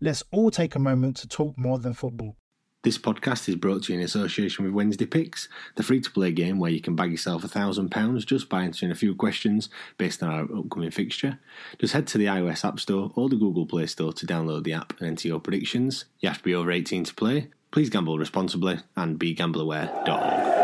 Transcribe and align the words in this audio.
Let's 0.00 0.22
all 0.30 0.50
take 0.50 0.74
a 0.76 0.78
moment 0.78 1.16
to 1.18 1.28
talk 1.28 1.58
more 1.58 1.78
than 1.78 1.92
football. 1.92 2.36
This 2.84 2.96
podcast 2.96 3.48
is 3.48 3.56
brought 3.56 3.82
to 3.84 3.92
you 3.92 3.98
in 3.98 4.04
association 4.04 4.64
with 4.64 4.72
Wednesday 4.72 5.06
Picks, 5.06 5.48
the 5.74 5.82
free 5.82 6.00
to 6.00 6.10
play 6.10 6.30
game 6.30 6.60
where 6.60 6.70
you 6.70 6.80
can 6.80 6.94
bag 6.94 7.10
yourself 7.10 7.42
a 7.42 7.48
thousand 7.48 7.90
pounds 7.90 8.24
just 8.24 8.48
by 8.48 8.62
answering 8.62 8.92
a 8.92 8.94
few 8.94 9.16
questions 9.16 9.68
based 9.98 10.22
on 10.22 10.30
our 10.30 10.42
upcoming 10.56 10.92
fixture. 10.92 11.40
Just 11.80 11.92
head 11.92 12.06
to 12.06 12.18
the 12.18 12.26
iOS 12.26 12.64
App 12.64 12.78
Store 12.78 13.10
or 13.16 13.28
the 13.28 13.34
Google 13.34 13.66
Play 13.66 13.86
Store 13.86 14.12
to 14.12 14.26
download 14.26 14.62
the 14.62 14.72
app 14.72 14.94
and 15.00 15.08
enter 15.08 15.26
your 15.26 15.40
predictions. 15.40 16.04
You 16.20 16.28
have 16.28 16.38
to 16.38 16.44
be 16.44 16.54
over 16.54 16.70
18 16.70 17.04
to 17.04 17.14
play. 17.14 17.48
Please 17.72 17.90
gamble 17.90 18.18
responsibly 18.18 18.78
and 18.96 19.18
be 19.18 19.34
begambleaware.org. 19.34 20.57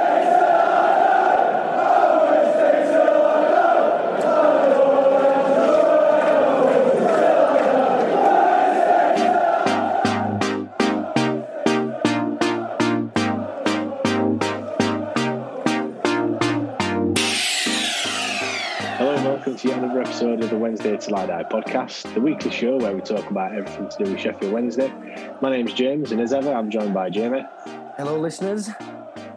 Wednesday 20.94 21.12
Til 21.12 21.24
I 21.24 21.26
Die 21.26 21.44
podcast, 21.50 22.14
the 22.14 22.20
weekly 22.20 22.52
show 22.52 22.76
where 22.76 22.94
we 22.94 23.00
talk 23.00 23.28
about 23.28 23.52
everything 23.52 23.88
to 23.88 24.04
do 24.04 24.12
with 24.12 24.20
Sheffield 24.20 24.52
Wednesday. 24.52 24.92
My 25.42 25.50
name's 25.50 25.72
James, 25.72 26.12
and 26.12 26.20
as 26.20 26.32
ever, 26.32 26.54
I'm 26.54 26.70
joined 26.70 26.94
by 26.94 27.10
Jamie. 27.10 27.42
Hello, 27.96 28.16
listeners. 28.16 28.70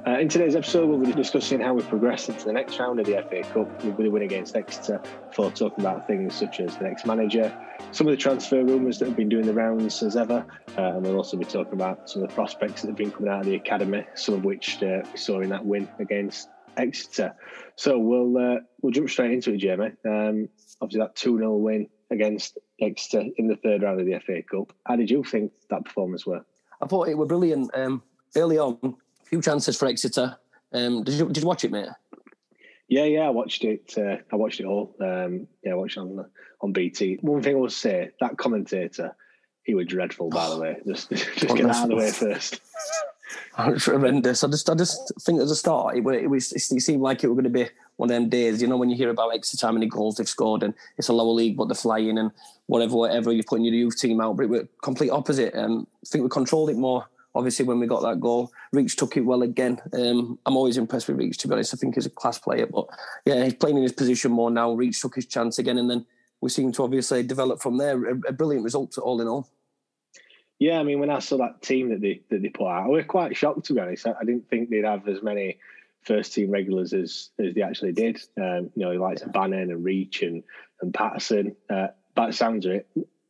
Uh, 0.05 0.19
in 0.19 0.29
today's 0.29 0.55
episode, 0.55 0.87
we'll 0.87 0.99
be 0.99 1.11
discussing 1.13 1.59
how 1.59 1.73
we 1.73 1.81
progress 1.81 2.29
into 2.29 2.45
the 2.45 2.53
next 2.53 2.77
round 2.77 2.99
of 2.99 3.07
the 3.07 3.13
FA 3.27 3.41
Cup 3.53 3.83
with 3.83 3.97
the 3.97 4.07
win 4.07 4.21
against 4.21 4.55
Exeter, 4.55 5.01
before 5.29 5.49
talking 5.49 5.83
about 5.83 6.05
things 6.05 6.35
such 6.35 6.59
as 6.59 6.77
the 6.77 6.83
next 6.83 7.07
manager, 7.07 7.51
some 7.91 8.05
of 8.05 8.11
the 8.11 8.17
transfer 8.17 8.63
rumours 8.63 8.99
that 8.99 9.07
have 9.07 9.17
been 9.17 9.29
doing 9.29 9.47
the 9.47 9.53
rounds 9.53 10.03
as 10.03 10.15
ever, 10.15 10.45
uh, 10.77 10.81
and 10.81 11.01
we'll 11.01 11.17
also 11.17 11.37
be 11.37 11.45
talking 11.45 11.73
about 11.73 12.07
some 12.07 12.21
of 12.21 12.29
the 12.29 12.35
prospects 12.35 12.83
that 12.83 12.89
have 12.89 12.97
been 12.97 13.11
coming 13.11 13.31
out 13.31 13.39
of 13.39 13.45
the 13.47 13.55
academy, 13.55 14.05
some 14.13 14.35
of 14.35 14.45
which 14.45 14.83
uh, 14.83 15.01
we 15.11 15.17
saw 15.17 15.39
in 15.39 15.49
that 15.49 15.65
win 15.65 15.89
against 15.97 16.49
Exeter. 16.77 17.35
So 17.75 17.97
we'll 17.97 18.37
uh, 18.37 18.59
we'll 18.81 18.91
jump 18.91 19.09
straight 19.09 19.31
into 19.31 19.53
it, 19.53 19.57
Jamie. 19.57 19.91
Um, 20.05 20.49
obviously, 20.81 21.01
that 21.01 21.15
2 21.15 21.37
0 21.37 21.55
win 21.57 21.87
against 22.11 22.57
Exeter 22.79 23.25
in 23.37 23.47
the 23.47 23.55
third 23.57 23.83
round 23.83 23.99
of 23.99 24.05
the 24.05 24.19
FA 24.19 24.41
Cup. 24.43 24.73
How 24.85 24.95
did 24.95 25.09
you 25.09 25.23
think 25.23 25.51
that 25.69 25.85
performance 25.85 26.25
were? 26.25 26.45
I 26.81 26.87
thought 26.87 27.09
it 27.09 27.17
were 27.17 27.25
brilliant. 27.25 27.71
Um, 27.73 28.03
early 28.35 28.57
on, 28.57 28.77
a 28.83 29.25
few 29.25 29.41
chances 29.41 29.77
for 29.77 29.87
Exeter. 29.87 30.37
Um, 30.73 31.03
did 31.03 31.15
you 31.15 31.27
did 31.27 31.37
you 31.37 31.47
watch 31.47 31.63
it, 31.63 31.71
mate? 31.71 31.89
Yeah, 32.87 33.03
yeah, 33.03 33.27
I 33.27 33.29
watched 33.29 33.63
it. 33.63 33.93
Uh, 33.97 34.17
I 34.31 34.35
watched 34.35 34.59
it 34.59 34.65
all. 34.65 34.95
Um, 35.01 35.47
yeah, 35.63 35.73
I 35.73 35.75
watched 35.75 35.97
it 35.97 36.01
on 36.01 36.25
on 36.61 36.71
BT. 36.71 37.17
One 37.21 37.41
thing 37.41 37.55
I 37.55 37.59
will 37.59 37.69
say, 37.69 38.11
that 38.19 38.37
commentator, 38.37 39.15
he 39.63 39.75
was 39.75 39.87
dreadful. 39.87 40.29
By 40.29 40.49
the 40.49 40.57
way, 40.61 40.77
just 40.87 41.09
just 41.11 41.55
get 41.55 41.65
out 41.65 41.83
of 41.83 41.89
the 41.89 41.95
way 41.95 42.11
first. 42.11 42.61
Horrendous. 43.53 44.43
I 44.43 44.47
just, 44.47 44.69
I 44.69 44.75
just 44.75 45.11
think 45.21 45.41
at 45.41 45.47
the 45.47 45.55
start, 45.55 45.97
it, 45.97 46.05
it 46.05 46.29
was, 46.29 46.53
it 46.53 46.61
seemed 46.61 47.01
like 47.01 47.23
it 47.23 47.27
was 47.27 47.35
going 47.35 47.43
to 47.43 47.49
be 47.49 47.67
one 47.97 48.09
of 48.09 48.15
them 48.15 48.29
days. 48.29 48.61
You 48.61 48.67
know, 48.67 48.77
when 48.77 48.89
you 48.89 48.95
hear 48.95 49.09
about 49.09 49.33
Exeter 49.33 49.67
how 49.67 49.73
many 49.73 49.87
goals 49.87 50.17
they've 50.17 50.29
scored, 50.29 50.63
and 50.63 50.73
it's 50.97 51.09
a 51.09 51.13
lower 51.13 51.33
league, 51.33 51.57
but 51.57 51.67
they're 51.67 51.75
flying, 51.75 52.17
and 52.17 52.31
whatever, 52.67 52.95
whatever 52.95 53.31
you're 53.31 53.43
putting 53.43 53.65
your 53.65 53.73
youth 53.73 53.99
team 53.99 54.21
out. 54.21 54.37
But 54.37 54.43
it 54.43 54.49
was 54.49 54.67
complete 54.81 55.09
opposite. 55.09 55.55
Um, 55.55 55.87
I 56.03 56.07
think 56.07 56.23
we 56.23 56.29
controlled 56.29 56.69
it 56.69 56.77
more. 56.77 57.07
Obviously, 57.35 57.65
when 57.65 57.79
we 57.79 57.85
got 57.85 58.01
that 58.01 58.19
goal, 58.19 58.51
Reach 58.71 58.95
took 58.95 59.15
it 59.15 59.21
well 59.21 59.43
again. 59.43 59.79
Um, 59.93 60.39
I'm 60.45 60.57
always 60.57 60.77
impressed 60.77 61.07
with 61.07 61.17
Reach. 61.17 61.37
To 61.39 61.47
be 61.47 61.53
honest, 61.53 61.73
I 61.73 61.77
think 61.77 61.95
he's 61.95 62.05
a 62.05 62.09
class 62.09 62.39
player. 62.39 62.65
But 62.65 62.87
yeah, 63.25 63.43
he's 63.43 63.53
playing 63.53 63.77
in 63.77 63.83
his 63.83 63.91
position 63.91 64.31
more 64.31 64.49
now. 64.49 64.71
Reach 64.73 65.01
took 65.01 65.15
his 65.15 65.25
chance 65.25 65.59
again, 65.59 65.77
and 65.77 65.89
then 65.89 66.05
we 66.41 66.49
seem 66.49 66.71
to 66.71 66.83
obviously 66.83 67.23
develop 67.23 67.61
from 67.61 67.77
there. 67.77 68.05
A, 68.05 68.13
a 68.29 68.31
brilliant 68.31 68.63
result, 68.63 68.97
all 68.97 69.21
in 69.21 69.27
all. 69.27 69.49
Yeah, 70.59 70.79
I 70.79 70.83
mean, 70.83 70.99
when 70.99 71.11
I 71.11 71.19
saw 71.19 71.37
that 71.37 71.61
team 71.61 71.89
that 71.89 72.01
they 72.01 72.21
that 72.29 72.41
they 72.41 72.49
put 72.49 72.67
out, 72.67 72.85
I 72.85 72.87
was 72.87 73.05
quite 73.05 73.37
shocked 73.37 73.65
to 73.65 73.73
be 73.73 73.79
honest. 73.79 74.07
I, 74.07 74.13
I 74.19 74.25
didn't 74.25 74.49
think 74.49 74.69
they'd 74.69 74.85
have 74.85 75.07
as 75.07 75.21
many 75.21 75.59
first 76.01 76.33
team 76.33 76.49
regulars 76.49 76.93
as 76.93 77.29
as 77.39 77.53
they 77.53 77.61
actually 77.61 77.91
did. 77.91 78.19
Um, 78.37 78.71
you 78.75 78.85
know, 78.85 78.91
like 78.93 79.19
Bannon 79.31 79.71
and 79.71 79.83
Reach 79.83 80.23
and 80.23 80.43
and 80.81 80.93
Paterson. 80.93 81.55
Uh, 81.69 81.87
by 82.15 82.27
the 82.27 82.33
sounds 82.33 82.65
of 82.65 82.71
it, 82.71 82.87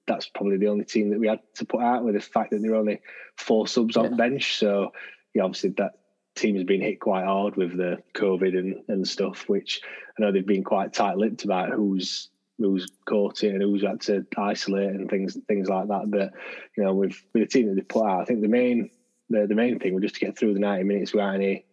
that's 0.07 0.27
probably 0.27 0.57
the 0.57 0.69
only 0.69 0.85
team 0.85 1.09
that 1.09 1.19
we 1.19 1.27
had 1.27 1.41
to 1.55 1.65
put 1.65 1.81
out 1.81 2.03
with 2.03 2.15
the 2.15 2.21
fact 2.21 2.51
that 2.51 2.61
there 2.61 2.71
were 2.71 2.77
only 2.77 3.01
four 3.35 3.67
subs 3.67 3.97
on 3.97 4.11
yeah. 4.11 4.15
bench. 4.15 4.57
So, 4.57 4.93
yeah, 5.33 5.43
obviously 5.43 5.71
that 5.71 5.99
team 6.35 6.55
has 6.55 6.63
been 6.63 6.81
hit 6.81 7.01
quite 7.01 7.25
hard 7.25 7.57
with 7.57 7.75
the 7.75 8.01
COVID 8.13 8.57
and, 8.57 8.83
and 8.87 9.07
stuff, 9.07 9.49
which 9.49 9.81
I 10.17 10.21
know 10.21 10.31
they've 10.31 10.45
been 10.45 10.63
quite 10.63 10.93
tight 10.93 11.17
lipped 11.17 11.43
about 11.43 11.71
who's 11.71 12.29
who's 12.57 12.87
caught 13.05 13.43
it 13.43 13.53
and 13.53 13.61
who's 13.61 13.83
had 13.83 14.01
to 14.01 14.25
isolate 14.37 14.89
and 14.89 15.09
things 15.09 15.37
things 15.47 15.69
like 15.69 15.87
that. 15.87 16.09
But 16.09 16.33
you 16.75 16.83
know, 16.83 16.93
with 16.93 17.21
with 17.33 17.43
the 17.43 17.47
team 17.47 17.67
that 17.67 17.75
they 17.75 17.81
put 17.81 18.05
out, 18.05 18.21
I 18.21 18.25
think 18.25 18.41
the 18.41 18.47
main 18.47 18.89
the, 19.29 19.47
the 19.47 19.55
main 19.55 19.79
thing 19.79 19.93
was 19.93 20.03
just 20.03 20.15
to 20.15 20.25
get 20.25 20.37
through 20.37 20.53
the 20.53 20.59
ninety 20.59 20.83
minutes 20.83 21.13
without 21.13 21.35
any 21.35 21.65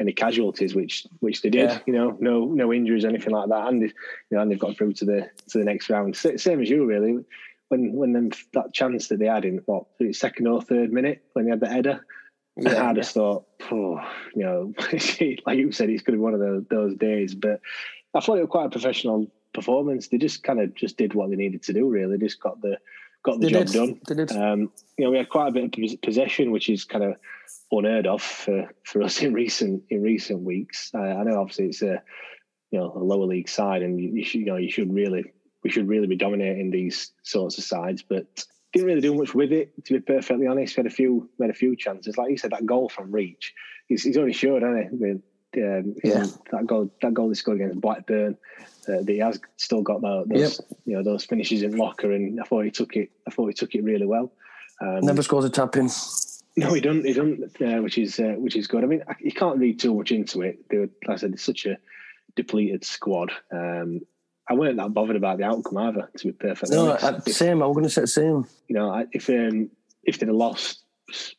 any 0.00 0.12
casualties, 0.12 0.74
which 0.74 1.06
which 1.20 1.42
they 1.42 1.50
did. 1.50 1.70
Yeah. 1.70 1.78
You 1.86 1.92
know, 1.92 2.16
no 2.20 2.44
no 2.46 2.72
injuries, 2.72 3.04
anything 3.04 3.32
like 3.32 3.48
that, 3.48 3.68
and 3.68 3.82
you 3.82 3.90
know, 4.30 4.40
and 4.40 4.50
they've 4.50 4.58
got 4.58 4.76
through 4.76 4.94
to 4.94 5.04
the 5.04 5.30
to 5.50 5.58
the 5.58 5.64
next 5.64 5.90
round. 5.90 6.16
Same 6.16 6.60
as 6.60 6.70
you, 6.70 6.84
really. 6.84 7.24
When 7.68 7.92
when 7.92 8.12
them, 8.12 8.30
that 8.52 8.74
chance 8.74 9.08
that 9.08 9.18
they 9.18 9.26
had 9.26 9.44
in 9.44 9.58
what 9.66 9.86
second 10.12 10.46
or 10.46 10.60
third 10.60 10.92
minute 10.92 11.22
when 11.32 11.44
they 11.44 11.50
had 11.50 11.60
the 11.60 11.68
header. 11.68 12.04
Yeah, 12.56 12.90
I 12.90 12.92
just 12.92 13.14
thought, 13.14 13.46
oh, 13.70 13.98
you 14.34 14.42
know, 14.42 14.74
like 15.46 15.56
you 15.56 15.72
said, 15.72 15.88
it's 15.88 16.02
going 16.02 16.12
to 16.12 16.18
be 16.18 16.18
one 16.18 16.34
of 16.34 16.40
those, 16.40 16.64
those 16.68 16.94
days. 16.96 17.34
But 17.34 17.62
I 18.12 18.20
thought 18.20 18.36
it 18.36 18.42
was 18.42 18.50
quite 18.50 18.66
a 18.66 18.70
professional 18.70 19.32
performance. 19.52 20.08
They 20.08 20.18
just 20.18 20.42
kind 20.42 20.60
of 20.60 20.74
just 20.74 20.96
did 20.96 21.14
what 21.14 21.30
they 21.30 21.36
needed 21.36 21.62
to 21.64 21.72
do. 21.72 21.88
Really, 21.88 22.18
just 22.18 22.40
got 22.40 22.60
the 22.60 22.78
got 23.22 23.40
the 23.40 23.46
they 23.46 23.52
job 23.52 23.66
did. 23.66 24.06
done. 24.06 24.26
They 24.26 24.36
um, 24.36 24.72
you 24.98 25.04
know, 25.04 25.10
we 25.10 25.18
had 25.18 25.28
quite 25.28 25.48
a 25.48 25.52
bit 25.52 25.64
of 25.64 26.02
possession, 26.02 26.50
which 26.50 26.68
is 26.68 26.84
kind 26.84 27.04
of 27.04 27.16
unheard 27.70 28.06
of 28.06 28.22
for, 28.22 28.70
for 28.84 29.02
us 29.02 29.22
in 29.22 29.32
recent 29.32 29.82
in 29.90 30.02
recent 30.02 30.40
weeks. 30.40 30.90
Uh, 30.94 30.98
I 30.98 31.22
know, 31.24 31.40
obviously, 31.40 31.66
it's 31.66 31.82
a 31.82 32.02
you 32.70 32.78
know 32.78 32.92
a 32.94 33.02
lower 33.02 33.26
league 33.26 33.48
side, 33.48 33.82
and 33.82 34.00
you, 34.00 34.10
you 34.10 34.24
should 34.24 34.40
you 34.40 34.46
know 34.46 34.56
you 34.56 34.70
should 34.70 34.92
really 34.92 35.24
we 35.62 35.70
should 35.70 35.88
really 35.88 36.06
be 36.06 36.16
dominating 36.16 36.70
these 36.70 37.12
sorts 37.22 37.58
of 37.58 37.64
sides, 37.64 38.02
but 38.02 38.44
didn't 38.72 38.88
really 38.88 39.00
do 39.00 39.14
much 39.14 39.34
with 39.34 39.52
it. 39.52 39.72
To 39.84 39.94
be 39.94 40.00
perfectly 40.00 40.46
honest, 40.46 40.76
we 40.76 40.82
had 40.82 40.90
a 40.90 40.94
few 40.94 41.28
we 41.38 41.44
had 41.44 41.54
a 41.54 41.58
few 41.58 41.76
chances. 41.76 42.16
Like 42.16 42.30
you 42.30 42.38
said, 42.38 42.52
that 42.52 42.66
goal 42.66 42.88
from 42.88 43.12
Reach, 43.12 43.54
he's, 43.88 44.02
he's 44.02 44.16
only 44.16 44.32
showed, 44.32 44.62
hasn't 44.62 44.90
he? 44.90 45.18
Um, 45.54 45.94
yeah. 46.02 46.24
that 46.50 46.66
goal 46.66 46.90
that 47.02 47.12
goal 47.12 47.28
he 47.28 47.34
scored 47.34 47.60
against 47.60 47.80
Blackburn 47.80 48.38
uh, 48.88 49.02
he 49.06 49.18
has 49.18 49.40
still 49.56 49.82
got 49.82 50.00
those, 50.02 50.26
yep. 50.30 50.52
you 50.84 50.96
know 50.96 51.02
those 51.02 51.24
finishes 51.24 51.62
in 51.62 51.76
locker, 51.76 52.12
and 52.12 52.40
I 52.40 52.44
thought 52.44 52.64
he 52.64 52.70
took 52.70 52.96
it. 52.96 53.10
I 53.26 53.30
thought 53.30 53.46
he 53.46 53.54
took 53.54 53.74
it 53.74 53.84
really 53.84 54.06
well. 54.06 54.32
Um, 54.80 55.00
Never 55.02 55.22
scores 55.22 55.44
a 55.44 55.50
tap 55.50 55.76
in. 55.76 55.88
No, 56.56 56.74
he 56.74 56.80
doesn't. 56.80 57.06
He 57.06 57.12
doesn't, 57.12 57.62
uh, 57.62 57.82
which 57.82 57.98
is 57.98 58.18
uh, 58.18 58.34
which 58.38 58.56
is 58.56 58.66
good. 58.66 58.82
I 58.82 58.86
mean, 58.86 59.02
you 59.20 59.32
can't 59.32 59.58
read 59.58 59.78
too 59.78 59.94
much 59.94 60.10
into 60.10 60.42
it. 60.42 60.68
They 60.68 60.78
were, 60.78 60.88
like 61.06 61.14
I 61.14 61.16
said, 61.16 61.32
it's 61.32 61.44
such 61.44 61.66
a 61.66 61.78
depleted 62.34 62.84
squad. 62.84 63.30
Um, 63.52 64.00
I 64.48 64.54
weren't 64.54 64.76
that 64.76 64.92
bothered 64.92 65.16
about 65.16 65.38
the 65.38 65.44
outcome 65.44 65.78
either. 65.78 66.10
To 66.18 66.26
be 66.26 66.32
perfectly 66.32 66.76
no, 66.76 66.90
honest, 66.90 67.28
I, 67.28 67.30
same. 67.30 67.62
I 67.62 67.66
was 67.66 67.74
going 67.74 67.84
to 67.84 67.90
say 67.90 68.00
the 68.02 68.06
same. 68.08 68.46
You 68.68 68.76
know, 68.76 69.06
if 69.12 69.28
um, 69.30 69.70
if 70.02 70.18
they'd 70.18 70.26
have 70.26 70.34
lost, 70.34 70.82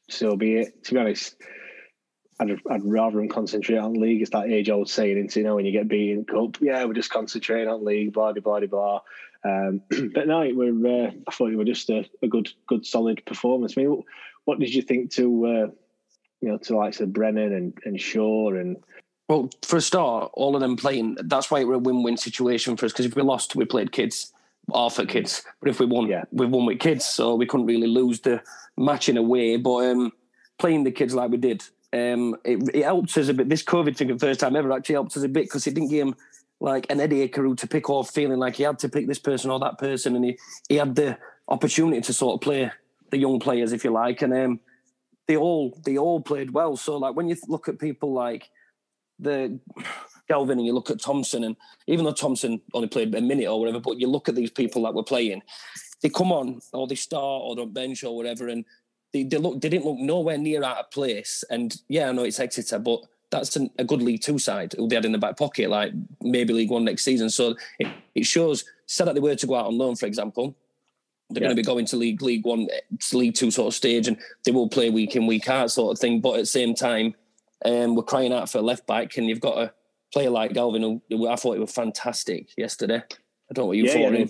so 0.10 0.36
be 0.38 0.56
it. 0.56 0.84
To 0.86 0.94
be 0.94 1.00
honest, 1.00 1.36
I'd, 2.40 2.60
I'd 2.70 2.86
rather 2.86 3.18
them 3.18 3.30
concentrate 3.30 3.78
on 3.78 3.94
league. 3.94 4.22
It's 4.22 4.32
that 4.32 4.50
age 4.50 4.70
old 4.70 4.90
saying, 4.90 5.18
into 5.18 5.40
you 5.40 5.46
know, 5.46 5.56
when 5.56 5.66
you 5.66 5.72
get 5.72 5.88
beaten 5.88 6.26
cup, 6.26 6.58
yeah, 6.62 6.84
we're 6.86 6.94
just 6.94 7.12
concentrating 7.12 7.68
on 7.68 7.86
league, 7.86 8.14
blah 8.14 8.34
blah 8.34 8.60
blah 8.60 8.68
blah. 8.68 9.02
Um, 9.46 9.82
but 10.14 10.28
no, 10.28 10.42
it 10.42 10.56
were. 10.56 10.68
Uh, 10.68 11.12
I 11.28 11.32
thought 11.32 11.52
it 11.52 11.56
was 11.56 11.68
just 11.68 11.90
a, 11.90 12.06
a, 12.22 12.28
good, 12.28 12.50
good, 12.68 12.86
solid 12.86 13.26
performance. 13.26 13.74
I 13.78 13.82
mean, 13.82 13.92
what, 13.92 14.06
what 14.46 14.60
did 14.60 14.74
you 14.74 14.82
think 14.82 15.12
to, 15.12 15.46
uh, 15.46 15.68
you 16.42 16.50
know, 16.50 16.58
to 16.58 16.78
likes 16.78 17.00
of 17.00 17.14
Brennan 17.14 17.54
and, 17.54 17.78
and 17.86 18.00
Shaw 18.00 18.54
and 18.54 18.78
well, 19.30 19.50
for 19.64 19.78
a 19.78 19.82
start, 19.82 20.32
all 20.34 20.56
of 20.56 20.62
them 20.62 20.76
playing. 20.76 21.18
That's 21.24 21.50
why 21.50 21.62
it 21.62 21.68
was 21.68 21.78
a 21.78 21.80
win-win 21.80 22.18
situation 22.18 22.76
for 22.76 22.86
us. 22.86 22.92
Because 22.92 23.06
if 23.06 23.16
we 23.16 23.22
lost, 23.22 23.56
we 23.56 23.66
played 23.66 23.92
kids, 23.92 24.34
half 24.74 25.00
at 25.00 25.08
kids. 25.08 25.44
But 25.62 25.70
if 25.70 25.80
we 25.80 25.86
won, 25.86 26.08
yeah. 26.08 26.26
we 26.32 26.46
won 26.46 26.66
with 26.66 26.80
kids, 26.80 27.06
so 27.06 27.36
we 27.36 27.46
couldn't 27.46 27.66
really 27.66 27.88
lose 27.88 28.20
the 28.20 28.42
match 28.78 29.08
in 29.08 29.18
a 29.18 29.22
way. 29.22 29.56
But 29.56 29.90
um, 29.90 30.12
playing 30.60 30.84
the 30.84 30.92
kids 30.92 31.16
like 31.16 31.32
we 31.32 31.38
did, 31.38 31.64
um, 31.94 32.36
it, 32.44 32.70
it 32.74 32.84
helped 32.84 33.16
us 33.18 33.30
a 33.30 33.34
bit. 33.34 33.50
This 33.50 33.64
COVID 33.64 33.96
thing, 33.96 34.18
first 34.18 34.40
time 34.40 34.56
ever, 34.56 34.72
actually 34.72 34.94
helped 34.94 35.16
us 35.16 35.24
a 35.24 35.30
bit 35.30 35.46
because 35.46 35.68
it 35.68 35.76
didn't 35.76 35.90
give 35.90 36.08
him 36.08 36.16
like 36.60 36.88
an 36.90 37.00
Eddie 37.00 37.28
Akeru 37.28 37.56
to 37.58 37.68
pick 37.68 37.90
off, 37.90 38.10
feeling 38.10 38.40
like 38.40 38.56
he 38.56 38.64
had 38.64 38.80
to 38.80 38.90
pick 38.90 39.08
this 39.08 39.20
person 39.20 39.52
or 39.52 39.60
that 39.60 39.78
person, 39.78 40.16
and 40.16 40.26
he 40.26 40.40
he 40.70 40.76
had 40.76 40.96
the 40.96 41.18
opportunity 41.48 42.02
to 42.02 42.14
sort 42.14 42.36
of 42.36 42.42
play 42.42 42.72
the 43.12 43.18
young 43.18 43.40
players, 43.40 43.74
if 43.74 43.84
you 43.84 43.92
like, 43.92 44.24
and 44.24 44.34
um, 44.34 44.60
they 45.28 45.38
all 45.38 45.80
they 45.86 45.98
all 45.98 46.20
played 46.20 46.52
well. 46.52 46.76
So 46.76 46.98
like 46.98 47.16
when 47.16 47.28
you 47.28 47.36
look 47.48 47.70
at 47.70 47.80
people 47.80 48.12
like 48.12 48.50
the 49.20 49.60
Galvin 50.28 50.58
and 50.58 50.66
you 50.66 50.74
look 50.74 50.90
at 50.90 51.02
Thompson, 51.02 51.44
and 51.44 51.56
even 51.86 52.06
though 52.06 52.14
Thompson 52.14 52.62
only 52.74 52.88
played 52.88 53.14
a 53.14 53.22
minute 53.22 53.48
or 53.48 53.60
whatever, 53.60 53.80
but 53.80 54.00
you 54.00 54.08
look 54.08 54.30
at 54.30 54.36
these 54.36 54.52
people 54.52 54.84
that 54.84 54.94
were 54.94 55.04
playing, 55.04 55.44
they 56.02 56.10
come 56.10 56.32
on 56.32 56.60
or 56.72 56.88
they 56.88 56.96
start 56.96 57.42
or 57.44 57.56
they're 57.56 57.66
bench 57.66 58.04
or 58.04 58.16
whatever, 58.16 58.48
and 58.48 58.66
they, 59.14 59.24
they 59.24 59.38
look 59.38 59.62
they 59.62 59.70
didn't 59.70 59.86
look 59.86 60.00
nowhere 60.00 60.38
near 60.38 60.64
out 60.64 60.78
of 60.78 60.92
place. 60.92 61.44
And 61.50 61.76
yeah, 61.88 62.10
I 62.10 62.12
know 62.12 62.24
it's 62.24 62.40
Exeter, 62.40 62.80
but 62.80 63.02
that's 63.30 63.56
an, 63.56 63.70
a 63.78 63.84
good 63.84 64.02
League 64.02 64.22
Two 64.22 64.38
side 64.40 64.74
who 64.74 64.88
they 64.88 64.96
had 64.96 65.06
in 65.06 65.12
the 65.12 65.18
back 65.18 65.38
pocket, 65.38 65.70
like 65.70 65.94
maybe 66.22 66.54
League 66.54 66.72
One 66.72 66.84
next 66.84 67.04
season. 67.04 67.30
So 67.30 67.56
it, 67.80 67.88
it 68.16 68.26
shows. 68.26 68.66
Said 68.86 69.08
that 69.08 69.14
they 69.14 69.22
were 69.22 69.34
to 69.34 69.48
go 69.48 69.56
out 69.56 69.68
on 69.68 69.78
loan, 69.78 69.96
for 69.96 70.06
example, 70.06 70.56
they're 71.30 71.42
yeah. 71.42 71.48
going 71.48 71.56
to 71.56 71.62
be 71.62 71.66
going 71.66 71.86
to 71.86 71.96
League 71.96 72.22
League 72.22 72.46
One, 72.46 72.68
League 73.14 73.34
Two 73.34 73.50
sort 73.50 73.68
of 73.68 73.74
stage, 73.74 74.08
and 74.08 74.18
they 74.46 74.52
will 74.52 74.68
play 74.68 74.90
week 74.90 75.16
in 75.16 75.26
week 75.26 75.50
out 75.50 75.72
sort 75.72 75.94
of 75.94 76.00
thing. 76.00 76.20
But 76.20 76.34
at 76.34 76.42
the 76.42 76.46
same 76.46 76.76
time, 76.76 77.16
um, 77.66 77.96
we're 77.96 78.04
crying 78.04 78.34
out 78.34 78.50
for 78.50 78.58
a 78.58 78.62
left 78.62 78.86
back, 78.86 79.18
and 79.18 79.28
you've 79.28 79.40
got 79.40 79.58
a 79.58 79.74
player 80.12 80.30
like 80.30 80.54
Galvin, 80.54 81.02
who 81.10 81.28
I 81.28 81.36
thought 81.38 81.54
he 81.54 81.60
was 81.60 81.72
fantastic 81.72 82.50
yesterday. 82.58 82.98
I 82.98 83.54
don't 83.54 83.64
know 83.64 83.68
what 83.68 83.78
you 83.78 83.86
yeah, 83.86 83.94
thought 83.94 84.14
of 84.14 84.20
him. 84.20 84.30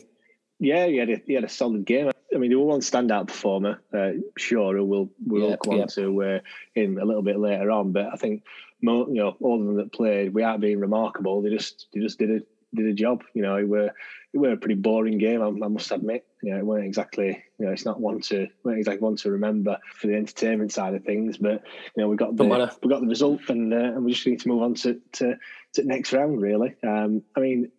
Yeah, 0.63 0.87
he 0.87 0.97
had, 0.97 1.09
a, 1.09 1.21
he 1.27 1.33
had 1.33 1.43
a 1.43 1.49
solid 1.49 1.85
game. 1.85 2.09
I 2.33 2.37
mean, 2.37 2.49
he 2.49 2.55
was 2.55 2.65
one 2.65 2.79
standout 2.79 3.27
performer, 3.27 3.81
uh, 3.93 4.11
sure, 4.37 4.77
who 4.77 4.85
we'll, 4.85 5.09
we'll 5.25 5.49
yeah, 5.49 5.55
come 5.63 5.81
on 5.81 5.87
to 5.89 6.23
uh, 6.23 6.39
in 6.73 6.97
a 6.97 7.05
little 7.05 7.21
bit 7.21 7.37
later 7.37 7.69
on. 7.69 7.91
But 7.91 8.07
I 8.13 8.15
think, 8.15 8.43
you 8.81 9.05
know, 9.09 9.35
all 9.41 9.59
of 9.59 9.67
them 9.67 9.75
that 9.75 9.91
played, 9.91 10.33
without 10.33 10.61
being 10.61 10.79
remarkable, 10.79 11.41
they 11.41 11.49
just 11.49 11.87
they 11.93 11.99
just 11.99 12.17
did 12.17 12.31
a 12.31 12.39
did 12.73 12.87
a 12.87 12.93
job. 12.93 13.23
You 13.33 13.41
know, 13.41 13.57
it 13.57 13.67
were 13.67 13.91
it 14.33 14.37
were 14.37 14.53
a 14.53 14.57
pretty 14.57 14.75
boring 14.75 15.17
game. 15.17 15.41
I, 15.41 15.47
I, 15.47 15.67
must 15.67 15.91
admit. 15.91 16.25
You 16.41 16.51
know, 16.51 16.59
it 16.59 16.65
weren't 16.65 16.85
exactly. 16.85 17.43
You 17.59 17.65
know, 17.65 17.71
it's 17.71 17.85
not 17.85 17.99
one 17.99 18.21
to 18.21 18.47
weren't 18.63 18.79
exactly 18.79 19.03
one 19.03 19.17
to 19.17 19.31
remember 19.31 19.77
for 19.93 20.07
the 20.07 20.15
entertainment 20.15 20.71
side 20.71 20.95
of 20.95 21.03
things. 21.03 21.37
But 21.37 21.63
you 21.95 22.03
know, 22.03 22.07
we 22.07 22.15
got 22.15 22.35
the 22.35 22.45
we 22.45 22.89
got 22.89 23.01
the 23.01 23.07
result, 23.07 23.41
and 23.49 23.73
uh, 23.73 23.77
and 23.77 24.05
we 24.05 24.13
just 24.13 24.25
need 24.25 24.39
to 24.41 24.47
move 24.47 24.63
on 24.63 24.75
to 24.75 24.99
to, 25.13 25.37
to 25.73 25.83
next 25.83 26.13
round. 26.13 26.41
Really. 26.41 26.75
Um, 26.83 27.21
I 27.35 27.41
mean, 27.41 27.71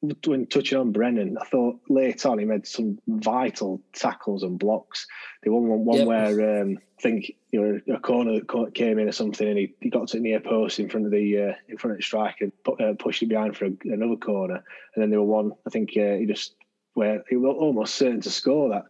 when 0.00 0.46
touching 0.46 0.78
on 0.78 0.92
Brennan, 0.92 1.38
I 1.38 1.44
thought 1.44 1.80
late 1.88 2.24
on 2.24 2.38
he 2.38 2.44
made 2.44 2.66
some 2.66 2.98
vital 3.08 3.80
tackles 3.92 4.42
and 4.42 4.58
blocks. 4.58 5.06
The 5.42 5.50
one 5.50 5.66
one, 5.66 5.84
one 5.84 5.98
yep. 5.98 6.06
where 6.06 6.62
um, 6.62 6.78
I 6.98 7.02
think 7.02 7.32
you 7.50 7.60
know 7.86 7.94
a 7.94 8.00
corner 8.00 8.38
that 8.38 8.74
came 8.74 8.98
in 8.98 9.08
or 9.08 9.12
something, 9.12 9.48
and 9.48 9.58
he, 9.58 9.74
he 9.80 9.90
got 9.90 10.08
to 10.08 10.16
the 10.18 10.22
near 10.22 10.40
post 10.40 10.78
in 10.78 10.88
front 10.88 11.06
of 11.06 11.12
the 11.12 11.38
uh, 11.38 11.54
in 11.68 11.78
front 11.78 11.92
of 11.92 11.98
the 11.98 12.04
striker 12.04 12.44
and 12.44 12.52
put, 12.62 12.80
uh, 12.80 12.94
pushed 12.94 13.22
it 13.22 13.28
behind 13.28 13.56
for 13.56 13.66
a, 13.66 13.72
another 13.84 14.16
corner. 14.16 14.62
And 14.94 15.02
then 15.02 15.10
there 15.10 15.20
were 15.20 15.26
one 15.26 15.52
I 15.66 15.70
think 15.70 15.90
uh, 15.96 16.14
he 16.14 16.26
just 16.26 16.54
where 16.94 17.24
he 17.28 17.36
was 17.36 17.56
almost 17.58 17.96
certain 17.96 18.20
to 18.20 18.30
score 18.30 18.68
that. 18.70 18.84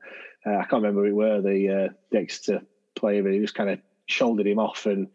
Uh, 0.46 0.58
I 0.58 0.64
can't 0.64 0.82
remember 0.82 1.02
who 1.02 1.08
it 1.08 1.14
were 1.14 1.40
the 1.40 1.68
uh, 1.68 1.92
the 2.10 2.18
Exeter 2.18 2.62
player, 2.94 3.22
but 3.22 3.32
he 3.32 3.38
just 3.38 3.54
kind 3.54 3.70
of 3.70 3.80
shouldered 4.06 4.46
him 4.46 4.58
off 4.58 4.86
and 4.86 5.08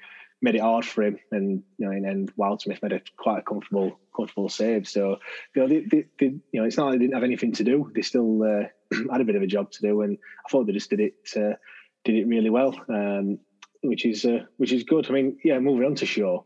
made 0.44 0.56
it 0.56 0.62
hard 0.62 0.86
for 0.86 1.04
him, 1.04 1.18
and 1.31 1.63
you 1.78 1.86
know, 1.86 1.92
and, 1.92 2.36
Wildsmith 2.36 2.84
made 2.84 2.92
a 2.92 3.01
quite 3.18 3.40
a 3.40 3.42
comfortable, 3.42 3.98
comfortable 4.16 4.50
save. 4.50 4.88
So, 4.88 5.18
you 5.56 5.62
know, 5.62 5.68
they, 5.68 5.80
they, 5.80 6.06
they, 6.19 6.25
you 6.25 6.42
know, 6.60 6.66
it's 6.66 6.75
not 6.78 6.88
like 6.88 6.94
they 6.95 7.06
didn't 7.06 7.13
have 7.13 7.24
anything 7.24 7.54
to 7.54 7.63
do. 7.63 7.90
They 7.95 8.01
still 8.01 8.44
uh, 8.44 8.68
had 9.12 9.22
a 9.22 9.25
bit 9.25 9.38
of 9.38 9.42
a 9.42 9.48
job 9.48 9.72
to 9.72 9.81
do, 9.81 10.01
and 10.01 10.18
I 10.45 10.50
thought 10.50 10.68
they 10.68 10.74
just 10.74 10.90
did 10.90 11.00
it, 11.00 11.16
uh, 11.38 11.56
did 12.04 12.16
it 12.16 12.28
really 12.28 12.50
well, 12.50 12.75
um, 12.90 13.40
which 13.81 14.06
is 14.06 14.25
uh, 14.25 14.44
which 14.57 14.74
is 14.74 14.84
good. 14.84 15.10
I 15.10 15.13
mean, 15.13 15.38
yeah, 15.44 15.60
moving 15.60 15.86
on 15.86 15.95
to 15.95 16.06
Shaw. 16.06 16.44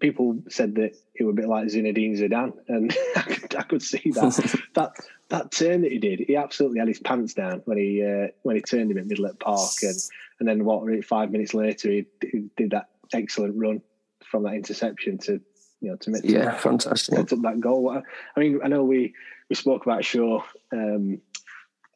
People 0.00 0.38
said 0.48 0.76
that 0.76 0.96
it 1.14 1.24
was 1.24 1.32
a 1.32 1.36
bit 1.36 1.48
like 1.48 1.66
Zinedine 1.66 2.18
Zidane, 2.18 2.52
and 2.68 2.96
I, 3.16 3.22
could, 3.22 3.56
I 3.56 3.62
could 3.62 3.82
see 3.82 4.10
that 4.12 4.60
that 4.74 4.92
that 5.28 5.50
turn 5.50 5.82
that 5.82 5.92
he 5.92 5.98
did. 5.98 6.20
He 6.20 6.36
absolutely 6.36 6.78
had 6.78 6.88
his 6.88 7.00
pants 7.00 7.34
down 7.34 7.62
when 7.64 7.78
he 7.78 8.04
uh, 8.04 8.28
when 8.42 8.56
he 8.56 8.62
turned 8.62 8.90
him 8.90 8.98
at 8.98 9.06
Middle 9.06 9.32
Park, 9.40 9.70
and 9.82 9.96
and 10.38 10.48
then 10.48 10.64
what? 10.64 11.04
Five 11.04 11.30
minutes 11.30 11.54
later, 11.54 11.90
he, 11.90 12.06
he 12.22 12.48
did 12.56 12.70
that 12.70 12.90
excellent 13.12 13.56
run 13.56 13.82
from 14.24 14.44
that 14.44 14.54
interception 14.54 15.18
to 15.18 15.40
you 15.80 15.90
know 15.90 15.96
to 15.96 16.10
make 16.10 16.24
yeah, 16.24 16.52
to, 16.52 16.58
fantastic 16.58 17.26
to 17.28 17.36
that 17.36 17.60
goal. 17.60 17.90
I 18.36 18.40
mean, 18.40 18.60
I 18.64 18.68
know 18.68 18.84
we 18.84 19.14
we 19.48 19.56
spoke 19.56 19.86
about 19.86 20.04
Shaw 20.04 20.42
um, 20.72 21.20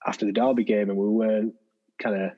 after 0.06 0.26
the 0.26 0.32
Derby 0.32 0.64
game, 0.64 0.90
and 0.90 0.98
we 0.98 1.08
weren't 1.08 1.54
kind 1.98 2.22
of 2.22 2.32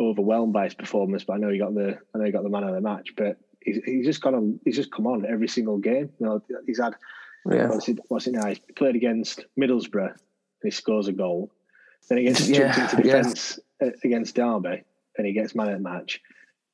overwhelmed 0.00 0.52
by 0.52 0.64
his 0.64 0.74
performance. 0.74 1.24
But 1.24 1.34
I 1.34 1.36
know 1.38 1.50
he 1.50 1.58
got 1.58 1.74
the 1.74 1.98
I 2.14 2.18
know 2.18 2.24
he 2.24 2.32
got 2.32 2.42
the 2.42 2.48
man 2.48 2.64
of 2.64 2.74
the 2.74 2.80
match. 2.80 3.14
But 3.16 3.38
he's, 3.66 3.84
he's 3.84 4.06
just 4.06 4.22
gone 4.22 4.34
on. 4.34 4.60
He's 4.64 4.76
just 4.76 4.92
come 4.92 5.06
on 5.06 5.26
every 5.26 5.48
single 5.48 5.78
game. 5.78 6.10
You 6.18 6.26
know, 6.26 6.42
he's 6.66 6.80
had 6.80 6.94
yeah. 7.50 7.68
what's 7.68 7.88
it, 7.88 7.98
what's 8.08 8.26
it 8.26 8.32
now? 8.32 8.46
He 8.46 8.60
played 8.74 8.96
against 8.96 9.44
Middlesbrough 9.58 10.10
and 10.10 10.18
he 10.62 10.70
scores 10.70 11.08
a 11.08 11.12
goal. 11.12 11.50
Then 12.08 12.18
he 12.18 12.24
gets 12.24 12.48
yeah, 12.48 12.72
jumped 12.72 12.92
into 12.92 13.02
defence 13.02 13.58
yeah. 13.80 13.90
against 14.04 14.34
Derby 14.34 14.84
and 15.16 15.26
he 15.26 15.32
gets 15.32 15.54
man 15.54 15.68
of 15.68 15.74
the 15.74 15.80
match. 15.80 16.20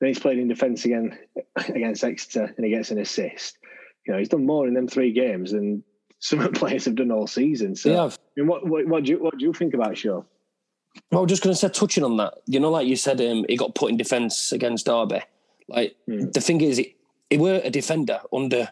Then 0.00 0.08
he's 0.08 0.18
played 0.18 0.38
in 0.38 0.48
defence 0.48 0.84
again 0.84 1.18
against 1.56 2.04
Exeter 2.04 2.52
and 2.56 2.64
he 2.64 2.70
gets 2.70 2.90
an 2.90 2.98
assist. 2.98 3.58
You 4.06 4.12
know, 4.12 4.18
he's 4.18 4.28
done 4.28 4.46
more 4.46 4.66
in 4.66 4.74
them 4.74 4.88
three 4.88 5.12
games 5.12 5.52
than 5.52 5.84
some 6.18 6.52
players 6.52 6.84
have 6.84 6.96
done 6.96 7.10
all 7.10 7.26
season. 7.26 7.76
So, 7.76 8.06
I 8.06 8.10
mean, 8.36 8.46
what, 8.46 8.66
what, 8.66 8.86
what, 8.86 9.04
do 9.04 9.12
you 9.12 9.22
what 9.22 9.38
do 9.38 9.44
you 9.44 9.52
think 9.52 9.74
about 9.74 9.96
Shaw? 9.96 10.22
Well, 11.10 11.24
just 11.24 11.42
going 11.42 11.54
to 11.54 11.58
say, 11.58 11.68
touching 11.70 12.04
on 12.04 12.18
that, 12.18 12.34
you 12.46 12.60
know, 12.60 12.70
like 12.70 12.86
you 12.86 12.96
said, 12.96 13.18
um, 13.22 13.46
he 13.48 13.56
got 13.56 13.74
put 13.74 13.90
in 13.90 13.96
defence 13.96 14.52
against 14.52 14.84
Derby. 14.84 15.22
Like 15.72 15.96
mm. 16.08 16.32
the 16.32 16.40
thing 16.40 16.60
is, 16.60 16.76
he, 16.78 16.96
he 17.30 17.38
were 17.38 17.60
a 17.64 17.70
defender 17.70 18.20
under 18.32 18.68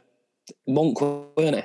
Monk, 0.66 1.00
weren't 1.00 1.56
he? 1.56 1.62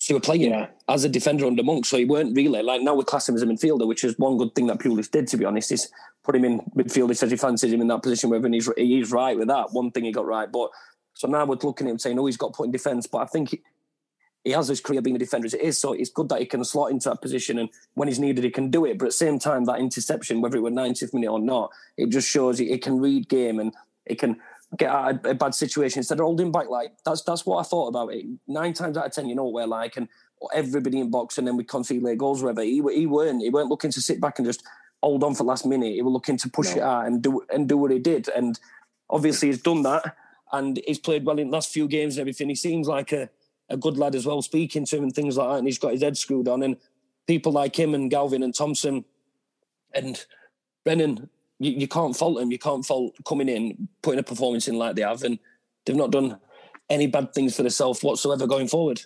So 0.00 0.06
he 0.08 0.14
were 0.14 0.20
playing 0.20 0.42
yeah. 0.42 0.68
as 0.88 1.04
a 1.04 1.08
defender 1.08 1.44
under 1.46 1.64
Monk, 1.64 1.84
so 1.84 1.96
he 1.96 2.04
weren't 2.04 2.36
really 2.36 2.62
like 2.62 2.82
now 2.82 2.94
we 2.94 3.04
class 3.04 3.28
him 3.28 3.34
as 3.34 3.42
a 3.42 3.46
midfielder, 3.46 3.86
which 3.86 4.04
is 4.04 4.16
one 4.18 4.36
good 4.36 4.54
thing 4.54 4.68
that 4.68 4.78
Pulis 4.78 5.10
did. 5.10 5.26
To 5.28 5.36
be 5.36 5.44
honest, 5.44 5.72
is 5.72 5.90
put 6.22 6.36
him 6.36 6.44
in 6.44 6.60
midfield. 6.76 7.08
He 7.08 7.14
says 7.14 7.30
he 7.30 7.36
fancies 7.36 7.72
him 7.72 7.80
in 7.80 7.88
that 7.88 8.02
position. 8.02 8.30
Whether 8.30 8.48
he's 8.48 8.70
he's 8.76 9.10
right 9.10 9.36
with 9.36 9.48
that, 9.48 9.72
one 9.72 9.90
thing 9.90 10.04
he 10.04 10.12
got 10.12 10.26
right. 10.26 10.50
But 10.50 10.70
so 11.14 11.26
now 11.26 11.44
we're 11.44 11.56
looking 11.56 11.88
at 11.88 11.90
him 11.90 11.98
saying, 11.98 12.18
"Oh, 12.18 12.26
he's 12.26 12.36
got 12.36 12.52
put 12.52 12.66
in 12.66 12.70
defence, 12.70 13.08
but 13.08 13.18
I 13.18 13.26
think 13.26 13.50
he, 13.50 13.60
he 14.44 14.52
has 14.52 14.68
his 14.68 14.80
career 14.80 15.02
being 15.02 15.16
a 15.16 15.18
defender 15.18 15.46
as 15.46 15.54
it 15.54 15.62
is. 15.62 15.78
So 15.78 15.92
it's 15.92 16.10
good 16.10 16.28
that 16.28 16.40
he 16.40 16.46
can 16.46 16.64
slot 16.64 16.92
into 16.92 17.08
that 17.08 17.20
position, 17.20 17.58
and 17.58 17.68
when 17.94 18.06
he's 18.06 18.20
needed, 18.20 18.44
he 18.44 18.50
can 18.50 18.70
do 18.70 18.84
it. 18.84 18.98
But 18.98 19.06
at 19.06 19.08
the 19.08 19.12
same 19.12 19.38
time, 19.38 19.64
that 19.64 19.80
interception, 19.80 20.40
whether 20.40 20.56
it 20.56 20.62
were 20.62 20.70
90th 20.70 21.12
minute 21.12 21.30
or 21.30 21.40
not, 21.40 21.70
it 21.96 22.10
just 22.10 22.28
shows 22.28 22.58
he, 22.58 22.68
he 22.68 22.78
can 22.78 23.00
read 23.00 23.28
game 23.28 23.58
and 23.58 23.74
he 24.08 24.14
can 24.14 24.40
get 24.76 24.90
out 24.90 25.14
of 25.14 25.24
a 25.24 25.34
bad 25.34 25.54
situation 25.54 26.00
instead 26.00 26.20
of 26.20 26.24
holding 26.24 26.52
back. 26.52 26.68
Like 26.68 26.92
that's 27.04 27.22
that's 27.22 27.46
what 27.46 27.58
I 27.58 27.62
thought 27.62 27.88
about 27.88 28.12
it. 28.12 28.26
Nine 28.46 28.72
times 28.74 28.96
out 28.96 29.06
of 29.06 29.12
ten, 29.12 29.28
you 29.28 29.34
know 29.34 29.44
what 29.44 29.54
we're 29.54 29.66
like, 29.66 29.96
and 29.96 30.08
everybody 30.54 31.00
in 31.00 31.10
box, 31.10 31.38
and 31.38 31.46
then 31.46 31.56
we 31.56 31.64
concede 31.64 32.02
late 32.02 32.18
goals. 32.18 32.42
Whatever 32.42 32.62
he 32.62 32.82
he 32.92 33.06
weren't 33.06 33.42
he 33.42 33.50
weren't 33.50 33.70
looking 33.70 33.90
to 33.92 34.00
sit 34.00 34.20
back 34.20 34.38
and 34.38 34.46
just 34.46 34.62
hold 35.02 35.24
on 35.24 35.34
for 35.34 35.44
last 35.44 35.66
minute. 35.66 35.94
He 35.94 36.02
was 36.02 36.12
looking 36.12 36.36
to 36.38 36.50
push 36.50 36.74
no. 36.74 36.76
it 36.76 36.82
out 36.82 37.06
and 37.06 37.22
do 37.22 37.42
and 37.52 37.68
do 37.68 37.76
what 37.76 37.90
he 37.90 37.98
did. 37.98 38.28
And 38.28 38.58
obviously 39.10 39.48
he's 39.48 39.62
done 39.62 39.82
that, 39.82 40.16
and 40.52 40.80
he's 40.86 40.98
played 40.98 41.24
well 41.24 41.38
in 41.38 41.48
the 41.48 41.54
last 41.54 41.72
few 41.72 41.88
games 41.88 42.16
and 42.16 42.22
everything. 42.22 42.48
He 42.48 42.54
seems 42.54 42.88
like 42.88 43.12
a 43.12 43.30
a 43.70 43.76
good 43.76 43.98
lad 43.98 44.14
as 44.14 44.26
well, 44.26 44.42
speaking 44.42 44.84
to 44.86 44.96
him 44.96 45.02
and 45.04 45.14
things 45.14 45.36
like 45.36 45.48
that. 45.48 45.58
And 45.58 45.66
he's 45.66 45.78
got 45.78 45.92
his 45.92 46.02
head 46.02 46.16
screwed 46.16 46.48
on. 46.48 46.62
And 46.62 46.76
people 47.26 47.52
like 47.52 47.78
him 47.78 47.94
and 47.94 48.10
Galvin 48.10 48.42
and 48.42 48.54
Thompson 48.54 49.04
and 49.94 50.24
Brennan, 50.84 51.28
you, 51.58 51.72
you 51.72 51.88
can't 51.88 52.16
fault 52.16 52.38
them. 52.38 52.50
You 52.50 52.58
can't 52.58 52.84
fault 52.84 53.14
coming 53.26 53.48
in, 53.48 53.88
putting 54.02 54.20
a 54.20 54.22
performance 54.22 54.68
in 54.68 54.76
like 54.76 54.96
they 54.96 55.02
have, 55.02 55.22
and 55.22 55.38
they've 55.84 55.96
not 55.96 56.10
done 56.10 56.38
any 56.88 57.06
bad 57.06 57.32
things 57.34 57.56
for 57.56 57.62
themselves 57.62 58.02
whatsoever 58.02 58.46
going 58.46 58.68
forward. 58.68 59.02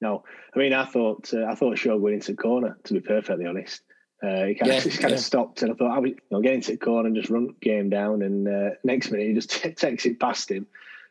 No, 0.00 0.24
I 0.54 0.58
mean, 0.58 0.72
I 0.72 0.84
thought 0.84 1.32
uh, 1.32 1.44
I 1.44 1.54
thought 1.54 1.78
Shaw 1.78 1.96
went 1.96 2.14
into 2.14 2.32
the 2.32 2.36
corner. 2.36 2.76
To 2.84 2.94
be 2.94 3.00
perfectly 3.00 3.46
honest, 3.46 3.82
uh, 4.22 4.44
he 4.44 4.54
kind, 4.54 4.72
yeah, 4.72 4.78
of, 4.78 4.84
he 4.84 4.90
kind 4.90 5.10
yeah. 5.10 5.16
of 5.16 5.20
stopped, 5.20 5.62
and 5.62 5.70
I 5.70 5.74
thought 5.74 5.96
I 5.96 5.98
was 5.98 6.10
you 6.10 6.16
know, 6.30 6.40
get 6.40 6.54
into 6.54 6.72
the 6.72 6.78
corner 6.78 7.06
and 7.06 7.16
just 7.16 7.30
run 7.30 7.54
game 7.60 7.90
down. 7.90 8.22
And 8.22 8.48
uh, 8.48 8.70
next 8.84 9.10
minute, 9.10 9.28
he 9.28 9.34
just 9.34 9.50
takes 9.76 10.06
it 10.06 10.18
past 10.18 10.50
him, 10.50 10.66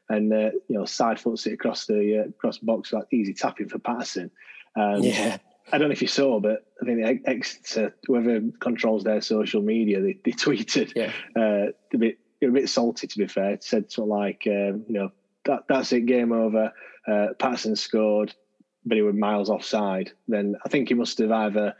and 0.10 0.34
uh, 0.34 0.52
you 0.68 0.78
know 0.78 0.86
side 0.86 1.20
foots 1.20 1.48
it 1.48 1.54
across 1.54 1.86
the 1.86 2.20
uh, 2.20 2.30
across 2.30 2.60
the 2.60 2.66
box 2.66 2.92
like 2.92 3.06
easy 3.12 3.34
tapping 3.34 3.70
for 3.70 3.80
Paterson. 3.80 4.32
Um, 4.76 5.04
yeah. 5.04 5.38
I 5.72 5.78
don't 5.78 5.90
know 5.90 5.94
if 5.94 6.01
you 6.01 6.08
saw, 6.08 6.40
but 6.40 6.66
I 6.82 6.86
think 6.86 7.22
Exeter, 7.25 7.96
whoever 8.06 8.42
controls 8.60 9.04
their 9.04 9.22
social 9.22 9.62
media, 9.62 10.01
they, 10.01 10.18
they 10.24 10.32
tweeted 10.32 10.94
yeah. 10.96 11.12
uh, 11.36 11.72
a 11.94 11.98
bit 11.98 12.18
a 12.44 12.48
bit 12.48 12.70
salty 12.70 13.08
to 13.08 13.18
be 13.18 13.28
fair. 13.28 13.58
Said 13.62 13.92
sort 13.92 14.08
of 14.08 14.10
like, 14.10 14.44
um, 14.48 14.86
you 14.88 14.94
know, 14.94 15.12
that 15.46 15.63
that's 15.68 15.92
it, 15.94 16.06
game 16.06 16.32
over. 16.32 16.72
Uh, 17.08 17.28
Paterson 17.40 17.75
scored, 17.75 18.34
but 18.86 18.96
he 18.96 19.01
was 19.01 19.16
miles 19.16 19.50
offside. 19.50 20.12
Then 20.28 20.56
I 20.66 20.70
think 20.70 20.90
he 20.90 20.94
must 20.94 21.18
have 21.20 21.32
either 21.32 21.75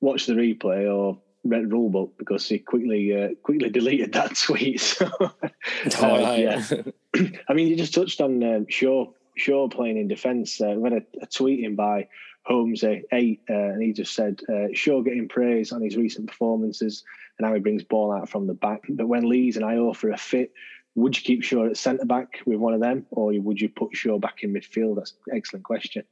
watched 0.00 0.26
the 0.26 0.34
replay 0.34 0.92
or 0.92 1.20
read 1.44 1.64
the 1.64 1.68
rule 1.68 1.90
book 1.90 2.14
because 2.18 2.48
he 2.48 2.58
quickly 2.58 3.16
uh, 3.16 3.34
quickly 3.42 3.70
deleted 3.78 4.12
that 4.12 4.36
tweet. 4.36 4.80
So, 5.88 6.06
uh, 6.06 6.36
yeah. 6.38 6.64
I 7.48 7.54
mean, 7.54 7.68
you 7.68 7.76
just 7.76 7.94
touched 7.94 8.20
on 8.20 8.42
um, 8.42 8.66
Shaw 8.68 9.06
Shaw 9.36 9.68
playing 9.68 9.96
in 9.96 10.08
defence. 10.08 10.60
Uh, 10.60 10.74
we 10.76 10.90
had 10.90 11.02
a, 11.02 11.22
a 11.22 11.26
tweet 11.26 11.64
in 11.64 11.74
by 11.74 12.08
Holmes 12.44 12.82
eight, 12.82 13.40
uh, 13.48 13.54
and 13.54 13.82
he 13.82 13.92
just 13.92 14.14
said 14.14 14.40
uh, 14.48 14.66
Shaw 14.74 15.00
getting 15.02 15.28
praise 15.28 15.70
on 15.70 15.80
his 15.80 15.96
recent 15.96 16.26
performances 16.26 17.04
and 17.38 17.46
how 17.46 17.54
he 17.54 17.60
brings 17.60 17.84
ball 17.84 18.12
out 18.12 18.28
from 18.28 18.46
the 18.46 18.54
back. 18.54 18.82
But 18.88 19.06
when 19.06 19.28
Lees 19.28 19.56
and 19.56 19.64
Iorfa 19.64 20.12
a 20.12 20.16
fit, 20.16 20.52
would 20.96 21.16
you 21.16 21.22
keep 21.22 21.44
Shaw 21.44 21.66
at 21.66 21.76
centre 21.76 22.04
back 22.04 22.40
with 22.44 22.58
one 22.58 22.74
of 22.74 22.80
them, 22.80 23.06
or 23.12 23.32
would 23.38 23.60
you 23.60 23.68
put 23.68 23.96
Shaw 23.96 24.18
back 24.18 24.42
in 24.42 24.52
midfield? 24.52 24.96
That's 24.96 25.14
an 25.28 25.36
excellent 25.36 25.64
question. 25.64 26.02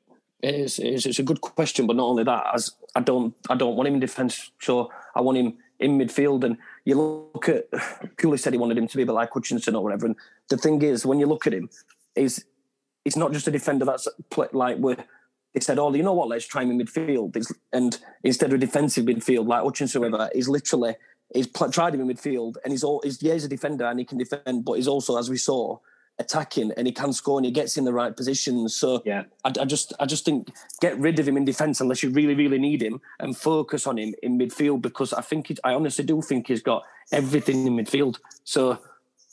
It 0.41 0.55
is, 0.55 0.79
it 0.79 0.87
is. 0.87 1.05
It's 1.05 1.19
a 1.19 1.25
good 1.25 1.41
question, 1.41 1.87
but 1.87 1.97
not 1.97 2.07
only 2.07 2.25
that. 2.25 2.47
As 2.55 2.75
I 2.95 3.01
don't, 3.01 3.35
I 3.51 3.57
don't 3.57 3.77
want 3.77 3.89
him 3.89 3.95
in 3.95 4.01
defence. 4.01 4.53
So 4.61 4.91
I 5.15 5.21
want 5.21 5.37
him 5.37 5.59
in 5.81 5.99
midfield. 5.99 6.45
And 6.45 6.57
you 6.85 6.95
look 7.35 7.49
at 7.49 7.67
Cooley 8.17 8.39
said 8.39 8.55
he 8.55 8.59
wanted 8.59 8.79
him 8.79 8.87
to 8.87 8.97
be 8.97 9.03
a 9.03 9.07
bit 9.07 9.13
like 9.13 9.33
Hutchinson 9.33 9.75
or 9.75 9.83
whatever. 9.83 10.07
And 10.07 10.17
the 10.49 10.57
thing 10.57 10.81
is, 10.81 11.05
when 11.05 11.19
you 11.19 11.27
look 11.27 11.47
at 11.47 11.53
him, 11.53 11.69
is 12.15 12.45
he's 13.05 13.17
not 13.17 13.33
just 13.33 13.49
a 13.49 13.51
defender 13.51 13.85
that's 13.85 14.07
like 14.53 14.79
we're. 14.79 14.97
They 15.53 15.61
said, 15.61 15.79
"Oh, 15.79 15.93
you 15.93 16.03
know 16.03 16.13
what? 16.13 16.29
Let's 16.29 16.47
try 16.47 16.63
him 16.63 16.71
in 16.71 16.87
midfield." 16.87 17.37
and 17.73 17.99
instead 18.23 18.51
of 18.51 18.55
a 18.55 18.59
defensive 18.59 19.05
midfield 19.05 19.47
like 19.47 19.63
Hutchinson, 19.63 20.03
whatever, 20.03 20.31
he's 20.35 20.49
literally 20.49 20.95
he's 21.35 21.49
tried 21.49 21.95
him 21.95 22.01
in 22.01 22.09
midfield, 22.09 22.57
and 22.65 22.73
he's 22.73 22.85
all 22.85 23.01
he's 23.03 23.23
yeah 23.23 23.35
he's 23.35 23.45
a 23.45 23.49
defender 23.49 23.87
and 23.87 23.99
he 23.99 24.05
can 24.05 24.19
defend, 24.19 24.65
but 24.65 24.75
he's 24.75 24.89
also, 24.89 25.19
as 25.19 25.31
we 25.31 25.37
saw, 25.37 25.79
attacking 26.21 26.71
and 26.77 26.87
he 26.87 26.93
can 26.93 27.13
score 27.13 27.39
and 27.39 27.47
he 27.47 27.51
gets 27.51 27.77
in 27.77 27.85
the 27.85 27.93
right 27.93 28.17
positions. 28.17 28.77
So 28.77 29.03
yeah, 29.05 29.25
I, 29.45 29.53
I 29.61 29.65
just 29.65 29.93
I 29.99 30.07
just 30.07 30.25
think 30.25 30.51
get 30.81 30.99
rid 30.99 31.19
of 31.19 31.27
him 31.27 31.37
in 31.37 31.45
defence 31.45 31.81
unless 31.81 32.03
you 32.03 32.11
really 32.11 32.35
really 32.35 32.59
need 32.59 32.83
him 32.83 33.01
and 33.19 33.37
focus 33.37 33.87
on 33.87 33.99
him 33.99 34.15
in 34.23 34.39
midfield 34.39 34.83
because 34.83 35.13
I 35.13 35.23
think 35.23 35.53
I 35.65 35.73
honestly 35.75 36.05
do 36.05 36.23
think 36.23 36.49
he's 36.49 36.63
got 36.63 36.85
everything 37.11 37.67
in 37.67 37.77
midfield. 37.77 38.19
So 38.45 38.79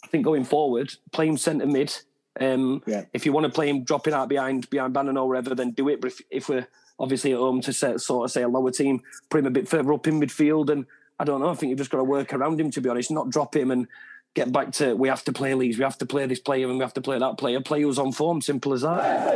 I 0.04 0.08
think 0.08 0.24
going 0.24 0.46
forward, 0.46 0.94
play 1.12 1.28
him 1.28 1.38
centre 1.38 1.68
mid. 1.68 1.96
Um, 2.40 2.84
yeah. 2.86 3.06
If 3.14 3.26
you 3.26 3.34
want 3.34 3.46
to 3.46 3.52
play 3.52 3.70
him 3.70 3.84
dropping 3.84 4.14
out 4.14 4.30
behind 4.30 4.70
behind 4.70 4.94
Bannon 4.94 5.18
or 5.18 5.28
whatever, 5.28 5.56
then 5.56 5.72
do 5.72 5.90
it. 5.90 6.02
But 6.02 6.12
if, 6.12 6.22
if 6.30 6.50
we're 6.50 6.68
obviously 7.00 7.34
at 7.34 7.40
home 7.40 7.62
to 7.62 7.74
set, 7.74 8.02
sort 8.02 8.26
of 8.26 8.32
say 8.32 8.44
a 8.44 8.48
lower 8.48 8.72
team, 8.72 9.02
put 9.30 9.40
him 9.40 9.48
a 9.48 9.52
bit 9.52 9.68
further 9.68 9.94
up 9.94 10.08
in 10.08 10.20
midfield 10.20 10.70
and 10.70 10.86
I 11.20 11.24
don't 11.24 11.42
know. 11.42 11.50
I 11.50 11.56
think 11.56 11.72
you've 11.72 11.80
just 11.80 11.90
got 11.90 11.98
to 11.98 12.04
work 12.04 12.34
around 12.34 12.60
him, 12.60 12.70
to 12.72 12.82
be 12.82 12.90
honest, 12.90 13.12
not 13.12 13.30
drop 13.30 13.56
him 13.56 13.72
and 13.72 13.88
get 14.36 14.52
back 14.52 14.72
to 14.74 14.96
we 14.96 15.08
have 15.08 15.24
to 15.24 15.34
play 15.34 15.56
Lees, 15.56 15.78
we 15.78 15.84
have 15.84 15.98
to 15.98 16.06
play 16.06 16.26
this 16.28 16.40
player, 16.40 16.68
and 16.68 16.78
we 16.78 16.84
have 16.84 16.94
to 16.94 17.02
play 17.02 17.18
that 17.18 17.38
player. 17.38 17.60
Play 17.60 17.82
who's 17.82 18.00
on 18.00 18.12
form, 18.12 18.42
simple 18.42 18.74
as 18.74 18.82
that. 18.82 19.34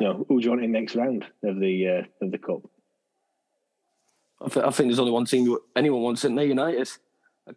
You 0.00 0.06
know, 0.06 0.24
who 0.28 0.40
do 0.40 0.44
you 0.44 0.50
want 0.50 0.64
in 0.64 0.72
next 0.72 0.94
round 0.94 1.26
of 1.42 1.58
the 1.58 1.88
uh, 1.88 2.24
of 2.24 2.30
the 2.30 2.38
cup? 2.38 2.62
I, 4.42 4.48
th- 4.48 4.64
I, 4.64 4.70
think 4.70 4.88
there's 4.88 4.98
only 4.98 5.12
one 5.12 5.26
team 5.26 5.54
anyone 5.76 6.00
wants 6.00 6.24
in 6.24 6.34
there, 6.34 6.46
United. 6.46 6.88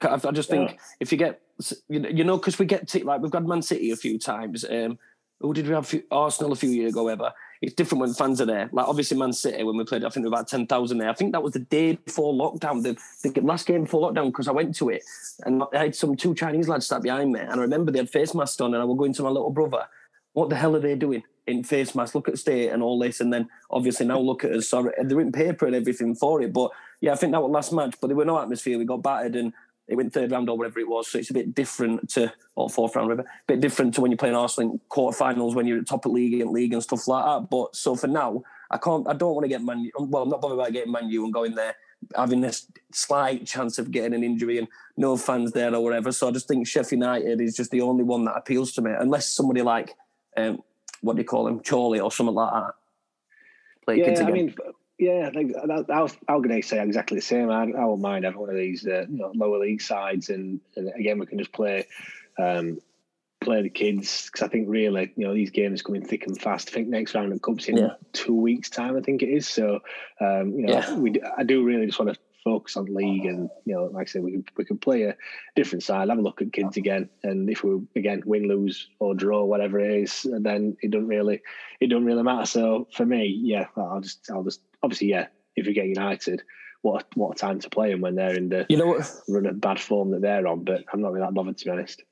I, 0.02 0.20
I 0.22 0.32
just 0.32 0.50
think 0.50 0.72
yeah. 0.72 0.78
if 1.00 1.12
you 1.14 1.18
get, 1.18 1.42
you 1.88 2.24
know, 2.24 2.38
because 2.38 2.60
we 2.60 2.66
get 2.66 2.88
t- 2.88 3.04
like 3.04 3.22
we've 3.22 3.32
got 3.32 3.46
Man 3.46 3.62
City 3.62 3.92
a 3.92 3.96
few 3.96 4.18
times. 4.20 4.66
Um, 4.70 4.98
who 5.40 5.54
did 5.54 5.68
we 5.68 5.74
have? 5.74 5.94
Arsenal 6.12 6.54
a 6.54 6.56
few 6.56 6.70
years 6.70 6.94
ago, 6.94 7.08
ever 7.08 7.34
it's 7.64 7.76
different 7.76 8.02
when 8.02 8.14
fans 8.14 8.42
are 8.42 8.46
there. 8.46 8.70
Like 8.74 8.90
obviously 8.90 9.18
Man 9.18 9.32
City 9.32 9.64
when 9.64 9.78
we 9.78 9.86
played, 9.86 10.04
I 10.04 10.10
think 10.10 10.28
about 10.28 10.50
ten 10.50 10.68
thousand 10.68 10.98
there. 10.98 11.10
I 11.10 11.14
think 11.14 11.32
that 11.32 11.42
was 11.42 11.54
the 11.54 11.60
day 11.60 11.96
before 11.96 12.34
lockdown, 12.34 12.84
the, 12.84 12.98
the 13.30 13.40
last 13.40 13.66
game 13.66 13.84
before 13.84 14.12
lockdown, 14.12 14.28
because 14.28 14.50
I 14.50 14.52
went 14.52 14.76
to 14.76 14.90
it 14.90 15.04
and 15.46 15.64
I 15.74 15.84
had 15.84 15.96
some 15.96 16.18
two 16.18 16.36
Chinese 16.36 16.68
lads 16.68 16.88
sat 16.88 17.02
behind 17.02 17.32
me, 17.32 17.40
and 17.40 17.54
I 17.54 17.64
remember 17.64 17.92
they 17.92 18.00
had 18.00 18.10
face 18.10 18.36
masks 18.36 18.60
on, 18.60 18.74
and 18.74 18.82
I 18.82 18.86
was 18.86 18.98
going 18.98 19.14
to 19.14 19.24
my 19.24 19.30
little 19.30 19.50
brother. 19.50 19.86
What 20.34 20.50
the 20.50 20.58
hell 20.58 20.76
are 20.76 20.80
they 20.80 20.96
doing 20.96 21.24
in 21.48 21.64
face 21.64 21.96
masks? 21.96 22.16
Look 22.16 22.28
at 22.28 22.38
state 22.38 22.68
and 22.68 22.84
all 22.84 23.00
this, 23.00 23.22
and 23.22 23.32
then 23.32 23.48
obviously 23.72 24.08
now 24.08 24.20
look 24.20 24.44
at 24.44 24.52
us. 24.52 24.68
Sorry, 24.68 24.92
they're 25.02 25.22
in 25.22 25.32
paper 25.32 25.66
and 25.66 25.76
everything 25.76 26.16
for 26.16 26.42
it. 26.42 26.52
But 26.52 26.72
yeah, 27.00 27.14
I 27.14 27.16
think 27.16 27.32
that 27.32 27.42
was 27.42 27.52
last 27.52 27.72
match, 27.72 27.96
but 28.02 28.08
there 28.08 28.18
were 28.18 28.26
no 28.26 28.42
atmosphere. 28.42 28.78
We 28.78 28.84
got 28.84 29.04
battered 29.04 29.38
and 29.38 29.54
it 29.88 29.96
went 29.96 30.14
third 30.14 30.32
round 30.32 30.50
or 30.50 30.58
whatever 30.58 30.80
it 30.80 30.88
was. 30.88 31.08
So 31.08 31.18
it's 31.18 31.30
a 31.30 31.34
bit 31.34 31.54
different 31.54 32.10
to, 32.12 32.32
or 32.56 32.70
fourth 32.70 32.96
round, 32.96 33.10
whatever, 33.10 33.28
a 33.28 33.46
bit 33.48 33.62
different 33.62 33.94
to 33.96 34.02
when 34.02 34.12
you're 34.12 34.18
playing 34.18 34.36
Arsenal 34.36 34.72
in 34.72 34.82
quarterfinals 34.90 35.56
when 35.56 35.68
you're 35.68 35.80
at 35.80 35.88
top 35.88 36.06
of 36.06 36.12
league 36.12 36.40
and 36.40 36.52
league 36.52 36.74
and 36.74 36.82
stuff 36.82 37.08
like 37.08 37.26
that. 37.26 37.50
But 37.50 37.76
so 37.76 37.96
for 37.96 38.08
now, 38.08 38.44
I 38.72 38.78
can't, 38.78 39.08
I 39.08 39.14
don't 39.14 39.36
want 39.36 39.44
to 39.44 39.50
get 39.50 39.62
Man 39.62 39.90
Well, 39.98 40.24
I'm 40.24 40.30
not 40.30 40.42
bothered 40.42 40.58
about 40.58 40.72
getting 40.72 40.92
Man 40.92 41.10
U 41.10 41.26
and 41.26 41.34
going 41.34 41.54
there, 41.54 41.76
having 42.16 42.42
this 42.42 42.68
slight 42.92 43.46
chance 43.46 43.78
of 43.78 43.92
getting 43.92 44.14
an 44.14 44.24
injury 44.24 44.58
and 44.58 44.68
no 44.96 45.18
fans 45.18 45.52
there 45.52 45.74
or 45.76 45.84
whatever. 45.84 46.12
So 46.12 46.30
I 46.30 46.32
just 46.32 46.48
think 46.48 46.68
Sheffield 46.68 47.02
United 47.02 47.42
is 47.42 47.56
just 47.56 47.72
the 47.72 47.82
only 47.82 48.04
one 48.04 48.24
that 48.26 48.38
appeals 48.38 48.72
to 48.74 48.82
me, 48.82 48.92
unless 48.98 49.28
somebody 49.28 49.62
like, 49.62 49.96
um, 50.38 50.64
what 51.02 51.18
do 51.18 51.22
you 51.22 51.28
call 51.28 51.48
him, 51.48 51.60
Chorley 51.60 52.00
or 52.00 52.12
something 52.12 52.36
like 52.36 52.54
that. 52.54 52.74
Play 53.86 54.00
yeah, 54.00 54.26
I 54.26 54.32
mean, 54.32 54.56
yeah, 55.00 55.28
I 55.28 55.32
think 55.32 55.54
that, 55.54 55.86
I 55.90 56.02
was, 56.02 56.16
I 56.28 56.36
was 56.36 56.46
going 56.46 56.62
to 56.62 56.68
say 56.68 56.82
exactly 56.82 57.18
the 57.18 57.22
same. 57.22 57.50
I, 57.50 57.64
I 57.64 57.86
won't 57.86 58.02
mind 58.02 58.26
having 58.26 58.40
one 58.40 58.50
of 58.50 58.56
these 58.56 58.86
uh, 58.86 59.06
you 59.10 59.18
know, 59.18 59.32
lower 59.34 59.60
league 59.60 59.82
sides, 59.82 60.30
and, 60.30 60.62
and, 60.76 60.92
again 60.98 61.20
we 61.20 61.26
can 61.26 61.40
just 61.40 61.52
play 61.52 61.88
um, 62.38 62.80
play 63.42 63.62
the 63.62 63.70
kids 63.70 64.30
because 64.32 64.46
I 64.46 64.50
think 64.50 64.68
really 64.70 65.12
you 65.16 65.26
know 65.26 65.34
these 65.34 65.52
games 65.52 65.82
coming 65.82 66.06
thick 66.06 66.28
and 66.28 66.40
fast. 66.40 66.70
I 66.70 66.72
think 66.74 66.88
next 66.88 67.16
round 67.16 67.34
of 67.34 67.42
cups 67.42 67.68
in 67.68 67.78
yeah. 67.78 67.96
two 68.14 68.36
weeks' 68.36 68.70
time. 68.70 68.96
I 68.96 69.02
think 69.02 69.24
it 69.24 69.30
is. 69.30 69.48
So 69.48 69.80
um, 70.22 70.54
you 70.54 70.68
know, 70.68 70.74
yeah. 70.74 70.96
we 70.96 71.20
I 71.38 71.44
do 71.44 71.64
really 71.64 71.88
just 71.88 72.00
want 72.00 72.14
to 72.14 72.20
focus 72.44 72.78
on 72.78 72.94
league, 72.94 73.26
and 73.26 73.50
you 73.66 73.76
know, 73.76 73.86
like 73.86 74.08
I 74.08 74.12
said, 74.12 74.24
we 74.24 74.32
can 74.32 74.46
we 74.58 74.66
can 74.66 74.78
play 74.78 75.04
a 75.04 75.16
different 75.56 75.84
side, 75.84 76.10
have 76.10 76.18
a 76.18 76.22
look 76.22 76.42
at 76.42 76.54
kids 76.54 76.78
again, 76.78 77.10
and 77.24 77.50
if 77.50 77.64
we 77.64 77.80
again 77.96 78.24
win, 78.26 78.48
lose, 78.48 78.90
or 79.00 79.16
draw, 79.16 79.44
whatever 79.44 79.80
it 79.80 80.04
is, 80.04 80.26
then 80.32 80.78
it 80.82 80.92
doesn't 80.92 81.08
really 81.08 81.42
it 81.80 81.88
doesn't 81.88 82.06
really 82.06 82.24
matter. 82.24 82.46
So 82.46 82.88
for 82.94 83.06
me, 83.06 83.26
yeah, 83.44 83.68
I'll 83.78 84.02
just 84.02 84.30
I'll 84.32 84.44
just 84.44 84.62
obviously, 84.82 85.10
yeah, 85.10 85.28
if 85.56 85.66
you 85.66 85.74
get 85.74 85.88
United, 85.88 86.44
what 86.82 87.04
a, 87.04 87.06
what 87.16 87.36
a 87.36 87.40
time 87.40 87.60
to 87.60 87.70
play 87.70 87.92
them 87.92 88.02
when 88.02 88.16
they're 88.16 88.36
in 88.36 88.50
the 88.50 88.66
you 88.70 88.78
know 88.78 88.88
what? 88.88 89.12
run 89.28 89.46
of 89.46 89.60
bad 89.60 89.80
form 89.80 90.12
that 90.12 90.22
they're 90.22 90.48
on. 90.48 90.64
But 90.64 90.84
I'm 90.92 91.02
not 91.02 91.14
really 91.14 91.26
that 91.26 91.34
bothered 91.34 91.58
to 91.58 91.66
be 91.66 91.72
honest. 91.72 92.04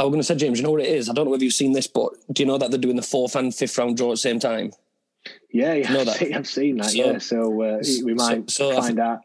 I 0.00 0.04
was 0.04 0.10
going 0.10 0.20
to 0.20 0.24
say, 0.24 0.34
James, 0.34 0.58
you 0.58 0.64
know 0.64 0.72
what 0.72 0.80
it 0.80 0.88
is? 0.88 1.08
I 1.08 1.12
don't 1.12 1.26
know 1.26 1.34
if 1.34 1.42
you've 1.42 1.54
seen 1.54 1.72
this, 1.72 1.86
but 1.86 2.12
do 2.32 2.42
you 2.42 2.46
know 2.46 2.58
that 2.58 2.70
they're 2.70 2.80
doing 2.80 2.96
the 2.96 3.02
fourth 3.02 3.36
and 3.36 3.54
fifth 3.54 3.78
round 3.78 3.96
draw 3.96 4.08
at 4.08 4.14
the 4.14 4.16
same 4.16 4.40
time? 4.40 4.72
Yeah, 5.52 5.74
yeah, 5.74 5.88
you 5.88 5.94
know 5.94 6.10
I've, 6.10 6.16
seen, 6.16 6.34
I've 6.34 6.48
seen 6.48 6.76
that. 6.78 6.90
So, 6.90 6.96
yeah, 6.96 7.18
so 7.18 7.62
uh, 7.62 7.82
we 8.04 8.14
might 8.14 8.50
so, 8.50 8.72
so 8.72 8.80
find 8.80 8.98
out. 8.98 9.20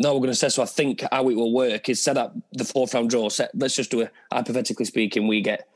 No, 0.00 0.14
we're 0.14 0.20
going 0.20 0.30
to 0.30 0.36
say 0.36 0.48
so. 0.48 0.62
I 0.62 0.66
think 0.66 1.02
how 1.10 1.28
it 1.28 1.34
will 1.34 1.52
work 1.52 1.88
is 1.88 2.02
set 2.02 2.16
up 2.16 2.36
the 2.52 2.64
fourth 2.64 2.94
round 2.94 3.10
draw. 3.10 3.28
Set. 3.28 3.50
Let's 3.54 3.74
just 3.74 3.90
do 3.90 4.00
it. 4.02 4.12
Hypothetically 4.30 4.84
speaking, 4.84 5.26
we 5.26 5.40
get 5.40 5.68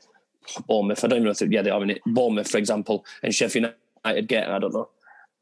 Bournemouth. 0.67 1.03
I 1.03 1.07
don't 1.07 1.23
know 1.23 1.31
if 1.31 1.41
yeah 1.41 1.61
they 1.61 1.69
are 1.69 1.83
in 1.83 1.89
it. 1.89 2.01
Bournemouth, 2.05 2.49
for 2.49 2.57
example, 2.57 3.05
and 3.21 3.33
Sheffield 3.33 3.73
United 4.05 4.27
get 4.27 4.49
I 4.49 4.59
don't 4.59 4.73
know 4.73 4.89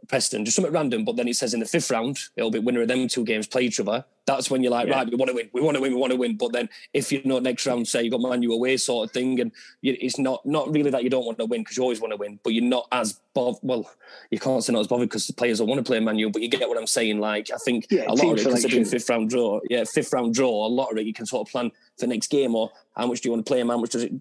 Preston, 0.07 0.45
just 0.45 0.55
something 0.55 0.73
random. 0.73 1.05
But 1.05 1.15
then 1.15 1.27
it 1.27 1.35
says 1.35 1.53
in 1.53 1.59
the 1.59 1.65
fifth 1.65 1.91
round, 1.91 2.19
it'll 2.35 2.51
be 2.51 2.59
winner 2.59 2.81
of 2.81 2.87
them 2.87 3.07
two 3.07 3.23
games 3.23 3.47
play 3.47 3.63
each 3.63 3.79
other. 3.79 4.03
That's 4.25 4.51
when 4.51 4.61
you're 4.61 4.71
like, 4.71 4.87
yeah. 4.87 4.97
right, 4.97 5.09
we 5.09 5.15
want 5.15 5.29
to 5.29 5.35
win, 5.35 5.49
we 5.51 5.61
want 5.61 5.75
to 5.75 5.81
win, 5.81 5.91
we 5.91 5.97
want 5.97 6.11
to 6.11 6.17
win. 6.17 6.37
But 6.37 6.53
then 6.53 6.69
if 6.93 7.11
you 7.11 7.21
know 7.23 7.39
next 7.39 7.65
round, 7.65 7.87
say 7.87 8.03
you 8.03 8.11
got 8.11 8.21
Man 8.21 8.43
U 8.43 8.53
away 8.53 8.77
sort 8.77 9.09
of 9.09 9.13
thing, 9.13 9.39
and 9.39 9.51
you, 9.81 9.97
it's 9.99 10.19
not 10.19 10.45
not 10.45 10.71
really 10.71 10.91
that 10.91 11.03
you 11.03 11.09
don't 11.09 11.25
want 11.25 11.39
to 11.39 11.45
win 11.45 11.61
because 11.61 11.77
you 11.77 11.83
always 11.83 11.99
want 11.99 12.11
to 12.11 12.17
win, 12.17 12.39
but 12.43 12.53
you're 12.53 12.63
not 12.63 12.87
as 12.91 13.19
bothered. 13.33 13.59
Well, 13.63 13.89
you 14.29 14.39
can't 14.39 14.63
say 14.63 14.73
not 14.73 14.81
as 14.81 14.87
bothered 14.87 15.09
because 15.09 15.27
the 15.27 15.33
players 15.33 15.59
will 15.59 15.67
want 15.67 15.79
to 15.79 15.83
play 15.83 15.99
Man 15.99 16.19
U, 16.19 16.29
but 16.29 16.41
you 16.41 16.49
get 16.49 16.69
what 16.69 16.77
I'm 16.77 16.87
saying. 16.87 17.19
Like 17.19 17.49
I 17.53 17.57
think 17.57 17.87
yeah, 17.89 18.05
a 18.07 18.13
lot 18.13 18.33
of 18.33 18.39
it, 18.39 18.43
considering 18.43 18.85
fifth 18.85 19.09
round 19.09 19.29
draw, 19.29 19.59
yeah, 19.69 19.83
fifth 19.85 20.13
round 20.13 20.33
draw, 20.33 20.67
a 20.67 20.69
lot 20.69 20.91
of 20.91 20.97
it 20.97 21.05
you 21.05 21.13
can 21.13 21.25
sort 21.25 21.47
of 21.47 21.51
plan 21.51 21.71
for 21.97 22.07
next 22.07 22.27
game 22.27 22.55
or 22.55 22.71
how 22.95 23.07
much 23.07 23.21
do 23.21 23.29
you 23.29 23.33
want 23.33 23.45
to 23.45 23.49
play 23.49 23.59
him, 23.59 23.69
how 23.69 23.77
much 23.77 23.91
does 23.91 24.03
it. 24.03 24.13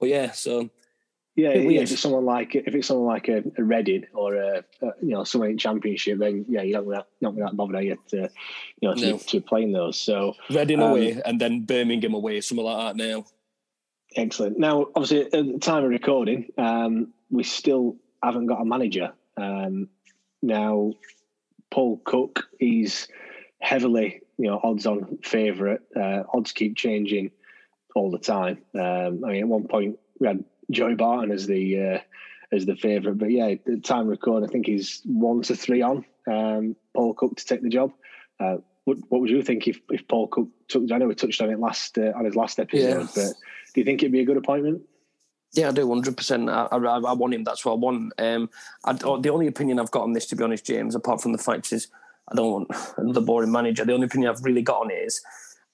But 0.00 0.08
yeah, 0.08 0.30
so 0.32 0.70
yeah, 1.34 1.50
if 1.50 1.90
it's 1.90 2.00
someone 2.00 2.26
like 2.26 2.54
if 2.54 2.74
it's 2.74 2.88
someone 2.88 3.06
like 3.06 3.28
a, 3.28 3.42
a 3.56 3.64
Reading 3.64 4.04
or 4.12 4.34
a, 4.34 4.64
a, 4.82 4.86
you 5.00 5.10
know 5.10 5.24
someone 5.24 5.50
in 5.50 5.58
Championship, 5.58 6.18
then 6.18 6.44
yeah, 6.48 6.62
you're 6.62 6.82
not 6.82 6.90
that 6.90 7.06
not 7.22 7.36
that 7.36 7.56
bothered 7.56 7.76
are 7.76 7.82
you 7.82 7.98
to 8.08 8.30
you 8.80 8.88
know 8.88 8.94
to, 8.94 9.10
no. 9.12 9.18
to 9.18 9.40
playing 9.40 9.72
those. 9.72 9.98
So 9.98 10.34
Reading 10.50 10.82
um, 10.82 10.90
away 10.90 11.22
and 11.24 11.40
then 11.40 11.64
Birmingham 11.64 12.12
away, 12.12 12.40
something 12.42 12.64
like 12.64 12.96
that. 12.96 13.02
Now, 13.02 13.24
excellent. 14.14 14.58
Now, 14.58 14.88
obviously, 14.94 15.22
at 15.22 15.30
the 15.30 15.58
time 15.58 15.84
of 15.84 15.90
recording, 15.90 16.52
um, 16.58 17.14
we 17.30 17.44
still 17.44 17.96
haven't 18.22 18.46
got 18.46 18.60
a 18.60 18.66
manager. 18.66 19.12
Um, 19.38 19.88
now, 20.42 20.92
Paul 21.70 21.98
Cook, 22.04 22.48
he's 22.58 23.08
heavily 23.58 24.20
you 24.36 24.50
know 24.50 24.60
odds 24.62 24.86
on 24.86 25.18
favourite. 25.22 25.80
Uh, 25.96 26.24
odds 26.34 26.52
keep 26.52 26.76
changing 26.76 27.30
all 27.94 28.10
the 28.10 28.18
time. 28.18 28.58
Um, 28.74 29.24
I 29.24 29.32
mean, 29.32 29.42
at 29.42 29.48
one 29.48 29.66
point 29.66 29.98
we 30.18 30.26
had 30.26 30.44
Joey 30.72 30.94
Barton 30.94 31.30
as 31.30 31.46
the 31.46 31.80
uh, 31.80 31.98
as 32.52 32.66
the 32.66 32.76
favourite. 32.76 33.18
But 33.18 33.30
yeah, 33.30 33.54
the 33.64 33.78
time 33.80 34.08
record, 34.08 34.44
I 34.44 34.46
think 34.46 34.66
he's 34.66 35.00
one 35.04 35.42
to 35.42 35.56
three 35.56 35.82
on 35.82 36.04
um, 36.30 36.76
Paul 36.94 37.14
Cook 37.14 37.36
to 37.36 37.44
take 37.44 37.62
the 37.62 37.68
job. 37.68 37.92
Uh, 38.38 38.56
what, 38.84 38.98
what, 39.08 39.20
would 39.20 39.30
you 39.30 39.42
think 39.42 39.68
if, 39.68 39.80
if 39.90 40.06
Paul 40.08 40.26
Cook 40.28 40.48
took? 40.68 40.90
I 40.90 40.98
know 40.98 41.06
we 41.06 41.14
touched 41.14 41.40
on 41.40 41.50
it 41.50 41.58
last 41.58 41.98
uh, 41.98 42.12
on 42.16 42.24
his 42.24 42.36
last 42.36 42.58
episode, 42.58 43.00
yeah. 43.00 43.06
but 43.14 43.34
do 43.74 43.80
you 43.80 43.84
think 43.84 44.02
it'd 44.02 44.12
be 44.12 44.20
a 44.20 44.24
good 44.24 44.36
appointment? 44.36 44.82
Yeah, 45.52 45.68
I 45.68 45.72
do, 45.72 45.88
hundred 45.88 46.16
percent. 46.16 46.48
I, 46.48 46.66
I, 46.70 46.78
I, 46.78 47.12
want 47.12 47.34
him. 47.34 47.44
That's 47.44 47.64
what 47.64 47.72
I 47.72 47.76
want. 47.76 48.12
Um, 48.18 48.50
I, 48.84 48.92
the 48.94 49.30
only 49.30 49.46
opinion 49.46 49.78
I've 49.78 49.90
got 49.90 50.02
on 50.02 50.14
this, 50.14 50.26
to 50.26 50.36
be 50.36 50.42
honest, 50.42 50.66
James, 50.66 50.94
apart 50.94 51.20
from 51.20 51.32
the 51.32 51.38
fact 51.38 51.72
is 51.72 51.88
I 52.28 52.34
don't 52.34 52.50
want 52.50 52.70
another 52.96 53.20
boring 53.20 53.52
manager. 53.52 53.84
The 53.84 53.92
only 53.92 54.06
opinion 54.06 54.30
I've 54.30 54.44
really 54.44 54.62
got 54.62 54.82
on 54.82 54.90
it 54.90 54.94
is 54.94 55.22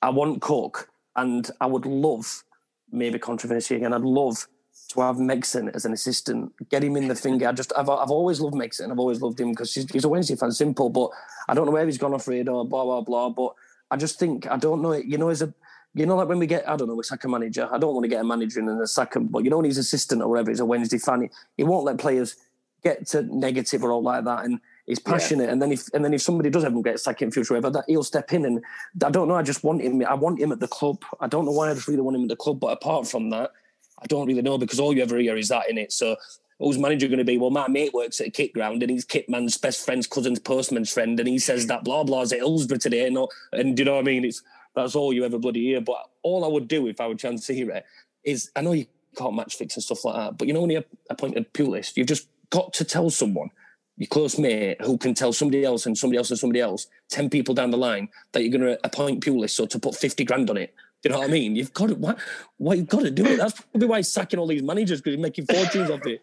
I 0.03 0.11
want 0.11 0.43
Cook, 0.43 0.91
and 1.17 1.51
I 1.61 1.67
would 1.67 1.87
love, 1.87 2.45
maybe 2.91 3.19
controversy 3.19 3.77
again, 3.77 3.93
I'd 3.93 4.03
love 4.03 4.49
to 4.89 5.01
have 5.01 5.17
Megson 5.17 5.75
as 5.75 5.85
an 5.85 5.93
assistant, 5.93 6.53
get 6.71 6.83
him 6.83 6.97
in 6.97 7.09
the 7.09 7.15
finger. 7.15 7.47
I 7.47 7.53
just, 7.53 7.73
I've, 7.77 7.91
I've 7.91 8.11
always 8.11 8.41
loved 8.41 8.55
Megson. 8.55 8.91
I've 8.91 8.99
always 8.99 9.21
loved 9.21 9.39
him 9.39 9.51
because 9.51 9.75
he's, 9.75 9.91
he's, 9.91 10.05
a 10.05 10.09
Wednesday 10.09 10.35
fan, 10.35 10.51
simple. 10.51 10.89
But 10.89 11.11
I 11.47 11.55
don't 11.55 11.67
know 11.67 11.73
where 11.73 11.85
he's 11.85 11.99
gone 11.99 12.15
off 12.15 12.27
radar, 12.27 12.65
blah 12.65 12.85
blah 12.85 13.03
blah. 13.03 13.29
But 13.29 13.55
I 13.91 13.97
just 13.97 14.19
think 14.19 14.51
I 14.51 14.57
don't 14.57 14.81
know. 14.81 14.95
You 14.95 15.19
know, 15.19 15.29
as 15.29 15.43
a, 15.43 15.53
you 15.95 16.07
know, 16.07 16.17
like 16.17 16.29
when 16.29 16.39
we 16.39 16.47
get, 16.47 16.67
I 16.69 16.77
don't 16.77 16.89
know, 16.89 16.95
we 16.95 17.03
sack 17.03 17.25
a 17.25 17.29
manager. 17.29 17.69
I 17.71 17.79
don't 17.79 17.93
want 17.93 18.05
to 18.05 18.09
get 18.09 18.23
a 18.23 18.25
manager 18.25 18.61
in 18.61 18.69
and 18.69 18.81
a 18.81 19.09
him, 19.15 19.27
but 19.27 19.45
you 19.45 19.51
know, 19.51 19.57
when 19.57 19.67
he's 19.67 19.79
assistant 19.79 20.23
or 20.23 20.29
whatever, 20.29 20.51
he's 20.51 20.61
a 20.61 20.65
Wednesday 20.65 20.99
fan. 20.99 21.23
He, 21.23 21.29
he 21.59 21.65
won't 21.65 21.85
let 21.85 21.99
players 21.99 22.37
get 22.83 23.07
to 23.09 23.23
negative 23.23 23.85
or 23.85 23.93
all 23.93 24.03
like 24.03 24.25
that, 24.25 24.47
and 24.47 24.59
he's 24.87 24.99
passionate. 24.99 25.45
Yeah. 25.45 25.53
And 25.53 25.61
then 25.61 25.73
if 25.73 25.93
and 25.93 26.03
then 26.03 26.15
if 26.15 26.23
somebody 26.23 26.49
does 26.49 26.65
ever 26.65 26.81
get 26.81 26.99
sacked 26.99 27.21
in 27.21 27.31
future, 27.31 27.53
whatever, 27.53 27.71
that 27.75 27.85
he'll 27.89 28.03
step 28.03 28.33
in. 28.33 28.47
And 28.47 28.65
I 29.05 29.11
don't 29.11 29.29
know. 29.29 29.35
I 29.35 29.43
just 29.43 29.65
want 29.65 29.83
him. 29.83 30.03
I 30.07 30.15
want 30.15 30.41
him 30.41 30.51
at 30.51 30.61
the 30.61 30.69
club. 30.69 31.05
I 31.21 31.27
don't 31.27 31.45
know 31.45 31.53
why. 31.53 31.71
I 31.71 31.75
just 31.75 31.89
really 31.89 32.01
want 32.01 32.17
him 32.17 32.23
at 32.23 32.29
the 32.29 32.37
club. 32.37 32.59
But 32.59 32.69
apart 32.69 33.07
from 33.07 33.29
that. 33.31 33.53
I 34.01 34.07
don't 34.07 34.27
really 34.27 34.43
know 34.43 34.59
because 34.59 34.81
all 34.81 34.95
you 34.95 35.03
ever 35.03 35.19
hear 35.19 35.37
is 35.37 35.49
that 35.49 35.69
in 35.69 35.79
it. 35.79 35.93
So 35.93 36.17
who's 36.59 36.79
manager 36.79 37.09
going 37.09 37.19
to 37.19 37.25
be? 37.25 37.39
Well, 37.39 37.51
my 37.51 37.69
mate 37.69 37.95
works 37.95 38.21
at 38.21 38.29
a 38.29 38.31
kit 38.31 38.53
ground 38.53 38.83
and 38.83 38.91
he's 38.91 39.05
Kitman's 39.05 39.57
best 39.57 39.85
friend's 39.85 40.07
cousin's 40.07 40.39
postman's 40.39 40.93
friend, 40.93 41.19
and 41.19 41.29
he 41.29 41.39
says 41.39 41.67
that 41.67 41.85
blah 41.85 42.05
blah's 42.05 42.33
at 42.33 42.39
Hillsborough 42.39 42.79
today. 42.79 43.07
And 43.07 43.77
do 43.77 43.81
you 43.81 43.85
know 43.85 43.95
what 43.95 44.01
I 44.01 44.05
mean? 44.05 44.25
It's 44.25 44.43
that's 44.75 44.95
all 44.95 45.13
you 45.13 45.25
ever 45.25 45.39
bloody 45.39 45.65
hear. 45.65 45.81
But 45.81 46.09
all 46.23 46.45
I 46.45 46.49
would 46.49 46.69
do 46.69 46.87
if 46.87 47.01
I 47.01 47.07
were 47.07 47.15
chance 47.15 47.47
to 47.47 47.55
hear 47.55 47.71
it 47.71 47.85
is 48.25 48.51
I 48.55 48.61
know 48.61 48.73
you 48.73 48.87
can't 49.17 49.35
match 49.35 49.57
fix 49.57 49.75
and 49.75 49.83
stuff 49.83 50.05
like 50.05 50.15
that, 50.15 50.39
but 50.39 50.47
you 50.49 50.55
know 50.55 50.61
when 50.61 50.71
you 50.71 50.85
appointed 51.11 51.53
Pulis, 51.53 51.97
you've 51.97 52.07
just 52.07 52.29
got 52.51 52.73
to 52.75 52.85
tell 52.85 53.11
someone 53.11 53.51
your 53.99 54.07
close 54.07 54.39
mate 54.39 54.81
who 54.81 54.97
can 54.97 55.13
tell 55.13 55.33
somebody 55.33 55.65
else 55.65 55.85
and 55.85 55.99
somebody 55.99 56.19
else 56.19 56.31
and 56.31 56.39
somebody 56.39 56.61
else, 56.61 56.87
10 57.11 57.29
people 57.31 57.53
down 57.53 57.73
the 57.73 57.77
line, 57.77 58.09
that 58.31 58.43
you're 58.43 58.57
going 58.57 58.63
to 58.63 58.79
appoint 58.85 59.25
Pulis 59.25 59.51
so 59.51 59.67
to 59.67 59.79
put 59.79 59.97
50 59.97 60.25
grand 60.25 60.49
on 60.49 60.57
it 60.57 60.73
you 61.05 61.11
know 61.11 61.19
what 61.19 61.29
I 61.29 61.33
mean? 61.33 61.55
You've 61.55 61.73
got 61.73 61.89
to 61.89 61.95
why, 61.95 62.17
why 62.57 62.75
you've 62.75 62.89
got 62.89 63.03
to 63.03 63.11
do 63.11 63.25
it. 63.25 63.37
That's 63.37 63.61
probably 63.61 63.89
why 63.89 63.99
he's 63.99 64.13
sacking 64.13 64.39
all 64.39 64.47
these 64.47 64.63
managers 64.63 65.01
because 65.01 65.15
he's 65.15 65.23
making 65.23 65.47
fortunes 65.47 65.91
off 65.91 66.07
it. 66.07 66.21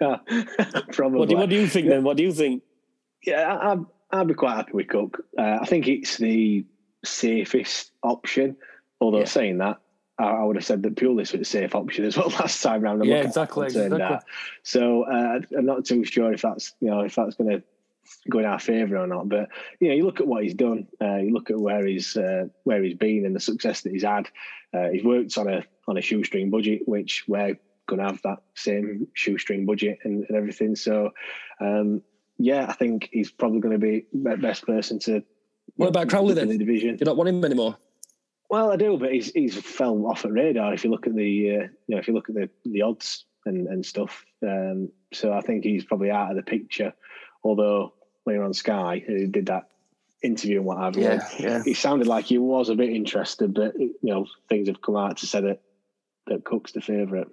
Yeah, 0.00 0.18
probably. 0.92 1.18
What 1.18 1.28
do, 1.28 1.36
what 1.36 1.48
do, 1.48 1.56
you 1.56 1.66
think 1.66 1.88
then? 1.88 2.04
What 2.04 2.16
do 2.16 2.22
you 2.22 2.32
think? 2.32 2.62
Yeah, 3.24 3.54
I, 3.54 3.76
I'd 4.10 4.28
be 4.28 4.34
quite 4.34 4.56
happy 4.56 4.72
with 4.72 4.88
Cook. 4.88 5.24
Uh, 5.38 5.58
I 5.60 5.64
think 5.64 5.88
it's 5.88 6.18
the 6.18 6.64
safest 7.04 7.92
option. 8.02 8.56
Although 9.00 9.20
yeah. 9.20 9.24
saying 9.24 9.58
that, 9.58 9.80
I, 10.18 10.24
I, 10.24 10.44
would 10.44 10.56
have 10.56 10.64
said 10.64 10.82
that 10.82 10.94
Pulis 10.94 11.32
was 11.32 11.40
a 11.40 11.44
safe 11.44 11.74
option 11.74 12.04
as 12.04 12.16
well 12.16 12.28
last 12.40 12.62
time 12.62 12.82
round. 12.82 13.04
Yeah, 13.04 13.16
exactly. 13.16 13.66
exactly. 13.66 14.18
So 14.62 15.04
uh, 15.04 15.40
I'm 15.56 15.66
not 15.66 15.84
too 15.84 16.04
sure 16.04 16.32
if 16.32 16.42
that's 16.42 16.74
you 16.80 16.90
know 16.90 17.00
if 17.00 17.14
that's 17.14 17.34
going 17.36 17.50
to 17.50 17.62
go 18.28 18.38
in 18.38 18.44
our 18.44 18.58
favour 18.58 18.98
or 18.98 19.06
not. 19.06 19.28
But 19.28 19.48
you 19.80 19.88
know, 19.88 19.94
you 19.94 20.04
look 20.04 20.20
at 20.20 20.26
what 20.26 20.42
he's 20.42 20.54
done. 20.54 20.86
Uh, 21.00 21.16
you 21.16 21.32
look 21.32 21.50
at 21.50 21.58
where 21.58 21.86
he's 21.86 22.16
uh, 22.16 22.44
where 22.64 22.82
he's 22.82 22.96
been 22.96 23.26
and 23.26 23.34
the 23.34 23.40
success 23.40 23.82
that 23.82 23.92
he's 23.92 24.04
had. 24.04 24.28
Uh, 24.74 24.88
he's 24.88 25.04
worked 25.04 25.36
on 25.38 25.48
a 25.48 25.64
on 25.88 25.96
a 25.96 26.02
shoestring 26.02 26.50
budget, 26.50 26.82
which 26.86 27.24
we're 27.26 27.56
going 27.86 28.00
to 28.00 28.06
have 28.06 28.22
that 28.22 28.38
same 28.54 29.08
shoestring 29.14 29.66
budget 29.66 29.98
and, 30.04 30.24
and 30.28 30.36
everything. 30.36 30.76
So, 30.76 31.10
um, 31.60 32.02
yeah, 32.38 32.66
I 32.68 32.72
think 32.72 33.08
he's 33.12 33.30
probably 33.30 33.60
going 33.60 33.78
to 33.78 33.78
be 33.78 34.06
the 34.12 34.36
best 34.36 34.64
person 34.66 34.98
to. 35.00 35.22
What 35.76 35.88
about 35.88 36.08
Cowley 36.08 36.34
then? 36.34 36.48
The 36.48 36.58
division. 36.58 36.96
Do 36.96 37.00
you 37.00 37.06
not 37.06 37.16
want 37.16 37.28
him 37.28 37.44
anymore? 37.44 37.76
Well, 38.50 38.70
I 38.70 38.76
do, 38.76 38.98
but 38.98 39.12
he's 39.12 39.32
he's 39.32 39.56
fell 39.56 40.06
off 40.06 40.24
at 40.24 40.32
radar. 40.32 40.74
If 40.74 40.84
you 40.84 40.90
look 40.90 41.06
at 41.06 41.14
the 41.14 41.50
uh, 41.50 41.62
you 41.86 41.94
know 41.94 41.98
if 41.98 42.06
you 42.06 42.14
look 42.14 42.28
at 42.28 42.34
the 42.34 42.50
the 42.66 42.82
odds 42.82 43.24
and 43.46 43.66
and 43.66 43.84
stuff, 43.84 44.24
um, 44.42 44.90
so 45.12 45.32
I 45.32 45.40
think 45.40 45.64
he's 45.64 45.84
probably 45.84 46.10
out 46.10 46.30
of 46.30 46.36
the 46.36 46.42
picture. 46.42 46.92
Although 47.44 47.94
when 48.24 48.40
on 48.40 48.54
Sky, 48.54 49.02
who 49.06 49.26
did 49.26 49.46
that 49.46 49.68
interview 50.22 50.58
and 50.58 50.66
what 50.66 50.78
have 50.78 50.96
you, 50.96 51.02
yeah, 51.02 51.28
yeah. 51.38 51.62
he 51.64 51.74
sounded 51.74 52.06
like 52.06 52.24
he 52.24 52.38
was 52.38 52.68
a 52.68 52.74
bit 52.74 52.90
interested, 52.90 53.54
but 53.54 53.74
you 53.78 53.94
know 54.02 54.26
things 54.48 54.68
have 54.68 54.82
come 54.82 54.96
out 54.96 55.18
to 55.18 55.26
say 55.26 55.40
that 55.40 55.60
that 56.26 56.44
Cook's 56.44 56.72
the 56.72 56.80
favourite. 56.80 57.28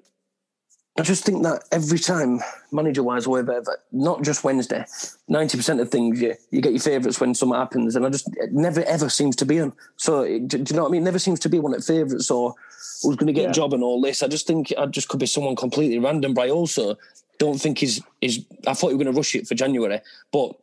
I 0.99 1.03
just 1.03 1.23
think 1.23 1.43
that 1.43 1.63
every 1.71 1.97
time, 1.97 2.41
manager 2.73 3.03
wise, 3.03 3.25
or 3.25 3.41
whatever, 3.41 3.63
not 3.93 4.21
just 4.21 4.43
Wednesday, 4.43 4.83
90% 5.29 5.79
of 5.79 5.89
things, 5.89 6.21
you, 6.21 6.35
you 6.51 6.61
get 6.61 6.73
your 6.73 6.81
favourites 6.81 7.21
when 7.21 7.33
something 7.33 7.57
happens. 7.57 7.95
And 7.95 8.05
I 8.05 8.09
just, 8.09 8.27
it 8.35 8.51
never 8.51 8.83
ever 8.83 9.07
seems 9.07 9.37
to 9.37 9.45
be 9.45 9.61
on. 9.61 9.71
So, 9.95 10.25
do, 10.25 10.39
do, 10.39 10.57
you 10.57 10.75
know 10.75 10.83
what 10.83 10.89
I 10.89 10.91
mean? 10.91 11.05
never 11.05 11.19
seems 11.19 11.39
to 11.41 11.49
be 11.49 11.59
one 11.59 11.73
at 11.73 11.83
favourites 11.83 12.29
or 12.29 12.53
who's 13.01 13.15
going 13.15 13.27
to 13.27 13.33
get 13.33 13.43
yeah. 13.43 13.49
a 13.49 13.53
job 13.53 13.73
and 13.73 13.81
all 13.81 14.01
this. 14.01 14.21
I 14.21 14.27
just 14.27 14.45
think 14.45 14.73
I 14.77 14.87
just 14.87 15.07
could 15.07 15.21
be 15.21 15.25
someone 15.25 15.55
completely 15.55 15.99
random. 15.99 16.33
But 16.33 16.47
I 16.47 16.49
also 16.49 16.97
don't 17.37 17.61
think 17.61 17.77
he's, 17.77 18.01
he's 18.19 18.45
I 18.67 18.73
thought 18.73 18.89
he 18.89 18.95
was 18.95 19.03
going 19.03 19.13
to 19.13 19.17
rush 19.17 19.35
it 19.35 19.47
for 19.47 19.55
January. 19.55 20.01
But 20.33 20.53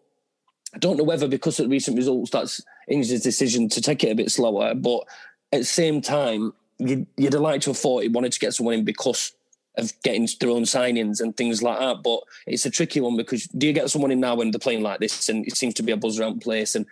I 0.77 0.79
don't 0.79 0.99
know 0.99 1.05
whether 1.05 1.27
because 1.27 1.59
of 1.59 1.65
the 1.65 1.71
recent 1.71 1.97
results 1.97 2.31
that's 2.31 2.61
Ings' 2.87 3.23
decision 3.23 3.71
to 3.71 3.81
take 3.81 4.05
it 4.05 4.13
a 4.13 4.15
bit 4.15 4.31
slower, 4.31 4.75
but 4.75 5.05
at 5.51 5.61
the 5.61 5.65
same 5.65 6.03
time, 6.03 6.53
you'd, 6.77 7.07
you'd 7.17 7.33
have 7.33 7.41
liked 7.41 7.65
to 7.65 7.71
have 7.71 7.79
thought 7.79 8.03
he 8.03 8.11
wanted 8.11 8.33
to 8.33 8.39
get 8.39 8.53
someone 8.53 8.75
in 8.75 8.85
because 8.85 9.33
of 9.79 9.91
getting 10.03 10.29
their 10.39 10.51
own 10.51 10.65
signings 10.65 11.23
and 11.23 11.35
things 11.35 11.63
like 11.63 11.79
that. 11.79 12.03
But 12.03 12.21
it's 12.47 12.67
a 12.67 12.71
tricky 12.71 13.01
one 13.01 13.17
because 13.17 13.45
do 13.47 13.67
you 13.67 13.73
get 13.73 13.89
someone 13.89 14.11
in 14.11 14.21
now 14.21 14.35
when 14.35 14.51
they're 14.51 14.59
playing 14.59 14.83
like 14.83 15.01
this 15.01 15.31
and 15.31 15.47
it 15.47 15.57
seems 15.57 15.73
to 15.75 15.83
be 15.83 15.93
a 15.93 15.97
buzz 15.97 16.21
around 16.21 16.43
place 16.43 16.75
and 16.75 16.85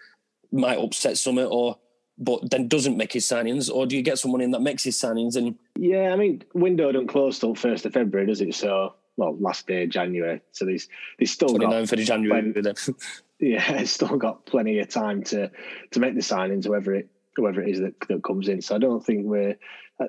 might 0.50 0.78
upset 0.78 1.18
Summit 1.18 1.48
or 1.50 1.76
but 2.16 2.48
then 2.50 2.68
doesn't 2.68 2.96
make 2.96 3.12
his 3.12 3.26
signings, 3.26 3.68
or 3.68 3.86
do 3.86 3.96
you 3.96 4.02
get 4.02 4.18
someone 4.18 4.40
in 4.40 4.52
that 4.52 4.62
makes 4.62 4.84
his 4.84 4.96
signings? 4.96 5.34
And 5.36 5.56
yeah, 5.76 6.12
I 6.12 6.16
mean, 6.16 6.44
window 6.54 6.92
don't 6.92 7.08
close 7.08 7.40
till 7.40 7.54
first 7.54 7.84
of 7.86 7.92
February, 7.92 8.28
does 8.28 8.40
it? 8.40 8.54
So 8.54 8.94
well, 9.16 9.36
last 9.38 9.66
day 9.66 9.84
of 9.84 9.90
January. 9.90 10.40
So 10.52 10.64
there's 10.64 10.88
there's 11.18 11.30
still 11.30 11.48
29th 11.48 11.90
got 11.90 11.98
of 11.98 12.04
January 12.04 12.52
them. 12.52 12.74
yeah, 13.44 13.72
it's 13.74 13.92
still 13.92 14.16
got 14.16 14.46
plenty 14.46 14.78
of 14.78 14.88
time 14.88 15.22
to 15.24 15.50
to 15.92 16.00
make 16.00 16.14
the 16.14 16.20
signings, 16.20 16.64
whoever 16.64 16.94
it 16.94 17.08
whoever 17.36 17.62
it 17.62 17.70
is 17.70 17.80
that, 17.80 17.94
that 18.08 18.22
comes 18.24 18.48
in. 18.48 18.62
So 18.62 18.76
I 18.76 18.78
don't 18.78 19.04
think 19.04 19.26
we're 19.26 19.56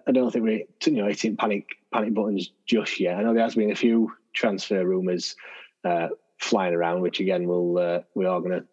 I 0.08 0.12
don't 0.12 0.32
think 0.32 0.46
we're 0.46 0.64
you 0.86 0.92
know 0.92 1.08
hitting 1.08 1.38
panic 1.38 1.68
panic 1.92 2.14
buttons 2.14 2.52
just 2.66 3.00
yet. 3.00 3.18
I 3.18 3.24
know 3.24 3.34
there 3.34 3.44
has 3.44 3.56
been 3.56 3.72
a 3.72 3.76
few 3.76 4.14
transfer 4.34 4.86
rumours 4.86 5.36
uh, 5.84 6.10
flying 6.40 6.74
around, 6.74 7.02
which 7.02 7.20
again 7.20 7.48
we'll 7.48 7.78
uh, 7.78 8.02
we 8.16 8.26
are 8.26 8.40
going 8.40 8.62
to 8.62 8.66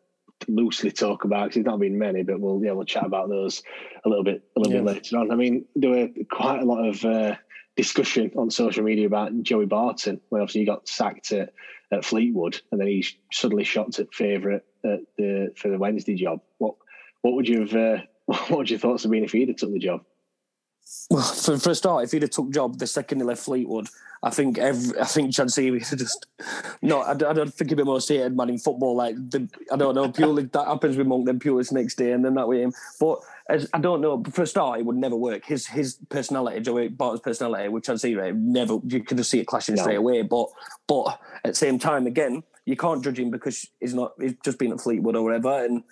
loosely 0.48 0.90
talk 0.90 1.24
about 1.24 1.44
because 1.44 1.58
it's 1.58 1.66
not 1.66 1.80
been 1.80 1.98
many, 1.98 2.22
but 2.22 2.40
we'll 2.40 2.62
yeah 2.62 2.72
we'll 2.72 2.84
chat 2.84 3.06
about 3.06 3.28
those 3.28 3.62
a 4.04 4.08
little 4.08 4.24
bit 4.24 4.42
a 4.56 4.60
little 4.60 4.74
yeah. 4.74 4.80
bit 4.80 4.94
later 4.94 5.18
on. 5.18 5.30
I 5.30 5.34
mean, 5.34 5.64
there 5.74 5.90
were 5.90 6.08
quite 6.30 6.60
a 6.60 6.64
lot 6.64 6.86
of 6.86 7.04
uh, 7.04 7.36
discussion 7.76 8.30
on 8.36 8.50
social 8.50 8.84
media 8.84 9.06
about 9.06 9.32
Joey 9.42 9.66
Barton, 9.66 10.20
where 10.28 10.42
obviously 10.42 10.62
he 10.62 10.66
got 10.66 10.88
sacked 10.88 11.32
at, 11.32 11.52
at 11.90 12.04
Fleetwood, 12.04 12.60
and 12.70 12.80
then 12.80 12.88
he 12.88 13.04
suddenly 13.32 13.64
shot 13.64 13.98
at 13.98 14.12
favourite 14.12 14.62
at 14.84 15.00
the 15.16 15.52
for 15.56 15.68
the 15.68 15.78
Wednesday 15.78 16.14
job. 16.14 16.40
What 16.58 16.74
what 17.22 17.34
would 17.34 17.48
you 17.48 17.60
have? 17.60 17.74
Uh, 17.74 17.98
what 18.26 18.50
would 18.50 18.70
your 18.70 18.78
thoughts 18.78 19.02
have 19.02 19.12
been 19.12 19.24
if 19.24 19.32
he'd 19.32 19.48
have 19.48 19.56
took 19.56 19.72
the 19.72 19.78
job? 19.78 20.02
Well, 21.10 21.22
for, 21.22 21.58
for 21.58 21.70
a 21.70 21.74
start, 21.74 22.04
if 22.04 22.12
he'd 22.12 22.22
have 22.22 22.30
took 22.30 22.50
job 22.50 22.78
the 22.78 22.86
second 22.86 23.18
he 23.18 23.24
left 23.24 23.44
Fleetwood, 23.44 23.88
I 24.22 24.30
think 24.30 24.58
every, 24.58 24.98
I 25.00 25.04
think 25.04 25.32
Chansiri 25.32 25.80
just 25.96 26.26
no. 26.80 27.00
I, 27.00 27.10
I 27.10 27.14
don't 27.14 27.52
think 27.52 27.70
he'd 27.70 27.76
be 27.76 27.84
most 27.84 28.08
hated 28.08 28.36
man 28.36 28.50
in 28.50 28.58
football. 28.58 28.94
Like 28.94 29.16
the, 29.16 29.48
I 29.72 29.76
don't 29.76 29.94
know, 29.94 30.10
purely 30.10 30.44
that 30.44 30.66
happens 30.66 30.96
with 30.96 31.06
Monk, 31.06 31.26
then 31.26 31.40
Pulis 31.40 31.72
next 31.72 31.96
day, 31.96 32.12
and 32.12 32.24
then 32.24 32.34
that 32.34 32.46
with 32.46 32.60
him. 32.60 32.72
But 33.00 33.20
as, 33.52 33.68
I 33.72 33.78
don't 33.78 34.00
know. 34.00 34.22
For 34.32 34.42
a 34.42 34.46
start, 34.46 34.80
it 34.80 34.86
would 34.86 34.96
never 34.96 35.16
work. 35.16 35.44
His 35.44 35.66
his 35.66 35.98
personality, 36.08 36.60
Joey 36.60 36.88
Barton's 36.88 37.20
personality 37.20 37.68
with 37.68 37.84
Chansiri, 37.84 38.34
never 38.34 38.78
you 38.86 39.02
could 39.04 39.18
just 39.18 39.30
see 39.30 39.40
it 39.40 39.46
clashing 39.46 39.74
no. 39.74 39.82
straight 39.82 39.96
away. 39.96 40.22
But 40.22 40.48
but 40.86 41.20
at 41.44 41.50
the 41.50 41.54
same 41.54 41.78
time, 41.78 42.06
again, 42.06 42.42
you 42.64 42.76
can't 42.76 43.04
judge 43.04 43.18
him 43.18 43.30
because 43.30 43.68
he's 43.80 43.94
not. 43.94 44.14
He's 44.18 44.34
just 44.44 44.58
been 44.58 44.72
at 44.72 44.80
Fleetwood 44.80 45.16
or 45.16 45.22
whatever, 45.22 45.64
and 45.64 45.82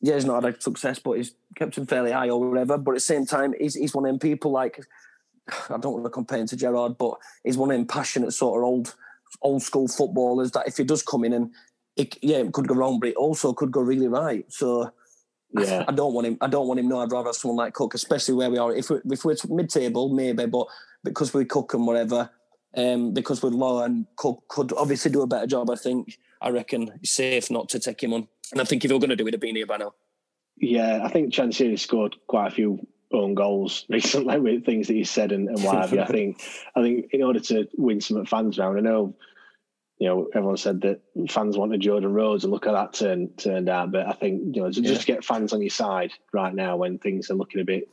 yeah, 0.00 0.14
he's 0.14 0.24
not 0.24 0.42
had 0.42 0.54
a 0.54 0.60
success, 0.60 0.98
but 0.98 1.12
he's 1.12 1.34
kept 1.54 1.78
him 1.78 1.86
fairly 1.86 2.12
high 2.12 2.28
or 2.28 2.40
whatever. 2.40 2.76
But 2.76 2.92
at 2.92 2.96
the 2.96 3.00
same 3.00 3.24
time, 3.24 3.54
he's 3.58 3.74
he's 3.74 3.94
one 3.94 4.04
of 4.04 4.10
them 4.10 4.18
people 4.18 4.50
like 4.50 4.84
I 5.70 5.78
don't 5.78 5.92
want 5.92 6.04
to 6.04 6.10
compare 6.10 6.38
him 6.38 6.48
to 6.48 6.56
Gerrard, 6.56 6.98
but 6.98 7.14
he's 7.44 7.56
one 7.56 7.70
of 7.70 7.76
them 7.76 7.86
passionate 7.86 8.32
sort 8.32 8.60
of 8.60 8.64
old 8.64 8.94
old 9.42 9.62
school 9.62 9.88
footballers 9.88 10.50
that 10.52 10.66
if 10.66 10.76
he 10.76 10.84
does 10.84 11.02
come 11.02 11.24
in 11.24 11.32
and 11.32 11.50
it, 11.96 12.16
yeah, 12.22 12.38
it 12.38 12.52
could 12.52 12.68
go 12.68 12.74
wrong, 12.74 13.00
but 13.00 13.08
it 13.08 13.16
also 13.16 13.52
could 13.52 13.70
go 13.70 13.80
really 13.80 14.08
right. 14.08 14.44
So 14.52 14.92
yeah. 15.60 15.84
I, 15.86 15.92
don't 15.92 16.12
want 16.14 16.26
him. 16.26 16.38
I 16.40 16.46
don't 16.46 16.66
want 16.66 16.80
him. 16.80 16.88
No, 16.88 17.00
I'd 17.00 17.12
rather 17.12 17.28
have 17.28 17.36
someone 17.36 17.56
like 17.56 17.74
Cook, 17.74 17.94
especially 17.94 18.34
where 18.34 18.50
we 18.50 18.58
are. 18.58 18.74
If 18.74 18.90
we're, 18.90 19.02
if 19.04 19.24
we're 19.24 19.36
mid-table, 19.48 20.08
maybe, 20.14 20.46
but 20.46 20.66
because 21.04 21.32
we 21.32 21.44
Cook 21.44 21.74
and 21.74 21.86
whatever, 21.86 22.30
um, 22.76 23.12
because 23.12 23.42
we're 23.42 23.50
low 23.50 23.82
and 23.82 24.06
Cook 24.16 24.44
could 24.48 24.72
obviously 24.72 25.10
do 25.10 25.22
a 25.22 25.26
better 25.26 25.46
job. 25.46 25.70
I 25.70 25.76
think. 25.76 26.18
I 26.42 26.50
reckon 26.50 26.90
it's 27.00 27.12
safe 27.12 27.50
not 27.50 27.68
to 27.70 27.78
take 27.78 28.02
him 28.02 28.12
on. 28.12 28.28
And 28.52 28.60
I 28.60 28.64
think 28.64 28.84
if 28.84 28.90
you're 28.90 29.00
going 29.00 29.10
to 29.10 29.16
do 29.16 29.24
it, 29.24 29.28
it'd 29.28 29.40
be 29.40 29.52
near 29.52 29.66
by 29.66 29.78
now. 29.78 29.94
Yeah, 30.58 31.00
I 31.02 31.08
think 31.08 31.32
Chansiri 31.32 31.78
scored 31.78 32.16
quite 32.26 32.48
a 32.48 32.54
few 32.54 32.86
own 33.12 33.34
goals 33.34 33.84
recently 33.90 34.38
with 34.38 34.64
things 34.64 34.88
that 34.88 34.94
he 34.94 35.04
said 35.04 35.32
and, 35.32 35.48
and 35.48 35.62
what 35.62 35.76
have 35.76 35.92
you. 35.92 36.00
I 36.00 36.06
think 36.10 36.42
I 36.74 36.82
think 36.82 37.10
in 37.12 37.22
order 37.22 37.40
to 37.40 37.68
win 37.76 38.00
some 38.00 38.24
fans 38.26 38.58
round, 38.58 38.78
I 38.78 38.80
know 38.80 39.14
you 39.98 40.08
know 40.08 40.28
everyone 40.34 40.56
said 40.56 40.82
that 40.82 41.00
fans 41.30 41.56
wanted 41.56 41.80
Jordan 41.80 42.12
Rhodes 42.12 42.44
and 42.44 42.52
look 42.52 42.66
at 42.66 42.72
that 42.72 42.92
turn 42.92 43.30
turned 43.36 43.68
out. 43.68 43.92
But 43.92 44.06
I 44.06 44.12
think 44.12 44.54
you 44.54 44.62
know 44.62 44.68
yeah. 44.68 44.82
just 44.82 45.06
get 45.06 45.24
fans 45.24 45.52
on 45.52 45.62
your 45.62 45.70
side 45.70 46.12
right 46.32 46.54
now 46.54 46.76
when 46.76 46.98
things 46.98 47.30
are 47.30 47.34
looking 47.34 47.60
a 47.60 47.64
bit 47.64 47.88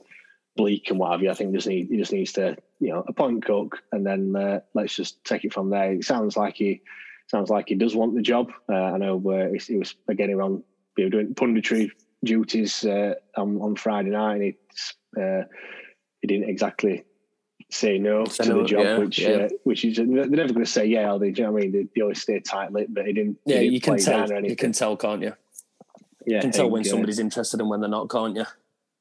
bleak 0.55 0.89
and 0.89 0.99
what 0.99 1.11
have 1.11 1.21
you, 1.21 1.31
I 1.31 1.33
think 1.33 1.53
just 1.55 1.67
need 1.67 1.87
he 1.89 1.97
just 1.97 2.11
needs 2.11 2.33
to 2.33 2.57
you 2.79 2.89
know 2.89 3.03
appoint 3.07 3.45
Cook 3.45 3.79
and 3.91 4.05
then 4.05 4.35
uh, 4.35 4.59
let's 4.73 4.95
just 4.95 5.23
take 5.23 5.45
it 5.45 5.53
from 5.53 5.69
there. 5.69 5.93
It 5.93 6.03
sounds 6.03 6.35
like 6.35 6.55
he 6.55 6.81
sounds 7.27 7.49
like 7.49 7.69
he 7.69 7.75
does 7.75 7.95
want 7.95 8.15
the 8.15 8.21
job. 8.21 8.51
Uh, 8.69 8.73
I 8.73 8.97
know 8.97 9.15
uh, 9.29 9.57
he 9.57 9.77
was 9.77 9.95
getting 10.15 10.41
on 10.41 10.63
you 10.97 11.05
know, 11.05 11.09
doing 11.09 11.33
punditry 11.33 11.89
duties 12.23 12.85
uh, 12.85 13.15
on, 13.35 13.61
on 13.61 13.75
Friday 13.75 14.09
night, 14.09 14.35
and 14.35 14.43
he 14.43 14.57
uh, 15.21 15.43
he 16.21 16.27
didn't 16.27 16.49
exactly 16.49 17.03
say 17.73 17.97
no 17.97 18.25
to 18.25 18.43
the 18.43 18.63
job, 18.63 18.83
yeah, 18.83 18.97
which 18.97 19.19
yeah. 19.19 19.29
Uh, 19.29 19.49
which 19.63 19.83
is 19.85 19.97
they're 19.97 20.05
never 20.05 20.53
going 20.53 20.65
to 20.65 20.71
say 20.71 20.85
yeah. 20.85 21.11
Are 21.11 21.19
they? 21.19 21.31
Do 21.31 21.41
you 21.41 21.47
know 21.47 21.53
what 21.53 21.63
I 21.63 21.65
mean? 21.65 21.71
They, 21.71 21.87
they 21.95 22.01
always 22.01 22.21
stay 22.21 22.39
tight 22.39 22.71
lipped, 22.71 22.93
but 22.93 23.05
he 23.05 23.13
didn't. 23.13 23.37
Yeah, 23.45 23.59
didn't 23.59 23.73
you 23.73 23.81
can 23.81 23.97
tell. 23.97 24.43
You 24.43 24.55
can 24.55 24.71
tell, 24.71 24.95
can't 24.95 25.21
you? 25.21 25.33
Yeah, 26.25 26.37
you 26.37 26.41
can 26.41 26.51
tell 26.51 26.69
when 26.69 26.83
somebody's 26.83 27.19
interested 27.19 27.59
and 27.59 27.69
when 27.69 27.81
they're 27.81 27.89
not, 27.89 28.09
can't 28.09 28.35
you? 28.35 28.45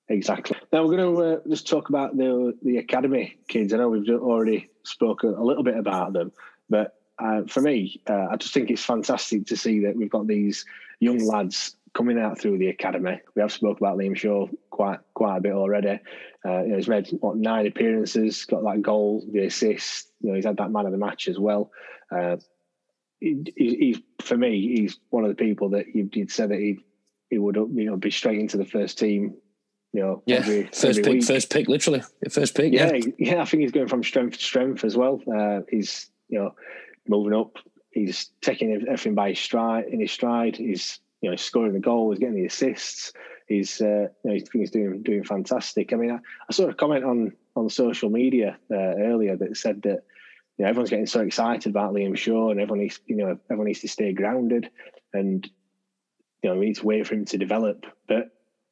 Exactly. 0.08 0.56
Now 0.72 0.84
we're 0.84 0.96
going 0.96 1.14
to 1.14 1.22
uh, 1.22 1.40
just 1.48 1.68
talk 1.68 1.88
about 1.88 2.16
the 2.16 2.56
the 2.62 2.78
academy 2.78 3.36
kids. 3.48 3.72
I 3.72 3.78
know 3.78 3.88
we've 3.88 4.08
already 4.08 4.70
spoken 4.82 5.34
a 5.34 5.42
little 5.42 5.62
bit 5.62 5.76
about 5.76 6.12
them, 6.12 6.32
but 6.68 6.96
uh, 7.18 7.42
for 7.46 7.60
me, 7.60 8.00
uh, 8.08 8.28
I 8.30 8.36
just 8.36 8.52
think 8.52 8.70
it's 8.70 8.84
fantastic 8.84 9.46
to 9.46 9.56
see 9.56 9.80
that 9.80 9.96
we've 9.96 10.10
got 10.10 10.26
these 10.26 10.64
young 11.00 11.24
lads 11.24 11.76
coming 11.94 12.18
out 12.18 12.38
through 12.38 12.58
the 12.58 12.68
academy. 12.68 13.20
We 13.34 13.42
have 13.42 13.52
spoke 13.52 13.78
about 13.78 13.98
Liam 13.98 14.16
Shaw 14.16 14.46
quite 14.70 15.00
quite 15.14 15.38
a 15.38 15.40
bit 15.40 15.52
already. 15.52 16.00
Uh, 16.44 16.62
you 16.62 16.68
know, 16.68 16.76
he's 16.76 16.88
made 16.88 17.08
what 17.20 17.36
nine 17.36 17.66
appearances, 17.66 18.44
got 18.46 18.62
that 18.64 18.82
goal, 18.82 19.24
the 19.30 19.46
assist. 19.46 20.10
You 20.20 20.30
know, 20.30 20.36
he's 20.36 20.44
had 20.44 20.56
that 20.56 20.70
man 20.70 20.86
of 20.86 20.92
the 20.92 20.98
match 20.98 21.28
as 21.28 21.38
well. 21.38 21.70
Uh, 22.10 22.36
he, 23.20 23.52
he's 23.56 24.00
for 24.20 24.36
me, 24.36 24.76
he's 24.76 24.98
one 25.10 25.24
of 25.24 25.30
the 25.30 25.36
people 25.36 25.70
that 25.70 25.94
you'd, 25.94 26.30
say 26.30 26.46
that 26.46 26.58
he 26.58 26.80
he 27.30 27.38
would 27.38 27.56
you 27.56 27.84
know 27.84 27.96
be 27.96 28.10
straight 28.10 28.40
into 28.40 28.56
the 28.56 28.64
first 28.64 28.98
team. 28.98 29.34
You 29.92 30.00
know, 30.00 30.22
yeah, 30.26 30.36
every, 30.36 30.64
first 30.64 30.84
every 30.84 31.02
pick, 31.02 31.12
week. 31.12 31.24
first 31.24 31.50
pick, 31.50 31.68
literally, 31.68 32.02
first 32.30 32.56
pick. 32.56 32.72
Yeah, 32.72 32.92
yeah, 32.94 33.12
yeah, 33.18 33.42
I 33.42 33.44
think 33.44 33.62
he's 33.62 33.72
going 33.72 33.88
from 33.88 34.02
strength 34.02 34.38
to 34.38 34.42
strength 34.42 34.84
as 34.84 34.96
well. 34.96 35.20
Uh, 35.32 35.60
he's 35.68 36.10
you 36.28 36.38
know 36.38 36.54
moving 37.06 37.38
up. 37.38 37.56
He's 37.90 38.30
taking 38.40 38.72
everything 38.72 39.14
by 39.14 39.30
his 39.30 39.38
stride 39.38 39.84
in 39.84 40.00
his 40.00 40.10
stride. 40.10 40.56
He's 40.56 40.98
you 41.22 41.30
know 41.30 41.36
scoring 41.36 41.72
the 41.72 41.80
goal. 41.80 42.10
He's 42.10 42.18
getting 42.18 42.34
the 42.34 42.46
assists. 42.46 43.12
He's 43.46 43.80
uh, 43.80 44.08
you 44.24 44.30
know 44.30 44.38
he's 44.52 44.70
doing 44.70 45.02
doing 45.02 45.24
fantastic. 45.24 45.92
I 45.92 45.96
mean, 45.96 46.10
I, 46.10 46.16
I 46.16 46.52
saw 46.52 46.68
a 46.68 46.74
comment 46.74 47.04
on 47.04 47.32
on 47.56 47.70
social 47.70 48.10
media 48.10 48.58
uh, 48.70 48.74
earlier 48.74 49.36
that 49.36 49.56
said 49.56 49.82
that 49.82 50.02
you 50.58 50.64
know 50.64 50.68
everyone's 50.68 50.90
getting 50.90 51.06
so 51.06 51.20
excited 51.20 51.70
about 51.70 51.94
Liam 51.94 52.16
Shaw 52.16 52.50
and 52.50 52.60
everyone 52.60 52.80
needs 52.80 53.00
you 53.06 53.16
know 53.16 53.38
everyone 53.48 53.68
needs 53.68 53.80
to 53.80 53.88
stay 53.88 54.12
grounded 54.12 54.68
and 55.14 55.48
you 56.42 56.50
know 56.50 56.56
we 56.56 56.66
need 56.66 56.76
to 56.76 56.86
wait 56.86 57.06
for 57.06 57.14
him 57.14 57.24
to 57.26 57.38
develop. 57.38 57.86
But 58.08 58.30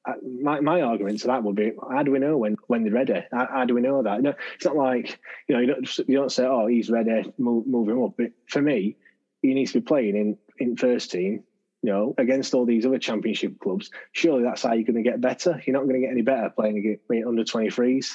uh, 0.08 0.14
my, 0.42 0.60
my 0.60 0.80
argument 0.80 1.20
to 1.20 1.28
that 1.28 1.44
would 1.44 1.56
be 1.56 1.72
how 1.90 2.02
do 2.02 2.10
we 2.10 2.18
know 2.18 2.36
when 2.36 2.56
when 2.66 2.82
they're 2.82 2.92
ready 2.92 3.22
how, 3.30 3.48
how 3.50 3.64
do 3.64 3.74
we 3.74 3.82
know 3.82 4.02
that 4.02 4.22
know, 4.22 4.34
it's 4.56 4.64
not 4.64 4.76
like 4.76 5.20
you 5.46 5.54
know 5.54 5.60
you 5.60 5.66
don't 5.66 5.98
you 6.08 6.16
don't 6.16 6.32
say 6.32 6.44
oh 6.46 6.66
he's 6.66 6.88
ready 6.88 7.30
move, 7.36 7.66
move 7.66 7.86
him 7.86 8.02
up 8.02 8.14
but 8.16 8.30
for 8.46 8.62
me 8.62 8.96
he 9.42 9.52
needs 9.52 9.72
to 9.72 9.80
be 9.80 9.84
playing 9.84 10.16
in 10.16 10.38
in 10.58 10.74
first 10.74 11.10
team 11.10 11.44
you 11.82 11.90
know 11.90 12.14
against 12.18 12.54
all 12.54 12.66
these 12.66 12.84
other 12.84 12.98
championship 12.98 13.58
clubs 13.60 13.90
surely 14.12 14.42
that's 14.42 14.62
how 14.62 14.72
you're 14.72 14.84
going 14.84 15.02
to 15.02 15.08
get 15.08 15.20
better 15.20 15.62
you're 15.66 15.74
not 15.74 15.84
going 15.84 15.94
to 15.94 16.00
get 16.00 16.10
any 16.10 16.22
better 16.22 16.50
playing 16.50 16.78
against 16.78 17.26
under 17.26 17.44
23s 17.44 18.12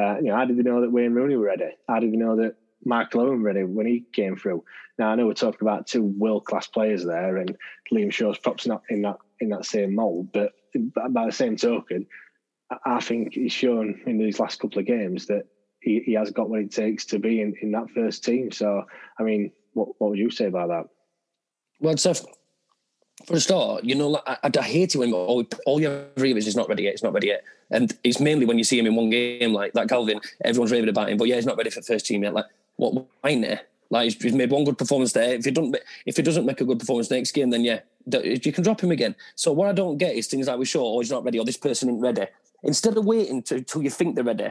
uh, 0.00 0.16
you 0.16 0.24
know 0.24 0.36
how 0.36 0.44
did 0.44 0.56
they 0.56 0.62
know 0.62 0.80
that 0.80 0.90
Wayne 0.90 1.14
Rooney 1.14 1.36
were 1.36 1.46
ready 1.46 1.70
how 1.88 2.00
did 2.00 2.12
they 2.12 2.16
know 2.16 2.36
that 2.36 2.56
Michael 2.84 3.22
Owen 3.22 3.42
ready 3.42 3.64
when 3.64 3.86
he 3.86 4.04
came 4.12 4.36
through 4.36 4.64
now 4.98 5.08
I 5.08 5.14
know 5.14 5.26
we're 5.26 5.34
talking 5.34 5.60
about 5.62 5.86
two 5.86 6.02
world 6.02 6.44
class 6.44 6.66
players 6.66 7.04
there 7.04 7.36
and 7.36 7.56
Liam 7.92 8.12
Shaw's 8.12 8.38
perhaps 8.38 8.66
not 8.66 8.82
in 8.90 9.02
that 9.02 9.16
in 9.40 9.48
that 9.50 9.64
same 9.64 9.94
mold 9.94 10.32
but 10.32 10.52
by 10.74 11.26
the 11.26 11.32
same 11.32 11.56
token, 11.56 12.06
I 12.84 13.00
think 13.00 13.34
he's 13.34 13.52
shown 13.52 14.00
in 14.06 14.18
these 14.18 14.40
last 14.40 14.60
couple 14.60 14.78
of 14.78 14.86
games 14.86 15.26
that 15.26 15.44
he, 15.80 16.00
he 16.00 16.14
has 16.14 16.30
got 16.30 16.48
what 16.48 16.60
it 16.60 16.72
takes 16.72 17.04
to 17.06 17.18
be 17.18 17.40
in, 17.40 17.54
in 17.60 17.72
that 17.72 17.90
first 17.90 18.24
team. 18.24 18.50
So, 18.50 18.84
I 19.18 19.22
mean, 19.22 19.52
what, 19.74 19.88
what 19.98 20.10
would 20.10 20.18
you 20.18 20.30
say 20.30 20.46
about 20.46 20.68
that? 20.68 20.84
Well, 21.80 21.96
so 21.96 22.14
for 23.26 23.34
a 23.34 23.40
start, 23.40 23.84
you 23.84 23.94
know, 23.94 24.20
I, 24.26 24.36
I 24.42 24.62
hate 24.62 24.94
it 24.94 24.98
when 24.98 25.12
all, 25.12 25.44
all 25.66 25.80
you 25.80 25.90
ever 25.90 26.26
hear 26.26 26.36
is 26.36 26.44
he's 26.44 26.56
not 26.56 26.68
ready 26.68 26.82
yet, 26.82 26.92
he's 26.92 27.02
not 27.02 27.12
ready 27.12 27.28
yet. 27.28 27.44
And 27.70 27.96
it's 28.04 28.20
mainly 28.20 28.44
when 28.44 28.58
you 28.58 28.64
see 28.64 28.78
him 28.78 28.86
in 28.86 28.94
one 28.94 29.10
game 29.10 29.52
like 29.52 29.72
that, 29.72 29.88
Galvin, 29.88 30.20
everyone's 30.44 30.72
raving 30.72 30.90
about 30.90 31.08
him, 31.08 31.16
but 31.16 31.28
yeah, 31.28 31.36
he's 31.36 31.46
not 31.46 31.56
ready 31.56 31.70
for 31.70 31.80
first 31.80 32.06
team 32.06 32.22
yet. 32.22 32.34
Like, 32.34 32.46
what, 32.76 33.06
why 33.20 33.40
there? 33.40 33.62
Like 33.90 34.20
he's, 34.20 34.34
made 34.34 34.50
one 34.50 34.64
good 34.64 34.76
performance 34.76 35.12
there. 35.12 35.34
If 35.34 35.44
he 35.44 35.50
doesn't, 35.50 35.76
if 36.04 36.16
he 36.16 36.22
doesn't 36.22 36.46
make 36.46 36.60
a 36.60 36.64
good 36.64 36.78
performance 36.78 37.10
next 37.10 37.32
game, 37.32 37.50
then 37.50 37.62
yeah, 37.62 37.80
you 38.06 38.52
can 38.52 38.64
drop 38.64 38.80
him 38.80 38.90
again. 38.90 39.14
So 39.36 39.52
what 39.52 39.68
I 39.68 39.72
don't 39.72 39.98
get 39.98 40.14
is 40.14 40.26
things 40.26 40.48
like 40.48 40.58
we 40.58 40.64
show, 40.64 40.84
oh, 40.84 41.00
he's 41.00 41.10
not 41.10 41.24
ready, 41.24 41.38
or 41.38 41.44
this 41.44 41.56
person 41.56 41.88
isn't 41.88 42.00
ready. 42.00 42.26
Instead 42.62 42.96
of 42.96 43.04
waiting 43.04 43.42
till 43.42 43.82
you 43.82 43.90
think 43.90 44.14
they're 44.14 44.24
ready, 44.24 44.50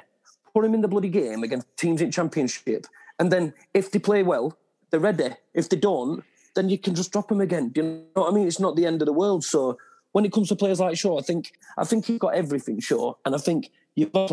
put 0.53 0.63
him 0.63 0.73
in 0.73 0.81
the 0.81 0.87
bloody 0.87 1.09
game 1.09 1.43
against 1.43 1.67
teams 1.75 2.01
in 2.01 2.11
championship, 2.11 2.85
and 3.19 3.31
then 3.31 3.53
if 3.73 3.91
they 3.91 3.99
play 3.99 4.23
well, 4.23 4.57
they're 4.91 4.99
ready. 4.99 5.31
If 5.53 5.69
they 5.69 5.77
don't, 5.77 6.23
then 6.55 6.69
you 6.69 6.77
can 6.77 6.95
just 6.95 7.11
drop 7.11 7.31
him 7.31 7.41
again. 7.41 7.69
Do 7.69 7.81
you 7.81 7.87
know 7.87 8.21
what 8.23 8.31
I 8.31 8.35
mean? 8.35 8.47
It's 8.47 8.59
not 8.59 8.75
the 8.75 8.85
end 8.85 9.01
of 9.01 9.05
the 9.05 9.13
world. 9.13 9.43
So 9.43 9.77
when 10.11 10.25
it 10.25 10.31
comes 10.31 10.49
to 10.49 10.55
players 10.55 10.79
like 10.79 10.97
Shaw, 10.97 11.19
I 11.19 11.21
think 11.21 11.53
I 11.77 11.83
think 11.83 12.05
he's 12.05 12.19
got 12.19 12.35
everything, 12.35 12.79
Shaw, 12.79 13.13
and 13.25 13.35
I 13.35 13.37
think 13.37 13.71
you've 13.95 14.11
got. 14.11 14.29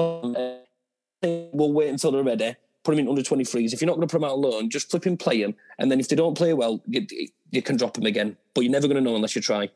We'll 1.22 1.72
wait 1.74 1.90
until 1.90 2.12
they're 2.12 2.22
ready 2.22 2.56
put 2.82 2.94
him 2.94 3.00
in 3.00 3.08
under 3.08 3.22
23s. 3.22 3.72
If 3.72 3.80
you're 3.80 3.86
not 3.86 3.96
going 3.96 4.08
to 4.08 4.12
put 4.12 4.18
him 4.18 4.24
out 4.24 4.32
alone, 4.32 4.70
just 4.70 4.90
flip 4.90 5.06
him, 5.06 5.16
play 5.16 5.42
him. 5.42 5.54
And 5.78 5.90
then 5.90 6.00
if 6.00 6.08
they 6.08 6.16
don't 6.16 6.36
play 6.36 6.52
well, 6.54 6.80
you, 6.86 7.06
you 7.50 7.62
can 7.62 7.76
drop 7.76 7.98
him 7.98 8.06
again. 8.06 8.36
But 8.54 8.62
you're 8.62 8.72
never 8.72 8.88
going 8.88 9.02
to 9.02 9.02
know 9.02 9.16
unless 9.16 9.36
you 9.36 9.42
try. 9.42 9.70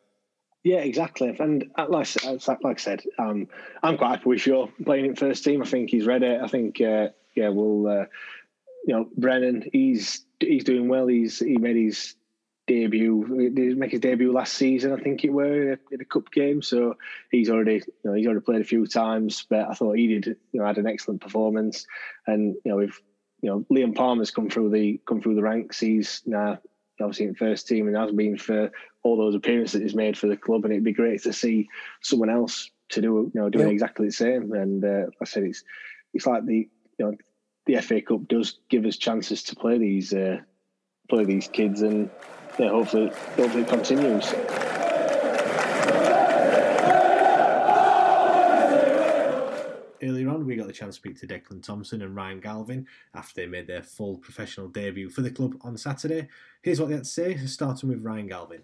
Yeah, 0.62 0.78
exactly. 0.78 1.36
And 1.38 1.70
uh, 1.76 1.86
like, 1.88 2.08
like 2.24 2.64
I 2.64 2.74
said, 2.80 3.02
um, 3.18 3.48
I'm 3.82 3.98
quite 3.98 4.10
happy 4.10 4.28
with 4.30 4.40
Shaw 4.40 4.68
playing 4.84 5.06
in 5.06 5.16
first 5.16 5.44
team. 5.44 5.62
I 5.62 5.66
think 5.66 5.90
he's 5.90 6.06
ready. 6.06 6.36
I 6.36 6.48
think, 6.48 6.80
uh, 6.80 7.08
yeah, 7.34 7.50
we'll, 7.50 7.86
uh, 7.86 8.06
you 8.86 8.94
know, 8.94 9.08
Brennan, 9.16 9.68
he's 9.72 10.24
he's 10.40 10.64
doing 10.64 10.88
well. 10.88 11.06
He's 11.06 11.38
he 11.38 11.56
made 11.56 11.76
his 11.76 12.14
debut. 12.66 13.50
Did 13.52 13.78
make 13.78 13.92
his 13.92 14.00
debut 14.00 14.32
last 14.32 14.54
season, 14.54 14.92
I 14.92 14.96
think 14.96 15.24
it 15.24 15.32
were 15.32 15.78
in 15.90 16.00
a, 16.00 16.04
cup 16.04 16.30
game. 16.30 16.62
So 16.62 16.96
he's 17.30 17.50
already, 17.50 17.74
you 17.74 17.82
know, 18.04 18.14
he's 18.14 18.26
already 18.26 18.40
played 18.40 18.60
a 18.60 18.64
few 18.64 18.86
times. 18.86 19.46
But 19.48 19.68
I 19.68 19.74
thought 19.74 19.96
he 19.96 20.06
did, 20.08 20.36
you 20.52 20.60
know, 20.60 20.66
had 20.66 20.78
an 20.78 20.86
excellent 20.86 21.20
performance. 21.20 21.86
And 22.26 22.54
you 22.64 22.70
know, 22.70 22.76
we've, 22.76 23.00
you 23.40 23.50
know, 23.50 23.66
Liam 23.70 23.94
Palmer's 23.94 24.30
come 24.30 24.50
through 24.50 24.70
the 24.70 25.00
come 25.06 25.20
through 25.20 25.34
the 25.34 25.42
ranks. 25.42 25.80
He's 25.80 26.22
now 26.26 26.58
obviously 27.00 27.26
in 27.26 27.34
first 27.34 27.66
team 27.66 27.88
and 27.88 27.96
has 27.96 28.12
been 28.12 28.38
for 28.38 28.70
all 29.02 29.16
those 29.16 29.34
appearances 29.34 29.72
that 29.72 29.82
he's 29.82 29.94
made 29.94 30.16
for 30.16 30.28
the 30.28 30.36
club. 30.36 30.64
And 30.64 30.72
it'd 30.72 30.84
be 30.84 30.92
great 30.92 31.22
to 31.24 31.32
see 31.32 31.68
someone 32.00 32.30
else 32.30 32.70
to 32.90 33.00
do, 33.00 33.30
you 33.34 33.40
know, 33.40 33.48
doing 33.48 33.68
yeah. 33.68 33.72
exactly 33.72 34.06
the 34.06 34.12
same. 34.12 34.52
And 34.52 34.84
uh, 34.84 35.06
I 35.20 35.24
said 35.24 35.44
it's 35.44 35.64
it's 36.12 36.26
like 36.26 36.46
the, 36.46 36.68
you 36.98 37.04
know, 37.04 37.16
the 37.66 37.80
FA 37.80 38.00
Cup 38.00 38.28
does 38.28 38.58
give 38.68 38.84
us 38.86 38.96
chances 38.96 39.42
to 39.44 39.56
play 39.56 39.78
these. 39.78 40.12
Uh, 40.12 40.40
play 41.08 41.24
these 41.24 41.48
kids 41.48 41.82
and 41.82 42.10
yeah, 42.58 42.68
hopefully, 42.68 43.10
hopefully 43.36 43.62
it 43.62 43.68
continues. 43.68 44.32
Earlier 50.02 50.28
on, 50.28 50.44
we 50.44 50.56
got 50.56 50.66
the 50.66 50.72
chance 50.72 50.96
to 50.96 51.00
speak 51.00 51.18
to 51.20 51.26
Declan 51.26 51.62
Thompson 51.62 52.02
and 52.02 52.14
Ryan 52.14 52.40
Galvin 52.40 52.86
after 53.14 53.40
they 53.40 53.46
made 53.46 53.66
their 53.66 53.82
full 53.82 54.18
professional 54.18 54.68
debut 54.68 55.08
for 55.08 55.22
the 55.22 55.30
club 55.30 55.56
on 55.62 55.76
Saturday. 55.78 56.28
Here's 56.62 56.78
what 56.78 56.88
they 56.88 56.96
had 56.96 57.04
to 57.04 57.10
say, 57.10 57.36
starting 57.46 57.88
with 57.88 58.02
Ryan 58.02 58.26
Galvin. 58.26 58.62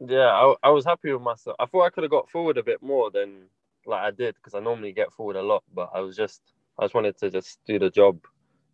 Yeah, 0.00 0.30
I, 0.30 0.54
I 0.62 0.70
was 0.70 0.84
happy 0.84 1.12
with 1.12 1.22
myself. 1.22 1.56
I 1.60 1.66
thought 1.66 1.84
I 1.84 1.90
could 1.90 2.04
have 2.04 2.10
got 2.10 2.30
forward 2.30 2.58
a 2.58 2.62
bit 2.62 2.82
more 2.82 3.10
than 3.10 3.44
like 3.86 4.00
I 4.00 4.10
did 4.10 4.34
because 4.36 4.54
I 4.54 4.60
normally 4.60 4.92
get 4.92 5.12
forward 5.12 5.36
a 5.36 5.42
lot, 5.42 5.62
but 5.74 5.90
I 5.94 6.00
was 6.00 6.16
just 6.16 6.40
I 6.78 6.84
just 6.84 6.94
wanted 6.94 7.18
to 7.18 7.30
just 7.30 7.60
do 7.66 7.78
the 7.78 7.90
job, 7.90 8.18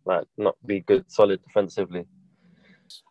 like 0.05 0.25
not 0.37 0.55
be 0.65 0.79
good, 0.81 1.05
solid 1.11 1.43
defensively. 1.43 2.05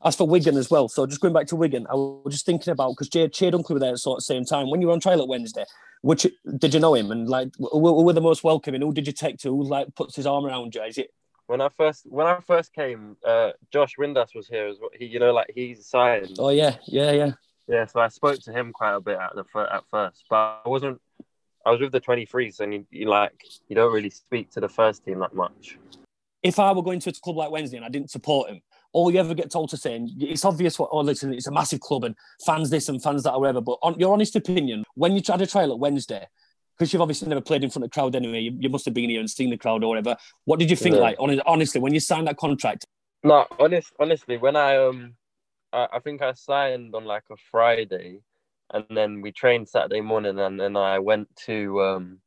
As 0.04 0.16
for 0.16 0.26
Wigan 0.26 0.56
as 0.56 0.70
well, 0.70 0.88
so 0.88 1.06
just 1.06 1.20
going 1.20 1.34
back 1.34 1.46
to 1.48 1.56
Wigan, 1.56 1.86
I 1.90 1.94
was 1.94 2.32
just 2.32 2.46
thinking 2.46 2.72
about 2.72 2.92
because 2.92 3.08
Chey, 3.08 3.28
Chey 3.28 3.50
Dunkley 3.50 3.70
were 3.70 3.78
there 3.78 3.92
at 3.92 3.98
sort 3.98 4.16
of 4.16 4.20
the 4.20 4.34
same 4.34 4.44
time. 4.44 4.70
When 4.70 4.80
you 4.80 4.88
were 4.88 4.92
on 4.92 5.00
trial 5.00 5.20
at 5.20 5.28
Wednesday, 5.28 5.64
which 6.02 6.26
did 6.58 6.74
you 6.74 6.80
know 6.80 6.94
him 6.94 7.10
and 7.10 7.28
like 7.28 7.50
who 7.58 7.78
were 7.78 8.12
the 8.12 8.20
most 8.20 8.44
welcoming? 8.44 8.80
Who 8.80 8.92
did 8.92 9.06
you 9.06 9.12
take 9.12 9.38
to? 9.38 9.50
Who 9.50 9.64
like 9.64 9.94
puts 9.94 10.16
his 10.16 10.26
arm 10.26 10.46
around 10.46 10.74
you? 10.74 10.82
Is 10.82 10.98
it? 10.98 11.10
When 11.46 11.60
I 11.60 11.70
first 11.70 12.02
when 12.04 12.26
I 12.26 12.40
first 12.46 12.74
came, 12.74 13.16
uh, 13.24 13.52
Josh 13.72 13.94
Windass 13.98 14.34
was 14.34 14.46
here 14.48 14.66
as 14.66 14.76
well. 14.80 14.90
He, 14.92 15.06
you 15.06 15.18
know, 15.18 15.32
like 15.32 15.50
he's 15.54 15.86
signed. 15.86 16.36
Oh 16.38 16.50
yeah, 16.50 16.76
yeah, 16.86 17.12
yeah. 17.12 17.32
Yeah, 17.66 17.84
so 17.84 18.00
I 18.00 18.08
spoke 18.08 18.40
to 18.42 18.52
him 18.52 18.72
quite 18.72 18.94
a 18.94 19.00
bit 19.00 19.18
at 19.18 19.34
the 19.34 19.44
at 19.70 19.84
first, 19.90 20.24
but 20.30 20.62
I 20.64 20.68
wasn't. 20.68 21.00
I 21.66 21.70
was 21.70 21.80
with 21.80 21.92
the 21.92 22.00
23s, 22.00 22.60
and 22.60 22.72
you, 22.72 22.86
you 22.90 23.08
like 23.08 23.44
you 23.68 23.76
don't 23.76 23.92
really 23.92 24.10
speak 24.10 24.50
to 24.52 24.60
the 24.60 24.68
first 24.68 25.04
team 25.04 25.18
that 25.18 25.34
much. 25.34 25.78
If 26.42 26.58
I 26.58 26.72
were 26.72 26.82
going 26.82 27.00
to 27.00 27.10
a 27.10 27.12
club 27.12 27.36
like 27.36 27.50
Wednesday 27.50 27.76
and 27.76 27.84
I 27.84 27.90
didn't 27.90 28.10
support 28.10 28.48
him, 28.48 28.62
all 28.98 29.12
you 29.12 29.20
ever 29.20 29.32
get 29.32 29.50
told 29.50 29.70
to 29.70 29.76
say, 29.76 29.94
and 29.94 30.10
it's 30.20 30.44
obvious 30.44 30.78
what, 30.78 30.88
oh, 30.92 31.00
listen, 31.00 31.32
it's 31.32 31.46
a 31.46 31.52
massive 31.52 31.80
club 31.80 32.02
and 32.02 32.16
fans 32.44 32.68
this 32.68 32.88
and 32.88 33.00
fans 33.00 33.22
that 33.22 33.32
or 33.32 33.40
whatever. 33.40 33.60
But 33.60 33.78
on 33.82 33.98
your 33.98 34.12
honest 34.12 34.34
opinion, 34.34 34.84
when 34.94 35.12
you 35.12 35.20
tried 35.20 35.40
a 35.40 35.46
trial 35.46 35.72
at 35.72 35.78
Wednesday, 35.78 36.26
because 36.76 36.92
you've 36.92 37.02
obviously 37.02 37.28
never 37.28 37.40
played 37.40 37.62
in 37.62 37.70
front 37.70 37.84
of 37.84 37.88
a 37.88 37.90
crowd 37.90 38.16
anyway, 38.16 38.40
you, 38.40 38.56
you, 38.58 38.68
must 38.68 38.84
have 38.84 38.94
been 38.94 39.10
here 39.10 39.20
and 39.20 39.30
seen 39.30 39.50
the 39.50 39.56
crowd 39.56 39.84
or 39.84 39.88
whatever. 39.88 40.16
What 40.44 40.58
did 40.58 40.68
you 40.70 40.76
think? 40.76 40.96
Yeah. 40.96 41.02
Like, 41.02 41.16
honestly, 41.46 41.80
when 41.80 41.94
you 41.94 42.00
signed 42.00 42.26
that 42.26 42.36
contract? 42.36 42.84
No, 43.22 43.46
honest, 43.58 43.92
honestly, 43.98 44.36
when 44.36 44.56
I 44.56 44.76
um, 44.76 45.14
I, 45.72 45.88
I 45.94 45.98
think 46.00 46.22
I 46.22 46.32
signed 46.32 46.94
on 46.94 47.04
like 47.04 47.24
a 47.30 47.36
Friday, 47.50 48.20
and 48.72 48.84
then 48.90 49.22
we 49.22 49.32
trained 49.32 49.68
Saturday 49.68 50.00
morning, 50.00 50.38
and 50.38 50.58
then 50.58 50.76
I 50.76 50.98
went 50.98 51.28
to 51.46 51.82
um, 51.82 52.20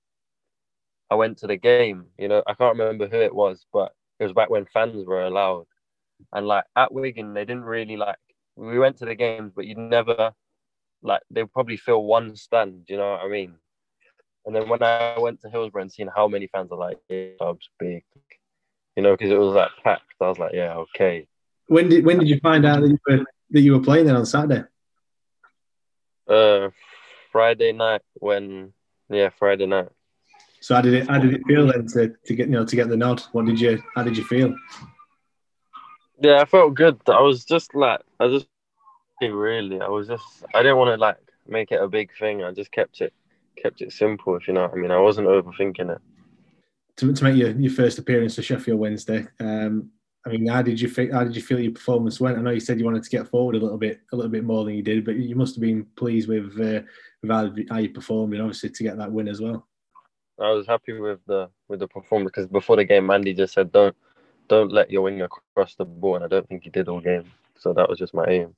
I 1.10 1.15
went 1.15 1.38
to 1.39 1.47
the 1.47 1.57
game. 1.57 2.05
You 2.17 2.27
know, 2.27 2.43
I 2.47 2.53
can't 2.53 2.77
remember 2.77 3.07
who 3.07 3.21
it 3.21 3.36
was, 3.36 3.65
but 3.71 3.93
it 4.19 4.23
was 4.23 4.34
back 4.34 4.49
when 4.49 4.65
fans 4.65 5.05
were 5.05 5.23
allowed. 5.23 5.65
And 6.34 6.47
like 6.47 6.65
at 6.75 6.93
Wigan, 6.93 7.34
they 7.34 7.45
didn't 7.45 7.65
really 7.65 7.97
like. 7.97 8.17
We 8.55 8.79
went 8.79 8.97
to 8.97 9.05
the 9.05 9.15
games, 9.15 9.51
but 9.55 9.65
you'd 9.65 9.77
never 9.77 10.34
like. 11.01 11.21
They'd 11.29 11.51
probably 11.51 11.77
fill 11.77 12.03
one 12.03 12.36
stand. 12.36 12.86
You 12.88 12.97
know 12.97 13.12
what 13.12 13.21
I 13.21 13.27
mean? 13.27 13.55
And 14.45 14.55
then 14.55 14.67
when 14.69 14.81
I 14.81 15.19
went 15.19 15.41
to 15.41 15.49
Hillsborough 15.49 15.84
and 15.84 15.91
seen 15.91 16.10
how 16.13 16.27
many 16.27 16.47
fans 16.47 16.71
are 16.71 16.77
like, 16.77 16.97
club's 17.38 17.69
big, 17.79 18.03
you 18.95 19.03
know, 19.03 19.12
because 19.12 19.31
it 19.31 19.38
was 19.38 19.55
like 19.55 19.69
packed. 19.84 20.13
I 20.19 20.29
was 20.29 20.39
like, 20.39 20.53
yeah, 20.53 20.75
okay. 20.75 21.27
When 21.67 21.89
did 21.89 22.05
when 22.05 22.19
did 22.19 22.27
you 22.27 22.39
find 22.39 22.65
out 22.65 22.81
that 22.81 22.89
you 22.89 22.99
were 23.07 23.25
that 23.51 23.62
you 23.62 23.73
were 23.73 23.84
playing 23.84 24.07
then 24.07 24.15
on 24.15 24.25
Saturday? 24.25 24.63
Uh, 26.27 26.69
Friday 27.31 27.71
night 27.71 28.01
when, 28.15 28.73
yeah, 29.10 29.29
Friday 29.38 29.65
night. 29.65 29.89
So 30.62 30.75
how 30.75 30.81
did 30.81 30.93
it 30.93 31.10
how 31.10 31.19
did 31.19 31.34
it 31.34 31.41
feel 31.47 31.67
then 31.67 31.88
to, 31.88 32.13
to 32.25 32.36
get 32.36 32.47
you 32.47 32.53
know 32.53 32.65
to 32.65 32.75
get 32.75 32.89
the 32.89 32.97
nod? 32.97 33.21
What 33.31 33.45
did 33.45 33.60
you 33.60 33.81
how 33.95 34.03
did 34.03 34.17
you 34.17 34.23
feel? 34.23 34.55
Yeah, 36.21 36.39
I 36.39 36.45
felt 36.45 36.75
good. 36.75 37.01
I 37.07 37.19
was 37.19 37.43
just 37.43 37.73
like, 37.73 37.99
I 38.19 38.27
just 38.27 38.47
really, 39.21 39.81
I 39.81 39.88
was 39.88 40.07
just, 40.07 40.23
I 40.53 40.62
didn't 40.62 40.77
want 40.77 40.89
to 40.89 40.97
like 40.97 41.17
make 41.47 41.71
it 41.71 41.81
a 41.81 41.88
big 41.88 42.12
thing. 42.17 42.43
I 42.43 42.51
just 42.51 42.71
kept 42.71 43.01
it, 43.01 43.12
kept 43.62 43.81
it 43.81 43.91
simple. 43.91 44.36
If 44.36 44.47
you 44.47 44.53
know 44.53 44.62
what 44.62 44.73
I 44.73 44.75
mean, 44.75 44.91
I 44.91 44.99
wasn't 44.99 45.27
overthinking 45.27 45.95
it. 45.95 46.01
To, 46.97 47.12
to 47.12 47.23
make 47.23 47.36
your, 47.36 47.49
your 47.51 47.71
first 47.71 47.97
appearance 47.97 48.36
for 48.36 48.43
Sheffield 48.43 48.79
Wednesday, 48.79 49.25
um, 49.39 49.89
I 50.23 50.29
mean, 50.29 50.45
how 50.45 50.62
did 50.62 50.79
you 50.79 50.88
feel? 50.88 51.12
How 51.12 51.23
did 51.23 51.36
you 51.36 51.41
feel 51.41 51.60
your 51.60 51.71
performance 51.71 52.19
went? 52.19 52.38
I 52.38 52.41
know 52.41 52.51
you 52.51 52.60
said 52.60 52.77
you 52.77 52.86
wanted 52.86 53.01
to 53.01 53.10
get 53.10 53.27
forward 53.27 53.55
a 53.55 53.60
little 53.60 53.79
bit, 53.79 54.01
a 54.13 54.15
little 54.15 54.29
bit 54.29 54.43
more 54.43 54.63
than 54.63 54.75
you 54.75 54.84
did, 54.84 55.03
but 55.03 55.15
you 55.15 55.36
must 55.36 55.55
have 55.55 55.63
been 55.63 55.88
pleased 55.95 56.29
with, 56.29 56.51
uh, 56.60 56.81
with 57.23 57.31
how, 57.31 57.51
how 57.71 57.79
you 57.79 57.89
performed, 57.89 58.34
and 58.34 58.43
obviously 58.43 58.69
to 58.69 58.84
get 58.84 58.97
that 58.99 59.12
win 59.12 59.27
as 59.27 59.41
well. 59.41 59.67
I 60.39 60.51
was 60.51 60.67
happy 60.67 60.93
with 60.93 61.19
the 61.25 61.49
with 61.67 61.79
the 61.79 61.88
performance 61.88 62.29
because 62.29 62.45
before 62.45 62.75
the 62.75 62.86
game, 62.86 63.07
Mandy 63.07 63.34
just 63.34 63.55
said, 63.55 63.71
"Don't 63.71 63.95
don't 64.51 64.71
let 64.71 64.91
your 64.91 65.03
winger 65.03 65.29
cross 65.55 65.75
the 65.75 65.85
ball," 65.85 66.15
and 66.15 66.25
I 66.25 66.27
don't 66.27 66.47
think 66.47 66.63
he 66.63 66.69
did 66.69 66.89
all 66.89 66.99
game. 66.99 67.31
So 67.57 67.73
that 67.73 67.89
was 67.89 67.97
just 67.97 68.13
my 68.13 68.25
aim. 68.25 68.55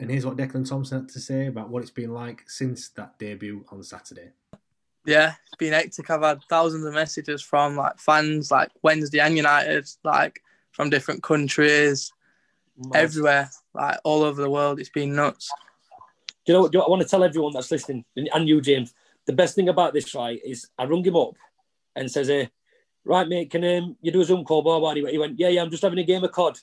And 0.00 0.10
here's 0.10 0.24
what 0.24 0.36
Declan 0.36 0.68
Thompson 0.68 1.00
had 1.00 1.08
to 1.08 1.20
say 1.20 1.46
about 1.46 1.70
what 1.70 1.82
it's 1.82 1.90
been 1.90 2.14
like 2.14 2.48
since 2.48 2.90
that 2.90 3.18
debut 3.18 3.64
on 3.70 3.82
Saturday. 3.82 4.30
Yeah, 5.04 5.34
it's 5.46 5.56
been 5.58 5.72
hectic. 5.72 6.08
I've 6.08 6.22
had 6.22 6.40
thousands 6.48 6.84
of 6.84 6.94
messages 6.94 7.42
from 7.42 7.76
like 7.76 7.98
fans, 7.98 8.50
like 8.50 8.70
Wednesday 8.82 9.18
and 9.18 9.36
United, 9.36 9.88
like 10.04 10.40
from 10.70 10.88
different 10.88 11.22
countries, 11.22 12.12
everywhere, 12.94 13.50
like 13.74 13.98
all 14.04 14.22
over 14.22 14.40
the 14.40 14.50
world. 14.50 14.78
It's 14.78 14.88
been 14.88 15.16
nuts. 15.16 15.50
Do 16.44 16.52
you 16.52 16.54
know 16.54 16.62
what? 16.62 16.72
Do 16.72 16.78
you 16.78 16.80
know 16.80 16.84
what 16.84 16.88
I 16.88 16.90
want 16.90 17.02
to 17.02 17.08
tell 17.08 17.24
everyone 17.24 17.52
that's 17.54 17.72
listening, 17.72 18.04
and 18.16 18.48
you, 18.48 18.60
James? 18.60 18.94
The 19.26 19.32
best 19.32 19.56
thing 19.56 19.68
about 19.68 19.94
this, 19.94 20.14
right, 20.14 20.40
is 20.44 20.68
I 20.78 20.84
rung 20.84 21.04
him 21.04 21.16
up 21.16 21.34
and 21.96 22.08
says, 22.10 22.28
"Hey, 22.28 22.50
right, 23.08 23.28
mate, 23.28 23.50
can 23.50 23.64
um, 23.64 23.96
you 24.00 24.12
do 24.12 24.20
a 24.20 24.24
Zoom 24.24 24.44
call?" 24.44 24.62
Blah, 24.62 24.78
blah. 24.78 24.94
He 24.94 25.02
went, 25.02 25.12
he 25.12 25.18
went, 25.18 25.38
"Yeah, 25.38 25.48
yeah, 25.48 25.62
I'm 25.62 25.70
just 25.70 25.82
having 25.82 25.98
a 25.98 26.04
game 26.04 26.22
of 26.22 26.32
COD," 26.32 26.58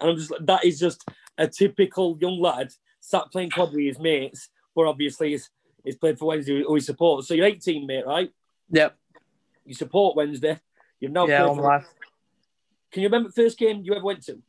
and 0.00 0.10
I'm 0.10 0.16
just 0.16 0.32
that 0.40 0.64
is 0.64 0.80
just 0.80 1.04
a 1.38 1.46
typical 1.46 2.18
young 2.20 2.40
lad 2.40 2.72
sat 3.00 3.30
playing 3.32 3.50
COD 3.50 3.72
with 3.72 3.84
his 3.84 3.98
mates, 3.98 4.50
but 4.74 4.86
obviously 4.86 5.30
he's, 5.30 5.50
he's 5.82 5.96
played 5.96 6.18
for 6.18 6.26
Wednesday 6.26 6.62
who 6.62 6.74
he 6.74 6.80
supports. 6.80 7.26
So 7.26 7.34
you're 7.34 7.46
18, 7.46 7.86
mate, 7.86 8.06
right? 8.06 8.30
Yep. 8.70 8.96
You 9.64 9.74
support 9.74 10.16
Wednesday. 10.16 10.60
You've 11.00 11.12
now 11.12 11.26
Yeah, 11.26 11.46
played 11.46 11.56
for-. 11.56 11.84
Can 12.92 13.02
you 13.02 13.08
remember 13.08 13.30
the 13.30 13.42
first 13.42 13.58
game 13.58 13.82
you 13.82 13.94
ever 13.94 14.04
went 14.04 14.22
to? 14.24 14.42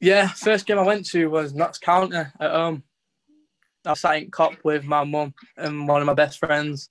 Yeah, 0.00 0.28
first 0.28 0.64
game 0.66 0.78
I 0.78 0.82
went 0.82 1.06
to 1.06 1.28
was 1.28 1.54
Notts 1.54 1.78
County 1.78 2.16
at 2.16 2.30
home. 2.40 2.84
I 3.84 3.94
sat 3.94 4.18
in 4.18 4.30
Kop 4.30 4.56
with 4.62 4.84
my 4.84 5.02
mum 5.04 5.34
and 5.56 5.88
one 5.88 6.00
of 6.00 6.06
my 6.06 6.14
best 6.14 6.38
friends, 6.38 6.90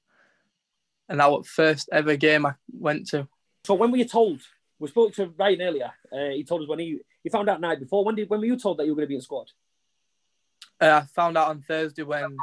and 1.07 1.19
that 1.19 1.31
was 1.31 1.43
the 1.43 1.49
first 1.49 1.89
ever 1.91 2.15
game 2.15 2.45
I 2.45 2.55
went 2.71 3.07
to. 3.09 3.27
So 3.67 3.73
when 3.73 3.91
were 3.91 3.97
you 3.97 4.05
told? 4.05 4.39
We 4.79 4.87
spoke 4.87 5.13
to 5.15 5.33
Ryan 5.37 5.61
earlier. 5.61 5.91
Uh, 6.09 6.29
he 6.29 6.45
told 6.45 6.61
us 6.61 6.69
when 6.69 6.79
he 6.79 6.99
he 7.21 7.29
found 7.29 7.49
out 7.49 7.59
night 7.59 7.81
before. 7.81 8.05
When 8.05 8.15
did 8.15 8.29
when 8.29 8.39
were 8.39 8.45
you 8.45 8.57
told 8.57 8.77
that 8.77 8.85
you 8.85 8.93
were 8.93 8.95
going 8.95 9.07
to 9.07 9.09
be 9.09 9.15
in 9.15 9.21
squad? 9.21 9.51
Uh, 10.79 11.01
I 11.03 11.05
found 11.13 11.37
out 11.37 11.49
on 11.49 11.61
Thursday 11.61 12.03
when 12.03 12.37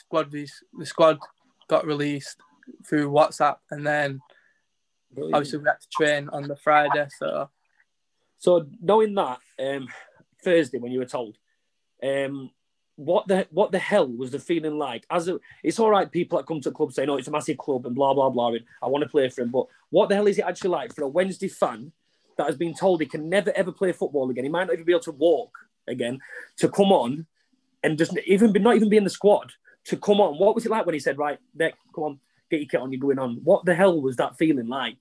squad 0.00 0.30
the 0.30 0.46
squad 0.82 1.18
got 1.66 1.86
released 1.86 2.36
through 2.86 3.10
WhatsApp, 3.10 3.56
and 3.70 3.86
then 3.86 4.20
obviously 5.32 5.60
we 5.60 5.64
had 5.64 5.80
to 5.80 5.88
train 5.90 6.28
on 6.30 6.46
the 6.46 6.56
Friday. 6.56 7.06
So 7.18 7.48
So 8.36 8.66
knowing 8.78 9.14
that 9.14 9.38
um, 9.58 9.88
Thursday 10.44 10.76
when 10.76 10.92
you 10.92 10.98
were 10.98 11.06
told, 11.06 11.38
um, 12.02 12.50
what 12.96 13.28
the 13.28 13.46
what 13.50 13.72
the 13.72 13.78
hell 13.78 14.08
was 14.08 14.30
the 14.30 14.38
feeling 14.38 14.78
like? 14.78 15.06
As 15.10 15.28
a, 15.28 15.38
it's 15.62 15.78
all 15.78 15.90
right, 15.90 16.10
people 16.10 16.38
that 16.38 16.46
come 16.46 16.60
to 16.60 16.70
the 16.70 16.74
club 16.74 16.92
saying, 16.92 17.08
"Oh, 17.08 17.16
it's 17.16 17.28
a 17.28 17.30
massive 17.30 17.58
club" 17.58 17.86
and 17.86 17.94
blah 17.94 18.14
blah 18.14 18.30
blah, 18.30 18.48
and 18.48 18.64
I 18.82 18.88
want 18.88 19.02
to 19.04 19.10
play 19.10 19.28
for 19.28 19.42
him. 19.42 19.50
But 19.50 19.66
what 19.90 20.08
the 20.08 20.14
hell 20.14 20.26
is 20.26 20.38
it 20.38 20.44
actually 20.44 20.70
like 20.70 20.94
for 20.94 21.02
a 21.02 21.08
Wednesday 21.08 21.48
fan 21.48 21.92
that 22.36 22.46
has 22.46 22.56
been 22.56 22.74
told 22.74 23.00
he 23.00 23.06
can 23.06 23.28
never 23.28 23.52
ever 23.54 23.72
play 23.72 23.92
football 23.92 24.30
again? 24.30 24.44
He 24.44 24.50
might 24.50 24.66
not 24.66 24.74
even 24.74 24.84
be 24.84 24.92
able 24.92 25.00
to 25.00 25.12
walk 25.12 25.56
again. 25.86 26.20
To 26.58 26.68
come 26.68 26.92
on 26.92 27.26
and 27.82 27.98
just 27.98 28.16
even 28.26 28.52
not 28.52 28.76
even 28.76 28.88
be 28.88 28.96
in 28.96 29.04
the 29.04 29.10
squad 29.10 29.52
to 29.84 29.96
come 29.96 30.20
on. 30.20 30.38
What 30.38 30.54
was 30.54 30.66
it 30.66 30.70
like 30.70 30.86
when 30.86 30.94
he 30.94 31.00
said, 31.00 31.18
"Right, 31.18 31.38
Nick, 31.54 31.74
come 31.94 32.04
on, 32.04 32.20
get 32.50 32.60
your 32.60 32.68
kit 32.68 32.80
on, 32.80 32.92
you're 32.92 33.00
going 33.00 33.18
on"? 33.18 33.40
What 33.44 33.64
the 33.64 33.74
hell 33.74 34.00
was 34.00 34.16
that 34.16 34.36
feeling 34.38 34.68
like? 34.68 34.96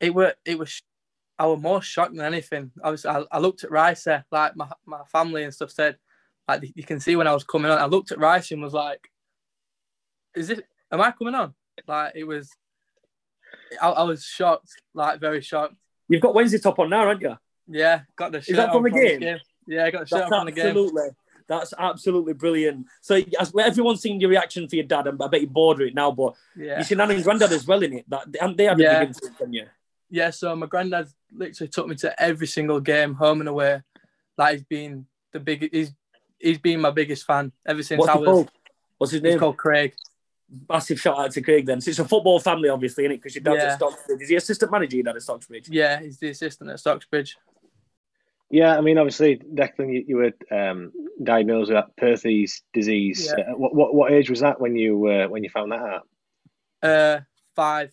it 0.00 0.14
were 0.14 0.34
it 0.44 0.58
was 0.58 0.80
I 1.38 1.46
was 1.46 1.60
more 1.60 1.80
shocked 1.80 2.16
than 2.16 2.24
anything. 2.24 2.72
Obviously, 2.82 3.10
I, 3.10 3.22
I 3.30 3.38
looked 3.38 3.62
at 3.62 3.70
Rice, 3.70 4.06
like 4.06 4.56
my 4.56 4.68
my 4.86 5.02
family 5.12 5.44
and 5.44 5.54
stuff 5.54 5.70
said, 5.70 5.96
like 6.48 6.72
you 6.74 6.82
can 6.84 6.98
see 7.00 7.14
when 7.16 7.26
I 7.26 7.34
was 7.34 7.44
coming 7.44 7.70
on. 7.70 7.78
I 7.78 7.84
looked 7.86 8.10
at 8.12 8.18
Rice 8.18 8.50
and 8.50 8.62
was 8.62 8.72
like, 8.72 9.10
"Is 10.34 10.50
it? 10.50 10.64
Am 10.90 11.00
I 11.00 11.10
coming 11.12 11.34
on?" 11.34 11.54
Like 11.86 12.12
it 12.16 12.24
was. 12.24 12.50
I, 13.80 13.88
I 13.90 14.02
was 14.02 14.24
shocked, 14.24 14.70
like 14.94 15.20
very 15.20 15.40
shocked. 15.42 15.74
You've 16.08 16.22
got 16.22 16.34
Wednesday 16.34 16.58
top 16.58 16.78
on 16.78 16.90
now, 16.90 17.06
haven't 17.06 17.22
you? 17.22 17.36
Yeah, 17.68 18.00
got 18.16 18.32
the 18.32 18.40
shirt. 18.40 18.56
that 18.56 18.72
from 18.72 18.82
the 18.82 18.90
this 18.90 19.18
game? 19.18 19.38
Yeah, 19.66 19.84
I 19.84 19.90
got 19.90 20.00
the 20.00 20.06
shirt 20.06 20.18
That's 20.20 20.32
on 20.32 20.38
from 20.40 20.46
the 20.46 20.52
game. 20.52 20.66
absolutely, 20.68 21.08
that's 21.46 21.74
absolutely 21.78 22.32
brilliant. 22.32 22.86
So 23.02 23.20
as 23.38 23.52
everyone's 23.58 24.00
seen 24.00 24.20
your 24.20 24.30
reaction 24.30 24.68
for 24.68 24.76
your 24.76 24.86
dad, 24.86 25.06
and 25.06 25.22
I 25.22 25.28
bet 25.28 25.42
you're 25.42 25.50
bored 25.50 25.78
with 25.78 25.88
it 25.88 25.94
now. 25.94 26.10
But 26.10 26.34
Yeah. 26.56 26.78
you 26.78 26.84
see 26.84 26.94
Nan 26.94 27.10
and 27.10 27.22
Granddad 27.22 27.52
as 27.52 27.66
well 27.66 27.82
in 27.82 27.92
it. 27.98 28.04
That 28.08 28.26
and 28.40 28.56
they 28.56 28.64
had 28.64 28.80
a 28.80 28.82
Yeah. 28.82 29.00
big 29.00 29.08
influence 29.08 29.40
on 29.42 29.52
you. 29.52 29.66
Yeah, 30.10 30.30
so 30.30 30.56
my 30.56 30.66
granddad 30.66 31.08
literally 31.30 31.68
took 31.68 31.86
me 31.86 31.94
to 31.96 32.22
every 32.22 32.46
single 32.46 32.80
game, 32.80 33.12
home 33.12 33.40
and 33.40 33.48
away. 33.48 33.82
Like 34.38 34.52
he's 34.54 34.64
been 34.64 35.06
the 35.32 35.40
big, 35.40 35.68
he's 35.70 35.92
he's 36.38 36.58
been 36.58 36.80
my 36.80 36.90
biggest 36.90 37.26
fan 37.26 37.52
ever 37.66 37.82
since 37.82 37.98
What's 37.98 38.10
I 38.10 38.16
was. 38.16 38.26
called? 38.26 38.50
What's 38.98 39.12
his 39.12 39.20
He's 39.22 39.30
name? 39.30 39.38
called 39.38 39.56
Craig. 39.56 39.94
Massive 40.68 40.98
shout 40.98 41.18
out 41.18 41.30
to 41.32 41.42
Craig. 41.42 41.66
Then 41.66 41.80
so 41.80 41.90
it's 41.90 41.98
a 41.98 42.04
football 42.04 42.40
family, 42.40 42.68
obviously, 42.68 43.04
in 43.04 43.12
it 43.12 43.16
because 43.18 43.34
your 43.34 43.42
dad's 43.44 43.58
Yeah. 43.62 43.72
at 43.74 43.80
Stocksbridge. 43.80 44.22
Is 44.22 44.28
he 44.30 44.36
assistant 44.36 44.72
manager? 44.72 44.96
Your 44.96 45.04
dad 45.04 45.16
at 45.16 45.22
Stocksbridge? 45.22 45.68
Yeah, 45.70 46.00
he's 46.00 46.18
the 46.18 46.30
assistant 46.30 46.70
at 46.70 46.76
Stocksbridge. 46.78 47.34
Yeah, 48.50 48.76
I 48.76 48.80
mean, 48.80 48.96
obviously, 48.96 49.36
Declan, 49.36 49.92
you, 49.92 50.04
you 50.08 50.16
were 50.16 50.32
um, 50.50 50.90
diagnosed 51.22 51.70
with 51.70 51.76
that 51.76 51.94
Perthes 51.98 52.62
disease. 52.72 53.30
Yeah. 53.36 53.44
Uh, 53.52 53.56
what, 53.58 53.74
what 53.74 53.94
what 53.94 54.10
age 54.12 54.30
was 54.30 54.40
that 54.40 54.58
when 54.58 54.74
you 54.74 55.06
uh, 55.06 55.26
when 55.28 55.44
you 55.44 55.50
found 55.50 55.72
that 55.72 55.80
out? 55.80 56.08
Uh, 56.82 57.20
five. 57.54 57.92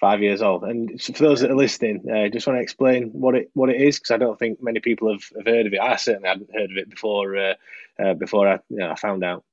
Five 0.00 0.22
years 0.22 0.42
old. 0.42 0.62
And 0.62 1.00
for 1.02 1.12
those 1.12 1.40
that 1.40 1.50
are 1.50 1.56
listening, 1.56 2.08
uh, 2.08 2.28
just 2.28 2.46
want 2.46 2.58
to 2.58 2.62
explain 2.62 3.08
what 3.08 3.34
it 3.34 3.50
what 3.54 3.68
it 3.68 3.80
is 3.80 3.98
because 3.98 4.12
I 4.12 4.16
don't 4.16 4.38
think 4.38 4.62
many 4.62 4.78
people 4.78 5.10
have, 5.10 5.24
have 5.36 5.46
heard 5.46 5.66
of 5.66 5.72
it. 5.72 5.80
I 5.80 5.96
certainly 5.96 6.28
hadn't 6.28 6.54
heard 6.54 6.70
of 6.70 6.76
it 6.76 6.88
before 6.88 7.36
uh, 7.36 7.54
uh, 7.98 8.14
before 8.14 8.48
I 8.48 8.60
you 8.68 8.78
know, 8.78 8.90
I 8.90 8.94
found 8.94 9.24
out. 9.24 9.44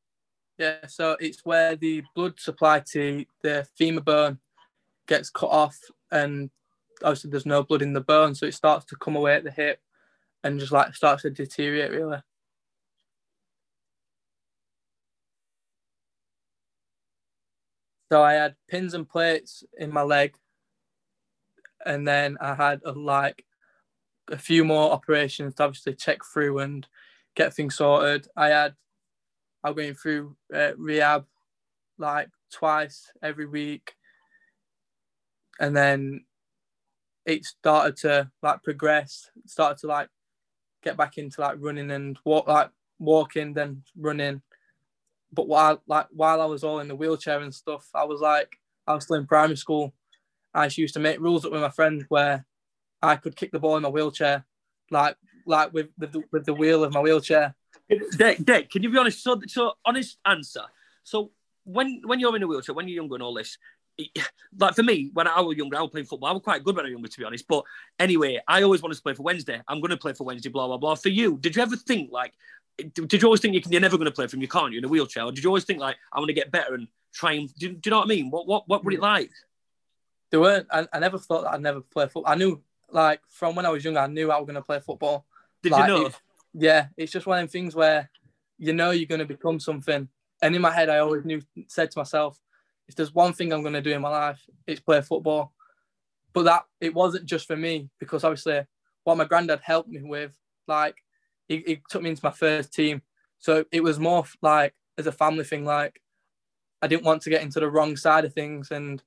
Yeah, 0.57 0.85
so 0.87 1.17
it's 1.19 1.43
where 1.43 1.75
the 1.75 2.03
blood 2.15 2.39
supply 2.39 2.81
to 2.91 3.25
the 3.41 3.67
femur 3.75 4.01
bone 4.01 4.39
gets 5.07 5.29
cut 5.29 5.49
off, 5.49 5.77
and 6.11 6.49
obviously 7.03 7.31
there's 7.31 7.45
no 7.45 7.63
blood 7.63 7.81
in 7.81 7.93
the 7.93 8.01
bone, 8.01 8.35
so 8.35 8.45
it 8.45 8.53
starts 8.53 8.85
to 8.85 8.95
come 8.95 9.15
away 9.15 9.35
at 9.35 9.43
the 9.43 9.51
hip, 9.51 9.79
and 10.43 10.59
just 10.59 10.71
like 10.71 10.95
starts 10.95 11.23
to 11.23 11.31
deteriorate 11.31 11.91
really. 11.91 12.19
So 18.15 18.23
I 18.23 18.35
had 18.35 18.55
pins 18.69 18.93
and 18.93 19.05
plates 19.05 19.65
in 19.77 19.91
my 19.91 20.01
leg, 20.01 20.37
and 21.85 22.07
then 22.07 22.37
I 22.39 22.55
had 22.55 22.79
a, 22.85 22.93
like 22.93 23.43
a 24.31 24.37
few 24.37 24.63
more 24.63 24.89
operations 24.93 25.55
to 25.55 25.65
obviously 25.65 25.95
check 25.95 26.19
through 26.23 26.59
and 26.59 26.87
get 27.35 27.53
things 27.53 27.75
sorted. 27.75 28.29
I 28.37 28.47
had 28.47 28.73
I'm 29.65 29.73
going 29.73 29.95
through 29.95 30.37
uh, 30.53 30.77
rehab 30.77 31.25
like 31.97 32.29
twice 32.53 33.11
every 33.21 33.47
week, 33.47 33.95
and 35.59 35.75
then 35.75 36.23
it 37.25 37.43
started 37.43 37.97
to 37.97 38.31
like 38.41 38.63
progress. 38.63 39.29
Started 39.45 39.79
to 39.79 39.87
like 39.87 40.07
get 40.85 40.95
back 40.95 41.17
into 41.17 41.41
like 41.41 41.57
running 41.59 41.91
and 41.91 42.17
walk, 42.23 42.47
like 42.47 42.69
walking, 42.97 43.53
then 43.53 43.83
running. 43.97 44.41
But 45.35 45.47
while 45.47 45.81
like 45.87 46.07
while 46.11 46.41
I 46.41 46.45
was 46.45 46.63
all 46.63 46.79
in 46.79 46.87
the 46.87 46.95
wheelchair 46.95 47.39
and 47.41 47.53
stuff, 47.53 47.87
I 47.93 48.05
was 48.05 48.21
like 48.21 48.57
I 48.87 48.93
was 48.93 49.03
still 49.03 49.17
in 49.17 49.27
primary 49.27 49.57
school. 49.57 49.93
I 50.53 50.65
used 50.73 50.93
to 50.93 50.99
make 50.99 51.19
rules 51.19 51.45
up 51.45 51.51
with 51.51 51.61
my 51.61 51.69
friends 51.69 52.05
where 52.07 52.45
I 53.01 53.17
could 53.17 53.35
kick 53.35 53.51
the 53.51 53.59
ball 53.59 53.75
in 53.75 53.83
my 53.83 53.89
wheelchair, 53.89 54.45
like 54.89 55.17
like 55.45 55.73
with 55.73 55.89
the 55.97 56.23
with 56.31 56.45
the 56.45 56.53
wheel 56.53 56.83
of 56.83 56.93
my 56.93 57.01
wheelchair. 57.01 57.55
Dick, 58.17 58.43
Dick, 58.43 58.71
can 58.71 58.81
you 58.81 58.89
be 58.89 58.97
honest? 58.97 59.21
So, 59.21 59.39
so 59.47 59.73
honest 59.85 60.17
answer. 60.25 60.63
So 61.03 61.31
when 61.65 62.01
when 62.05 62.19
you're 62.19 62.35
in 62.35 62.43
a 62.43 62.47
wheelchair, 62.47 62.73
when 62.73 62.87
you're 62.87 62.95
younger 62.95 63.15
and 63.15 63.23
all 63.23 63.33
this, 63.33 63.57
it- 63.97 64.09
like 64.57 64.75
for 64.75 64.83
me, 64.83 65.11
when 65.13 65.27
I 65.27 65.41
was 65.41 65.57
younger, 65.57 65.77
I 65.77 65.81
was 65.81 65.91
playing 65.91 66.07
football. 66.07 66.29
I 66.29 66.33
was 66.33 66.41
quite 66.41 66.63
good 66.63 66.75
when 66.75 66.85
I 66.85 66.87
was 66.87 66.93
younger, 66.93 67.09
to 67.09 67.17
be 67.19 67.25
honest. 67.25 67.45
But 67.47 67.63
anyway, 67.99 68.39
I 68.47 68.63
always 68.63 68.81
wanted 68.81 68.95
to 68.95 69.01
play 69.03 69.13
for 69.13 69.23
Wednesday. 69.23 69.61
I'm 69.67 69.81
going 69.81 69.91
to 69.91 69.97
play 69.97 70.13
for 70.13 70.23
Wednesday. 70.23 70.49
Blah 70.49 70.67
blah 70.67 70.77
blah. 70.77 70.95
For 70.95 71.09
you, 71.09 71.37
did 71.37 71.55
you 71.55 71.61
ever 71.61 71.75
think 71.75 72.11
like? 72.11 72.33
Did 72.77 73.13
you 73.21 73.25
always 73.27 73.41
think 73.41 73.53
you 73.53 73.61
can, 73.61 73.71
you're 73.71 73.81
never 73.81 73.97
going 73.97 74.05
to 74.05 74.11
play 74.11 74.27
for 74.27 74.35
him? 74.35 74.41
You 74.41 74.47
can't. 74.47 74.71
You're 74.71 74.79
in 74.79 74.85
a 74.85 74.89
wheelchair. 74.89 75.23
Or 75.23 75.31
did 75.31 75.43
you 75.43 75.49
always 75.49 75.63
think 75.63 75.79
like 75.79 75.95
I 76.11 76.19
want 76.19 76.29
to 76.29 76.33
get 76.33 76.51
better 76.51 76.73
and 76.73 76.87
try 77.13 77.33
and 77.33 77.53
do, 77.55 77.69
do 77.69 77.79
you 77.85 77.91
know 77.91 77.99
what 77.99 78.05
I 78.05 78.09
mean? 78.09 78.29
What 78.29 78.47
what 78.47 78.67
what 78.67 78.83
were 78.83 78.91
it 78.91 78.99
like? 78.99 79.31
They 80.31 80.37
weren't. 80.37 80.67
I, 80.71 80.87
I 80.91 80.99
never 80.99 81.17
thought 81.17 81.43
that 81.43 81.53
I'd 81.53 81.61
never 81.61 81.81
play 81.81 82.05
football. 82.05 82.31
I 82.31 82.35
knew, 82.35 82.61
like, 82.89 83.21
from 83.27 83.55
when 83.55 83.65
I 83.65 83.69
was 83.69 83.85
young, 83.85 83.95
I 83.95 84.07
knew 84.07 84.31
I 84.31 84.37
was 84.37 84.45
going 84.45 84.55
to 84.55 84.61
play 84.61 84.79
football. 84.79 85.25
Did 85.61 85.71
Like, 85.71 85.87
you 85.87 85.93
know? 85.93 86.05
it- 86.07 86.21
yeah, 86.57 86.87
it's 86.95 87.11
just 87.11 87.25
one 87.25 87.37
of 87.37 87.41
them 87.41 87.49
things 87.49 87.75
where 87.75 88.09
you 88.57 88.71
know 88.73 88.91
you're 88.91 89.05
going 89.07 89.19
to 89.19 89.25
become 89.25 89.59
something. 89.59 90.07
And 90.41 90.55
in 90.55 90.61
my 90.61 90.71
head, 90.71 90.89
I 90.89 90.99
always 90.99 91.25
knew, 91.25 91.41
said 91.67 91.91
to 91.91 91.99
myself, 91.99 92.39
if 92.87 92.95
there's 92.95 93.13
one 93.13 93.33
thing 93.33 93.51
I'm 93.51 93.61
going 93.61 93.73
to 93.73 93.81
do 93.81 93.91
in 93.91 94.01
my 94.01 94.09
life, 94.09 94.41
it's 94.65 94.79
play 94.79 95.01
football. 95.01 95.53
But 96.33 96.43
that 96.43 96.65
it 96.81 96.93
wasn't 96.93 97.25
just 97.25 97.47
for 97.47 97.55
me 97.55 97.89
because 97.99 98.23
obviously 98.23 98.65
what 99.03 99.17
my 99.17 99.25
granddad 99.25 99.61
helped 99.63 99.89
me 99.89 100.01
with, 100.01 100.37
like 100.67 100.97
he, 101.47 101.63
he 101.65 101.81
took 101.89 102.01
me 102.01 102.09
into 102.09 102.25
my 102.25 102.31
first 102.31 102.73
team. 102.73 103.01
So 103.39 103.65
it 103.71 103.83
was 103.83 103.99
more 103.99 104.23
like 104.41 104.73
as 104.97 105.07
a 105.07 105.11
family 105.11 105.43
thing, 105.43 105.65
like 105.65 106.01
I 106.81 106.87
didn't 106.87 107.03
want 107.05 107.21
to 107.23 107.29
get 107.29 107.41
into 107.43 107.59
the 107.59 107.69
wrong 107.69 107.95
side 107.95 108.25
of 108.25 108.33
things 108.33 108.71
and 108.71 109.01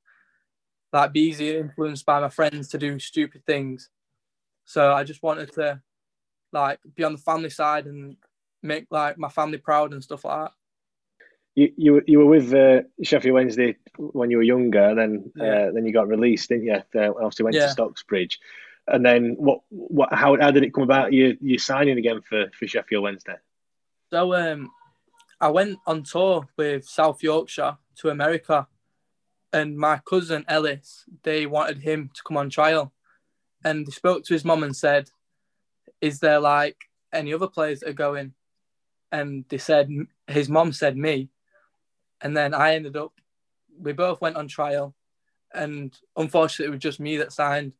like 0.92 1.12
be 1.12 1.20
easily 1.20 1.56
influenced 1.56 2.06
by 2.06 2.20
my 2.20 2.28
friends 2.28 2.68
to 2.68 2.78
do 2.78 2.98
stupid 2.98 3.44
things. 3.46 3.90
So 4.64 4.92
I 4.92 5.04
just 5.04 5.22
wanted 5.22 5.52
to 5.54 5.80
like 6.52 6.78
be 6.94 7.04
on 7.04 7.12
the 7.12 7.18
family 7.18 7.50
side 7.50 7.86
and 7.86 8.16
make 8.62 8.86
like 8.90 9.18
my 9.18 9.28
family 9.28 9.58
proud 9.58 9.92
and 9.92 10.02
stuff 10.02 10.24
like 10.24 10.44
that. 10.46 10.52
You 11.54 11.72
you 11.76 11.92
were- 11.94 12.04
you 12.06 12.18
were 12.18 12.26
with 12.26 12.54
uh, 12.54 12.82
Sheffield 13.02 13.34
Wednesday 13.34 13.76
when 13.98 14.30
you 14.30 14.36
were 14.36 14.42
younger, 14.44 14.94
then 14.94 15.32
Yeah. 15.34 15.44
uh, 15.68 15.70
then 15.72 15.84
you 15.84 15.92
got 15.92 16.08
released, 16.08 16.48
didn't 16.50 16.64
you? 16.66 16.74
Uh, 16.94 17.12
obviously 17.16 17.44
went 17.44 17.56
Yeah. 17.56 17.66
to 17.66 17.74
Stocksbridge, 17.74 18.36
and 18.90 19.04
then 19.04 19.34
what 19.38 19.60
what 19.68 20.12
how 20.12 20.36
how 20.40 20.50
did 20.50 20.64
it 20.64 20.74
come 20.74 20.84
about? 20.84 21.12
You 21.12 21.36
you 21.40 21.58
signing 21.58 21.98
again 21.98 22.20
for 22.22 22.50
for 22.58 22.66
Sheffield 22.66 23.02
Wednesday? 23.02 23.36
So 24.10 24.34
um, 24.34 24.70
I 25.40 25.48
went 25.48 25.78
on 25.86 26.02
tour 26.02 26.48
with 26.56 26.84
South 26.84 27.22
Yorkshire 27.22 27.76
to 27.96 28.08
America, 28.08 28.66
and 29.52 29.76
my 29.76 30.00
cousin 30.08 30.44
Ellis, 30.48 31.04
they 31.22 31.46
wanted 31.46 31.78
him 31.78 32.10
to 32.14 32.22
come 32.26 32.36
on 32.36 32.50
trial, 32.50 32.92
and 33.64 33.86
they 33.86 33.92
spoke 33.92 34.24
to 34.24 34.34
his 34.34 34.44
mum 34.44 34.62
and 34.62 34.74
said, 34.74 35.10
"Is 36.00 36.20
there 36.20 36.40
like 36.40 36.76
any 37.12 37.34
other 37.34 37.48
players 37.48 37.80
that 37.80 37.90
are 37.90 37.92
going?" 37.92 38.34
And 39.12 39.44
they 39.48 39.58
said 39.58 39.90
his 40.26 40.48
mum 40.48 40.72
said 40.72 40.96
me, 40.96 41.30
and 42.20 42.36
then 42.36 42.54
I 42.54 42.74
ended 42.74 42.96
up. 42.96 43.12
We 43.80 43.92
both 43.92 44.20
went 44.20 44.36
on 44.36 44.48
trial, 44.48 44.94
and 45.54 45.96
unfortunately, 46.16 46.66
it 46.66 46.70
was 46.70 46.80
just 46.80 47.00
me 47.00 47.18
that 47.18 47.32
signed. 47.32 47.74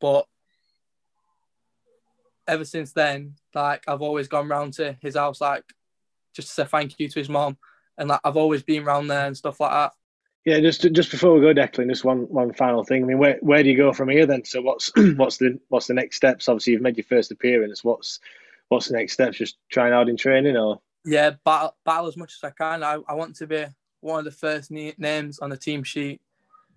But 0.00 0.26
ever 2.46 2.64
since 2.64 2.92
then, 2.92 3.34
like 3.54 3.84
I've 3.86 4.02
always 4.02 4.28
gone 4.28 4.48
round 4.48 4.74
to 4.74 4.96
his 5.00 5.16
house, 5.16 5.40
like 5.40 5.64
just 6.34 6.48
to 6.48 6.54
say 6.54 6.64
thank 6.64 6.98
you 6.98 7.08
to 7.08 7.18
his 7.18 7.28
mom, 7.28 7.58
and 7.96 8.08
like 8.08 8.20
I've 8.24 8.36
always 8.36 8.62
been 8.62 8.84
round 8.84 9.10
there 9.10 9.26
and 9.26 9.36
stuff 9.36 9.60
like 9.60 9.70
that. 9.70 9.92
Yeah, 10.44 10.60
just 10.60 10.80
just 10.92 11.10
before 11.10 11.34
we 11.34 11.40
go, 11.40 11.52
Declan, 11.52 11.90
just 11.90 12.04
one 12.04 12.22
one 12.22 12.54
final 12.54 12.84
thing. 12.84 13.02
I 13.02 13.06
mean, 13.06 13.18
where 13.18 13.38
where 13.42 13.62
do 13.62 13.68
you 13.68 13.76
go 13.76 13.92
from 13.92 14.08
here 14.08 14.24
then? 14.24 14.44
So 14.44 14.62
what's 14.62 14.90
what's 15.16 15.36
the 15.36 15.58
what's 15.68 15.88
the 15.88 15.94
next 15.94 16.16
steps? 16.16 16.48
Obviously, 16.48 16.72
you've 16.72 16.82
made 16.82 16.96
your 16.96 17.04
first 17.04 17.30
appearance. 17.30 17.84
What's 17.84 18.20
what's 18.68 18.88
the 18.88 18.96
next 18.96 19.12
steps? 19.12 19.36
Just 19.36 19.58
trying 19.70 19.92
out 19.92 20.08
in 20.08 20.16
training, 20.16 20.56
or 20.56 20.80
Yeah, 21.04 21.32
battle, 21.44 21.76
battle 21.84 22.06
as 22.06 22.16
much 22.16 22.34
as 22.34 22.44
I 22.44 22.50
can. 22.50 22.82
I, 22.82 22.98
I 23.06 23.14
want 23.14 23.36
to 23.36 23.46
be 23.46 23.66
one 24.00 24.20
of 24.20 24.24
the 24.24 24.30
first 24.30 24.70
names 24.70 25.38
on 25.40 25.50
the 25.50 25.56
team 25.56 25.82
sheet 25.82 26.20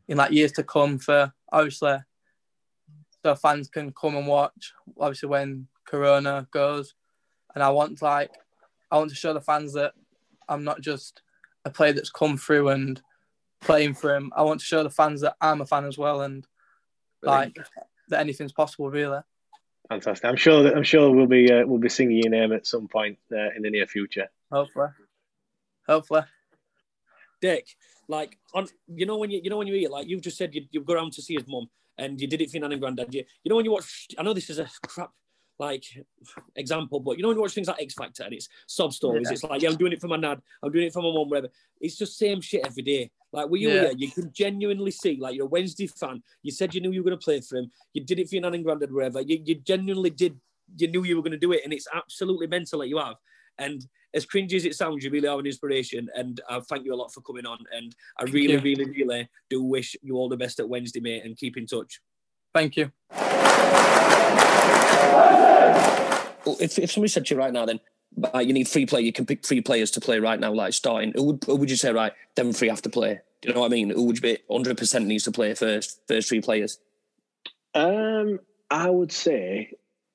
in 0.07 0.17
like 0.17 0.31
years 0.31 0.51
to 0.53 0.63
come 0.63 0.97
for 0.97 1.31
obviously 1.51 1.97
so 3.23 3.35
fans 3.35 3.69
can 3.69 3.91
come 3.91 4.15
and 4.15 4.27
watch 4.27 4.73
obviously 4.99 5.29
when 5.29 5.67
corona 5.85 6.47
goes. 6.51 6.93
And 7.53 7.63
i 7.63 7.69
want 7.69 8.01
like 8.01 8.31
i 8.91 8.97
want 8.97 9.09
to 9.09 9.15
show 9.15 9.33
the 9.33 9.41
fans 9.41 9.73
that 9.73 9.93
i'm 10.47 10.63
not 10.63 10.81
just 10.81 11.21
a 11.65 11.69
player 11.69 11.93
that's 11.93 12.09
come 12.09 12.37
through 12.37 12.69
and 12.69 13.01
playing 13.59 13.93
for 13.93 14.15
him 14.15 14.31
i 14.35 14.41
want 14.41 14.61
to 14.61 14.65
show 14.65 14.83
the 14.83 14.89
fans 14.89 15.19
that 15.21 15.35
i'm 15.41 15.59
a 15.59 15.65
fan 15.65 15.85
as 15.85 15.97
well 15.97 16.21
and 16.21 16.47
like 17.21 17.55
that 18.11 18.19
anything's 18.19 18.51
possible 18.51 18.89
really. 18.89 19.19
Fantastic. 19.89 20.25
I'm 20.25 20.35
sure 20.35 20.63
that 20.63 20.75
I'm 20.75 20.83
sure 20.83 21.11
we'll 21.11 21.27
be 21.27 21.51
uh, 21.51 21.65
we'll 21.65 21.79
be 21.79 21.89
singing 21.89 22.17
your 22.17 22.29
name 22.29 22.53
at 22.53 22.67
some 22.67 22.87
point 22.87 23.17
uh, 23.31 23.49
in 23.55 23.63
the 23.63 23.69
near 23.69 23.87
future. 23.87 24.29
hopefully. 24.51 24.89
Hopefully. 25.87 26.21
Dick, 27.41 27.67
like 28.07 28.37
on 28.53 28.67
you 28.87 29.05
know 29.05 29.17
when 29.17 29.31
you 29.31 29.41
you 29.43 29.49
know 29.49 29.57
when 29.57 29.67
you 29.67 29.73
eat 29.73 29.91
like 29.91 30.07
you've 30.07 30.21
just 30.21 30.37
said 30.37 30.53
you 30.53 30.65
you 30.71 30.81
go 30.81 30.93
around 30.93 31.13
to 31.13 31.21
see 31.21 31.33
his 31.33 31.47
mum 31.47 31.69
and 31.97 32.19
you 32.19 32.27
did 32.27 32.41
it 32.41 32.49
for 32.49 32.57
your 32.57 32.61
nan 32.61 32.73
and 32.73 32.81
granddad. 32.81 33.13
You 33.13 33.23
you 33.43 33.49
know 33.49 33.55
when 33.55 33.65
you 33.65 33.71
watch 33.71 34.07
I 34.17 34.23
know 34.23 34.33
this 34.33 34.49
is 34.49 34.59
a 34.59 34.67
crap 34.87 35.11
like 35.59 35.83
example, 36.55 36.99
but 36.99 37.17
you 37.17 37.21
know 37.21 37.27
when 37.29 37.37
you 37.37 37.41
watch 37.41 37.53
things 37.53 37.67
like 37.67 37.81
X 37.81 37.93
Factor 37.93 38.23
and 38.23 38.33
it's 38.33 38.49
sob 38.67 38.93
stories, 38.93 39.27
Yeah. 39.27 39.33
it's 39.33 39.43
like 39.43 39.61
yeah 39.61 39.69
I'm 39.69 39.77
doing 39.77 39.93
it 39.93 40.01
for 40.01 40.07
my 40.07 40.17
dad, 40.17 40.41
I'm 40.63 40.71
doing 40.71 40.87
it 40.87 40.93
for 40.93 41.01
my 41.01 41.11
mom, 41.11 41.29
whatever. 41.29 41.49
It's 41.79 41.97
just 41.97 42.17
same 42.17 42.41
shit 42.41 42.65
every 42.65 42.83
day. 42.83 43.11
Like 43.31 43.49
were 43.49 43.57
you 43.57 43.69
Yeah. 43.69 43.81
here, 43.81 43.93
you 43.97 44.11
can 44.11 44.31
genuinely 44.31 44.91
see 44.91 45.17
like 45.19 45.35
you're 45.35 45.45
a 45.45 45.49
Wednesday 45.49 45.87
fan. 45.87 46.23
You 46.41 46.51
said 46.51 46.73
you 46.73 46.81
knew 46.81 46.91
you 46.91 47.03
were 47.03 47.09
going 47.09 47.19
to 47.19 47.23
play 47.23 47.41
for 47.41 47.57
him. 47.57 47.71
You 47.93 48.03
did 48.03 48.19
it 48.19 48.29
for 48.29 48.35
your 48.35 48.41
nan 48.41 48.55
and 48.55 48.63
granddad, 48.63 48.91
wherever. 48.91 49.21
You 49.21 49.41
you 49.45 49.55
genuinely 49.55 50.09
did. 50.09 50.39
You 50.77 50.87
knew 50.87 51.03
you 51.03 51.17
were 51.17 51.21
going 51.21 51.31
to 51.33 51.37
do 51.37 51.51
it, 51.51 51.61
and 51.65 51.73
it's 51.73 51.87
absolutely 51.93 52.47
mental 52.47 52.79
that 52.79 52.87
you 52.87 52.97
have. 52.97 53.15
And 53.61 53.85
as 54.13 54.25
cringy 54.25 54.55
as 54.55 54.65
it 54.65 54.75
sounds, 54.75 55.03
you 55.03 55.11
really 55.11 55.27
are 55.27 55.39
an 55.39 55.45
inspiration. 55.45 56.09
And 56.15 56.41
I 56.49 56.59
thank 56.61 56.83
you 56.83 56.93
a 56.93 56.95
lot 56.95 57.13
for 57.13 57.21
coming 57.21 57.45
on. 57.45 57.59
And 57.71 57.95
I 58.19 58.23
really, 58.23 58.53
you. 58.53 58.59
really, 58.59 58.85
really 58.85 59.29
do 59.49 59.63
wish 59.63 59.95
you 60.01 60.15
all 60.15 60.27
the 60.27 60.35
best 60.35 60.59
at 60.59 60.67
Wednesday, 60.67 60.99
mate, 60.99 61.23
and 61.23 61.37
keep 61.37 61.57
in 61.57 61.67
touch. 61.67 62.01
thank 62.53 62.75
you 62.75 62.91
Well, 66.43 66.57
If, 66.59 66.79
if 66.79 66.91
somebody 66.91 67.09
said 67.09 67.27
to 67.27 67.35
you 67.35 67.39
right 67.39 67.53
now, 67.53 67.65
then 67.65 67.79
uh, 68.33 68.39
you 68.39 68.51
need 68.51 68.67
three 68.67 68.87
play, 68.87 69.01
you 69.01 69.13
can 69.13 69.27
pick 69.27 69.45
three 69.45 69.61
players 69.61 69.91
to 69.91 70.01
play 70.01 70.19
right 70.19 70.39
now, 70.39 70.51
like 70.51 70.73
starting. 70.73 71.13
Who 71.15 71.23
would, 71.23 71.43
who 71.45 71.55
would 71.55 71.69
you 71.69 71.77
say, 71.77 71.91
right, 71.91 72.13
them 72.35 72.51
three 72.51 72.69
have 72.69 72.81
to 72.81 72.89
play? 72.89 73.19
Do 73.41 73.49
you 73.49 73.53
know 73.53 73.61
what 73.61 73.67
I 73.67 73.69
mean? 73.69 73.91
Who 73.91 74.03
would 74.03 74.17
you 74.17 74.21
be 74.21 74.37
100% 74.49 75.05
needs 75.05 75.23
to 75.25 75.31
play 75.31 75.53
first, 75.53 76.01
first 76.07 76.29
three 76.29 76.41
players? 76.41 76.79
Um, 77.73 78.39
I 78.69 78.89
would 78.89 79.11
say 79.11 79.73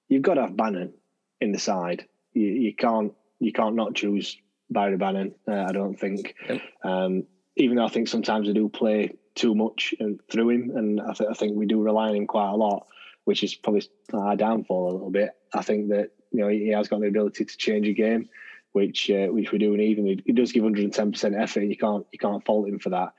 you've 0.08 0.22
got 0.22 0.34
to 0.34 0.42
have 0.42 0.56
Bannan 0.56 0.92
in 1.40 1.52
the 1.52 1.58
side. 1.58 2.06
You, 2.34 2.48
you 2.48 2.74
can't 2.74 3.14
you 3.40 3.52
can't 3.52 3.74
not 3.76 3.94
choose 3.94 4.36
Barry 4.70 4.96
Bannan. 4.96 5.34
Uh, 5.46 5.64
I 5.68 5.72
don't 5.72 5.98
think. 5.98 6.34
Yep. 6.48 6.60
Um, 6.84 7.24
even 7.56 7.76
though 7.76 7.86
I 7.86 7.88
think 7.88 8.08
sometimes 8.08 8.46
they 8.46 8.52
do 8.52 8.68
play 8.68 9.14
too 9.34 9.54
much 9.54 9.94
and 10.00 10.20
through 10.30 10.50
him, 10.50 10.72
and 10.76 11.00
I, 11.00 11.12
th- 11.12 11.30
I 11.30 11.34
think 11.34 11.56
we 11.56 11.66
do 11.66 11.82
rely 11.82 12.08
on 12.08 12.16
him 12.16 12.26
quite 12.26 12.50
a 12.50 12.56
lot, 12.56 12.86
which 13.24 13.42
is 13.42 13.54
probably 13.54 13.82
our 14.12 14.36
downfall 14.36 14.90
a 14.90 14.92
little 14.92 15.10
bit. 15.10 15.30
I 15.54 15.62
think 15.62 15.88
that 15.90 16.10
you 16.32 16.40
know 16.40 16.48
he 16.48 16.68
has 16.68 16.88
got 16.88 17.00
the 17.00 17.06
ability 17.08 17.44
to 17.44 17.56
change 17.56 17.88
a 17.88 17.92
game, 17.92 18.28
which 18.72 19.10
uh, 19.10 19.26
which 19.28 19.52
we 19.52 19.58
do 19.58 19.76
need, 19.76 19.98
and 19.98 20.06
he, 20.08 20.22
he 20.26 20.32
does 20.32 20.52
give 20.52 20.64
110 20.64 21.12
percent 21.12 21.34
effort. 21.34 21.62
You 21.62 21.76
can't 21.76 22.06
you 22.12 22.18
can't 22.18 22.44
fault 22.44 22.68
him 22.68 22.78
for 22.78 22.90
that. 22.90 23.12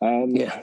Um, 0.00 0.30
Yeah. 0.30 0.62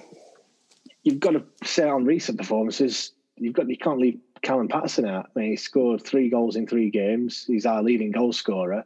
you've 1.03 1.19
got 1.19 1.31
to 1.31 1.43
say 1.63 1.87
on 1.87 2.05
recent 2.05 2.37
performances, 2.37 3.11
you've 3.37 3.53
got 3.53 3.69
you 3.69 3.77
can't 3.77 3.99
leave 3.99 4.19
Callum 4.41 4.67
Paterson 4.67 5.05
out. 5.07 5.29
I 5.35 5.39
mean, 5.39 5.51
he 5.51 5.55
scored 5.55 6.01
three 6.03 6.29
goals 6.29 6.55
in 6.55 6.67
three 6.67 6.89
games. 6.89 7.45
He's 7.45 7.65
our 7.65 7.81
leading 7.83 8.11
goal 8.11 8.33
scorer. 8.33 8.85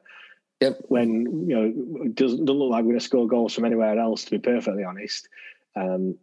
Yep. 0.61 0.81
When 0.87 1.47
you 1.49 1.55
know 1.55 2.03
it 2.05 2.15
doesn't, 2.15 2.45
doesn't 2.45 2.59
look 2.59 2.71
like 2.71 2.83
we're 2.83 2.91
going 2.91 2.99
to 2.99 3.05
score 3.05 3.27
goals 3.27 3.53
from 3.53 3.65
anywhere 3.65 3.99
else. 3.99 4.25
To 4.25 4.31
be 4.31 4.39
perfectly 4.39 4.83
honest, 4.83 5.27
um, 5.75 6.17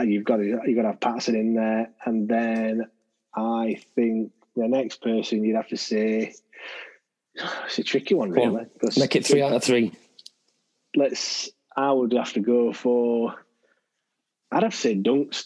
you've 0.00 0.24
got 0.24 0.36
to 0.36 0.44
you've 0.44 0.76
got 0.76 0.82
to 0.82 0.88
have 0.88 1.00
Paterson 1.00 1.36
in 1.36 1.54
there, 1.54 1.90
and 2.04 2.28
then 2.28 2.86
I 3.34 3.80
think 3.94 4.32
the 4.56 4.66
next 4.66 5.02
person 5.02 5.44
you'd 5.44 5.56
have 5.56 5.68
to 5.68 5.76
say 5.76 6.34
it's 7.64 7.78
a 7.78 7.84
tricky 7.84 8.14
one, 8.14 8.30
really. 8.30 8.46
on. 8.46 8.66
Make 8.96 9.16
it 9.16 9.26
three 9.26 9.42
out 9.42 9.52
of 9.52 9.62
three. 9.62 9.92
let's 10.96 11.50
I 11.76 11.92
would 11.92 12.12
have 12.12 12.32
to 12.34 12.40
go 12.40 12.72
for 12.72 13.34
I'd 14.50 14.64
have 14.64 14.72
to 14.72 14.78
say 14.78 14.96
Dunks 14.96 15.44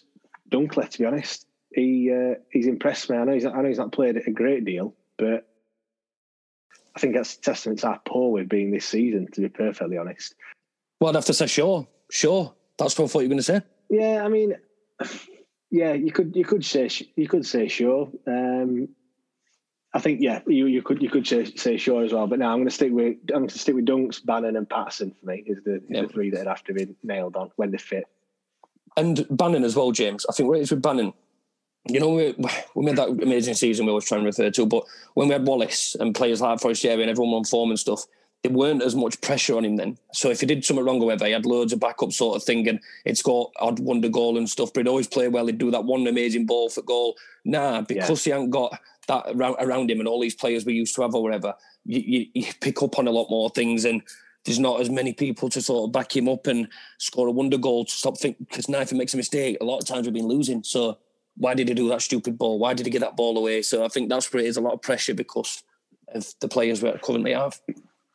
Dunkley 0.51 0.89
to 0.89 0.99
be 0.99 1.05
honest. 1.05 1.47
He 1.73 2.13
uh, 2.13 2.37
he's 2.51 2.67
impressed 2.67 3.11
me. 3.11 3.17
I 3.17 3.25
know 3.25 3.33
he's 3.33 3.45
I 3.45 3.61
know 3.61 3.69
he's 3.69 3.79
not 3.79 3.93
played 3.93 4.17
a 4.17 4.31
great 4.31 4.65
deal, 4.65 4.95
but 5.19 5.47
I 6.96 7.00
think 7.00 7.14
that's 7.14 7.37
testament 7.37 7.80
to 7.80 7.88
how 7.88 8.00
poor 8.04 8.30
we've 8.33 8.48
been 8.48 8.70
this 8.70 8.87
season, 8.87 9.28
to 9.33 9.40
be 9.40 9.48
perfectly 9.48 9.98
honest. 9.98 10.34
Well, 11.01 11.11
I'd 11.11 11.16
have 11.16 11.24
to 11.26 11.34
say 11.34 11.47
sure. 11.47 11.86
Sure. 12.11 12.55
That's 12.78 12.99
what 12.99 13.07
I 13.07 13.09
thought 13.09 13.20
you 13.20 13.26
were 13.26 13.34
going 13.34 13.38
to 13.38 13.42
say. 13.42 13.61
Yeah, 13.90 14.22
I 14.24 14.28
mean 14.28 14.55
yeah, 15.74 15.92
you 15.92 16.12
could 16.12 16.36
you 16.36 16.45
could 16.45 16.64
say 16.64 16.88
you 17.16 17.26
could 17.26 17.45
say 17.45 17.66
sure. 17.66 18.09
Um, 18.28 18.88
I 19.92 19.99
think 19.99 20.20
yeah, 20.20 20.40
you, 20.47 20.66
you 20.66 20.82
could 20.82 21.03
you 21.03 21.11
could 21.11 21.26
say, 21.26 21.45
say 21.45 21.76
sure 21.76 22.05
as 22.05 22.12
well. 22.12 22.28
But 22.28 22.38
now 22.38 22.53
I'm 22.53 22.59
going 22.59 22.68
to 22.68 22.74
stick 22.74 22.92
with 22.92 23.16
I'm 23.30 23.40
going 23.40 23.49
to 23.49 23.59
stick 23.59 23.74
with 23.74 23.84
Dunks, 23.86 24.24
Bannan, 24.24 24.57
and 24.57 24.70
Paterson 24.70 25.12
for 25.18 25.26
me 25.26 25.42
is 25.47 25.64
the, 25.64 25.76
is 25.76 25.82
Yeah. 25.88 26.03
the 26.03 26.09
three 26.09 26.30
that 26.30 26.47
have 26.47 26.62
to 26.64 26.74
be 26.74 26.95
nailed 27.03 27.34
on 27.34 27.51
when 27.57 27.72
they 27.72 27.78
fit. 27.78 28.05
And 28.97 29.26
Bannan 29.30 29.64
as 29.64 29.74
well, 29.74 29.90
James. 29.90 30.24
I 30.28 30.32
think 30.32 30.49
what 30.49 30.59
it 30.59 30.62
is 30.62 30.70
with 30.70 30.80
Bannan, 30.82 31.12
you 31.89 32.01
know, 32.01 32.11
we, 32.11 32.35
we 32.74 32.85
made 32.85 32.97
that 32.97 33.09
amazing 33.09 33.55
season 33.55 33.87
we 33.87 33.91
always 33.91 34.07
try 34.07 34.18
and 34.18 34.26
refer 34.26 34.51
to, 34.51 34.66
but 34.66 34.85
when 35.14 35.28
we 35.28 35.32
had 35.32 35.47
Wallace 35.47 35.97
and 35.99 36.14
players 36.14 36.41
like 36.41 36.61
Forestieri 36.61 37.03
and 37.03 37.11
everyone 37.11 37.35
on 37.35 37.45
form 37.45 37.70
and 37.70 37.78
stuff, 37.78 38.07
there 38.43 38.53
weren't 38.53 38.82
as 38.82 38.95
much 38.95 39.20
pressure 39.22 39.57
on 39.57 39.64
him 39.64 39.76
then. 39.76 39.97
So 40.12 40.30
if 40.30 40.41
he 40.41 40.47
did 40.47 40.64
something 40.64 40.85
wrong 40.85 41.01
or 41.01 41.07
whatever, 41.07 41.24
he 41.24 41.32
had 41.32 41.47
loads 41.47 41.72
of 41.72 41.80
backup 41.80 42.12
sort 42.12 42.37
of 42.37 42.45
thing 42.45 42.68
and 42.68 42.78
he'd 43.05 43.16
score 43.16 43.51
odd 43.59 43.78
wonder 43.78 44.11
goal 44.11 44.37
and 44.37 44.49
stuff, 44.49 44.70
but 44.72 44.80
he'd 44.80 44.89
always 44.89 45.07
play 45.07 45.28
well. 45.28 45.47
He'd 45.47 45.57
do 45.57 45.70
that 45.70 45.85
one 45.85 46.07
amazing 46.07 46.45
ball 46.45 46.68
for 46.68 46.82
goal. 46.82 47.16
Nah, 47.47 47.80
because 47.80 48.22
he 48.22 48.30
hadn't 48.30 48.51
got 48.51 48.78
that 49.09 49.24
around, 49.28 49.57
around 49.61 49.91
him 49.91 49.99
and 49.99 50.07
all 50.07 50.20
these 50.20 50.35
players 50.35 50.66
we 50.66 50.74
used 50.74 50.95
to 50.97 51.03
have 51.03 51.14
or 51.14 51.22
whatever, 51.22 51.55
you, 51.87 52.01
you, 52.01 52.26
you 52.35 52.53
pick 52.61 52.82
up 52.82 52.99
on 52.99 53.09
a 53.09 53.11
lot 53.11 53.30
more 53.30 53.49
things. 53.49 53.87
And 53.87 54.03
there's 54.45 54.59
not 54.59 54.78
as 54.78 54.91
many 54.91 55.14
people 55.14 55.49
to 55.49 55.62
sort 55.62 55.89
of 55.89 55.93
back 55.93 56.14
him 56.14 56.28
up 56.28 56.47
and 56.47 56.68
score 56.99 57.28
a 57.28 57.30
wonder 57.30 57.57
goal 57.57 57.87
to 57.87 57.93
stop 57.93 58.18
think 58.18 58.37
because 58.39 58.68
now 58.68 58.80
if 58.80 58.91
he 58.91 58.97
makes 58.97 59.14
a 59.14 59.16
mistake, 59.16 59.57
a 59.62 59.64
lot 59.64 59.78
of 59.78 59.87
times 59.87 60.07
we've 60.07 60.14
been 60.14 60.28
losing. 60.28 60.62
So 60.62 60.99
why 61.37 61.55
did 61.55 61.68
he 61.68 61.74
do 61.74 61.89
that 61.89 62.03
stupid 62.03 62.39
ball? 62.39 62.59
Why 62.59 62.74
did 62.74 62.87
he 62.87 62.93
get 62.93 63.01
that 63.01 63.16
ball 63.16 63.37
away? 63.37 63.62
So 63.62 63.85
I 63.85 63.89
think 63.89 64.09
that's 64.09 64.32
where 64.32 64.43
it 64.43 64.47
is 64.47 64.57
a 64.57 64.61
lot 64.61 64.74
of 64.74 64.82
pressure 64.82 65.14
because 65.14 65.62
of 66.09 66.26
the 66.41 66.49
players 66.49 66.82
we 66.82 66.93
currently 67.03 67.32
have. 67.32 67.61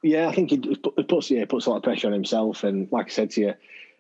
Yeah, 0.02 0.30
I 0.30 0.34
think 0.34 0.52
it, 0.54 1.08
puts 1.08 1.30
yeah, 1.30 1.42
it 1.42 1.50
puts 1.50 1.66
a 1.66 1.72
lot 1.72 1.78
of 1.78 1.84
pressure 1.84 2.08
on 2.08 2.14
himself. 2.14 2.64
And 2.64 2.90
like 2.92 3.08
I 3.08 3.10
said 3.10 3.32
to 3.32 3.42
you, 3.42 3.54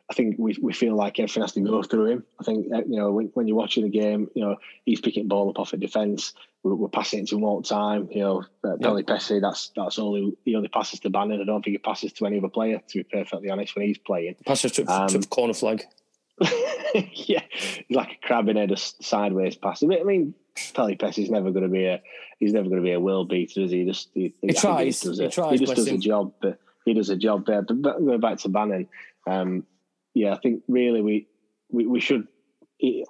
I 0.10 0.14
think 0.14 0.38
we, 0.40 0.56
we 0.62 0.74
feel 0.74 0.96
like 0.96 1.20
everything 1.20 1.44
has 1.44 1.52
to 1.54 1.62
go 1.62 1.84
through 1.84 2.06
him. 2.06 2.24
I 2.40 2.44
think 2.44 2.68
uh, 2.74 2.78
you 2.88 2.98
know 2.98 3.12
when, 3.12 3.28
when 3.34 3.48
you're 3.48 3.58
watching 3.58 3.84
the 3.84 3.90
game, 3.90 4.30
you 4.34 4.44
know 4.44 4.56
he's 4.86 5.02
picking 5.02 5.28
ball 5.28 5.50
up 5.50 5.60
off 5.60 5.74
a 5.74 5.78
defence. 5.78 6.34
We're, 6.64 6.76
we're, 6.76 6.90
passing 6.90 7.22
it 7.22 7.28
to 7.30 7.38
him 7.38 7.44
all 7.44 7.62
the 7.62 7.68
time. 7.68 8.10
You 8.12 8.22
know, 8.22 8.44
uh, 8.64 8.78
Pelupessy, 8.78 9.40
that's 9.40 9.72
that's 9.76 10.00
all 10.00 10.16
he, 10.16 10.36
he, 10.46 10.56
only 10.56 10.68
passes 10.68 11.00
to 11.02 11.10
Bannan. 11.10 11.42
I 11.42 11.46
don't 11.46 11.64
think 11.64 11.74
he 11.74 11.78
passes 11.78 12.12
to 12.14 12.26
any 12.26 12.38
other 12.38 12.50
player. 12.50 12.82
To 12.86 12.98
be 12.98 13.04
perfectly 13.04 13.50
honest, 13.50 13.76
when 13.76 13.86
he's 13.86 13.98
playing, 13.98 14.36
passes 14.46 14.72
to, 14.74 14.86
um, 14.86 15.08
to 15.10 15.20
corner 15.28 15.54
flag. 15.54 15.84
yeah, 16.94 17.44
he's 17.52 17.96
like 17.96 18.12
a 18.12 18.28
crab 18.28 18.50
in 18.50 18.58
a 18.58 18.78
sideways 18.78 19.56
pass. 19.56 19.84
I 19.84 19.88
mean, 19.88 20.34
Pelupessy's 20.74 21.30
never 21.30 21.52
going 21.52 21.64
to 21.64 21.70
be 21.70 21.86
a 21.86 22.02
he's 22.40 22.54
never 22.54 22.70
going 22.70 22.82
to 22.82 22.86
be 22.86 22.94
a 22.94 23.00
world 23.00 23.30
beater, 23.30 23.62
is 23.62 23.72
he? 23.72 23.86
Just 23.86 24.10
he, 24.14 24.34
he 24.42 24.54
tries. 24.54 25.02
He, 25.02 25.14
he, 25.14 25.26
a, 25.26 25.30
tries. 25.30 25.60
He 25.60 25.66
just 25.66 25.76
does 25.76 25.88
him. 25.88 25.96
a 25.96 26.00
job, 26.00 26.34
but 26.42 26.60
he 26.86 26.94
does 26.94 27.10
a 27.10 27.18
job 27.18 27.46
there. 27.46 27.62
But 27.62 28.00
going 28.00 28.20
back 28.20 28.40
to 28.40 28.50
Bannan, 28.50 28.88
um, 29.28 29.66
yeah, 30.14 30.34
I 30.34 30.38
think 30.38 30.64
really 30.68 31.02
we 31.02 31.28
we, 31.70 31.86
we 31.86 32.00
should. 32.00 32.28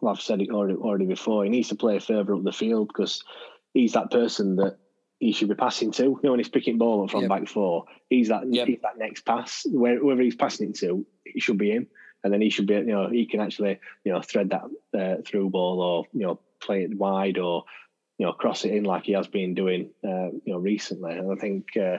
Well, 0.02 0.14
I've 0.14 0.22
said 0.22 0.42
it 0.42 0.50
already, 0.50 0.76
already 0.76 1.06
before. 1.06 1.44
He 1.44 1.52
needs 1.52 1.70
to 1.70 1.76
play 1.76 2.00
further 2.00 2.34
up 2.34 2.44
the 2.44 2.52
field 2.52 2.88
because 2.88 3.24
he's 3.72 3.94
that 3.94 4.10
person 4.10 4.56
that 4.56 4.78
he 5.20 5.32
should 5.32 5.50
be 5.50 5.56
passing 5.56 5.92
to. 5.92 6.04
You 6.04 6.20
know, 6.24 6.32
when 6.32 6.40
he's 6.40 6.50
picking 6.50 6.80
ball 6.80 7.04
up 7.04 7.12
from 7.12 7.22
yep. 7.22 7.30
back 7.30 7.48
four, 7.48 7.86
he's 8.10 8.30
that 8.30 8.52
yep. 8.52 8.68
he's 8.68 8.82
that 8.82 8.98
next 8.98 9.26
pass. 9.26 9.64
Where, 9.70 10.00
whoever 10.00 10.24
he's 10.24 10.36
passing 10.36 10.72
it 10.72 10.78
to, 10.78 11.06
it 11.24 11.44
should 11.44 11.60
be 11.60 11.72
him, 11.72 11.88
and 12.24 12.34
then 12.34 12.42
he 12.42 12.50
should 12.50 12.68
be. 12.68 12.76
You 12.76 12.86
know, 12.86 13.10
he 13.10 13.26
can 13.26 13.40
actually 13.40 13.80
you 14.04 14.12
know 14.12 14.22
thread 14.22 14.52
that 14.52 15.00
uh, 15.00 15.22
through 15.26 15.50
ball 15.50 15.82
or 15.82 16.06
you 16.14 16.26
know 16.26 16.40
play 16.62 16.84
it 16.84 16.98
wide 16.98 17.38
or 17.38 17.64
you 18.18 18.26
know 18.26 18.34
cross 18.34 18.66
it 18.66 18.74
in 18.74 18.84
like 18.84 19.06
he 19.06 19.14
has 19.14 19.28
been 19.28 19.54
doing 19.54 19.90
uh, 20.04 20.30
you 20.46 20.54
know 20.54 20.60
recently. 20.60 21.14
And 21.14 21.32
I 21.32 21.36
think 21.36 21.68
uh, 21.78 21.98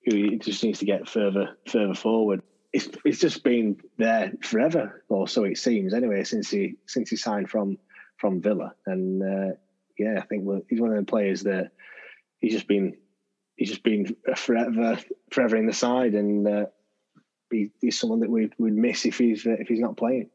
he 0.00 0.38
just 0.38 0.62
needs 0.62 0.80
to 0.80 0.84
get 0.84 1.08
further 1.08 1.56
further 1.66 1.94
forward 1.94 2.42
it's 2.72 2.88
it's 3.04 3.18
just 3.18 3.44
been 3.44 3.76
there 3.98 4.32
forever, 4.42 5.04
or 5.08 5.28
so 5.28 5.44
it 5.44 5.58
seems. 5.58 5.92
Anyway, 5.92 6.24
since 6.24 6.50
he 6.50 6.76
since 6.86 7.10
he 7.10 7.16
signed 7.16 7.50
from 7.50 7.78
from 8.16 8.40
Villa, 8.40 8.74
and 8.86 9.22
uh, 9.22 9.54
yeah, 9.98 10.18
I 10.18 10.22
think 10.22 10.48
he's 10.68 10.80
one 10.80 10.90
of 10.90 10.96
the 10.96 11.10
players 11.10 11.42
that 11.42 11.72
he's 12.40 12.54
just 12.54 12.68
been 12.68 12.96
he's 13.56 13.68
just 13.68 13.82
been 13.82 14.16
forever 14.36 14.98
forever 15.30 15.56
in 15.56 15.66
the 15.66 15.72
side, 15.72 16.14
and 16.14 16.48
uh, 16.48 16.66
he, 17.52 17.70
he's 17.80 17.98
someone 17.98 18.20
that 18.20 18.30
we'd 18.30 18.52
would 18.58 18.74
miss 18.74 19.06
if 19.06 19.18
he's 19.18 19.46
uh, 19.46 19.56
if 19.58 19.68
he's 19.68 19.80
not 19.80 19.96
playing. 19.96 20.30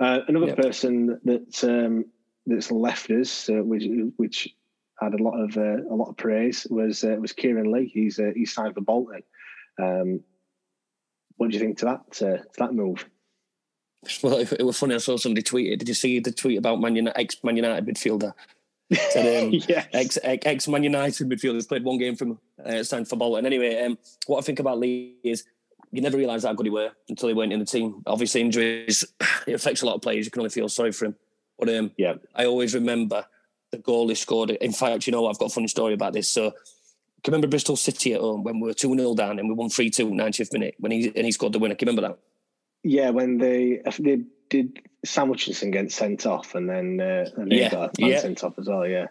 Uh, 0.00 0.20
another 0.28 0.46
yep. 0.46 0.56
person 0.56 1.20
that 1.24 1.64
um, 1.64 2.04
that's 2.46 2.70
left 2.70 3.10
us, 3.10 3.48
uh, 3.48 3.62
which 3.62 3.84
which 4.16 4.54
had 5.00 5.14
a 5.14 5.22
lot 5.22 5.38
of 5.38 5.56
uh, 5.56 5.82
a 5.90 5.94
lot 5.94 6.08
of 6.08 6.16
praise, 6.16 6.66
was 6.70 7.04
uh, 7.04 7.16
was 7.20 7.32
Kieran 7.32 7.70
Lee. 7.70 7.90
He's 7.92 8.20
he's 8.34 8.52
signed 8.52 8.74
for 8.74 8.80
Bolton. 8.80 9.22
Um, 9.80 10.20
what 11.36 11.50
do 11.50 11.54
you 11.54 11.60
think 11.60 11.78
to 11.78 11.84
that 11.86 12.22
uh, 12.22 12.42
to 12.42 12.58
that 12.58 12.74
move? 12.74 13.04
Well, 14.22 14.36
it, 14.36 14.52
it, 14.52 14.62
was 14.62 14.78
funny. 14.78 14.94
I 14.94 14.98
saw 14.98 15.16
somebody 15.16 15.42
tweeted. 15.42 15.78
Did 15.78 15.88
you 15.88 15.94
see 15.94 16.20
the 16.20 16.30
tweet 16.30 16.58
about 16.58 16.78
Man 16.78 16.94
United, 16.94 17.18
ex 17.18 17.42
Man 17.42 17.56
United 17.56 17.86
midfielder? 17.86 18.34
Said, 18.92 19.44
um, 19.44 19.50
yes. 19.66 19.88
Ex 19.94 20.18
ex 20.22 20.68
Man 20.68 20.82
United 20.82 21.26
midfielder 21.26 21.66
played 21.66 21.84
one 21.84 21.96
game 21.96 22.14
from 22.14 22.38
uh, 22.62 22.82
signed 22.82 23.08
for 23.08 23.16
Bolton. 23.16 23.46
Anyway, 23.46 23.82
um, 23.82 23.96
what 24.26 24.38
I 24.38 24.42
think 24.42 24.60
about 24.60 24.78
Lee 24.78 25.16
is 25.24 25.44
you 25.94 26.02
never 26.02 26.18
realise 26.18 26.44
how 26.44 26.52
good 26.52 26.66
he 26.66 26.70
were 26.70 26.90
until 27.08 27.28
he 27.28 27.34
weren't 27.34 27.52
in 27.52 27.60
the 27.60 27.64
team. 27.64 28.02
Obviously, 28.06 28.40
injuries 28.40 29.04
it 29.46 29.54
affects 29.54 29.82
a 29.82 29.86
lot 29.86 29.94
of 29.94 30.02
players. 30.02 30.24
You 30.24 30.30
can 30.30 30.40
only 30.40 30.50
feel 30.50 30.68
sorry 30.68 30.92
for 30.92 31.06
him. 31.06 31.16
But 31.58 31.68
um, 31.68 31.92
yeah, 31.96 32.14
I 32.34 32.46
always 32.46 32.74
remember 32.74 33.24
the 33.70 33.78
goal 33.78 34.08
he 34.08 34.16
scored. 34.16 34.50
In 34.50 34.72
fact, 34.72 35.06
you 35.06 35.12
know, 35.12 35.26
I've 35.26 35.38
got 35.38 35.46
a 35.46 35.54
funny 35.54 35.68
story 35.68 35.94
about 35.94 36.12
this. 36.12 36.28
So 36.28 36.46
you 36.46 36.52
remember 37.28 37.46
Bristol 37.46 37.76
City 37.76 38.12
at 38.12 38.20
home 38.20 38.42
when 38.42 38.60
we 38.60 38.66
were 38.66 38.74
2 38.74 38.94
0 38.94 39.14
down 39.14 39.38
and 39.38 39.48
we 39.48 39.54
won 39.54 39.70
3 39.70 39.88
2 39.88 40.08
90th 40.08 40.52
minute 40.52 40.74
when 40.78 40.90
he 40.90 41.06
and 41.14 41.24
he 41.24 41.32
scored 41.32 41.52
the 41.52 41.60
winner? 41.60 41.76
Can 41.76 41.86
you 41.86 41.92
remember 41.92 42.08
that? 42.08 42.18
Yeah, 42.82 43.10
when 43.10 43.38
they 43.38 43.80
they 44.00 44.22
did 44.50 44.80
Sam 45.04 45.28
Hutchinson 45.28 45.70
get 45.70 45.92
sent 45.92 46.26
off 46.26 46.54
and 46.54 46.68
then 46.68 47.00
uh, 47.00 47.30
and 47.36 47.52
yeah, 47.52 47.70
got 47.70 47.98
yeah. 47.98 48.18
sent 48.18 48.42
off 48.42 48.58
as 48.58 48.68
well. 48.68 48.86
Yeah. 48.86 49.06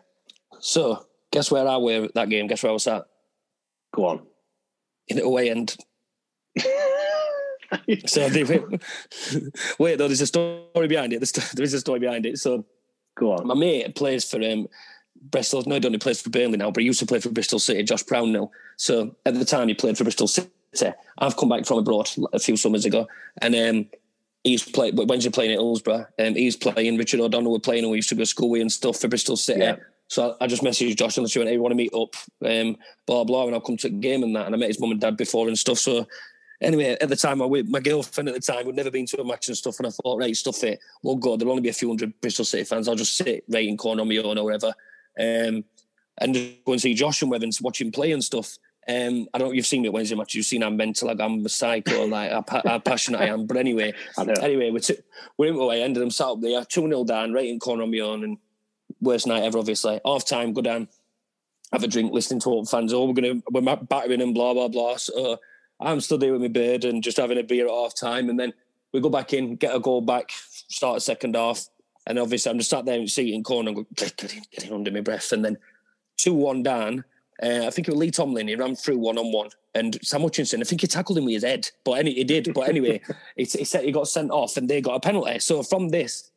So 0.59 1.05
guess 1.31 1.49
where 1.49 1.67
I 1.67 1.77
were 1.77 2.09
that 2.13 2.29
game? 2.29 2.47
Guess 2.47 2.63
where 2.63 2.71
I 2.71 2.73
was 2.73 2.87
at? 2.87 3.05
Go 3.93 4.05
on. 4.05 4.21
In 5.07 5.17
the 5.17 5.23
away 5.23 5.49
end. 5.49 5.77
so 8.05 8.29
they, 8.29 8.43
wait, 9.79 9.97
though, 9.97 10.07
there's 10.07 10.21
a 10.21 10.27
story 10.27 10.87
behind 10.87 11.13
it. 11.13 11.21
There 11.55 11.63
is 11.63 11.73
a 11.73 11.79
story 11.79 11.99
behind 11.99 12.25
it. 12.25 12.37
So 12.37 12.65
go 13.15 13.33
on. 13.33 13.47
My 13.47 13.55
mate 13.55 13.95
plays 13.95 14.29
for 14.29 14.41
um, 14.43 14.67
Bristol. 15.21 15.63
No, 15.65 15.79
he 15.79 15.85
only 15.85 15.97
plays 15.97 16.21
for 16.21 16.29
Burnley 16.29 16.57
now, 16.57 16.71
but 16.71 16.81
he 16.81 16.87
used 16.87 16.99
to 16.99 17.05
play 17.05 17.19
for 17.19 17.29
Bristol 17.29 17.59
City, 17.59 17.83
Josh 17.83 18.03
Brownhill. 18.03 18.51
So 18.77 19.15
at 19.25 19.33
the 19.35 19.45
time, 19.45 19.67
he 19.67 19.73
played 19.73 19.97
for 19.97 20.03
Bristol 20.03 20.27
City. 20.27 20.49
I've 21.19 21.37
come 21.37 21.49
back 21.49 21.65
from 21.65 21.79
abroad 21.79 22.09
a 22.33 22.39
few 22.39 22.57
summers 22.57 22.85
ago, 22.85 23.07
and 23.41 23.55
um, 23.55 23.89
he's 24.43 24.63
played. 24.63 24.97
When's 24.97 25.23
he 25.23 25.29
playing 25.29 25.51
at 25.51 25.59
Hillsborough? 25.59 26.07
Um, 26.19 26.35
he's 26.35 26.55
playing. 26.55 26.97
Richard 26.97 27.19
O'Donnell 27.19 27.51
were 27.51 27.59
playing, 27.59 27.83
and 27.83 27.91
we 27.91 27.97
used 27.97 28.09
to 28.09 28.15
go 28.15 28.23
school 28.23 28.49
with 28.49 28.61
and 28.61 28.71
stuff 28.71 28.99
for 28.99 29.07
Bristol 29.07 29.37
City. 29.37 29.61
Yeah. 29.61 29.75
So 30.07 30.35
I 30.41 30.47
just 30.47 30.63
messaged 30.63 30.97
Josh 30.97 31.17
and 31.17 31.25
I 31.25 31.29
said, 31.29 31.47
"Hey, 31.47 31.53
you 31.53 31.61
want 31.61 31.71
to 31.71 31.75
meet 31.75 31.93
up?" 31.93 32.15
Um, 32.43 32.77
blah 33.05 33.23
blah, 33.23 33.45
and 33.45 33.55
I'll 33.55 33.61
come 33.61 33.77
to 33.77 33.89
the 33.89 33.95
game 33.95 34.23
and 34.23 34.35
that. 34.35 34.47
And 34.47 34.55
I 34.55 34.57
met 34.57 34.67
his 34.67 34.79
mum 34.79 34.91
and 34.91 34.99
dad 34.99 35.15
before 35.15 35.47
and 35.47 35.57
stuff. 35.57 35.77
So 35.77 36.07
anyway, 36.61 36.97
at 36.99 37.09
the 37.09 37.15
time, 37.15 37.41
I 37.41 37.63
my 37.63 37.79
girlfriend 37.79 38.29
at 38.29 38.35
the 38.35 38.41
time 38.41 38.65
would 38.65 38.75
never 38.75 38.91
been 38.91 39.05
to 39.07 39.21
a 39.21 39.25
match 39.25 39.47
and 39.47 39.57
stuff, 39.57 39.79
and 39.79 39.87
I 39.87 39.89
thought, 39.89 40.19
right, 40.19 40.35
stuff 40.35 40.63
it. 40.63 40.79
We'll. 41.01 41.17
There'll 41.17 41.49
only 41.49 41.61
be 41.61 41.69
a 41.69 41.73
few 41.73 41.89
hundred 41.89 42.19
Bristol 42.21 42.45
City 42.45 42.63
fans. 42.63 42.87
I'll 42.87 42.95
just 42.95 43.15
sit 43.15 43.43
right 43.49 43.67
in 43.67 43.77
corner 43.77 44.01
on 44.01 44.07
my 44.07 44.17
own 44.17 44.37
or 44.37 44.45
whatever 44.45 44.73
um, 45.19 45.63
and 46.19 46.35
go 46.65 46.73
and 46.73 46.81
see 46.81 46.93
Josh 46.93 47.21
and 47.21 47.31
Wevens, 47.31 47.61
watch 47.61 47.81
him 47.81 47.91
play 47.91 48.11
and 48.11 48.23
stuff. 48.23 48.57
Um, 48.87 49.27
I 49.33 49.37
don't 49.37 49.47
know 49.47 49.51
if 49.51 49.55
you've 49.55 49.65
seen 49.65 49.81
me 49.81 49.87
at 49.87 49.93
Wednesday 49.93 50.15
match. 50.15 50.35
You've 50.35 50.45
seen 50.45 50.61
I'm 50.61 50.75
mental, 50.75 51.07
like 51.07 51.21
I'm 51.21 51.45
a 51.45 51.49
psycho, 51.49 52.05
like 52.07 52.31
how, 52.31 52.61
how 52.65 52.79
passionate 52.79 53.21
I 53.21 53.27
am. 53.27 53.45
But 53.45 53.57
anyway, 53.57 53.93
anyway, 54.17 54.71
we're, 54.71 54.79
t- 54.79 54.97
we're 55.37 55.53
in 55.53 55.55
away. 55.55 55.81
Ended 55.81 56.01
them 56.01 56.09
sat 56.09 56.27
up 56.27 56.41
there, 56.41 56.65
two 56.65 56.87
0 56.87 57.05
down, 57.05 57.33
right 57.33 57.47
in 57.47 57.59
corner 57.59 57.83
on 57.83 57.91
my 57.91 57.99
own, 57.99 58.23
and 58.23 58.37
worst 58.99 59.25
night 59.25 59.43
ever. 59.43 59.57
Obviously, 59.57 60.01
half 60.05 60.25
time, 60.27 60.53
go 60.53 60.61
down, 60.61 60.89
have 61.71 61.83
a 61.83 61.87
drink, 61.87 62.11
listening 62.11 62.41
to 62.41 62.49
all 62.49 62.63
the 62.63 62.69
fans. 62.69 62.93
Oh, 62.93 63.05
we're 63.05 63.13
gonna 63.13 63.41
we're 63.51 63.75
battering 63.77 64.21
and 64.21 64.33
blah 64.33 64.53
blah 64.53 64.67
blah. 64.67 64.97
So 64.97 65.39
I'm 65.83 66.01
still 66.01 66.17
there 66.17 66.31
with 66.31 66.41
my 66.41 66.47
beard 66.47 66.85
and 66.85 67.03
just 67.03 67.17
having 67.17 67.37
a 67.37 67.43
beer 67.43 67.67
at 67.67 67.73
half 67.73 67.95
time, 67.95 68.29
and 68.29 68.39
then 68.39 68.53
we 68.93 69.01
go 69.01 69.09
back 69.09 69.33
in, 69.33 69.55
get 69.55 69.75
a 69.75 69.79
goal 69.79 70.01
back, 70.01 70.31
start 70.31 70.97
a 70.97 71.01
second 71.01 71.35
half. 71.35 71.67
And 72.05 72.19
obviously, 72.19 72.51
I'm 72.51 72.57
just 72.57 72.69
sat 72.69 72.85
there 72.85 72.95
in 72.95 73.03
the 73.03 73.07
seat 73.07 73.33
in 73.33 73.43
corner 73.43 73.69
and 73.69 73.77
go, 73.77 73.87
get, 73.95 74.15
get, 74.17 74.33
in, 74.33 74.41
get 74.51 74.65
in 74.65 74.73
under 74.73 74.91
my 74.91 75.01
breath. 75.01 75.31
And 75.31 75.43
then 75.43 75.57
2 76.17 76.33
1 76.33 76.63
down. 76.63 77.03
Uh, 77.41 77.65
I 77.65 77.69
think 77.69 77.87
it 77.87 77.91
was 77.91 77.99
Lee 77.99 78.11
Tomlin. 78.11 78.47
He 78.47 78.55
ran 78.55 78.75
through 78.75 78.99
one 78.99 79.17
on 79.17 79.31
one. 79.31 79.49
And 79.73 79.97
Sam 80.03 80.21
Hutchinson, 80.21 80.61
I 80.61 80.65
think 80.65 80.81
he 80.81 80.87
tackled 80.87 81.17
him 81.17 81.25
with 81.25 81.33
his 81.33 81.43
head. 81.43 81.69
But 81.83 81.93
any, 81.93 82.13
he 82.13 82.23
did. 82.23 82.53
But 82.53 82.69
anyway, 82.69 83.01
he, 83.35 83.45
he 83.45 83.63
said 83.63 83.83
he 83.83 83.91
got 83.91 84.07
sent 84.07 84.31
off 84.31 84.57
and 84.57 84.69
they 84.69 84.81
got 84.81 84.95
a 84.95 84.99
penalty. 84.99 85.39
So 85.39 85.63
from 85.63 85.89
this, 85.89 86.31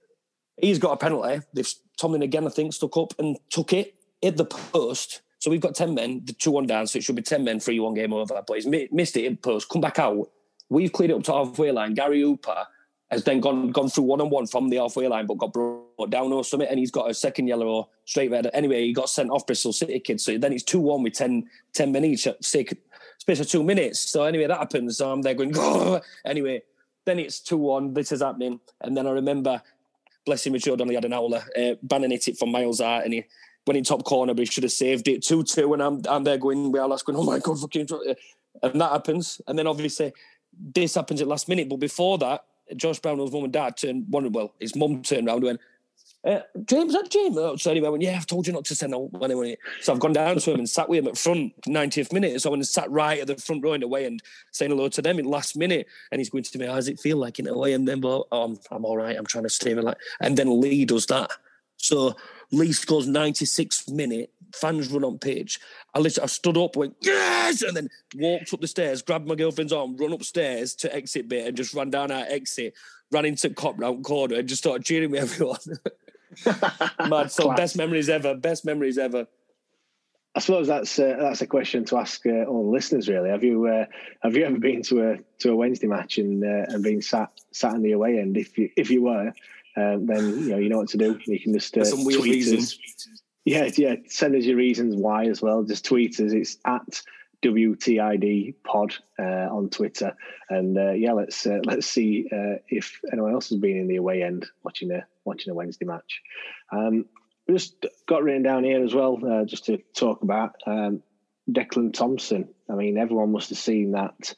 he's 0.57 0.78
got 0.78 0.92
a 0.92 0.97
penalty. 0.97 1.44
They've, 1.53 1.72
Tomlin 1.99 2.22
again, 2.22 2.47
I 2.47 2.51
think, 2.51 2.72
stuck 2.72 2.97
up 2.97 3.12
and 3.18 3.36
took 3.51 3.72
it, 3.72 3.94
hit 4.22 4.36
the 4.36 4.47
post. 4.47 5.20
So 5.39 5.51
we've 5.51 5.61
got 5.61 5.74
10 5.74 5.95
men, 5.95 6.22
the 6.24 6.32
2 6.32 6.51
1 6.51 6.66
down. 6.66 6.87
So 6.87 6.99
it 6.99 7.05
should 7.05 7.16
be 7.16 7.22
10 7.22 7.45
men, 7.45 7.61
3 7.61 7.78
1 7.80 7.95
game 7.95 8.12
over. 8.12 8.43
But 8.47 8.55
he's 8.55 8.66
missed 8.66 9.16
it 9.16 9.24
in 9.24 9.37
post, 9.37 9.68
come 9.68 9.80
back 9.80 9.99
out. 9.99 10.30
We've 10.68 10.93
cleared 10.93 11.11
it 11.11 11.14
up 11.14 11.22
to 11.24 11.32
halfway 11.32 11.70
line. 11.70 11.95
Gary 11.95 12.22
Hooper 12.22 12.66
has 13.11 13.22
then 13.22 13.41
gone 13.41 13.70
gone 13.70 13.89
through 13.89 14.05
one 14.05 14.20
on 14.20 14.30
one 14.30 14.47
from 14.47 14.68
the 14.68 14.76
halfway 14.76 15.07
line, 15.07 15.26
but 15.26 15.39
got 15.39 15.53
brought 15.53 16.11
down 16.11 16.32
or 16.32 16.43
something, 16.43 16.68
and 16.68 16.78
he's 16.78 16.91
got 16.91 17.09
a 17.09 17.14
second 17.14 17.47
yellow 17.47 17.66
or 17.66 17.89
straight 18.05 18.30
red. 18.30 18.51
Anyway, 18.53 18.84
he 18.84 18.93
got 18.93 19.09
sent 19.09 19.30
off 19.30 19.47
Bristol 19.47 19.72
City 19.72 20.01
kids. 20.01 20.24
So 20.24 20.39
then 20.39 20.53
it's 20.53 20.64
two 20.64 20.80
one 20.80 21.03
with 21.03 21.12
10, 21.12 21.49
10 21.72 21.93
men 21.93 22.05
each 22.05 22.26
at 22.26 22.45
space 22.45 23.41
of 23.41 23.49
two 23.49 23.62
minutes. 23.62 24.01
So 24.01 24.24
anyway, 24.24 24.47
that 24.47 24.59
happens. 24.59 24.99
So 24.99 25.11
I'm 25.11 25.22
there 25.22 25.34
going, 25.34 25.53
oh. 25.57 26.01
anyway, 26.24 26.62
then 27.05 27.18
it's 27.18 27.41
two 27.41 27.59
one. 27.59 27.95
This 27.95 28.11
is 28.11 28.22
happening, 28.22 28.61
and 28.80 28.97
then 28.97 29.07
I 29.07 29.11
remember, 29.11 29.62
bless 30.24 30.45
him, 30.45 30.55
Richard 30.55 30.80
only 30.80 30.97
had 30.97 31.05
an 31.05 31.12
howler. 31.12 31.45
Uh, 31.57 31.74
Bannan 31.82 32.11
hit 32.11 32.28
it 32.28 32.39
from 32.39 32.51
miles 32.51 32.80
out, 32.80 33.05
and 33.05 33.14
he 33.14 33.24
went 33.66 33.78
in 33.78 33.84
top 33.84 34.04
corner, 34.04 34.34
but 34.34 34.40
he 34.40 34.46
should 34.46 34.64
have 34.64 34.72
saved 34.72 35.08
it 35.08 35.22
two 35.22 35.42
two. 35.42 35.72
And 35.72 35.82
I'm 35.82 36.02
I'm 36.08 36.24
there 36.24 36.38
going, 36.38 36.72
well, 36.72 36.88
that's 36.88 37.02
going, 37.02 37.18
oh 37.18 37.24
my 37.24 37.38
god, 37.38 37.58
fucking, 37.60 37.88
and 38.62 38.80
that 38.80 38.92
happens, 38.92 39.40
and 39.46 39.58
then 39.58 39.66
obviously 39.66 40.12
this 40.58 40.94
happens 40.94 41.20
at 41.20 41.28
last 41.28 41.48
minute, 41.48 41.68
but 41.68 41.76
before 41.76 42.16
that 42.18 42.44
Josh 42.74 43.00
Brownhill's 43.00 43.32
mum 43.32 43.44
and 43.44 43.52
dad 43.52 43.76
turned 43.76 44.06
one. 44.08 44.30
Well, 44.32 44.54
his 44.58 44.74
mum 44.74 45.02
turned 45.02 45.28
around 45.28 45.36
and 45.38 45.44
went, 45.44 45.60
uh, 46.24 46.40
James, 46.64 46.92
that 46.92 47.08
James? 47.08 47.36
Oh, 47.38 47.54
so 47.54 47.70
anyway, 47.70 47.86
I 47.86 47.90
went, 47.90 48.02
yeah, 48.02 48.16
I've 48.16 48.26
told 48.26 48.46
you 48.46 48.52
not 48.52 48.64
to 48.64 48.74
send 48.74 48.94
out 48.94 49.10
anyway. 49.22 49.56
So 49.80 49.92
I've 49.92 50.00
gone 50.00 50.12
down 50.12 50.38
to 50.38 50.52
him 50.52 50.58
and 50.58 50.68
sat 50.68 50.88
with 50.88 50.98
him 50.98 51.06
at 51.06 51.16
front, 51.16 51.52
90th 51.62 52.12
minute. 52.12 52.40
So 52.40 52.48
I 52.48 52.52
went 52.52 52.60
and 52.60 52.66
sat 52.66 52.90
right 52.90 53.20
at 53.20 53.28
the 53.28 53.36
front 53.36 53.62
row 53.62 53.74
in 53.74 53.80
the 53.80 53.88
way 53.88 54.06
and 54.06 54.20
saying 54.50 54.72
hello 54.72 54.88
to 54.88 55.02
them 55.02 55.20
in 55.20 55.26
last 55.26 55.56
minute. 55.56 55.86
And 56.10 56.18
he's 56.20 56.30
going 56.30 56.42
to 56.42 56.58
me, 56.58 56.66
how 56.66 56.74
does 56.74 56.88
it 56.88 56.98
feel 56.98 57.16
like 57.16 57.38
in 57.38 57.46
a 57.46 57.56
way? 57.56 57.74
And 57.74 57.86
then, 57.86 58.00
well, 58.00 58.26
oh, 58.32 58.42
I'm, 58.44 58.58
I'm 58.72 58.84
all 58.84 58.96
right. 58.96 59.16
I'm 59.16 59.26
trying 59.26 59.44
to 59.44 59.50
stay 59.50 59.74
like. 59.74 59.98
And 60.20 60.36
then 60.36 60.60
Lee 60.60 60.84
does 60.84 61.06
that. 61.06 61.30
So 61.77 62.14
Lee 62.53 62.72
scores 62.72 63.07
96th 63.07 63.91
minute, 63.91 64.33
fans 64.55 64.91
run 64.91 65.05
on 65.05 65.18
pitch. 65.18 65.61
I 65.95 65.99
literally, 65.99 66.24
I 66.24 66.27
stood 66.27 66.57
up, 66.57 66.77
went 66.77 66.97
yes, 67.01 67.62
and 67.62 67.77
then 67.77 67.89
walked 68.16 68.53
up 68.53 68.61
the 68.61 68.68
stairs, 68.68 69.03
grabbed 69.03 69.27
my 69.27 69.35
girlfriend's 69.35 69.72
arm, 69.72 69.97
run 69.97 70.12
upstairs 70.12 70.74
to 70.77 70.95
exit 70.95 71.29
bit, 71.29 71.47
and 71.47 71.57
just 71.57 71.74
ran 71.74 71.91
down 71.91 72.11
our 72.11 72.24
exit, 72.29 72.74
ran 73.11 73.24
into 73.24 73.51
Kop 73.51 73.79
round 73.79 74.05
corner, 74.05 74.37
and 74.37 74.49
just 74.49 74.62
started 74.62 74.85
cheering 74.85 75.11
with 75.11 75.22
everyone. 75.33 75.59
Mad. 77.09 77.31
So 77.31 77.45
Class. 77.45 77.59
best 77.59 77.77
memories 77.77 78.09
ever. 78.09 78.35
Best 78.35 78.64
memories 78.64 78.99
ever. 78.99 79.27
I 80.35 80.41
suppose 80.41 80.66
that's 80.66 80.99
uh, 80.99 81.16
that's 81.18 81.41
a 81.41 81.47
question 81.47 81.87
to 81.87 81.97
ask 81.97 82.27
uh, 82.27 82.45
all 82.45 82.64
the 82.64 82.70
listeners. 82.70 83.09
Really, 83.09 83.31
have 83.31 83.43
you 83.43 83.66
uh, 83.66 83.87
have 84.22 84.37
you 84.37 84.45
ever 84.45 84.59
been 84.59 84.83
to 84.83 85.12
a 85.12 85.18
to 85.39 85.53
a 85.53 85.57
Wednesday 85.57 85.87
match 85.87 86.18
and 86.18 86.45
uh, 86.45 86.66
and 86.68 86.83
been 86.83 87.01
sat 87.01 87.31
sat 87.53 87.74
in 87.74 87.81
the 87.81 87.93
away 87.93 88.18
end? 88.18 88.37
If 88.37 88.59
you 88.59 88.68
if 88.77 88.91
you 88.91 89.03
were, 89.03 89.33
um, 89.77 90.07
then 90.07 90.39
you 90.41 90.51
know 90.51 90.59
you 90.59 90.68
know 90.68 90.79
what 90.79 90.89
to 90.91 90.99
do. 90.99 91.18
You 91.27 91.41
can 91.41 91.53
just 91.53 91.77
uh, 91.77 91.85
some 91.85 92.05
weird 92.05 92.20
tweet 92.20 92.47
us. 92.59 92.79
Yeah, 93.45 93.70
yeah. 93.77 93.97
Send 94.09 94.35
us 94.35 94.45
your 94.45 94.57
reasons 94.57 94.97
why 94.97 95.27
as 95.27 95.41
well. 95.41 95.62
Just 95.62 95.85
tweet 95.85 96.18
us. 96.20 96.33
It's 96.33 96.59
at 96.64 97.03
WTID 97.45 98.55
Pod 98.64 98.97
uh, 99.18 99.49
on 99.55 99.68
Twitter, 99.68 100.16
and 100.51 100.79
uh, 100.79 100.93
yeah, 100.93 101.12
let's 101.12 101.47
uh, 101.47 101.61
let's 101.64 101.87
see 101.87 102.29
uh, 102.33 102.59
if 102.68 103.01
anyone 103.12 103.33
else 103.33 103.51
has 103.51 103.59
been 103.59 103.77
in 103.77 103.89
the 103.89 103.97
away 103.97 104.22
end 104.22 104.47
watching 104.64 104.91
a 104.91 105.07
watching 105.24 105.53
a 105.53 105.55
Wednesday 105.55 105.85
match. 105.85 106.22
Um, 106.72 107.07
we 107.47 107.55
just 107.55 107.87
got 108.07 108.24
written 108.24 108.43
down 108.43 108.64
here 108.64 108.83
as 108.83 108.95
well, 108.95 109.18
uh, 109.24 109.45
just 109.45 109.66
to 109.66 109.79
talk 109.95 110.22
about 110.22 110.57
um, 110.66 111.03
Declan 111.51 111.93
Thompson. 111.93 112.49
I 112.68 112.74
mean, 112.74 112.99
everyone 112.99 113.31
must 113.31 113.51
have 113.51 113.59
seen 113.59 113.93
that 113.93 114.35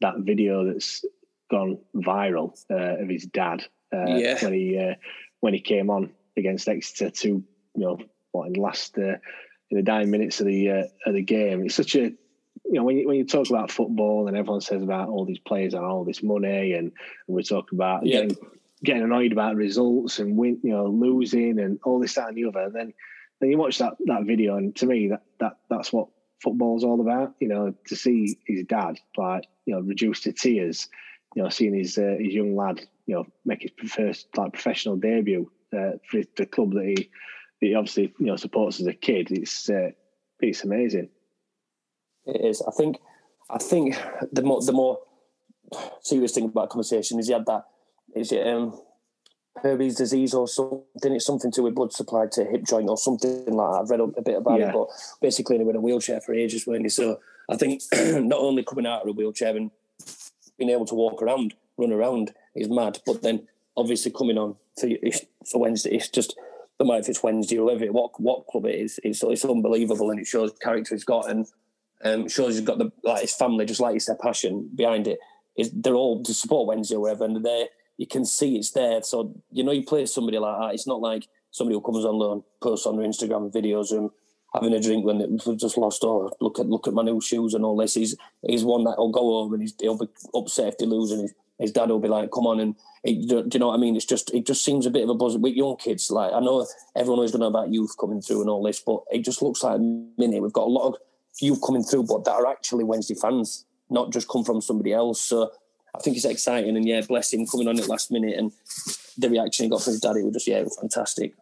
that 0.00 0.14
video 0.18 0.64
that's 0.64 1.04
gone 1.50 1.78
viral 1.94 2.58
uh, 2.70 3.02
of 3.02 3.08
his 3.08 3.26
dad 3.26 3.64
uh, 3.92 4.16
Yeah. 4.16 4.42
when 4.42 4.52
he 4.52 4.78
uh, 4.78 4.94
when 5.40 5.54
he 5.54 5.60
came 5.60 5.90
on 5.90 6.12
against 6.36 6.68
Exeter 6.68 7.10
to 7.10 7.28
you 7.28 7.44
know 7.74 7.98
what 8.32 8.46
in 8.46 8.54
the 8.54 8.60
last 8.60 8.96
uh, 8.98 9.16
in 9.70 9.76
the 9.76 9.82
nine 9.82 10.10
minutes 10.10 10.40
of 10.40 10.46
the 10.46 10.70
uh, 10.70 10.84
of 11.06 11.14
the 11.14 11.22
game. 11.22 11.64
It's 11.64 11.74
such 11.74 11.94
a 11.94 12.12
you 12.64 12.72
know 12.72 12.84
when 12.84 12.98
you, 12.98 13.08
when 13.08 13.16
you 13.16 13.24
talk 13.24 13.48
about 13.48 13.70
football 13.70 14.28
and 14.28 14.36
everyone 14.36 14.60
says 14.60 14.82
about 14.82 15.08
all 15.08 15.24
these 15.24 15.38
players 15.38 15.74
and 15.74 15.84
all 15.84 16.04
this 16.04 16.22
money 16.22 16.72
and, 16.74 16.92
and 17.26 17.36
we 17.36 17.42
talk 17.42 17.72
about 17.72 18.04
getting 18.04 18.36
getting 18.84 19.02
annoyed 19.02 19.32
about 19.32 19.56
results 19.56 20.18
and 20.18 20.36
win 20.36 20.58
you 20.62 20.70
know 20.70 20.86
losing 20.86 21.58
and 21.58 21.78
all 21.84 21.98
this 21.98 22.14
that 22.14 22.28
and 22.28 22.36
the 22.36 22.44
other 22.44 22.60
and 22.60 22.74
then 22.74 22.92
then 23.40 23.50
you 23.50 23.58
watch 23.58 23.78
that 23.78 23.94
that 24.06 24.24
video 24.24 24.56
and 24.56 24.74
to 24.76 24.86
me 24.86 25.08
that 25.08 25.22
that 25.40 25.56
that's 25.70 25.92
what 25.92 26.08
football's 26.42 26.84
all 26.84 27.00
about 27.00 27.34
you 27.40 27.48
know 27.48 27.74
to 27.86 27.96
see 27.96 28.38
his 28.46 28.64
dad 28.64 28.98
like 29.16 29.46
you 29.64 29.74
know 29.74 29.80
reduced 29.80 30.24
to 30.24 30.32
tears 30.32 30.88
you 31.34 31.42
know 31.42 31.48
seeing 31.48 31.74
his 31.74 31.98
uh, 31.98 32.16
his 32.18 32.34
young 32.34 32.54
lad 32.54 32.80
you 33.08 33.14
know 33.14 33.26
make 33.44 33.62
his 33.62 33.90
first 33.90 34.28
like 34.36 34.52
professional 34.52 34.96
debut 34.96 35.50
uh, 35.76 35.92
for 36.08 36.20
the 36.36 36.46
club 36.46 36.72
that 36.74 36.84
he 36.84 36.94
that 37.60 37.66
he 37.66 37.74
obviously 37.74 38.12
you 38.20 38.26
know 38.26 38.36
supports 38.36 38.78
as 38.80 38.86
a 38.86 38.92
kid 38.92 39.28
it's 39.30 39.68
uh, 39.70 39.90
it's 40.40 40.62
amazing 40.62 41.08
It 42.26 42.40
is. 42.44 42.62
I 42.62 42.70
think. 42.78 42.98
I 43.50 43.56
think 43.58 43.96
the 44.30 44.42
more 44.42 44.60
the 44.60 44.72
more 44.72 44.98
serious 46.02 46.32
thing 46.32 46.44
about 46.44 46.68
conversation 46.68 47.18
is 47.18 47.28
he 47.28 47.32
had 47.32 47.46
that. 47.46 47.64
Is 48.14 48.30
it 48.30 48.46
um, 48.46 48.78
Perthes 49.62 49.96
disease 49.96 50.34
or 50.34 50.46
something? 50.46 51.14
It's 51.16 51.24
something 51.24 51.50
to 51.52 51.62
with 51.62 51.74
blood 51.74 51.92
supply 51.94 52.26
to 52.32 52.44
hip 52.44 52.64
joint 52.68 52.90
or 52.90 52.98
something 52.98 53.46
like 53.60 53.72
that. 53.72 53.80
I've 53.80 53.90
read 53.90 54.00
a 54.00 54.22
bit 54.22 54.36
about 54.36 54.60
Yeah. 54.60 54.68
it, 54.68 54.74
but 54.74 54.88
basically 55.22 55.56
he 55.56 55.64
was 55.64 55.70
in 55.72 55.76
a 55.76 55.80
wheelchair 55.80 56.20
for 56.20 56.34
ages, 56.34 56.66
weren't 56.66 56.84
he? 56.84 56.90
So 56.90 57.20
I 57.48 57.56
think 57.56 57.80
not 58.34 58.38
only 58.40 58.62
coming 58.62 58.86
out 58.86 59.02
of 59.02 59.08
a 59.08 59.12
wheelchair 59.12 59.56
and 59.56 59.70
being 60.58 60.70
able 60.70 60.86
to 60.86 60.94
walk 60.94 61.22
around, 61.22 61.54
run 61.78 61.92
around 61.92 62.34
is 62.54 62.68
mad, 62.68 62.98
but 63.06 63.22
then 63.22 63.46
obviously 63.76 64.10
coming 64.10 64.38
on 64.38 64.56
for 64.78 64.88
for 65.50 65.60
Wednesday, 65.60 65.96
it's 65.96 66.08
just 66.08 66.36
no 66.80 66.86
matter 66.86 67.00
if 67.00 67.08
it's 67.08 67.22
Wednesday 67.22 67.58
or 67.58 67.64
whatever, 67.64 67.92
what 67.92 68.20
what 68.20 68.46
club 68.46 68.66
it 68.66 68.76
is, 68.76 69.00
it's 69.02 69.22
it's 69.22 69.44
unbelievable 69.44 70.10
and 70.10 70.20
it 70.20 70.26
shows 70.26 70.52
the 70.52 70.58
character 70.58 70.94
he's 70.94 71.04
got 71.04 71.30
and 71.30 71.46
um, 72.04 72.28
shows 72.28 72.54
he's 72.54 72.64
got 72.64 72.78
the 72.78 72.92
like 73.02 73.22
his 73.22 73.34
family, 73.34 73.64
just 73.64 73.80
like 73.80 73.94
his 73.94 74.06
their 74.06 74.16
passion 74.16 74.70
behind 74.74 75.08
it. 75.08 75.18
Is 75.56 75.72
they're 75.72 75.94
all 75.94 76.22
to 76.22 76.34
support 76.34 76.68
Wednesday 76.68 76.94
or 76.94 77.00
whatever, 77.00 77.24
and 77.24 77.44
they 77.44 77.68
you 77.96 78.06
can 78.06 78.24
see 78.24 78.56
it's 78.56 78.70
there. 78.70 79.02
So 79.02 79.34
you 79.50 79.64
know, 79.64 79.72
you 79.72 79.84
play 79.84 80.06
somebody 80.06 80.38
like 80.38 80.58
that. 80.58 80.74
It's 80.74 80.86
not 80.86 81.00
like 81.00 81.26
somebody 81.50 81.74
who 81.74 81.80
comes 81.80 82.04
on 82.04 82.14
loan, 82.14 82.44
posts 82.62 82.86
on 82.86 82.96
their 82.96 83.06
Instagram 83.06 83.52
videos 83.52 83.90
and 83.90 84.10
having 84.54 84.72
a 84.72 84.80
drink 84.80 85.04
when 85.04 85.18
they've 85.18 85.58
just 85.58 85.76
lost. 85.76 86.04
Oh, 86.04 86.30
look 86.40 86.60
at 86.60 86.66
look 86.66 86.86
at 86.86 86.94
my 86.94 87.02
new 87.02 87.20
shoes 87.20 87.54
and 87.54 87.64
all 87.64 87.76
this. 87.76 87.94
He's 87.94 88.14
he's 88.46 88.64
one 88.64 88.84
that 88.84 88.98
will 88.98 89.10
go 89.10 89.20
home 89.20 89.52
and 89.54 89.62
he's, 89.62 89.74
he'll 89.80 89.98
be 89.98 90.06
upset 90.34 90.68
if 90.68 90.78
they 90.78 90.86
lose, 90.86 91.10
and 91.10 91.22
his, 91.22 91.34
his 91.58 91.72
dad 91.72 91.88
will 91.88 92.00
be 92.00 92.08
like, 92.08 92.30
"Come 92.30 92.46
on!" 92.46 92.60
And 92.60 92.74
it, 93.04 93.28
do 93.28 93.48
you 93.52 93.58
know 93.58 93.68
what 93.68 93.74
I 93.74 93.78
mean? 93.78 93.96
It's 93.96 94.04
just 94.04 94.32
it 94.34 94.46
just 94.46 94.64
seems 94.64 94.86
a 94.86 94.90
bit 94.90 95.04
of 95.04 95.10
a 95.10 95.14
buzz 95.14 95.36
with 95.36 95.54
young 95.54 95.76
kids. 95.76 96.10
Like 96.10 96.32
I 96.32 96.40
know 96.40 96.66
everyone 96.96 97.18
always 97.18 97.34
know 97.34 97.46
about 97.46 97.72
youth 97.72 97.94
coming 97.98 98.20
through 98.20 98.42
and 98.42 98.50
all 98.50 98.62
this, 98.62 98.80
but 98.80 99.02
it 99.10 99.24
just 99.24 99.42
looks 99.42 99.62
like 99.62 99.76
a 99.76 99.78
minute 100.18 100.42
we've 100.42 100.52
got 100.52 100.66
a 100.66 100.70
lot 100.70 100.88
of 100.88 100.96
youth 101.40 101.60
coming 101.64 101.82
through, 101.82 102.04
but 102.04 102.24
that 102.24 102.32
are 102.32 102.46
actually 102.46 102.84
Wednesday 102.84 103.14
fans, 103.14 103.64
not 103.90 104.12
just 104.12 104.28
come 104.28 104.44
from 104.44 104.60
somebody 104.60 104.92
else. 104.92 105.20
So 105.20 105.50
I 105.94 105.98
think 106.00 106.16
it's 106.16 106.24
exciting, 106.24 106.76
and 106.76 106.86
yeah, 106.86 107.00
bless 107.00 107.32
him 107.32 107.46
coming 107.46 107.68
on 107.68 107.78
it 107.78 107.88
last 107.88 108.10
minute 108.10 108.38
and 108.38 108.52
the 109.16 109.30
reaction 109.30 109.64
he 109.64 109.70
got 109.70 109.82
from 109.82 109.92
his 109.92 110.00
dad. 110.00 110.16
It 110.16 110.24
was 110.24 110.34
just 110.34 110.46
yeah, 110.46 110.58
it 110.58 110.64
was 110.64 110.78
fantastic. 110.78 111.34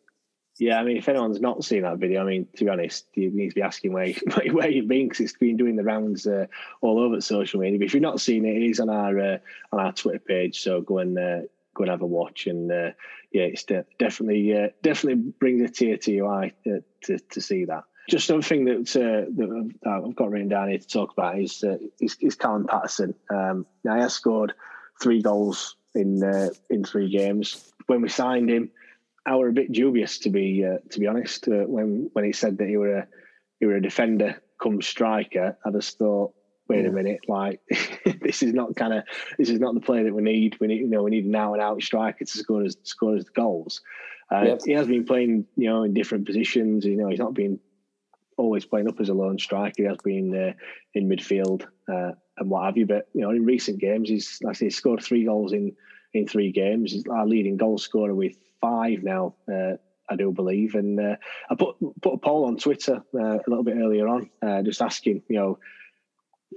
Yeah, 0.59 0.81
I 0.81 0.85
mean, 0.85 0.97
if 0.97 1.09
anyone's 1.09 1.41
not 1.41 1.65
seen 1.65 1.83
that 1.83 1.99
video, 1.99 2.23
I 2.23 2.25
mean, 2.25 2.47
to 2.57 2.65
be 2.65 2.71
honest, 2.71 3.07
you 3.13 3.31
need 3.31 3.51
to 3.51 3.55
be 3.55 3.63
asking 3.63 3.93
where 3.93 4.13
where 4.53 4.71
you've 4.71 4.89
been 4.89 5.09
because 5.09 5.21
it's 5.21 5.37
been 5.37 5.57
doing 5.57 5.77
the 5.77 5.85
rounds 5.85 6.27
uh, 6.27 6.47
all 6.81 6.99
over 6.99 7.21
social 7.21 7.61
media. 7.61 7.79
But 7.79 7.87
if 7.87 7.95
you've 7.95 8.03
not 8.03 8.21
seen 8.21 8.47
it, 8.47 8.57
it 8.57 8.71
is 8.71 8.81
on 8.81 8.89
our 8.89 9.19
uh, 9.19 9.39
on 9.73 9.81
our 9.81 9.93
Twitter 9.93 10.19
page, 10.19 10.61
so 10.61 10.81
go 10.81 10.99
and 10.99 11.19
uh, 11.19 11.41
go 11.75 11.83
and 11.83 11.91
have 11.91 12.01
a 12.01 12.07
watch. 12.07 12.47
And 12.47 12.73
uh, 12.73 12.93
yeah, 13.33 13.45
it's 13.45 13.65
de- 13.65 13.85
definitely 13.99 14.57
uh, 14.57 14.69
definitely 14.83 15.31
brings 15.39 15.61
a 15.63 15.73
tear 15.73 15.99
to 15.99 16.13
your 16.13 16.33
eye 16.33 16.53
uh, 16.67 16.81
to 17.05 17.19
to 17.19 17.41
see 17.41 17.67
that. 17.67 17.85
Just 18.09 18.29
something 18.29 18.67
that, 18.67 18.97
uh, 18.97 19.29
that 19.37 19.75
I've 19.85 20.15
got 20.15 20.31
written 20.31 20.49
down 20.49 20.69
here 20.69 20.79
to 20.79 20.89
talk 20.89 21.13
about 21.13 21.39
is 21.39 21.63
is, 22.01 22.17
is 22.21 22.35
Callum 22.35 22.67
Paterson. 22.67 23.15
Um, 23.29 23.67
now, 23.85 23.97
he 23.97 24.01
has 24.01 24.15
scored 24.15 24.55
three 25.03 25.21
goals 25.21 25.77
in 25.95 26.23
in 26.71 26.85
three 26.85 27.11
games. 27.11 27.73
When 27.89 28.01
we 28.01 28.09
signed 28.09 28.49
him, 28.49 28.71
I 29.27 29.37
were 29.37 29.49
a 29.49 29.53
bit 29.53 29.73
dubious 29.73 30.19
to 30.21 30.31
be 30.31 30.65
uh, 30.65 30.79
to 30.91 31.01
be 31.01 31.07
honest. 31.07 31.49
Uh, 31.49 31.65
when 31.65 32.11
when 32.13 32.25
he 32.25 32.33
said 32.33 32.59
that 32.59 32.69
he 32.69 32.77
were 32.77 32.99
a 32.99 33.07
he 33.59 33.67
were 33.67 33.75
a 33.75 33.83
defender 33.83 34.41
come 34.63 34.81
striker, 34.81 35.59
I 35.65 35.71
just 35.71 35.99
thought, 35.99 36.33
wait 36.69 36.87
a 36.87 36.93
minute, 36.93 37.21
like 37.29 37.61
this 38.23 38.43
is 38.43 38.55
not 38.55 38.77
kind 38.77 38.93
of 38.93 39.05
this 39.37 39.51
is 39.51 39.59
not 39.59 39.75
the 39.75 39.81
player 39.81 40.05
that 40.05 40.15
we 40.15 40.23
need. 40.23 40.57
We 40.61 40.69
need 40.69 40.81
you 40.81 40.89
know 40.89 41.03
we 41.03 41.11
need 41.11 41.25
an 41.25 41.35
out 41.35 41.55
and 41.55 41.63
out 41.63 41.83
striker 41.83 42.25
to 42.25 42.39
score 42.39 42.63
as 42.63 42.77
score 42.85 43.17
us 43.17 43.25
the 43.25 43.31
goals. 43.35 43.81
Uh, 44.33 44.43
Yep. 44.43 44.61
He 44.65 44.73
has 44.73 44.87
been 44.87 45.05
playing 45.05 45.47
you 45.57 45.69
know 45.69 45.83
in 45.83 45.93
different 45.93 46.27
positions. 46.27 46.85
You 46.85 46.97
know 46.97 47.09
he's 47.09 47.19
not 47.19 47.35
been 47.35 47.59
always 48.37 48.65
playing 48.65 48.89
up 48.89 49.01
as 49.01 49.09
a 49.09 49.15
lone 49.15 49.39
striker. 49.39 49.75
He 49.77 49.85
has 49.85 49.99
been 50.05 50.37
uh, 50.37 50.53
in 50.95 51.09
midfield 51.09 51.65
uh, 51.89 52.13
and 52.39 52.51
what 52.51 52.65
have 52.65 52.77
you. 52.77 52.87
But 52.87 53.09
you 53.13 53.23
know 53.23 53.31
in 53.31 53.45
recent 53.45 53.81
games, 53.81 54.09
he's 54.09 54.39
like 54.43 54.55
I 54.57 54.59
say, 54.59 54.71
scored 54.71 55.03
three 55.03 55.25
goals 55.25 55.53
in 55.53 55.75
in 56.15 56.29
three 56.29 56.53
games. 56.53 56.93
He's 56.93 57.05
our 57.09 57.27
leading 57.27 57.57
goal 57.57 57.79
scorer 57.79 58.15
with 58.15 58.37
five 58.61 59.03
now, 59.03 59.35
uh, 59.53 59.77
I 60.09 60.17
do 60.17 60.33
believe. 60.33 60.75
And 60.75 60.99
uh, 60.99 61.17
I 61.51 61.55
put 61.55 61.77
put 62.01 62.15
a 62.15 62.19
poll 62.19 62.47
on 62.47 62.57
Twitter 62.57 63.03
uh, 63.15 63.39
a 63.39 63.49
little 63.49 63.65
bit 63.65 63.77
earlier 63.77 64.09
on, 64.09 64.31
uh, 64.43 64.63
just 64.63 64.83
asking, 64.83 65.23
you 65.29 65.37
know, 65.37 65.59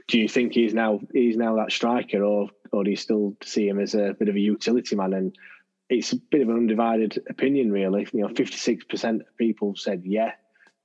do 0.08 0.20
you 0.20 0.28
think 0.28 0.54
he's 0.54 0.74
now 0.74 1.00
he's 1.14 1.38
now 1.38 1.56
that 1.58 1.72
striker, 1.72 2.24
or 2.24 2.50
or 2.72 2.84
do 2.84 2.90
you 2.90 2.96
still 2.96 3.36
see 3.44 3.68
him 3.68 3.80
as 3.80 3.96
a 3.96 4.16
bit 4.18 4.30
of 4.30 4.36
a 4.36 4.40
utility 4.40 4.96
man? 4.96 5.14
And 5.14 5.36
it's 5.90 6.14
a 6.14 6.18
bit 6.18 6.42
of 6.42 6.50
an 6.50 6.56
undivided 6.56 7.24
opinion, 7.30 7.72
really. 7.72 8.08
You 8.14 8.22
know, 8.22 8.30
fifty 8.30 8.58
six 8.58 8.84
percent 8.86 9.22
of 9.22 9.38
people 9.38 9.76
said 9.76 10.04
yeah. 10.06 10.34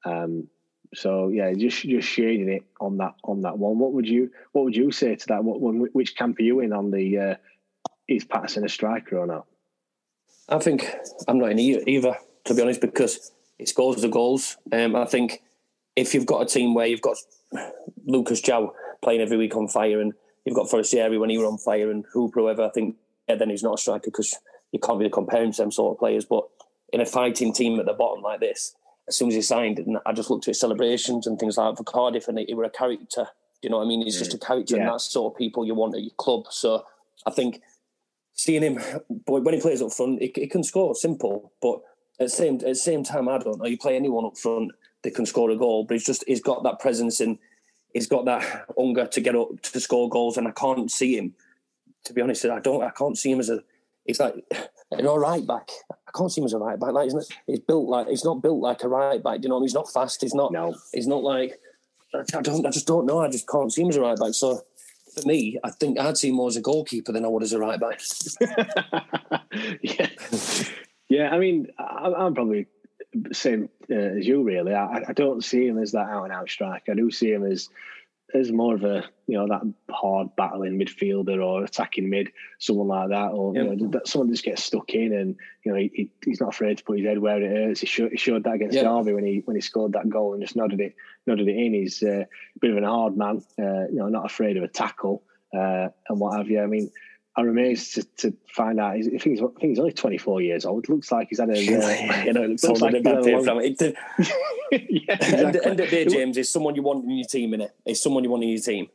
Um, 0.04 0.48
so 0.94 1.28
yeah, 1.28 1.52
just 1.52 1.82
just 1.82 2.08
shading 2.08 2.48
it 2.48 2.62
on 2.80 2.98
that 2.98 3.14
on 3.24 3.42
that 3.42 3.58
one. 3.58 3.78
What 3.78 3.92
would 3.92 4.08
you 4.08 4.30
what 4.52 4.64
would 4.64 4.76
you 4.76 4.90
say 4.90 5.14
to 5.14 5.26
that? 5.28 5.44
What 5.44 5.60
one, 5.60 5.88
which 5.92 6.16
camp 6.16 6.38
are 6.38 6.42
you 6.42 6.60
in 6.60 6.72
on 6.72 6.90
the? 6.90 7.18
Uh, 7.18 7.34
is 8.06 8.24
Paterson 8.24 8.64
a 8.64 8.68
striker 8.68 9.18
or 9.18 9.26
not? 9.26 9.46
I 10.48 10.58
think 10.58 10.94
I'm 11.26 11.38
not 11.38 11.52
in 11.52 11.58
either, 11.58 12.16
to 12.44 12.54
be 12.54 12.62
honest, 12.62 12.80
because 12.80 13.32
it 13.58 13.68
scores 13.68 14.02
the 14.02 14.08
goals. 14.08 14.56
Um, 14.72 14.94
I 14.96 15.06
think 15.06 15.42
if 15.96 16.14
you've 16.14 16.26
got 16.26 16.42
a 16.42 16.46
team 16.46 16.74
where 16.74 16.86
you've 16.86 17.00
got 17.00 17.16
Lucas 18.06 18.40
João 18.40 18.70
playing 19.02 19.20
every 19.20 19.36
week 19.36 19.56
on 19.56 19.68
fire, 19.68 20.00
and 20.00 20.12
you've 20.44 20.56
got 20.56 20.68
Forestieri 20.70 21.18
when 21.18 21.30
he 21.30 21.38
were 21.38 21.46
on 21.46 21.58
fire, 21.58 21.90
and 21.90 22.04
Hooper, 22.12 22.40
whoever, 22.40 22.64
I 22.64 22.70
think 22.70 22.96
yeah, 23.28 23.36
then 23.36 23.50
he's 23.50 23.62
not 23.62 23.78
a 23.78 23.80
striker 23.82 24.06
because 24.06 24.34
you 24.72 24.78
can't 24.78 24.98
really 24.98 25.10
compare 25.10 25.42
him 25.42 25.52
to 25.52 25.62
them 25.62 25.72
sort 25.72 25.94
of 25.94 25.98
players. 25.98 26.24
But 26.24 26.44
in 26.92 27.00
a 27.00 27.06
fighting 27.06 27.52
team 27.52 27.78
at 27.80 27.86
the 27.86 27.94
bottom 27.94 28.22
like 28.22 28.40
this, 28.40 28.74
as 29.08 29.16
soon 29.16 29.28
as 29.28 29.34
he 29.34 29.42
signed, 29.42 29.78
and 29.78 29.98
I 30.04 30.12
just 30.12 30.30
looked 30.30 30.44
at 30.44 30.52
his 30.52 30.60
celebrations 30.60 31.26
and 31.26 31.38
things 31.38 31.56
like 31.56 31.72
that 31.72 31.76
for 31.78 31.84
Cardiff, 31.84 32.28
and 32.28 32.38
he, 32.38 32.54
were 32.54 32.64
a 32.64 32.70
character. 32.70 33.24
Do 33.62 33.66
you 33.66 33.70
know 33.70 33.78
what 33.78 33.84
I 33.84 33.88
mean? 33.88 34.02
He's 34.02 34.18
just 34.18 34.34
a 34.34 34.38
character, 34.38 34.74
and 34.76 34.84
Yeah. 34.84 34.90
that's 34.90 35.10
sort 35.10 35.32
of 35.32 35.38
people 35.38 35.64
you 35.64 35.74
want 35.74 35.94
at 35.94 36.02
your 36.02 36.14
club. 36.18 36.44
So 36.50 36.84
I 37.26 37.30
think 37.30 37.62
seeing 38.34 38.62
him, 38.62 38.78
when 39.26 39.54
he 39.54 39.60
plays 39.60 39.80
up 39.80 39.92
front, 39.92 40.20
he, 40.20 40.32
he 40.34 40.46
can 40.46 40.62
score. 40.62 40.94
Simple, 40.94 41.52
but 41.62 41.80
at 42.20 42.26
the 42.26 42.28
same 42.28 42.54
at 42.56 42.60
the 42.60 42.74
same 42.74 43.02
time, 43.02 43.28
I 43.28 43.38
don't 43.38 43.58
know. 43.58 43.66
You 43.66 43.78
play 43.78 43.96
anyone 43.96 44.24
up 44.24 44.36
front, 44.36 44.72
they 45.02 45.10
can 45.10 45.26
score 45.26 45.50
a 45.50 45.56
goal. 45.56 45.84
But 45.84 45.94
he's 45.94 46.06
just 46.06 46.24
he's 46.26 46.42
got 46.42 46.62
that 46.64 46.78
presence 46.78 47.20
and 47.20 47.38
he's 47.92 48.06
got 48.06 48.24
that 48.26 48.66
hunger 48.76 49.06
to 49.06 49.20
get 49.20 49.34
up 49.34 49.60
to 49.62 49.80
score 49.80 50.08
goals. 50.08 50.36
And 50.36 50.46
I 50.46 50.52
can't 50.52 50.90
see 50.90 51.16
him. 51.16 51.34
To 52.04 52.12
be 52.12 52.20
honest, 52.20 52.44
I 52.44 52.60
don't. 52.60 52.82
I 52.82 52.90
can't 52.90 53.16
see 53.16 53.32
him 53.32 53.40
as 53.40 53.48
a. 53.48 53.60
He's 54.04 54.20
like 54.20 54.34
an 54.90 55.06
all 55.06 55.18
right 55.18 55.46
back. 55.46 55.70
I 55.90 56.10
can't 56.14 56.30
see 56.30 56.40
him 56.40 56.44
as 56.44 56.52
a 56.52 56.58
right 56.58 56.78
back. 56.78 56.92
Like, 56.92 57.06
isn't? 57.08 57.32
He's 57.46 57.60
built 57.60 57.88
like 57.88 58.08
he's 58.08 58.24
not 58.24 58.42
built 58.42 58.60
like 58.60 58.84
a 58.84 58.88
right 58.88 59.22
back. 59.22 59.42
You 59.42 59.48
know? 59.48 59.62
He's 59.62 59.74
not 59.74 59.90
fast. 59.90 60.20
He's 60.20 60.34
not. 60.34 60.52
No. 60.52 60.76
He's 60.92 61.06
not 61.06 61.22
like. 61.22 61.58
I 62.14 62.42
don't. 62.42 62.66
I 62.66 62.70
just 62.70 62.86
don't 62.86 63.06
know. 63.06 63.20
I 63.20 63.28
just 63.28 63.48
can't 63.48 63.72
see 63.72 63.82
him 63.82 63.88
as 63.88 63.96
a 63.96 64.02
right 64.02 64.18
back. 64.18 64.34
So 64.34 64.60
for 65.14 65.26
me, 65.26 65.58
I 65.62 65.70
think 65.70 65.98
I'd 65.98 66.18
see 66.18 66.32
more 66.32 66.48
as 66.48 66.56
a 66.56 66.60
goalkeeper 66.60 67.12
than 67.12 67.24
I 67.24 67.28
would 67.28 67.42
as 67.42 67.52
a 67.52 67.58
right 67.58 67.80
back. 67.80 68.00
yeah, 69.82 70.08
yeah. 71.08 71.30
I 71.30 71.38
mean, 71.38 71.68
I, 71.78 72.12
I'm 72.16 72.34
probably 72.34 72.66
same 73.32 73.68
uh, 73.90 73.94
as 73.94 74.26
you. 74.26 74.42
Really, 74.42 74.74
I, 74.74 75.04
I 75.08 75.12
don't 75.12 75.44
see 75.44 75.66
him 75.66 75.78
as 75.78 75.92
that 75.92 76.08
out 76.08 76.24
and 76.24 76.32
out 76.32 76.48
striker. 76.48 76.92
I 76.92 76.94
do 76.94 77.10
see 77.10 77.32
him 77.32 77.44
as 77.44 77.68
as 78.34 78.50
more 78.50 78.74
of 78.74 78.82
a 78.84 79.04
you 79.26 79.38
know 79.38 79.46
that 79.48 79.62
hard 79.90 80.28
battling 80.36 80.78
midfielder 80.78 81.42
or 81.42 81.64
attacking 81.64 82.10
mid, 82.10 82.30
someone 82.58 82.88
like 82.88 83.08
that, 83.10 83.30
or 83.32 83.54
Yep. 83.54 83.64
you 83.64 83.76
know, 83.76 83.88
that 83.92 84.08
someone 84.08 84.30
just 84.30 84.44
gets 84.44 84.64
stuck 84.64 84.90
in 84.90 85.12
and 85.12 85.36
you 85.64 85.72
know 85.72 85.78
he, 85.78 85.90
he, 85.94 86.10
he's 86.24 86.40
not 86.40 86.50
afraid 86.50 86.78
to 86.78 86.84
put 86.84 86.98
his 86.98 87.06
head 87.06 87.18
where 87.18 87.40
it 87.40 87.48
hurts. 87.50 87.80
He 87.80 87.86
showed, 87.86 88.10
he 88.10 88.16
showed 88.18 88.44
that 88.44 88.54
against 88.54 88.74
Yep. 88.74 88.84
Derby 88.84 89.12
when 89.14 89.24
he 89.24 89.42
when 89.44 89.56
he 89.56 89.62
scored 89.62 89.92
that 89.92 90.08
goal 90.08 90.34
and 90.34 90.42
just 90.42 90.56
nodded 90.56 90.80
it 90.80 90.94
nodded 91.26 91.48
it 91.48 91.56
in. 91.56 91.74
He's 91.74 92.02
uh, 92.02 92.24
a 92.24 92.58
bit 92.60 92.72
of 92.76 92.82
a 92.82 92.86
hard 92.86 93.16
man, 93.16 93.42
uh, 93.58 93.86
you 93.88 93.96
know, 93.96 94.08
not 94.08 94.26
afraid 94.26 94.56
of 94.56 94.64
a 94.64 94.68
tackle 94.68 95.22
uh, 95.56 95.88
and 96.08 96.18
what 96.20 96.36
have 96.36 96.48
you. 96.48 96.60
I 96.60 96.66
mean. 96.66 96.90
I'm 97.36 97.48
amazed 97.48 97.94
to, 97.94 98.02
to 98.18 98.36
find 98.48 98.78
out. 98.78 98.96
He's, 98.96 99.08
I, 99.08 99.10
think 99.10 99.22
he's, 99.22 99.40
I 99.40 99.46
think 99.46 99.70
he's 99.70 99.78
only 99.78 99.92
24 99.92 100.40
years 100.42 100.64
old. 100.64 100.88
Looks 100.88 101.10
like 101.10 101.28
he's 101.30 101.40
had 101.40 101.50
a, 101.50 101.52
uh, 101.52 102.24
you 102.24 102.32
know, 102.32 102.44
it 102.44 102.50
looks 102.50 102.64
like 102.64 102.94
he's 102.94 103.04
had 103.04 103.04
bad 103.04 103.26
a 103.26 103.30
long- 103.30 103.44
from 103.44 103.60
it. 103.60 103.80
Yeah, 104.72 105.16
End, 105.20 105.22
exactly. 105.22 105.70
end 105.70 105.80
of 105.80 105.90
the 105.90 105.90
day, 105.90 106.04
James, 106.06 106.36
is 106.36 106.50
someone 106.50 106.74
you 106.74 106.82
want 106.82 107.04
in 107.04 107.10
your 107.10 107.26
team, 107.26 107.52
innit? 107.52 107.70
It's 107.86 108.02
someone 108.02 108.24
you 108.24 108.30
want 108.30 108.42
in 108.42 108.48
your 108.48 108.60
team. 108.60 108.88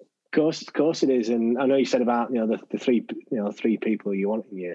Of 0.00 0.30
course, 0.32 0.60
of 0.60 0.72
course 0.74 1.02
it 1.02 1.08
is. 1.08 1.30
And 1.30 1.58
I 1.58 1.64
know 1.64 1.76
you 1.76 1.86
said 1.86 2.02
about 2.02 2.30
you 2.32 2.38
know 2.38 2.46
the, 2.46 2.58
the 2.70 2.78
three 2.78 3.06
you 3.30 3.38
know 3.38 3.50
three 3.50 3.78
people 3.78 4.12
you 4.14 4.28
want 4.28 4.46
in 4.50 4.58
your 4.58 4.74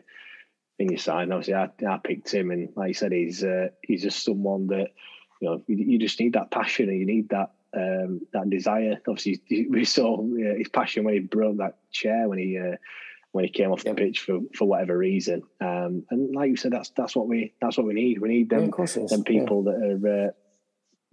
in 0.79 0.89
your 0.89 0.97
side. 0.97 1.23
And 1.23 1.33
obviously, 1.33 1.53
I, 1.55 1.69
I 1.87 1.97
picked 2.03 2.33
him, 2.33 2.49
and 2.49 2.69
like 2.75 2.87
you 2.87 2.93
said, 2.93 3.11
he's 3.11 3.43
uh, 3.43 3.67
he's 3.83 4.01
just 4.01 4.23
someone 4.23 4.67
that 4.67 4.93
you 5.41 5.49
know 5.49 5.61
you, 5.67 5.75
you 5.77 5.99
just 5.99 6.19
need 6.19 6.33
that 6.33 6.49
passion 6.49 6.89
and 6.89 6.99
you 6.99 7.05
need 7.05 7.29
that 7.29 7.51
um, 7.75 8.21
that 8.33 8.49
desire. 8.49 8.99
Obviously, 9.07 9.67
we 9.69 9.85
saw 9.85 10.19
uh, 10.21 10.57
his 10.57 10.69
passion 10.69 11.03
when 11.03 11.13
he 11.13 11.19
broke 11.19 11.57
that 11.57 11.77
chair 11.91 12.27
when 12.27 12.39
he. 12.39 12.57
Uh, 12.57 12.77
when 13.31 13.43
he 13.43 13.51
came 13.51 13.71
off 13.71 13.83
the 13.83 13.93
pitch 13.93 14.21
for, 14.21 14.39
for 14.55 14.67
whatever 14.67 14.97
reason, 14.97 15.43
um, 15.61 16.05
and 16.09 16.35
like 16.35 16.49
you 16.49 16.55
said, 16.55 16.71
that's 16.71 16.91
that's 16.97 17.15
what 17.15 17.27
we 17.27 17.53
that's 17.61 17.77
what 17.77 17.85
we 17.85 17.93
need. 17.93 18.19
We 18.19 18.29
need 18.29 18.49
them 18.49 18.61
Yeah, 18.61 18.65
of 18.65 18.71
course 18.71 18.97
it 18.97 19.03
is. 19.03 19.11
them 19.11 19.23
people 19.23 19.63
that 19.63 19.75
are 19.75 20.27
uh, 20.27 20.31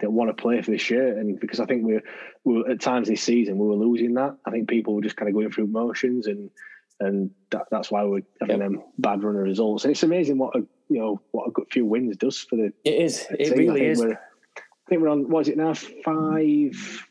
that 0.00 0.10
want 0.10 0.34
to 0.34 0.40
play 0.40 0.60
for 0.62 0.70
the 0.70 0.78
shirt. 0.78 1.16
And 1.16 1.38
because 1.38 1.60
I 1.60 1.66
think 1.66 1.84
we're, 1.84 2.02
we're 2.44 2.70
at 2.70 2.80
times 2.80 3.08
this 3.08 3.22
season 3.22 3.58
we 3.58 3.66
were 3.66 3.74
losing 3.74 4.14
that. 4.14 4.36
I 4.46 4.50
think 4.50 4.68
people 4.68 4.94
were 4.94 5.02
just 5.02 5.16
kind 5.16 5.28
of 5.28 5.34
going 5.34 5.50
through 5.50 5.68
motions, 5.68 6.26
and 6.26 6.50
and 7.00 7.30
that, 7.50 7.66
that's 7.70 7.90
why 7.90 8.04
we're 8.04 8.22
having 8.40 8.60
them 8.60 8.82
bad 8.98 9.22
run 9.22 9.36
of 9.36 9.42
results. 9.42 9.84
And 9.84 9.92
it's 9.92 10.02
amazing 10.02 10.38
what 10.38 10.56
a 10.56 10.60
you 10.88 11.00
know 11.00 11.20
what 11.30 11.48
a 11.48 11.50
good 11.50 11.66
few 11.70 11.84
wins 11.84 12.16
does 12.16 12.40
for 12.40 12.56
the. 12.56 12.72
It 12.84 12.94
is. 12.94 13.26
It 13.30 13.44
team. 13.44 13.52
I 13.52 13.56
really 13.56 13.80
think 13.80 13.92
is. 13.92 14.02
I 14.02 14.88
think 14.88 15.02
we're 15.02 15.08
on. 15.08 15.28
What 15.28 15.40
is 15.40 15.48
it 15.48 15.56
now? 15.56 15.74
Five 15.74 17.06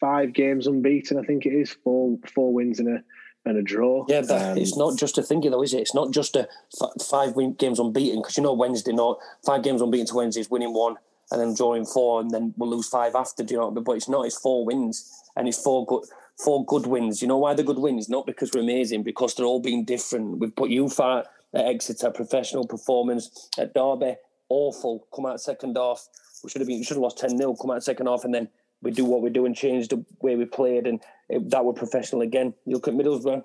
five 0.00 0.32
games 0.32 0.66
unbeaten. 0.66 1.18
I 1.18 1.22
think 1.22 1.46
it 1.46 1.52
is 1.52 1.76
four 1.84 2.18
four 2.34 2.52
wins 2.52 2.80
in 2.80 2.88
a 2.88 3.02
and 3.44 3.56
a 3.56 3.62
draw. 3.62 4.04
Yeah, 4.08 4.22
but 4.26 4.58
it's 4.58 4.76
not 4.76 4.98
just 4.98 5.18
a 5.18 5.22
thingy 5.22 5.50
though, 5.50 5.62
is 5.62 5.74
it? 5.74 5.80
It's 5.80 5.94
not 5.94 6.10
just 6.12 6.36
a 6.36 6.48
f- 6.80 7.02
five 7.02 7.34
win- 7.34 7.54
games 7.54 7.78
unbeaten 7.78 8.20
because 8.20 8.36
you 8.36 8.42
know 8.42 8.52
Wednesday, 8.52 8.92
not 8.92 9.18
five 9.44 9.62
games 9.62 9.80
unbeaten 9.82 10.06
to 10.06 10.14
Wednesday 10.14 10.40
is 10.40 10.50
winning 10.50 10.74
one 10.74 10.96
and 11.30 11.40
then 11.40 11.54
drawing 11.54 11.84
four 11.86 12.20
and 12.20 12.30
then 12.30 12.54
we'll 12.56 12.70
lose 12.70 12.88
five 12.88 13.14
after. 13.14 13.42
Do 13.42 13.54
you 13.54 13.60
know? 13.60 13.66
what 13.66 13.72
I 13.72 13.74
mean? 13.76 13.84
But 13.84 13.92
it's 13.92 14.08
not. 14.08 14.26
It's 14.26 14.38
four 14.38 14.64
wins 14.64 15.22
and 15.36 15.48
it's 15.48 15.62
four 15.62 15.86
good 15.86 16.04
four 16.36 16.64
good 16.64 16.86
wins. 16.86 17.22
You 17.22 17.28
know 17.28 17.38
why 17.38 17.54
they're 17.54 17.64
good 17.64 17.78
wins? 17.78 18.08
Not 18.08 18.26
because 18.26 18.50
we're 18.54 18.62
amazing, 18.62 19.02
because 19.02 19.34
they're 19.34 19.46
all 19.46 19.60
being 19.60 19.84
different. 19.84 20.38
We've 20.38 20.54
put 20.54 20.70
you 20.70 20.88
far 20.88 21.24
at 21.54 21.64
Exeter, 21.66 22.10
professional 22.10 22.66
performance 22.66 23.48
at 23.58 23.74
Derby, 23.74 24.14
awful. 24.48 25.06
Come 25.14 25.26
out 25.26 25.40
second 25.40 25.76
half. 25.76 26.08
We 26.44 26.50
should 26.50 26.60
have 26.60 26.68
been. 26.68 26.78
We 26.78 26.84
should 26.84 26.96
have 26.96 27.02
lost 27.02 27.18
ten 27.18 27.36
0 27.36 27.54
Come 27.60 27.70
out 27.70 27.82
second 27.82 28.06
half 28.06 28.24
and 28.24 28.34
then. 28.34 28.48
We 28.82 28.90
do 28.90 29.04
what 29.04 29.22
we 29.22 29.30
do 29.30 29.46
and 29.46 29.54
change 29.54 29.88
the 29.88 30.04
way 30.22 30.36
we 30.36 30.46
played, 30.46 30.86
and 30.86 31.00
it, 31.28 31.50
that 31.50 31.64
were 31.64 31.72
professional 31.72 32.22
again. 32.22 32.54
You 32.64 32.74
look 32.74 32.88
at 32.88 32.94
Middlesbrough, 32.94 33.44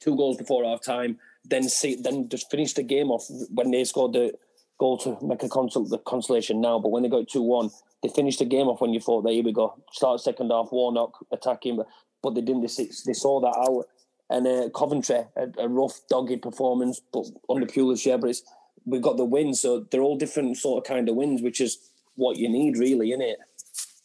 two 0.00 0.16
goals 0.16 0.36
before 0.36 0.64
half 0.64 0.82
time, 0.82 1.18
then 1.44 1.68
see, 1.68 1.96
then 1.96 2.28
just 2.28 2.50
finished 2.50 2.76
the 2.76 2.82
game 2.82 3.10
off 3.10 3.26
when 3.50 3.70
they 3.70 3.84
scored 3.84 4.12
the 4.12 4.32
goal 4.78 4.98
to 4.98 5.18
make 5.22 5.42
a 5.42 5.48
the 5.48 6.00
consolation 6.06 6.60
now. 6.60 6.78
But 6.78 6.90
when 6.90 7.02
they 7.02 7.08
got 7.08 7.28
two 7.28 7.42
one, 7.42 7.70
they 8.02 8.08
finished 8.08 8.38
the 8.38 8.44
game 8.44 8.68
off 8.68 8.80
when 8.80 8.92
you 8.92 9.00
thought, 9.00 9.22
there, 9.22 9.32
here 9.32 9.42
we 9.44 9.52
go, 9.52 9.74
start 9.92 10.20
second 10.20 10.50
half, 10.50 10.68
Warnock 10.70 11.26
attacking, 11.32 11.76
but, 11.76 11.86
but 12.22 12.34
they 12.34 12.40
didn't. 12.40 12.62
They, 12.62 12.84
they 13.06 13.12
saw 13.12 13.40
that 13.40 13.56
out. 13.58 13.86
And 14.30 14.46
uh, 14.46 14.70
Coventry, 14.70 15.24
a, 15.36 15.48
a 15.58 15.68
rough, 15.68 16.00
dogged 16.08 16.42
performance, 16.42 17.00
but 17.12 17.26
under 17.48 17.66
Pulis, 17.66 18.20
but 18.20 18.30
it's, 18.30 18.42
we 18.86 18.98
got 18.98 19.16
the 19.16 19.24
win. 19.24 19.54
So 19.54 19.86
they're 19.90 20.00
all 20.00 20.16
different 20.16 20.56
sort 20.56 20.84
of 20.84 20.88
kind 20.88 21.08
of 21.08 21.14
wins, 21.14 21.42
which 21.42 21.60
is 21.60 21.78
what 22.14 22.36
you 22.36 22.48
need, 22.48 22.78
really, 22.78 23.10
isn't 23.10 23.22
it? 23.22 23.38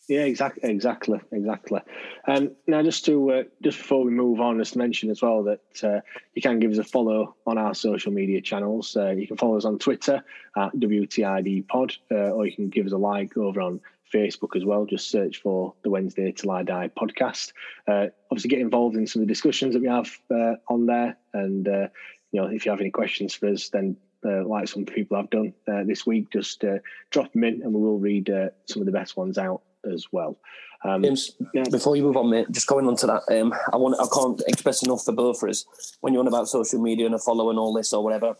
Yeah, 0.10 0.22
exactly, 0.22 0.68
exactly, 0.68 1.20
exactly. 1.32 1.82
Um, 2.28 2.55
now, 2.66 2.82
just 2.82 3.05
to 3.05 3.32
uh, 3.32 3.43
just 3.62 3.78
before 3.78 4.03
we 4.03 4.10
move 4.10 4.41
on, 4.41 4.57
just 4.57 4.74
to 4.74 4.80
mention 4.80 5.12
as 5.12 5.22
well 5.22 5.43
that 5.43 5.84
uh, 5.84 6.01
you 6.34 6.41
can 6.41 6.60
give 6.60 6.72
us 6.72 6.80
a 6.80 6.84
follow 6.84 7.36
on 7.45 7.60
our 7.60 7.76
social 7.76 8.12
media 8.12 8.41
channels. 8.41 8.97
Uh, 8.97 9.12
you 9.12 9.28
can 9.28 9.38
follow 9.38 9.55
us 9.55 9.66
on 9.66 9.78
Twitter 9.78 10.24
at 10.57 10.74
WTID 10.74 11.68
Pod, 11.68 11.95
uh, 12.10 12.32
or 12.32 12.47
you 12.47 12.55
can 12.55 12.70
give 12.70 12.88
us 12.88 12.91
a 12.91 12.97
like 12.97 13.38
over 13.38 13.62
on 13.62 13.82
Facebook 14.12 14.55
as 14.55 14.66
well. 14.66 14.84
Just 14.88 15.12
search 15.12 15.43
for 15.43 15.76
the 15.84 15.91
Wednesday 15.91 16.32
Til 16.32 16.49
I 16.49 16.64
Die 16.64 16.89
podcast. 16.99 17.53
Uh, 17.88 18.07
obviously, 18.32 18.49
get 18.49 18.62
involved 18.62 18.95
in 18.95 19.05
some 19.05 19.22
of 19.22 19.28
the 19.28 19.32
discussions 19.32 19.76
that 19.76 19.82
we 19.82 19.89
have 19.89 20.10
uh, 20.34 20.55
on 20.70 20.88
there, 20.88 21.18
and 21.36 21.68
you 21.68 22.41
know 22.41 22.47
if 22.47 22.66
you 22.66 22.72
have 22.72 22.82
any 22.82 22.89
questions 22.89 23.36
for 23.36 23.49
us, 23.49 23.70
then 23.70 23.95
uh, 24.26 24.43
like 24.43 24.68
some 24.68 24.86
people 24.86 25.18
have 25.18 25.30
done 25.30 25.53
uh, 25.72 25.84
this 25.84 26.07
week, 26.07 26.32
just 26.32 26.64
uh, 26.64 26.80
drop 27.12 27.32
them 27.32 27.43
in, 27.43 27.62
and 27.62 27.72
we 27.72 27.80
will 27.80 27.99
read 27.99 28.28
some 28.66 28.82
of 28.82 28.88
the 28.88 28.91
best 28.91 29.16
ones 29.16 29.38
out 29.38 29.62
as 29.92 30.06
well. 30.12 30.38
Um, 30.84 31.04
James, 31.04 31.36
before 31.72 31.96
you 31.96 32.04
move 32.04 32.16
on, 32.18 32.30
mate, 32.30 32.48
just 32.52 32.68
going 32.68 32.88
on 32.88 32.96
to 32.98 33.08
that, 33.08 33.24
um, 33.32 33.54
I 33.74 33.76
want 33.76 34.00
I 34.00 34.08
can't 34.14 34.42
express 34.48 34.84
enough 34.84 35.04
for 35.04 35.12
both 35.12 35.44
of 35.44 35.50
us 35.50 35.66
when 36.02 36.14
you're 36.14 36.22
on 36.22 36.28
about 36.28 36.48
social 36.48 36.82
media 36.82 37.06
and 37.06 37.16
a 37.16 37.20
follow 37.20 37.50
and 37.50 37.60
all 37.60 37.74
this 37.74 37.92
or 37.92 38.04
whatever. 38.04 38.36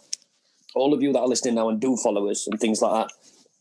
All 0.76 0.94
of 0.94 1.02
you 1.02 1.12
that 1.14 1.20
are 1.20 1.28
listening 1.28 1.56
now 1.56 1.70
and 1.70 1.80
do 1.80 1.98
follow 1.98 2.30
us 2.30 2.48
and 2.48 2.60
things 2.60 2.82
like 2.82 2.94
that, 3.08 3.14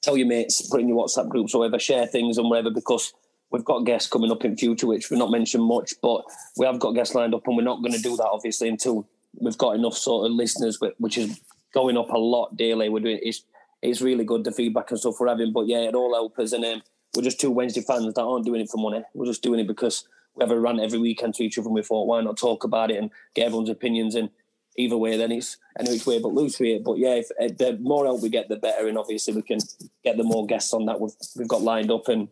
tell 0.03 0.16
your 0.16 0.29
mates, 0.29 0.68
put 0.68 0.81
in 0.81 0.89
your 0.89 1.05
WhatsApp 1.05 1.29
groups 1.29 1.55
or 1.55 1.61
whatever, 1.61 1.79
share 1.79 2.07
things 2.07 2.39
and 2.39 2.49
whatever 2.49 2.70
because 2.70 3.12
we've 3.51 3.64
got 3.64 3.81
guests 3.81 4.09
coming 4.09 4.31
up 4.31 4.45
in 4.45 4.57
future 4.57 4.87
which 4.87 5.11
we've 5.11 5.18
not 5.18 5.31
mentioned 5.31 5.64
much, 5.64 5.95
but 6.03 6.22
we 6.57 6.66
have 6.66 6.79
got 6.79 6.93
guests 6.93 7.14
lined 7.14 7.35
up 7.35 7.47
and 7.47 7.57
we're 7.57 7.62
not 7.62 7.81
going 7.81 7.95
to 7.95 8.03
do 8.03 8.16
that 8.16 8.29
obviously 8.31 8.68
until 8.68 9.09
we've 9.41 9.59
got 9.59 9.74
enough 9.74 9.95
sort 9.95 10.26
of 10.26 10.33
listeners, 10.33 10.79
wh- 10.81 11.01
which 11.01 11.18
is 11.18 11.41
going 11.74 11.97
up 11.97 12.11
a 12.11 12.18
lot 12.18 12.57
daily. 12.57 12.89
We're 12.89 13.01
doing 13.01 13.20
it's 13.22 13.43
it's 13.83 14.01
really 14.01 14.24
good 14.24 14.45
the 14.45 14.53
feedback 14.53 14.91
and 14.91 15.01
stuff 15.01 15.14
we're 15.18 15.29
having, 15.29 15.53
but 15.53 15.66
yeah, 15.66 15.81
it 15.81 15.95
all 15.95 16.14
helps 16.14 16.39
us 16.39 16.53
and 16.53 16.64
um, 16.64 16.83
we're 17.14 17.22
just 17.22 17.40
two 17.40 17.50
Wednesday 17.50 17.80
fans 17.80 18.12
that 18.14 18.22
aren't 18.22 18.44
doing 18.44 18.61
it 18.61 18.70
for 18.70 18.78
money. 18.78 19.02
We're 19.14 19.26
just 19.26 19.42
doing 19.42 19.61
it 19.61 19.66
because 19.66 20.06
we 20.34 20.42
have 20.42 20.50
a 20.50 20.61
rant 20.61 20.80
every 20.80 20.98
weekend 20.98 21.34
to 21.34 21.44
each 21.44 21.59
other 21.59 21.68
and 21.68 21.74
we 21.74 21.82
thought, 21.82 22.06
why 22.06 22.20
not 22.20 22.36
talk 22.36 22.64
about 22.64 22.90
it 22.90 22.98
and 22.98 23.11
get 23.34 23.46
everyone's 23.46 23.70
opinions 23.70 24.14
and 24.14 24.30
either 24.76 24.96
way, 24.96 25.16
then 25.16 25.32
it's 25.32 25.56
any 25.78 25.90
which 25.90 26.06
way 26.06 26.20
but 26.20 26.32
loose 26.32 26.61
with 26.61 26.68
it. 26.68 26.84
But 26.84 26.98
yeah, 26.98 27.14
if, 27.14 27.30
uh, 27.40 27.48
the 27.59 27.78
more 27.80 28.04
help 28.04 28.22
we 28.22 28.28
get, 28.28 28.48
the 28.48 28.56
better. 28.56 28.86
And 28.86 28.96
obviously 28.96 29.34
we 29.34 29.42
can 29.42 29.59
get 30.04 30.16
the 30.16 30.24
more 30.24 30.46
guests 30.46 30.72
on 30.72 30.86
that 30.86 31.00
we've, 31.00 31.12
we've 31.36 31.48
got 31.48 31.62
lined 31.62 31.90
up 31.90 32.09
and 32.09 32.28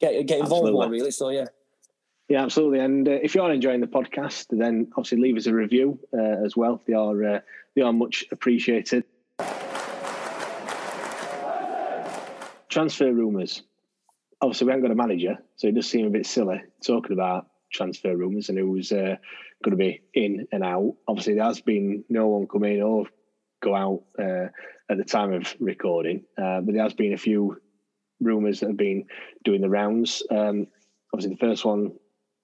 get, 0.00 0.26
get 0.26 0.40
involved 0.40 0.70
more 0.70 0.84
Absolutely. 0.84 0.98
really. 0.98 1.10
So 1.10 1.30
yeah. 1.30 1.46
Yeah, 2.28 2.42
absolutely. 2.42 2.78
And 2.78 3.06
uh, 3.06 3.18
if 3.22 3.34
you 3.34 3.42
are 3.42 3.52
enjoying 3.52 3.82
the 3.82 3.86
podcast, 3.86 4.46
then 4.50 4.88
obviously 4.96 5.18
leave 5.18 5.36
us 5.36 5.46
a 5.46 5.52
review 5.52 5.98
uh, 6.16 6.44
as 6.44 6.56
well. 6.56 6.80
They 6.86 6.94
are 6.94 7.24
uh, 7.24 7.40
they 7.76 7.82
are 7.82 7.92
much 7.92 8.24
appreciated. 8.32 9.04
Transfer 12.70 13.12
rumours. 13.12 13.62
Obviously, 14.44 14.66
we 14.66 14.72
haven't 14.72 14.84
got 14.84 14.92
a 14.92 14.94
manager, 14.94 15.38
so 15.56 15.68
it 15.68 15.74
does 15.74 15.88
seem 15.88 16.06
a 16.06 16.10
bit 16.10 16.26
silly 16.26 16.62
talking 16.86 17.14
about 17.14 17.46
transfer 17.72 18.14
rumours 18.14 18.50
and 18.50 18.58
who's 18.58 18.92
uh, 18.92 19.16
going 19.64 19.70
to 19.70 19.76
be 19.76 20.02
in 20.12 20.46
and 20.52 20.62
out. 20.62 20.94
Obviously, 21.08 21.32
there 21.32 21.44
has 21.44 21.62
been 21.62 22.04
no 22.10 22.26
one 22.26 22.46
come 22.46 22.64
in 22.64 22.82
or 22.82 23.06
go 23.62 23.74
out 23.74 24.02
uh, 24.18 24.48
at 24.90 24.98
the 24.98 25.04
time 25.04 25.32
of 25.32 25.54
recording, 25.60 26.24
uh, 26.36 26.60
but 26.60 26.74
there 26.74 26.82
has 26.82 26.92
been 26.92 27.14
a 27.14 27.16
few 27.16 27.56
rumours 28.20 28.60
that 28.60 28.66
have 28.66 28.76
been 28.76 29.06
doing 29.44 29.62
the 29.62 29.70
rounds. 29.70 30.22
Um, 30.30 30.66
obviously, 31.14 31.36
the 31.36 31.46
first 31.46 31.64
one 31.64 31.92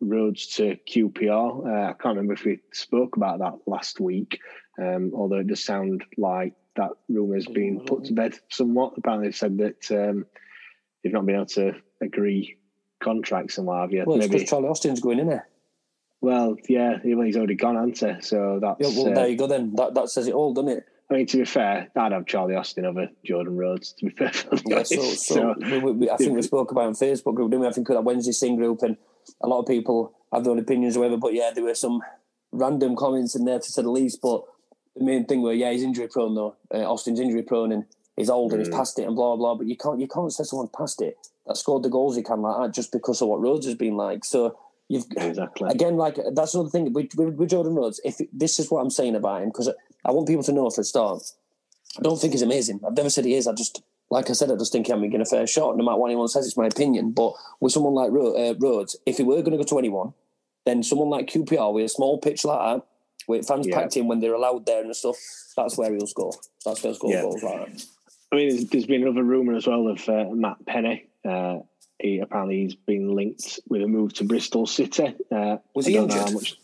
Rhodes 0.00 0.46
to 0.56 0.78
QPR. 0.88 1.66
Uh, 1.66 1.90
I 1.90 1.92
can't 1.92 2.16
remember 2.16 2.32
if 2.32 2.46
we 2.46 2.60
spoke 2.72 3.18
about 3.18 3.40
that 3.40 3.58
last 3.66 4.00
week, 4.00 4.40
um, 4.80 5.12
although 5.14 5.40
it 5.40 5.48
does 5.48 5.62
sound 5.62 6.02
like 6.16 6.54
that 6.76 6.92
rumour 7.10 7.34
has 7.34 7.46
been 7.46 7.84
put 7.84 8.04
to 8.04 8.14
bed 8.14 8.38
somewhat. 8.48 8.94
Apparently, 8.96 9.28
they've 9.28 9.36
said 9.36 9.58
that 9.58 9.90
um, 9.90 10.24
they've 11.04 11.12
not 11.12 11.26
been 11.26 11.34
able 11.34 11.44
to 11.44 11.74
agree 12.00 12.56
contracts 13.02 13.58
and 13.58 13.66
what 13.66 13.80
have 13.80 13.92
you. 13.92 14.04
Well, 14.06 14.18
it's 14.18 14.28
because 14.28 14.48
Charlie 14.48 14.68
Austin's 14.68 15.00
going 15.00 15.18
in 15.18 15.28
there. 15.28 15.48
Well, 16.20 16.56
yeah, 16.68 16.98
he's 17.02 17.36
already 17.36 17.54
gone, 17.54 17.76
hasn't 17.76 18.16
he? 18.16 18.22
So 18.22 18.58
that's. 18.60 18.80
Yeah, 18.80 19.02
well, 19.02 19.12
uh, 19.12 19.14
there 19.14 19.28
you 19.28 19.36
go 19.36 19.46
then. 19.46 19.74
That, 19.76 19.94
that 19.94 20.10
says 20.10 20.26
it 20.26 20.34
all, 20.34 20.52
doesn't 20.52 20.70
it? 20.70 20.84
I 21.10 21.14
mean, 21.14 21.26
to 21.26 21.38
be 21.38 21.44
fair, 21.44 21.88
I'd 21.96 22.12
have 22.12 22.26
Charlie 22.26 22.54
Austin 22.54 22.84
over 22.84 23.08
Jordan 23.24 23.56
Rhodes. 23.56 23.92
To 23.94 24.04
be 24.06 24.10
perfectly 24.12 24.60
Yeah, 24.66 24.76
honest. 24.76 24.92
so, 24.94 25.02
so, 25.34 25.54
we, 25.58 25.78
we, 25.78 25.92
we- 25.92 26.10
I 26.10 26.16
think 26.16 26.36
we 26.36 26.42
spoke 26.42 26.70
about 26.70 26.84
on 26.84 26.94
Facebook 26.94 27.34
group, 27.34 27.50
didn't 27.50 27.62
we? 27.62 27.68
I 27.68 27.72
think 27.72 27.88
that 27.88 28.04
Wednesday 28.04 28.32
Sing 28.32 28.56
group, 28.56 28.82
and 28.82 28.96
a 29.42 29.48
lot 29.48 29.60
of 29.60 29.66
people 29.66 30.12
have 30.32 30.44
their 30.44 30.52
own 30.52 30.58
opinions 30.58 30.96
or 30.96 31.00
whatever. 31.00 31.16
But 31.18 31.32
yeah, 31.34 31.50
there 31.54 31.64
were 31.64 31.74
some 31.74 32.02
random 32.52 32.96
comments 32.96 33.34
in 33.34 33.44
there 33.44 33.58
to 33.58 33.64
say 33.72 33.82
the 33.82 33.90
least. 33.90 34.20
But 34.22 34.42
the 34.94 35.04
main 35.04 35.24
thing 35.24 35.40
where 35.42 35.54
yeah 35.54 35.72
he's 35.72 35.82
injury 35.82 36.06
prone 36.08 36.34
though. 36.34 36.56
Uh, 36.72 36.78
Austin's 36.80 37.18
injury 37.18 37.42
prone 37.42 37.72
and 37.72 37.86
he's 38.20 38.30
old 38.30 38.52
and 38.52 38.60
he's 38.60 38.74
past 38.74 38.98
it 38.98 39.06
and 39.06 39.16
blah 39.16 39.36
blah. 39.36 39.54
But 39.54 39.66
you 39.66 39.76
can't 39.76 40.00
you 40.00 40.06
can't 40.06 40.32
say 40.32 40.44
someone's 40.44 40.70
past 40.76 41.02
it 41.02 41.18
that 41.46 41.56
scored 41.56 41.82
the 41.82 41.88
goals 41.88 42.16
he 42.16 42.22
can 42.22 42.42
like 42.42 42.60
that 42.60 42.74
just 42.74 42.92
because 42.92 43.20
of 43.20 43.28
what 43.28 43.40
Rhodes 43.40 43.66
has 43.66 43.74
been 43.74 43.96
like. 43.96 44.24
So 44.24 44.58
you've 44.88 45.06
exactly 45.16 45.68
again 45.70 45.96
like 45.96 46.16
that's 46.34 46.54
another 46.54 46.70
thing 46.70 46.92
with, 46.92 47.10
with, 47.16 47.50
Jordan 47.50 47.74
Rhodes. 47.74 48.00
If 48.04 48.20
this 48.32 48.58
is 48.58 48.70
what 48.70 48.80
I'm 48.80 48.90
saying 48.90 49.16
about 49.16 49.42
him 49.42 49.48
because 49.48 49.68
I 50.04 50.12
want 50.12 50.28
people 50.28 50.44
to 50.44 50.52
know 50.52 50.70
for 50.70 50.82
a 50.82 50.84
start, 50.84 51.22
I 51.98 52.02
don't 52.02 52.20
think 52.20 52.32
he's 52.32 52.42
amazing. 52.42 52.80
I've 52.86 52.96
never 52.96 53.10
said 53.10 53.24
he 53.24 53.34
is. 53.34 53.46
I 53.46 53.52
just 53.52 53.82
like 54.10 54.28
I 54.28 54.32
said, 54.32 54.50
I 54.50 54.56
just 54.56 54.72
think 54.72 54.86
he 54.86 54.92
hasn't 54.92 55.10
been 55.10 55.20
a 55.20 55.24
fair 55.24 55.46
shot. 55.46 55.76
No 55.76 55.84
matter 55.84 55.96
what 55.96 56.08
anyone 56.08 56.28
says, 56.28 56.46
it's 56.46 56.56
my 56.56 56.66
opinion. 56.66 57.12
But 57.12 57.32
with 57.60 57.72
someone 57.72 57.94
like 57.94 58.10
uh, 58.10 58.54
Rhodes, 58.58 58.96
if 59.06 59.18
he 59.18 59.22
were 59.22 59.40
going 59.42 59.52
to 59.52 59.58
go 59.58 59.62
to 59.62 59.78
anyone, 59.78 60.14
then 60.66 60.82
someone 60.82 61.08
like 61.10 61.28
QPR 61.28 61.72
with 61.72 61.84
a 61.84 61.88
small 61.88 62.18
pitch 62.18 62.44
like 62.44 62.58
that, 62.58 62.86
with 63.28 63.46
fans 63.46 63.66
Yeah. 63.66 63.76
packed 63.76 63.96
in 63.96 64.08
when 64.08 64.18
they're 64.20 64.34
allowed 64.34 64.66
there 64.66 64.82
and 64.82 64.94
stuff, 64.96 65.16
that's 65.56 65.78
where 65.78 65.92
he'll 65.94 66.06
score. 66.06 66.32
That's 66.64 66.82
where 66.82 66.90
he'll 66.90 66.98
score 66.98 67.12
Yeah. 67.12 67.22
goals 67.22 67.42
like 67.42 67.72
that. 67.72 67.86
I 68.32 68.36
mean, 68.36 68.48
there's, 68.50 68.66
there's 68.66 68.86
been 68.86 69.02
another 69.02 69.24
rumor 69.24 69.54
as 69.54 69.66
well 69.66 69.88
of 69.88 70.08
uh, 70.08 70.26
Matt 70.30 70.64
Penney. 70.66 71.08
Uh, 71.28 71.58
he 71.98 72.20
apparently 72.20 72.62
he's 72.62 72.74
been 72.74 73.14
linked 73.14 73.60
with 73.68 73.82
a 73.82 73.88
move 73.88 74.14
to 74.14 74.24
Bristol 74.24 74.66
City. 74.66 75.14
Uh, 75.30 75.58
Was 75.74 75.86
he 75.86 75.96
injured? 75.96 76.20
How 76.20 76.30
much, 76.30 76.58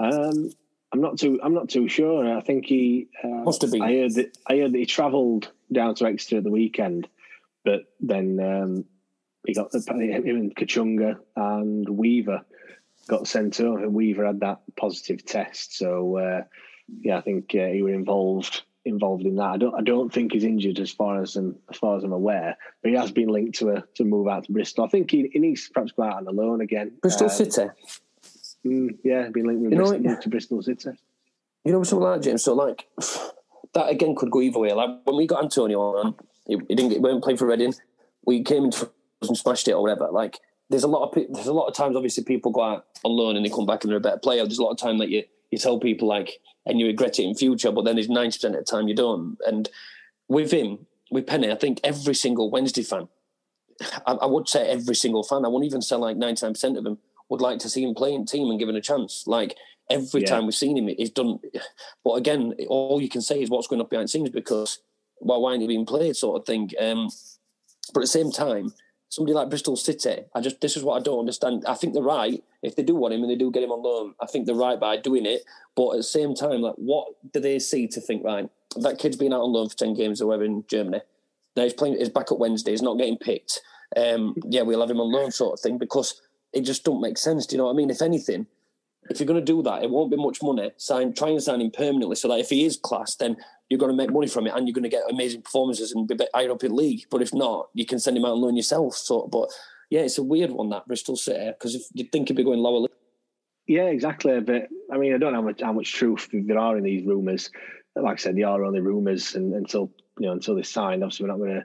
um, 0.00 0.50
I'm 0.92 1.00
not 1.00 1.18
too. 1.18 1.38
I'm 1.42 1.54
not 1.54 1.68
too 1.68 1.88
sure. 1.88 2.36
I 2.36 2.40
think 2.40 2.64
he 2.66 3.08
uh, 3.22 3.28
Must 3.28 3.62
have 3.62 3.70
been. 3.70 3.82
I 3.82 3.94
heard 3.94 4.14
that. 4.14 4.38
I 4.46 4.58
heard 4.58 4.72
that 4.72 4.78
he 4.78 4.86
travelled 4.86 5.50
down 5.70 5.94
to 5.96 6.06
Exeter 6.06 6.38
at 6.38 6.44
the 6.44 6.50
weekend, 6.50 7.08
but 7.64 7.82
then 8.00 8.40
um, 8.40 8.84
he 9.46 9.54
got 9.54 9.74
him 9.74 9.90
and 10.00 10.56
Kachunga 10.56 11.18
and 11.36 11.88
Weaver 11.88 12.42
got 13.06 13.28
sent 13.28 13.58
home, 13.58 13.82
and 13.82 13.94
Weaver 13.94 14.26
had 14.26 14.40
that 14.40 14.60
positive 14.76 15.24
test. 15.24 15.76
So 15.76 16.16
uh, 16.16 16.44
yeah, 17.02 17.18
I 17.18 17.20
think 17.20 17.54
uh, 17.54 17.66
he 17.66 17.82
was 17.82 17.94
involved 17.94 18.62
involved 18.88 19.24
in 19.24 19.36
that. 19.36 19.44
I 19.50 19.56
don't. 19.56 19.74
I 19.74 19.82
don't 19.82 20.12
think 20.12 20.32
he's 20.32 20.44
injured 20.44 20.78
as 20.80 20.90
far 20.90 21.22
as 21.22 21.36
I'm, 21.36 21.56
as 21.70 21.76
far 21.76 21.96
as 21.96 22.04
I'm 22.04 22.12
aware, 22.12 22.56
but 22.82 22.90
he 22.90 22.96
has 22.96 23.12
been 23.12 23.28
linked 23.28 23.58
to 23.60 23.70
a 23.70 23.84
to 23.96 24.04
move 24.04 24.26
out 24.28 24.44
to 24.44 24.52
Bristol. 24.52 24.84
I 24.84 24.88
think 24.88 25.10
he, 25.10 25.28
he 25.32 25.38
needs 25.38 25.66
to 25.66 25.72
perhaps 25.72 25.92
go 25.92 26.02
out 26.04 26.14
on 26.14 26.26
a 26.26 26.30
loan 26.30 26.60
again. 26.60 26.92
Bristol 27.02 27.28
Um, 27.28 27.32
City. 27.32 27.68
mm, 28.66 28.96
yeah, 29.04 29.28
been 29.28 29.46
linked 29.46 29.62
with 29.62 29.72
You 29.72 29.78
know 29.78 29.84
Bristol, 29.90 30.10
what? 30.10 30.22
to 30.22 30.28
Bristol 30.28 30.62
City. 30.62 30.90
You 31.64 31.72
know 31.72 31.82
something 31.82 32.08
like 32.08 32.22
James. 32.22 32.42
So 32.44 32.54
like 32.54 32.86
that 33.74 33.88
again 33.90 34.14
could 34.16 34.30
go 34.30 34.40
either 34.40 34.58
way. 34.58 34.72
Like 34.72 34.90
when 35.04 35.16
we 35.16 35.26
got 35.26 35.42
Antonio 35.44 35.80
on, 35.80 36.14
he, 36.46 36.56
he 36.68 36.74
didn't 36.74 36.88
get, 36.90 36.96
he 36.96 37.00
went 37.00 37.22
playing 37.22 37.36
for 37.36 37.46
Reading. 37.46 37.74
We 38.26 38.42
came 38.42 38.64
into 38.64 38.90
and 39.22 39.36
smashed 39.36 39.68
it 39.68 39.72
or 39.72 39.82
whatever. 39.82 40.08
Like 40.10 40.38
there's 40.70 40.84
a 40.84 40.88
lot 40.88 41.08
of 41.08 41.14
there's 41.32 41.46
a 41.46 41.52
lot 41.52 41.66
of 41.66 41.74
times 41.74 41.96
obviously 41.96 42.24
people 42.24 42.50
go 42.52 42.62
out 42.62 42.86
on 43.04 43.12
loan 43.12 43.36
and 43.36 43.44
they 43.44 43.50
come 43.50 43.66
back 43.66 43.84
and 43.84 43.90
they're 43.90 43.98
a 43.98 44.00
better 44.00 44.18
player. 44.18 44.44
There's 44.44 44.58
a 44.58 44.62
lot 44.62 44.70
of 44.72 44.78
time 44.78 44.98
that 44.98 45.08
you 45.08 45.24
you 45.50 45.58
tell 45.58 45.78
people 45.78 46.08
like 46.08 46.40
and 46.66 46.78
you 46.78 46.86
regret 46.86 47.18
it 47.18 47.24
in 47.24 47.34
future, 47.34 47.72
but 47.72 47.84
then 47.84 47.96
there's 47.96 48.08
ninety 48.08 48.36
percent 48.36 48.54
of 48.54 48.64
the 48.64 48.70
time 48.70 48.88
you 48.88 48.94
don't. 48.94 49.38
And 49.46 49.68
with 50.28 50.50
him, 50.52 50.86
with 51.10 51.26
Penney, 51.26 51.50
I 51.50 51.54
think 51.54 51.80
every 51.82 52.14
single 52.14 52.50
Wednesday 52.50 52.82
fan, 52.82 53.08
I, 54.06 54.12
I 54.12 54.26
would 54.26 54.48
say 54.48 54.68
every 54.68 54.94
single 54.94 55.22
fan, 55.22 55.44
I 55.44 55.48
wouldn't 55.48 55.70
even 55.70 55.82
say 55.82 55.96
like 55.96 56.16
ninety 56.16 56.44
nine 56.44 56.52
percent 56.52 56.76
of 56.76 56.84
them 56.84 56.98
would 57.28 57.40
like 57.40 57.58
to 57.60 57.68
see 57.68 57.84
him 57.84 57.94
play 57.94 58.12
in 58.14 58.26
team 58.26 58.50
and 58.50 58.58
given 58.58 58.76
a 58.76 58.80
chance. 58.80 59.24
Like 59.26 59.56
every 59.90 60.22
Yeah. 60.22 60.28
time 60.28 60.46
we've 60.46 60.54
seen 60.54 60.76
him, 60.76 60.88
he's 60.88 61.10
done. 61.10 61.38
But 62.04 62.12
again, 62.12 62.54
all 62.68 63.00
you 63.00 63.08
can 63.08 63.20
say 63.22 63.40
is 63.42 63.50
what's 63.50 63.66
going 63.66 63.80
on 63.80 63.88
behind 63.88 64.04
the 64.08 64.10
scenes 64.12 64.30
because 64.30 64.80
well, 65.20 65.40
why 65.42 65.52
ain't 65.52 65.62
he 65.62 65.68
being 65.68 65.86
played, 65.86 66.16
sort 66.16 66.40
of 66.40 66.46
thing. 66.46 66.70
Um, 66.78 67.08
but 67.92 68.00
at 68.00 68.04
the 68.04 68.06
same 68.06 68.30
time, 68.30 68.72
somebody 69.08 69.34
like 69.34 69.48
Bristol 69.48 69.76
City, 69.76 70.22
I 70.34 70.40
just 70.40 70.60
this 70.60 70.76
is 70.76 70.82
what 70.82 70.96
I 70.96 71.02
don't 71.02 71.18
understand. 71.18 71.64
I 71.66 71.74
think 71.74 71.94
they're 71.94 72.02
right 72.02 72.42
if 72.62 72.76
they 72.76 72.82
do 72.82 72.94
want 72.94 73.14
him 73.14 73.22
and 73.22 73.30
they 73.30 73.36
do 73.36 73.50
get 73.50 73.62
him 73.62 73.72
on 73.72 73.82
loan. 73.82 74.14
I 74.20 74.26
think 74.26 74.46
they're 74.46 74.54
right 74.54 74.78
by 74.78 74.96
doing 74.96 75.26
it. 75.26 75.42
But 75.76 75.92
at 75.92 75.96
the 75.98 76.02
same 76.02 76.34
time, 76.34 76.60
like 76.60 76.74
what 76.76 77.08
do 77.32 77.40
they 77.40 77.58
see 77.58 77.86
to 77.88 78.00
think 78.00 78.24
right? 78.24 78.48
That 78.76 78.98
kid's 78.98 79.16
been 79.16 79.32
out 79.32 79.42
on 79.42 79.52
loan 79.52 79.68
for 79.68 79.76
ten 79.76 79.94
games 79.94 80.20
or 80.20 80.26
whatever 80.26 80.44
in 80.44 80.64
Germany. 80.68 81.00
Now 81.56 81.64
he's 81.64 81.72
playing. 81.72 81.98
He's 81.98 82.08
back 82.08 82.30
up 82.30 82.38
Wednesday. 82.38 82.70
He's 82.70 82.82
not 82.82 82.98
getting 82.98 83.18
picked. 83.18 83.60
Um, 83.96 84.34
yeah, 84.48 84.62
we'll 84.62 84.80
have 84.80 84.90
him 84.90 85.00
on 85.00 85.10
loan, 85.10 85.30
sort 85.30 85.54
of 85.54 85.60
thing, 85.60 85.78
because 85.78 86.20
it 86.52 86.60
just 86.60 86.84
don't 86.84 87.00
make 87.00 87.18
sense. 87.18 87.46
Do 87.46 87.54
you 87.54 87.58
know 87.58 87.64
what 87.64 87.72
I 87.72 87.76
mean? 87.76 87.90
If 87.90 88.02
anything, 88.02 88.46
if 89.10 89.18
you're 89.18 89.26
going 89.26 89.40
to 89.40 89.52
do 89.52 89.62
that, 89.62 89.82
it 89.82 89.90
won't 89.90 90.10
be 90.10 90.16
much 90.16 90.42
money. 90.42 90.70
Sign, 90.76 91.14
try 91.14 91.30
and 91.30 91.42
sign 91.42 91.60
him 91.60 91.70
permanently, 91.70 92.16
so 92.16 92.28
that 92.28 92.38
if 92.38 92.50
he 92.50 92.64
is 92.64 92.76
classed, 92.76 93.18
then 93.18 93.38
you're 93.68 93.78
going 93.78 93.92
to 93.92 93.96
make 93.96 94.12
money 94.12 94.28
from 94.28 94.46
it, 94.46 94.54
and 94.54 94.66
you're 94.66 94.74
going 94.74 94.82
to 94.82 94.88
get 94.88 95.02
amazing 95.10 95.42
performances 95.42 95.92
and 95.92 96.08
be 96.08 96.14
bit 96.14 96.30
higher 96.34 96.50
up 96.50 96.64
in 96.64 96.74
league. 96.74 97.02
But 97.10 97.22
if 97.22 97.34
not, 97.34 97.68
you 97.74 97.84
can 97.84 97.98
send 97.98 98.16
him 98.16 98.24
out 98.24 98.32
and 98.32 98.40
loan 98.40 98.56
yourself. 98.56 98.94
So, 98.96 99.26
but 99.26 99.50
yeah, 99.90 100.00
it's 100.00 100.18
a 100.18 100.22
weird 100.22 100.50
one 100.50 100.70
that 100.70 100.86
Bristol 100.86 101.16
City 101.16 101.50
because 101.50 101.74
if 101.74 101.82
you 101.92 102.04
think 102.04 102.28
he'd 102.28 102.36
be 102.36 102.44
going 102.44 102.60
lower, 102.60 102.88
Yeah, 103.66 103.84
exactly. 103.86 104.40
But 104.40 104.68
I 104.92 104.96
mean, 104.96 105.14
I 105.14 105.18
don't 105.18 105.32
know 105.32 105.40
how 105.40 105.46
much 105.46 105.60
how 105.60 105.72
much 105.72 105.92
truth 105.92 106.28
there 106.32 106.58
are 106.58 106.76
in 106.76 106.84
these 106.84 107.06
rumours. 107.06 107.50
Like 107.94 108.14
I 108.14 108.16
said, 108.16 108.36
they 108.36 108.42
are 108.42 108.64
only 108.64 108.80
rumours, 108.80 109.34
and 109.34 109.54
until 109.54 109.90
you 110.18 110.26
know 110.26 110.32
until 110.32 110.54
they're 110.54 110.64
signed, 110.64 111.02
obviously 111.02 111.24
we're 111.24 111.32
not 111.32 111.38
going 111.38 111.54
to 111.54 111.64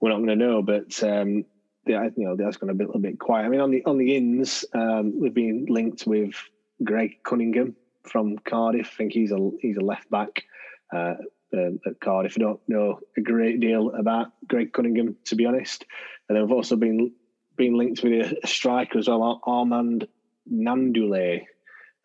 we're 0.00 0.10
not 0.10 0.16
going 0.16 0.28
to 0.28 0.36
know. 0.36 0.62
But 0.62 1.02
um, 1.02 1.44
yeah, 1.86 2.08
you 2.16 2.24
know, 2.24 2.36
that's 2.36 2.56
going 2.56 2.68
to 2.68 2.74
be 2.74 2.84
a 2.84 2.86
little 2.88 3.00
bit 3.00 3.18
quiet. 3.18 3.44
I 3.44 3.48
mean, 3.48 3.60
on 3.60 3.70
the 3.70 3.84
on 3.84 3.98
the 3.98 4.16
ins, 4.16 4.64
um, 4.72 5.18
we've 5.20 5.34
been 5.34 5.66
linked 5.68 6.06
with 6.06 6.34
Greg 6.82 7.22
Cunningham 7.24 7.76
from 8.02 8.38
Cardiff. 8.38 8.90
I 8.92 8.96
think 8.96 9.12
he's 9.12 9.30
a 9.30 9.50
he's 9.60 9.76
a 9.76 9.84
left 9.84 10.10
back 10.10 10.42
uh, 10.92 11.14
um, 11.56 11.80
at 11.86 12.00
Cardiff. 12.00 12.36
I 12.36 12.42
don't 12.42 12.60
know 12.68 13.00
a 13.16 13.20
great 13.20 13.60
deal 13.60 13.94
about 13.94 14.28
Greg 14.46 14.72
Cunningham, 14.72 15.16
to 15.26 15.36
be 15.36 15.46
honest. 15.46 15.84
And 16.28 16.40
we've 16.40 16.52
also 16.52 16.76
been 16.76 17.12
been 17.56 17.76
linked 17.76 18.02
with 18.02 18.32
a, 18.42 18.46
striker 18.46 18.98
as 18.98 19.08
well, 19.08 19.40
Armand 19.44 20.08
Nandule. 20.52 21.46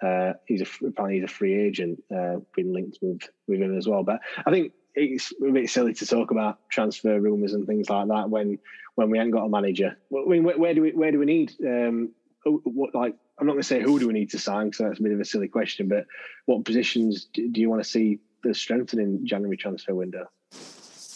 Uh, 0.01 0.33
he's 0.47 0.61
a 0.61 0.85
apparently 0.85 1.19
he's 1.19 1.29
a 1.29 1.33
free 1.33 1.59
agent. 1.59 2.03
Uh, 2.13 2.37
been 2.55 2.73
linked 2.73 2.97
with 3.01 3.21
with 3.47 3.61
him 3.61 3.77
as 3.77 3.87
well. 3.87 4.03
But 4.03 4.21
I 4.45 4.51
think 4.51 4.73
it's 4.95 5.31
a 5.45 5.51
bit 5.51 5.69
silly 5.69 5.93
to 5.93 6.05
talk 6.05 6.31
about 6.31 6.59
transfer 6.69 7.19
rumours 7.19 7.53
and 7.53 7.67
things 7.67 7.89
like 7.89 8.07
that 8.07 8.29
when 8.29 8.59
when 8.95 9.09
we 9.09 9.17
haven't 9.17 9.31
got 9.31 9.45
a 9.45 9.49
manager. 9.49 9.97
I 10.13 10.29
mean, 10.29 10.43
where, 10.43 10.57
where 10.57 10.73
do 10.73 10.81
we 10.81 10.91
where 10.91 11.11
do 11.11 11.19
we 11.19 11.25
need? 11.25 11.53
Um, 11.65 12.11
what 12.43 12.95
like 12.95 13.15
I'm 13.39 13.47
not 13.47 13.53
going 13.53 13.63
to 13.63 13.67
say 13.67 13.81
who 13.81 13.99
do 13.99 14.07
we 14.07 14.13
need 14.13 14.31
to 14.31 14.39
sign 14.39 14.67
because 14.69 14.85
that's 14.85 14.99
a 14.99 15.03
bit 15.03 15.13
of 15.13 15.19
a 15.19 15.25
silly 15.25 15.47
question. 15.47 15.87
But 15.87 16.05
what 16.45 16.65
positions 16.65 17.27
do 17.33 17.49
you 17.53 17.69
want 17.69 17.83
to 17.83 17.89
see 17.89 18.19
the 18.43 18.53
strengthening 18.53 19.25
January 19.25 19.57
transfer 19.57 19.93
window? 19.93 20.27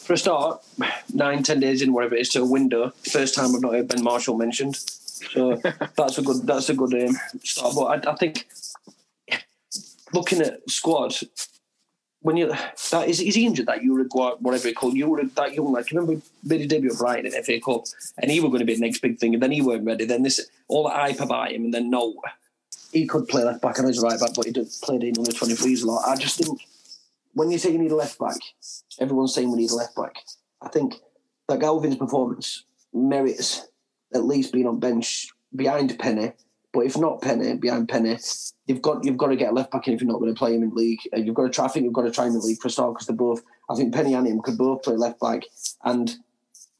for 0.05 0.13
a 0.13 0.17
start, 0.17 0.63
nine 1.13 1.43
ten 1.43 1.59
days 1.59 1.81
in, 1.81 1.91
whatever 1.91 2.15
it 2.15 2.21
is, 2.21 2.29
to 2.29 2.41
a 2.41 2.45
window. 2.45 2.91
First 3.11 3.35
time 3.35 3.55
I've 3.55 3.61
not 3.61 3.73
heard 3.73 3.87
Ben 3.87 4.03
Marshall 4.03 4.37
mentioned, 4.37 4.75
so 4.75 5.55
that's 5.97 6.17
a 6.17 6.21
good 6.21 6.45
that's 6.45 6.69
a 6.69 6.75
good 6.75 6.93
um, 6.93 7.17
start. 7.43 7.75
But 7.75 8.07
I, 8.07 8.11
I 8.11 8.15
think 8.15 8.47
looking 10.13 10.41
at 10.41 10.69
squad. 10.69 11.15
When 12.21 12.37
you 12.37 12.47
that 12.47 13.07
is, 13.07 13.21
is 13.21 13.35
he 13.35 13.45
injured 13.45 13.67
that 13.67 13.83
Uruguay 13.83 14.31
whatever 14.39 14.67
it 14.67 14.75
called 14.75 14.95
Uruguay 14.95 15.29
that 15.35 15.53
young 15.53 15.71
lad? 15.71 15.91
You 15.91 15.99
remember 15.99 16.25
debut 16.43 16.89
at 16.89 16.97
Brighton 16.97 17.31
in 17.31 17.43
FA 17.43 17.59
Cup 17.59 17.83
and 18.17 18.31
he 18.31 18.39
was 18.39 18.49
going 18.49 18.61
to 18.61 18.65
be 18.65 18.73
the 18.73 18.81
next 18.81 18.97
big 18.97 19.19
thing 19.19 19.35
and 19.35 19.43
then 19.43 19.51
he 19.51 19.61
weren't 19.61 19.85
ready. 19.85 20.05
Then 20.05 20.23
this 20.23 20.41
all 20.67 20.85
the 20.85 20.89
hype 20.89 21.19
about 21.19 21.51
him 21.51 21.65
and 21.65 21.73
then 21.73 21.91
no, 21.91 22.15
he 22.91 23.05
could 23.05 23.27
play 23.27 23.43
left 23.43 23.61
back. 23.61 23.77
Know 23.77 23.85
he's 23.85 24.01
right 24.01 24.19
back, 24.19 24.31
but 24.35 24.47
he 24.47 24.51
did 24.51 24.67
played 24.81 25.03
in 25.03 25.19
under 25.19 25.31
twenty 25.33 25.53
threes 25.53 25.83
a 25.83 25.85
lot. 25.85 26.07
I 26.07 26.15
just 26.15 26.39
think 26.39 26.65
when 27.35 27.51
you 27.51 27.57
say 27.57 27.71
you 27.71 27.77
need 27.77 27.91
a 27.91 27.95
left 27.95 28.17
back, 28.17 28.37
everyone's 28.99 29.33
saying 29.33 29.51
we 29.51 29.57
need 29.57 29.71
a 29.71 29.75
left 29.75 29.95
back. 29.95 30.15
I 30.61 30.69
think 30.69 30.95
that 31.47 31.59
Galvin's 31.59 31.97
performance 31.97 32.63
merits 32.93 33.67
at 34.13 34.23
least 34.23 34.53
being 34.53 34.67
on 34.67 34.79
bench 34.79 35.27
behind 35.55 35.97
Penney. 35.99 36.31
But 36.73 36.85
if 36.85 36.97
not 36.97 37.21
Penney, 37.21 37.55
behind 37.55 37.87
Penney, 37.87 38.17
you've 38.67 38.81
got 38.81 39.05
you've 39.05 39.17
got 39.17 39.27
to 39.27 39.35
get 39.35 39.51
a 39.51 39.53
left 39.53 39.71
back 39.71 39.87
in 39.87 39.93
if 39.93 40.01
you're 40.01 40.11
not 40.11 40.19
going 40.19 40.33
to 40.33 40.37
play 40.37 40.55
him 40.55 40.63
in 40.63 40.71
league. 40.71 40.99
Uh, 41.13 41.19
You've 41.19 41.35
got 41.35 41.43
to 41.43 41.49
try. 41.49 41.65
I 41.65 41.67
think 41.67 41.83
you've 41.83 41.93
got 41.93 42.01
to 42.03 42.11
try 42.11 42.25
in 42.25 42.33
the 42.33 42.39
league 42.39 42.59
for 42.59 42.67
a 42.67 42.71
start 42.71 42.93
because 42.93 43.07
they're 43.07 43.15
both. 43.15 43.43
I 43.69 43.75
think 43.75 43.93
Penney 43.93 44.13
and 44.13 44.27
him 44.27 44.41
could 44.41 44.57
both 44.57 44.83
play 44.83 44.95
left 44.95 45.19
back 45.19 45.43
and 45.83 46.15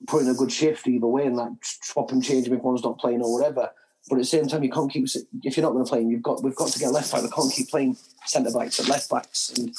put 0.08 0.22
in 0.22 0.30
a 0.30 0.34
good 0.34 0.52
shift 0.52 0.88
either 0.88 1.08
way 1.08 1.26
and 1.26 1.36
like 1.36 1.52
swap 1.62 2.12
and 2.12 2.24
change 2.24 2.48
him 2.48 2.54
if 2.54 2.62
one's 2.62 2.84
not 2.84 3.00
playing 3.00 3.22
or 3.22 3.32
whatever. 3.32 3.72
But 4.10 4.18
at 4.18 4.20
the 4.20 4.26
same 4.26 4.48
time, 4.48 4.64
you 4.64 4.70
can't 4.70 4.92
keep 4.92 5.06
if 5.44 5.58
you're 5.58 5.66
not 5.66 5.72
going 5.72 5.86
to 5.86 5.90
play 5.90 6.02
him. 6.02 6.12
You've 6.12 6.24
got 6.24 6.44
we've 6.44 6.56
got 6.56 6.70
to 6.70 6.80
get 6.80 6.92
left 6.92 7.12
back. 7.12 7.24
We 7.24 7.30
can't 7.30 7.54
keep 7.54 7.70
playing 7.70 7.98
centre 8.26 8.52
backs 8.52 8.80
and 8.80 8.90
left 8.90 9.10
backs 9.10 9.52
and 9.58 9.74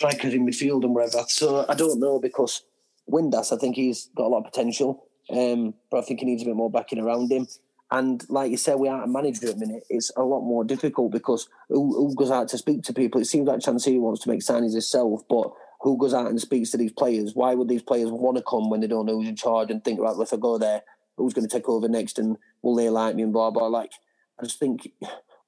strikers 0.00 0.32
in 0.32 0.46
midfield 0.46 0.82
and 0.82 0.94
wherever. 0.94 1.22
So 1.28 1.66
I 1.68 1.74
don't 1.74 2.00
know 2.00 2.18
because 2.18 2.62
Windass, 3.08 3.52
I 3.52 3.58
think 3.58 3.76
he's 3.76 4.08
got 4.16 4.26
a 4.26 4.28
lot 4.28 4.38
of 4.38 4.44
potential, 4.44 5.04
um, 5.28 5.74
but 5.90 5.98
I 5.98 6.02
think 6.02 6.20
he 6.20 6.26
needs 6.26 6.42
a 6.42 6.46
bit 6.46 6.56
more 6.56 6.70
backing 6.70 6.98
around 6.98 7.30
him. 7.30 7.46
And 7.90 8.24
like 8.30 8.50
you 8.50 8.56
said, 8.56 8.78
we 8.78 8.88
aren't 8.88 9.04
a 9.04 9.08
manager 9.08 9.48
at 9.48 9.58
the 9.58 9.66
minute. 9.66 9.82
It's 9.90 10.10
a 10.16 10.22
lot 10.22 10.40
more 10.40 10.64
difficult 10.64 11.12
because 11.12 11.48
who, 11.68 11.92
who 11.92 12.14
goes 12.14 12.30
out 12.30 12.48
to 12.48 12.58
speak 12.58 12.82
to 12.84 12.94
people? 12.94 13.20
It 13.20 13.26
seems 13.26 13.46
like 13.46 13.58
Chansiri 13.58 14.00
wants 14.00 14.22
to 14.22 14.30
make 14.30 14.40
signings 14.40 14.72
himself, 14.72 15.22
but 15.28 15.50
who 15.82 15.98
goes 15.98 16.14
out 16.14 16.28
and 16.28 16.40
speaks 16.40 16.70
to 16.70 16.78
these 16.78 16.92
players? 16.92 17.34
Why 17.34 17.54
would 17.54 17.68
these 17.68 17.82
players 17.82 18.10
want 18.10 18.38
to 18.38 18.44
come 18.48 18.70
when 18.70 18.80
they 18.80 18.86
don't 18.86 19.06
know 19.06 19.18
who's 19.18 19.28
in 19.28 19.36
charge 19.36 19.70
and 19.70 19.84
think, 19.84 20.00
right, 20.00 20.12
well, 20.12 20.22
if 20.22 20.32
I 20.32 20.36
go 20.36 20.56
there, 20.56 20.82
who's 21.18 21.34
going 21.34 21.46
to 21.46 21.54
take 21.54 21.68
over 21.68 21.88
next 21.88 22.18
and 22.18 22.38
will 22.62 22.76
they 22.76 22.88
like 22.88 23.16
me 23.16 23.22
and 23.22 23.32
blah, 23.32 23.50
blah. 23.50 23.66
Like, 23.66 23.90
I 24.38 24.44
just 24.44 24.58
think 24.58 24.88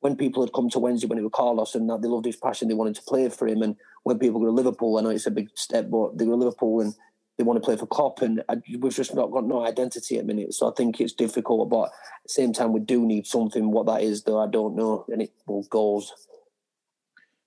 when 0.03 0.17
people 0.17 0.43
had 0.43 0.53
come 0.53 0.69
to 0.69 0.81
Wednesday 0.81 1.07
when 1.07 1.19
it 1.19 1.23
was 1.23 1.31
Carlos 1.33 1.77
and 1.77 1.89
that 1.89 2.03
they 2.03 2.09
loved 2.09 2.27
his 2.27 2.37
passion, 2.37 2.67
they 2.67 2.75
wanted 2.75 2.97
to 2.97 3.03
play 3.03 3.29
for 3.29 3.47
him. 3.47 3.63
And 3.63 3.77
when 4.03 4.19
people 4.19 4.41
go 4.41 4.47
to 4.47 4.53
Liverpool, 4.53 4.99
I 4.99 5.03
know 5.03 5.11
it's 5.11 5.29
a 5.29 5.31
big 5.31 5.49
step, 5.55 5.89
but 5.91 6.19
they 6.19 6.25
go 6.25 6.33
to 6.33 6.37
Liverpool 6.37 6.81
and 6.81 6.93
they 7.39 7.45
want 7.45 7.63
to 7.63 7.65
play 7.65 7.77
for 7.77 7.87
Klopp, 7.87 8.21
and 8.21 8.43
we've 8.79 8.95
just 8.95 9.15
not 9.15 9.31
got 9.31 9.47
no 9.47 9.65
identity 9.65 10.19
at 10.19 10.27
the 10.27 10.35
minute. 10.35 10.55
So 10.55 10.69
I 10.69 10.75
think 10.77 11.01
it's 11.01 11.13
difficult, 11.13 11.71
but 11.71 11.85
at 11.85 11.91
the 12.25 12.29
same 12.29 12.53
time, 12.53 12.73
we 12.73 12.81
do 12.81 13.07
need 13.07 13.27
something. 13.27 13.71
What 13.71 13.87
that 13.87 14.03
is, 14.03 14.25
though, 14.25 14.41
I 14.41 14.49
don't 14.49 14.77
know. 14.77 15.07
And 15.09 15.23
it 15.23 15.33
well, 15.47 15.65
goals. 15.71 16.13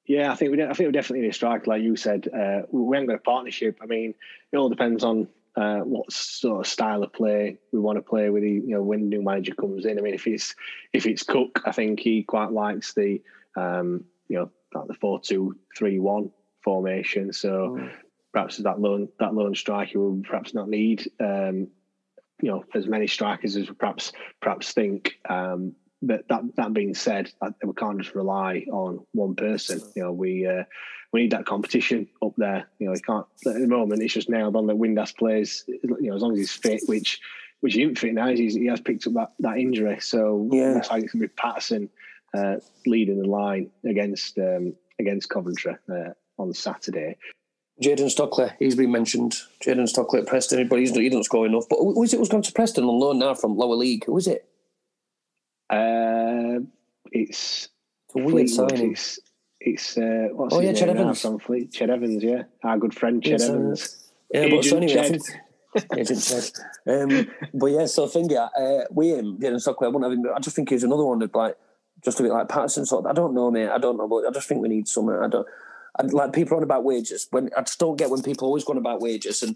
Yeah, 0.07 0.31
I 0.31 0.35
think 0.35 0.51
we 0.51 0.63
I 0.63 0.73
think 0.73 0.87
we 0.87 0.91
definitely 0.91 1.21
need 1.21 1.29
a 1.29 1.33
striker, 1.33 1.69
like 1.69 1.83
you 1.83 1.95
said. 1.97 2.27
Uh, 2.33 2.61
we 2.71 2.95
haven't 2.95 3.09
got 3.09 3.17
a 3.17 3.19
partnership. 3.19 3.77
I 3.81 3.85
mean, 3.85 4.15
it 4.51 4.57
all 4.57 4.69
depends 4.69 5.03
on 5.03 5.27
uh, 5.55 5.79
what 5.79 6.11
sort 6.11 6.65
of 6.65 6.67
style 6.67 7.03
of 7.03 7.13
play 7.13 7.57
we 7.71 7.79
want 7.79 7.97
to 7.97 8.01
play 8.01 8.29
with. 8.29 8.43
The, 8.43 8.51
you 8.51 8.75
know, 8.75 8.81
when 8.81 9.01
the 9.01 9.07
new 9.07 9.23
manager 9.23 9.55
comes 9.55 9.85
in. 9.85 9.97
I 9.97 10.01
mean, 10.01 10.13
if 10.13 10.27
it's 10.27 10.55
if 10.93 11.05
it's 11.05 11.23
Cook, 11.23 11.61
I 11.65 11.71
think 11.71 11.99
he 11.99 12.23
quite 12.23 12.51
likes 12.51 12.93
the 12.93 13.21
um, 13.55 14.03
you 14.27 14.37
know 14.37 14.51
like 14.73 14.87
the 14.87 14.93
four 14.95 15.19
two 15.19 15.57
three 15.77 15.99
one 15.99 16.31
formation. 16.63 17.31
So 17.31 17.77
mm. 17.79 17.91
perhaps 18.33 18.57
that 18.57 18.79
lone 18.79 19.07
that 19.19 19.33
lone 19.33 19.55
striker 19.55 19.99
will 19.99 20.21
perhaps 20.27 20.53
not 20.53 20.69
need 20.69 21.09
um, 21.19 21.67
you 22.41 22.51
know 22.51 22.65
as 22.73 22.87
many 22.87 23.07
strikers 23.07 23.55
as 23.55 23.69
we 23.69 23.75
perhaps 23.75 24.11
perhaps 24.41 24.73
think. 24.73 25.19
Um, 25.29 25.73
but 26.01 26.27
that 26.29 26.41
that 26.55 26.73
being 26.73 26.93
said, 26.93 27.31
we 27.63 27.73
can't 27.73 27.99
just 28.01 28.15
rely 28.15 28.65
on 28.71 29.05
one 29.13 29.35
person. 29.35 29.81
You 29.95 30.03
know, 30.03 30.11
we 30.11 30.47
uh, 30.47 30.63
we 31.11 31.21
need 31.21 31.31
that 31.31 31.45
competition 31.45 32.07
up 32.23 32.33
there. 32.37 32.67
You 32.79 32.87
know, 32.87 32.91
we 32.93 32.99
can't 32.99 33.25
at 33.47 33.53
the 33.53 33.67
moment. 33.67 34.01
It's 34.01 34.13
just 34.13 34.29
nailed 34.29 34.55
on 34.55 34.67
that 34.67 34.75
Windass 34.75 35.15
plays. 35.15 35.63
You 35.67 35.97
know, 36.01 36.15
as 36.15 36.21
long 36.21 36.33
as 36.33 36.39
he's 36.39 36.51
fit, 36.51 36.81
which 36.85 37.19
which 37.61 37.73
he 37.73 37.83
isn't 37.83 37.97
fit 37.97 38.13
now. 38.13 38.27
He's, 38.27 38.53
he 38.53 38.67
has 38.67 38.79
picked 38.79 39.07
up 39.07 39.13
that, 39.13 39.31
that 39.39 39.57
injury, 39.57 39.99
so 39.99 40.47
yeah, 40.51 40.73
looks 40.73 40.89
like 40.89 41.03
it's 41.03 41.13
gonna 41.13 41.23
be 41.23 41.29
Paterson 41.29 41.89
uh, 42.35 42.57
leading 42.85 43.21
the 43.21 43.27
line 43.27 43.71
against 43.85 44.37
um, 44.37 44.75
against 44.99 45.29
Coventry 45.29 45.75
uh, 45.89 46.11
on 46.37 46.53
Saturday. 46.53 47.17
Jayden 47.81 48.09
Stockley, 48.09 48.51
he's 48.59 48.75
been 48.75 48.91
mentioned. 48.91 49.35
Jayden 49.61 49.89
Stockley 49.89 50.21
at 50.21 50.27
Preston, 50.27 50.65
but 50.67 50.79
he's, 50.79 50.95
he 50.95 51.09
doesn't 51.09 51.23
score 51.23 51.45
enough. 51.45 51.65
But 51.69 51.79
who 51.79 52.03
is 52.03 52.13
it 52.13 52.19
was 52.19 52.29
going 52.29 52.43
to 52.43 52.51
Preston 52.53 52.85
on 52.85 52.99
loan 52.99 53.19
now 53.19 53.33
from 53.33 53.57
lower 53.57 53.75
league? 53.75 54.05
Who 54.05 54.17
is 54.17 54.27
it? 54.27 54.47
Uh, 55.69 56.59
it's, 57.11 57.69
it's 58.07 58.15
a 58.15 58.19
weird 58.19 58.49
signing. 58.49 58.91
It's, 58.91 59.19
it's 59.59 59.97
uh, 59.97 60.27
what's 60.31 60.53
oh 60.53 60.59
yeah, 60.59 60.73
Ched 60.73 60.89
Evans 60.89 61.21
from 61.21 61.39
Fleet. 61.39 61.71
Ched 61.71 61.89
Evans, 61.89 62.23
yeah, 62.23 62.43
our 62.63 62.77
good 62.77 62.93
friend 62.93 63.23
Chad 63.23 63.31
yes, 63.31 63.49
Evans. 63.49 64.11
Uh, 64.33 64.39
yeah, 64.39 64.49
but 64.49 64.63
so 64.63 64.77
anyway, 64.77 64.99
I 64.99 65.09
think, 65.09 65.23
Agent 65.97 66.19
Ched. 66.19 66.59
Um, 66.87 67.27
but 67.53 67.67
yeah, 67.67 67.85
so 67.87 68.05
I 68.05 68.07
think 68.07 68.31
yeah, 68.31 68.47
uh, 68.57 68.85
with 68.91 69.17
him, 69.17 69.39
Jayden 69.39 69.59
Stockley, 69.59 69.85
I 69.85 69.89
wouldn't 69.89 70.11
have 70.11 70.19
him. 70.19 70.33
I 70.35 70.39
just 70.39 70.55
think 70.55 70.69
he's 70.69 70.83
another 70.83 71.03
one 71.03 71.19
that 71.19 71.33
like 71.33 71.57
just 72.03 72.19
a 72.19 72.23
bit 72.23 72.31
like 72.31 72.47
Paterson. 72.47 72.85
Sort 72.85 73.05
of, 73.05 73.11
I 73.11 73.13
don't 73.13 73.33
know, 73.33 73.49
mate. 73.49 73.69
I 73.69 73.77
don't 73.77 73.97
know, 73.97 74.07
but 74.07 74.27
I 74.27 74.31
just 74.31 74.47
think 74.47 74.61
we 74.61 74.69
need 74.69 74.87
someone. 74.87 75.23
I 75.23 75.27
don't. 75.27 75.47
I, 75.97 76.03
like 76.03 76.33
people 76.33 76.57
on 76.57 76.63
about 76.63 76.83
wages. 76.83 77.27
When 77.31 77.49
I 77.57 77.61
just 77.61 77.79
don't 77.79 77.95
get 77.95 78.09
when 78.09 78.21
people 78.21 78.45
always 78.45 78.63
going 78.63 78.77
about 78.77 79.01
wages 79.01 79.41
and 79.41 79.55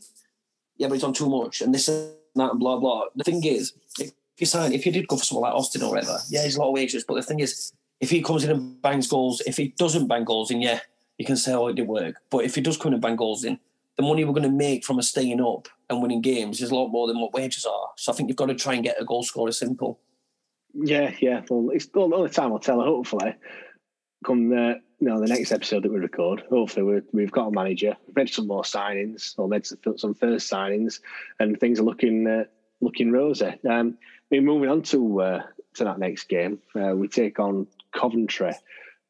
yeah, 0.78 0.88
but 0.88 0.96
he's 0.96 1.04
on 1.04 1.14
too 1.14 1.30
much 1.30 1.62
and 1.62 1.74
this 1.74 1.88
and 1.88 2.10
that 2.36 2.52
and 2.52 2.60
blah 2.60 2.80
blah. 2.80 3.06
The 3.16 3.24
thing 3.24 3.44
is, 3.44 3.74
if 4.00 4.12
you 4.40 4.48
sign, 4.48 4.74
if 4.74 4.86
you 4.86 4.92
did 4.92 5.08
go 5.08 5.18
for 5.18 5.24
someone 5.24 5.50
like 5.50 5.58
Austin 5.58 5.84
or 5.84 5.92
whatever, 5.92 6.18
yeah, 6.30 6.44
he's 6.44 6.56
a 6.56 6.60
lot 6.60 6.70
of 6.70 6.74
wages. 6.74 7.04
But 7.08 7.16
the 7.16 7.24
thing 7.24 7.40
is, 7.40 7.74
if 8.00 8.10
he 8.10 8.22
comes 8.22 8.44
in 8.44 8.52
and 8.52 8.82
bangs 8.82 9.08
goals, 9.08 9.42
if 9.46 9.58
he 9.58 9.70
doesn't 9.78 10.08
bang 10.08 10.24
goals 10.24 10.52
in, 10.52 10.62
yeah, 10.62 10.80
you 11.18 11.26
can 11.26 11.36
say, 11.36 11.54
oh, 11.54 11.68
it 11.68 11.76
did 11.76 11.88
work. 11.88 12.16
But 12.30 12.46
if 12.46 12.56
he 12.56 12.62
does 12.62 12.78
come 12.78 12.90
in 12.90 12.94
and 12.94 13.02
bang 13.02 13.16
goals 13.16 13.44
in, 13.44 13.60
the 13.98 14.04
money 14.04 14.24
we're 14.24 14.34
going 14.34 14.44
to 14.44 14.50
make 14.50 14.86
from 14.86 14.98
us 14.98 15.10
staying 15.10 15.42
up 15.42 15.68
and 15.90 16.02
winning 16.02 16.22
games 16.22 16.62
is 16.62 16.72
a 16.72 16.76
lot 16.76 16.88
more 16.88 17.08
than 17.08 17.20
what 17.20 17.34
wages 17.34 17.66
are. 17.66 17.90
So 17.98 18.12
I 18.12 18.16
think 18.16 18.30
you've 18.30 18.38
got 18.38 18.46
to 18.46 18.56
try 18.56 18.76
and 18.76 18.84
get 18.84 19.02
a 19.02 19.04
goal 19.04 19.24
scorer 19.24 19.52
simple. 19.52 20.00
Yeah, 20.74 21.12
yeah. 21.20 21.42
Well, 21.50 21.72
it's 21.74 21.90
all, 21.94 22.14
all 22.14 22.24
the 22.24 22.30
time 22.30 22.54
I'll 22.54 22.60
tell. 22.60 22.82
Hopefully, 22.82 23.36
come 24.24 24.50
the 24.50 24.80
you 25.00 25.08
know 25.08 25.20
the 25.20 25.28
next 25.28 25.52
episode 25.52 25.84
that 25.84 25.92
we 25.92 26.00
record, 26.00 26.44
hopefully 26.50 27.02
we 27.12 27.22
have 27.24 27.32
got 27.32 27.48
a 27.48 27.52
manager. 27.52 27.98
We've 28.06 28.16
made 28.16 28.30
some 28.30 28.48
more 28.48 28.64
signings, 28.64 29.34
or 29.38 29.48
made 29.48 29.66
some 29.66 30.14
first 30.14 30.52
signings, 30.52 31.00
and 31.40 31.60
things 31.60 31.80
are 31.80 31.84
looking 31.84 32.28
uh, 32.28 32.44
looking 32.82 33.12
rosy. 33.12 33.54
Um, 33.70 33.98
mean, 34.32 34.46
moving 34.46 34.70
on 34.70 34.82
to 34.84 35.22
uh, 35.22 35.44
to 35.76 35.84
that 35.84 36.00
next 36.00 36.30
game, 36.30 36.60
uh, 36.76 36.96
we 36.96 37.08
take 37.08 37.40
on 37.40 37.68
Coventry 37.92 38.54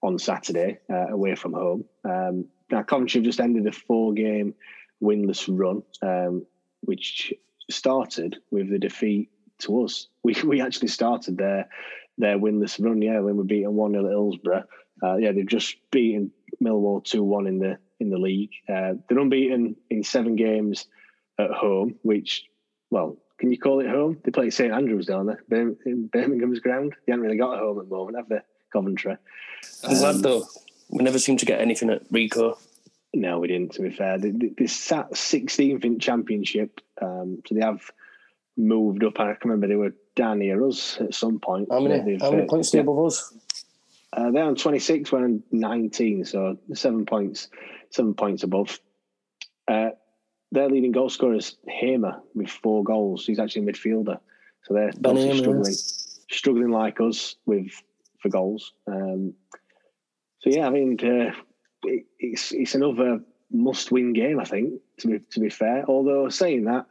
on 0.02 0.18
Saturday 0.18 0.80
uh, 0.90 1.08
away 1.08 1.36
from 1.36 1.54
home. 1.54 1.86
Um, 2.06 2.46
now 2.72 2.84
Coventry 2.84 3.20
have 3.20 3.26
just 3.26 3.40
ended 3.40 3.68
a 3.68 3.72
four-game 3.72 4.54
winless 5.04 5.48
run, 5.50 5.84
um, 6.02 6.46
which 6.82 7.34
started 7.70 8.38
with 8.52 8.70
the 8.70 8.80
defeat 8.80 9.30
to 9.60 9.84
us. 9.84 10.08
We 10.24 10.36
we 10.46 10.62
actually 10.62 10.90
started 10.90 11.38
their 11.38 11.70
their 12.18 12.38
winless 12.38 12.84
run, 12.84 13.02
yeah, 13.02 13.20
when 13.20 13.38
we 13.38 13.44
beat 13.46 13.64
them 13.64 13.76
one 13.76 13.94
0 13.94 14.06
at 14.06 14.12
Hillsborough. 14.12 14.66
Uh, 15.02 15.16
yeah, 15.16 15.32
they've 15.32 15.48
just 15.48 15.78
beaten 15.92 16.32
Millwall 16.62 17.04
two 17.04 17.24
one 17.24 17.48
in 17.48 17.60
the 17.60 17.78
in 18.00 18.10
the 18.10 18.18
league. 18.18 18.52
Uh, 18.68 18.94
they're 19.08 19.20
unbeaten 19.20 19.76
in 19.90 20.04
seven 20.04 20.36
games 20.36 20.86
at 21.38 21.52
home, 21.52 21.96
which, 22.02 22.46
well, 22.90 23.18
can 23.40 23.52
you 23.52 23.58
call 23.58 23.80
it 23.80 23.88
home? 23.88 24.20
They 24.24 24.32
play 24.32 24.48
at 24.48 24.54
St 24.54 24.74
Andrews 24.74 25.06
down 25.06 25.26
there, 25.26 25.42
in 25.86 26.08
Birmingham's 26.08 26.60
ground. 26.60 26.94
They 27.06 27.14
haven't 27.14 27.26
really 27.26 27.38
got 27.38 27.54
a 27.54 27.60
home 27.60 27.80
at 27.80 27.90
the 27.90 27.96
moment, 27.96 28.18
have 28.18 28.30
they? 28.30 28.40
Coventry. 28.72 29.16
I'm 29.84 29.92
um, 29.92 29.98
glad 29.98 30.16
though. 30.18 30.46
We 30.90 31.04
never 31.04 31.20
seem 31.20 31.38
to 31.38 31.46
get 31.46 31.62
anything 31.62 31.90
at 31.90 32.08
Ricoh. 32.12 32.58
No, 33.14 33.40
we 33.40 33.48
didn't. 33.48 33.74
To 33.74 33.82
be 33.82 33.90
fair, 33.90 34.18
they, 34.18 34.32
they, 34.32 34.52
they 34.58 34.68
sat 34.68 35.12
16th 35.12 35.84
in 35.84 36.00
Championship, 36.00 36.82
um, 37.02 37.42
so 37.48 37.56
they 37.56 37.62
have 37.62 37.82
moved 38.58 39.04
up. 39.04 39.20
I 39.20 39.34
can 39.34 39.50
remember 39.50 39.68
they 39.68 39.76
were 39.76 39.96
down 40.16 40.40
near 40.40 40.64
us 40.68 40.98
at 41.00 41.14
some 41.14 41.40
point. 41.40 41.70
How 41.72 41.80
many, 41.80 42.20
how 42.20 42.32
many 42.32 42.48
points 42.48 42.74
yeah. 42.74 42.82
above 42.82 43.06
us? 43.06 43.34
Uh, 44.12 44.32
they're 44.32 44.44
on 44.44 44.56
26, 44.56 45.12
we're 45.12 45.24
on 45.24 45.44
19, 45.52 46.26
so 46.26 46.58
seven 46.74 47.06
points, 47.06 47.48
seven 47.92 48.16
points 48.16 48.44
above. 48.44 48.80
Uh, 49.68 49.90
their 50.52 50.70
leading 50.70 50.92
goal 50.92 51.10
scorer 51.10 51.36
is 51.36 51.58
Hamer 51.68 52.20
with 52.34 52.50
four 52.50 52.84
goals. 52.84 53.26
He's 53.26 53.40
actually 53.40 53.68
a 53.68 53.72
midfielder, 53.72 54.20
so 54.64 54.74
they're 54.74 54.92
struggling, 54.92 55.64
struggling 55.64 56.72
like 56.72 57.00
us 57.02 57.36
with 57.46 57.72
for 58.20 58.30
goals. 58.30 58.74
Um, 58.88 59.34
so 60.40 60.50
yeah, 60.50 60.68
I 60.68 60.70
mean, 60.70 60.98
uh, 61.02 61.34
it, 61.84 62.06
it's 62.20 62.52
it's 62.52 62.76
another 62.76 63.20
must-win 63.52 64.14
game. 64.14 64.40
I 64.40 64.46
think 64.46 64.82
to 65.00 65.08
be 65.08 65.20
to 65.32 65.40
be 65.40 65.50
fair. 65.50 65.86
Although 65.88 66.30
saying 66.30 66.66
that, 66.66 66.88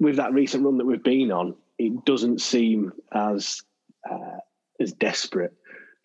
with 0.00 0.16
that 0.16 0.32
recent 0.32 0.64
run 0.64 0.78
that 0.78 0.86
we've 0.86 1.02
been 1.02 1.32
on, 1.32 1.54
it 1.78 2.04
doesn't 2.04 2.40
seem 2.40 2.92
as 3.12 3.62
uh, 4.08 4.38
as 4.80 4.92
desperate. 4.92 5.54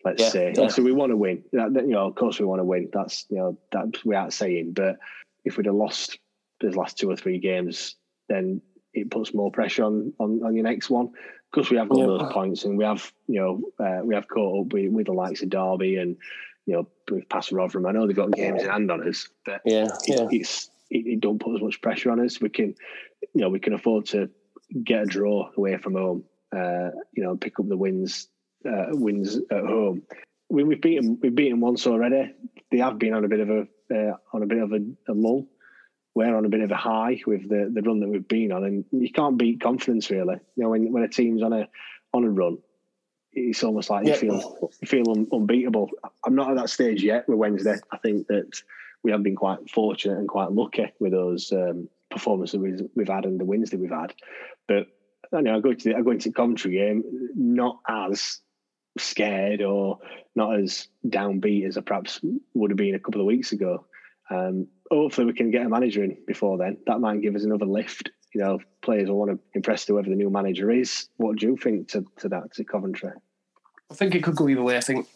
Let's 0.04 0.22
yeah, 0.22 0.28
say. 0.30 0.54
Yeah. 0.56 0.68
So 0.68 0.82
we 0.82 0.92
want 0.92 1.10
to 1.10 1.16
win. 1.16 1.44
That, 1.52 1.74
you 1.74 1.92
know, 1.92 2.06
of 2.06 2.14
course 2.14 2.40
we 2.40 2.46
want 2.46 2.60
to 2.60 2.64
win. 2.64 2.88
That's 2.92 3.26
you 3.28 3.36
know 3.36 3.58
that 3.72 4.04
we 4.04 4.16
aren't 4.16 4.32
saying. 4.32 4.72
But 4.72 4.98
if 5.44 5.56
we'd 5.56 5.66
have 5.66 5.74
lost 5.74 6.18
the 6.60 6.70
last 6.70 6.98
two 6.98 7.10
or 7.10 7.16
three 7.16 7.38
games, 7.38 7.96
then 8.28 8.60
it 8.92 9.10
puts 9.10 9.34
more 9.34 9.50
pressure 9.50 9.84
on 9.84 10.12
on, 10.18 10.42
on 10.44 10.54
your 10.54 10.64
next 10.64 10.90
one. 10.90 11.10
Because 11.50 11.68
we 11.68 11.78
have 11.78 11.88
got 11.88 11.98
yeah. 11.98 12.06
those 12.06 12.32
points, 12.32 12.64
and 12.64 12.78
we 12.78 12.84
have 12.84 13.12
you 13.26 13.40
know 13.40 13.84
uh, 13.84 14.04
we 14.04 14.14
have 14.14 14.28
caught 14.28 14.66
up 14.66 14.72
with, 14.72 14.92
with 14.92 15.06
the 15.06 15.12
likes 15.12 15.42
of 15.42 15.50
Derby 15.50 15.96
and 15.96 16.16
you 16.66 16.74
know 16.74 16.88
with 17.10 17.24
Rotherham. 17.52 17.86
I 17.86 17.92
know 17.92 18.06
they've 18.06 18.14
got 18.14 18.32
games 18.32 18.62
in 18.62 18.68
hand 18.68 18.90
on 18.90 19.08
us, 19.08 19.28
but 19.44 19.60
yeah, 19.64 19.88
yeah. 20.06 20.28
it's 20.30 20.70
it, 20.90 21.06
it, 21.06 21.20
don't 21.20 21.40
put 21.40 21.56
as 21.56 21.62
much 21.62 21.82
pressure 21.82 22.10
on 22.10 22.20
us. 22.20 22.40
We 22.40 22.50
can 22.50 22.74
you 23.34 23.40
know 23.40 23.48
we 23.48 23.58
can 23.58 23.72
afford 23.72 24.06
to 24.06 24.30
get 24.84 25.02
a 25.02 25.06
draw 25.06 25.50
away 25.56 25.76
from 25.78 25.94
home. 25.94 26.24
Uh, 26.52 26.90
you 27.12 27.22
know, 27.22 27.36
pick 27.36 27.58
up 27.58 27.68
the 27.68 27.76
wins 27.76 28.28
uh, 28.68 28.86
wins 28.90 29.36
at 29.50 29.64
home. 29.64 30.02
We, 30.48 30.62
have 30.62 30.80
beaten 30.80 31.18
we've 31.22 31.34
beaten 31.34 31.60
once 31.60 31.86
already. 31.86 32.32
They 32.70 32.78
have 32.78 32.98
been 32.98 33.14
on 33.14 33.24
a 33.24 33.28
bit 33.28 33.40
of 33.40 33.50
a 33.50 33.66
uh, 33.92 34.16
on 34.32 34.42
a 34.42 34.46
bit 34.46 34.58
of 34.58 34.72
a, 34.72 34.80
a, 35.08 35.14
lull. 35.14 35.46
We're 36.14 36.36
on 36.36 36.44
a 36.44 36.48
bit 36.48 36.60
of 36.60 36.70
a 36.70 36.76
high 36.76 37.20
with 37.26 37.48
the, 37.48 37.70
the 37.72 37.82
run 37.82 38.00
that 38.00 38.08
we've 38.08 38.26
been 38.26 38.52
on, 38.52 38.64
and 38.64 38.84
you 38.90 39.10
can't 39.10 39.38
beat 39.38 39.60
confidence 39.60 40.10
really. 40.10 40.36
You 40.56 40.64
know, 40.64 40.70
when 40.70 40.92
when 40.92 41.04
a 41.04 41.08
team's 41.08 41.42
on 41.42 41.52
a 41.52 41.68
on 42.12 42.24
a 42.24 42.30
run, 42.30 42.58
it's 43.32 43.62
almost 43.62 43.90
like 43.90 44.06
you 44.06 44.14
feel 44.14 44.70
you 44.80 44.88
feel 44.88 45.10
un, 45.10 45.26
unbeatable. 45.32 45.90
I'm 46.24 46.34
not 46.34 46.50
at 46.50 46.56
that 46.56 46.70
stage 46.70 47.02
yet 47.02 47.28
with 47.28 47.38
Wednesday. 47.38 47.76
I 47.92 47.98
think 47.98 48.26
that 48.26 48.60
we 49.02 49.12
have 49.12 49.22
been 49.22 49.36
quite 49.36 49.70
fortunate 49.70 50.18
and 50.18 50.28
quite 50.28 50.52
lucky 50.52 50.92
with 50.98 51.12
those 51.12 51.52
um, 51.52 51.88
performances 52.10 52.58
we've, 52.58 52.82
we've 52.94 53.08
had 53.08 53.24
and 53.24 53.40
the 53.40 53.44
wins 53.44 53.70
that 53.70 53.80
we've 53.80 53.90
had. 53.90 54.12
But 54.68 54.88
I 55.32 55.40
know 55.40 55.56
I 55.56 55.60
go 55.60 55.72
to 55.72 55.88
the, 55.88 55.96
I 55.96 56.02
go 56.02 56.10
into 56.10 56.28
the 56.28 56.34
Coventry 56.34 56.72
game 56.72 57.04
not 57.34 57.78
as 57.88 58.40
scared 58.98 59.62
or 59.62 59.98
not 60.34 60.56
as 60.56 60.88
downbeat 61.06 61.66
as 61.66 61.78
I 61.78 61.82
perhaps 61.82 62.20
would 62.54 62.70
have 62.70 62.76
been 62.76 62.94
a 62.94 63.00
couple 63.00 63.20
of 63.20 63.26
weeks 63.26 63.52
ago. 63.52 63.86
Um, 64.30 64.68
hopefully, 64.90 65.26
we 65.26 65.32
can 65.32 65.50
get 65.50 65.66
a 65.66 65.68
manager 65.68 66.02
in 66.04 66.16
before 66.26 66.56
then. 66.56 66.78
That 66.86 67.00
might 67.00 67.20
give 67.20 67.34
us 67.34 67.44
another 67.44 67.66
lift. 67.66 68.10
You 68.32 68.40
know, 68.40 68.58
players 68.80 69.08
will 69.08 69.18
want 69.18 69.32
to 69.32 69.38
impress 69.54 69.86
whoever 69.86 70.08
the 70.08 70.14
new 70.14 70.30
manager 70.30 70.70
is. 70.70 71.08
What 71.16 71.38
do 71.38 71.46
you 71.46 71.56
think 71.56 71.88
to, 71.88 72.04
to 72.18 72.28
that 72.28 72.54
to 72.54 72.64
Coventry? 72.64 73.10
I 73.90 73.94
think 73.94 74.14
it 74.14 74.22
could 74.22 74.36
go 74.36 74.48
either 74.48 74.62
way. 74.62 74.76
I 74.76 74.80
think 74.80 75.08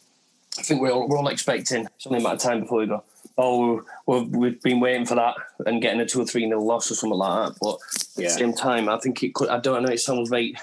I 0.59 0.63
think 0.63 0.81
we're 0.81 0.91
all, 0.91 1.09
we're 1.09 1.19
all 1.19 1.29
expecting 1.29 1.87
something 1.99 2.21
amount 2.21 2.37
of 2.37 2.41
time 2.41 2.61
before 2.61 2.79
we 2.79 2.87
go. 2.87 3.03
Oh, 3.37 3.83
we 4.07 4.49
have 4.49 4.63
been 4.63 4.81
waiting 4.81 5.07
for 5.07 5.17
that 5.17 5.35
and 5.67 5.83
getting 5.83 6.01
a 6.01 6.07
two 6.07 6.21
or 6.21 6.27
three 6.27 6.47
nil 6.47 6.65
loss 6.65 6.91
or 6.91 6.95
something 6.95 7.19
like 7.19 7.49
that. 7.49 7.59
But 7.61 7.79
yeah. 8.17 8.27
at 8.27 8.33
the 8.33 8.39
same 8.39 8.53
time, 8.53 8.89
I 8.89 8.99
think 8.99 9.23
it 9.23 9.35
could. 9.35 9.49
I 9.49 9.59
don't 9.59 9.83
know. 9.83 9.91
It 9.93 10.01
sounds 10.01 10.29
very 10.29 10.55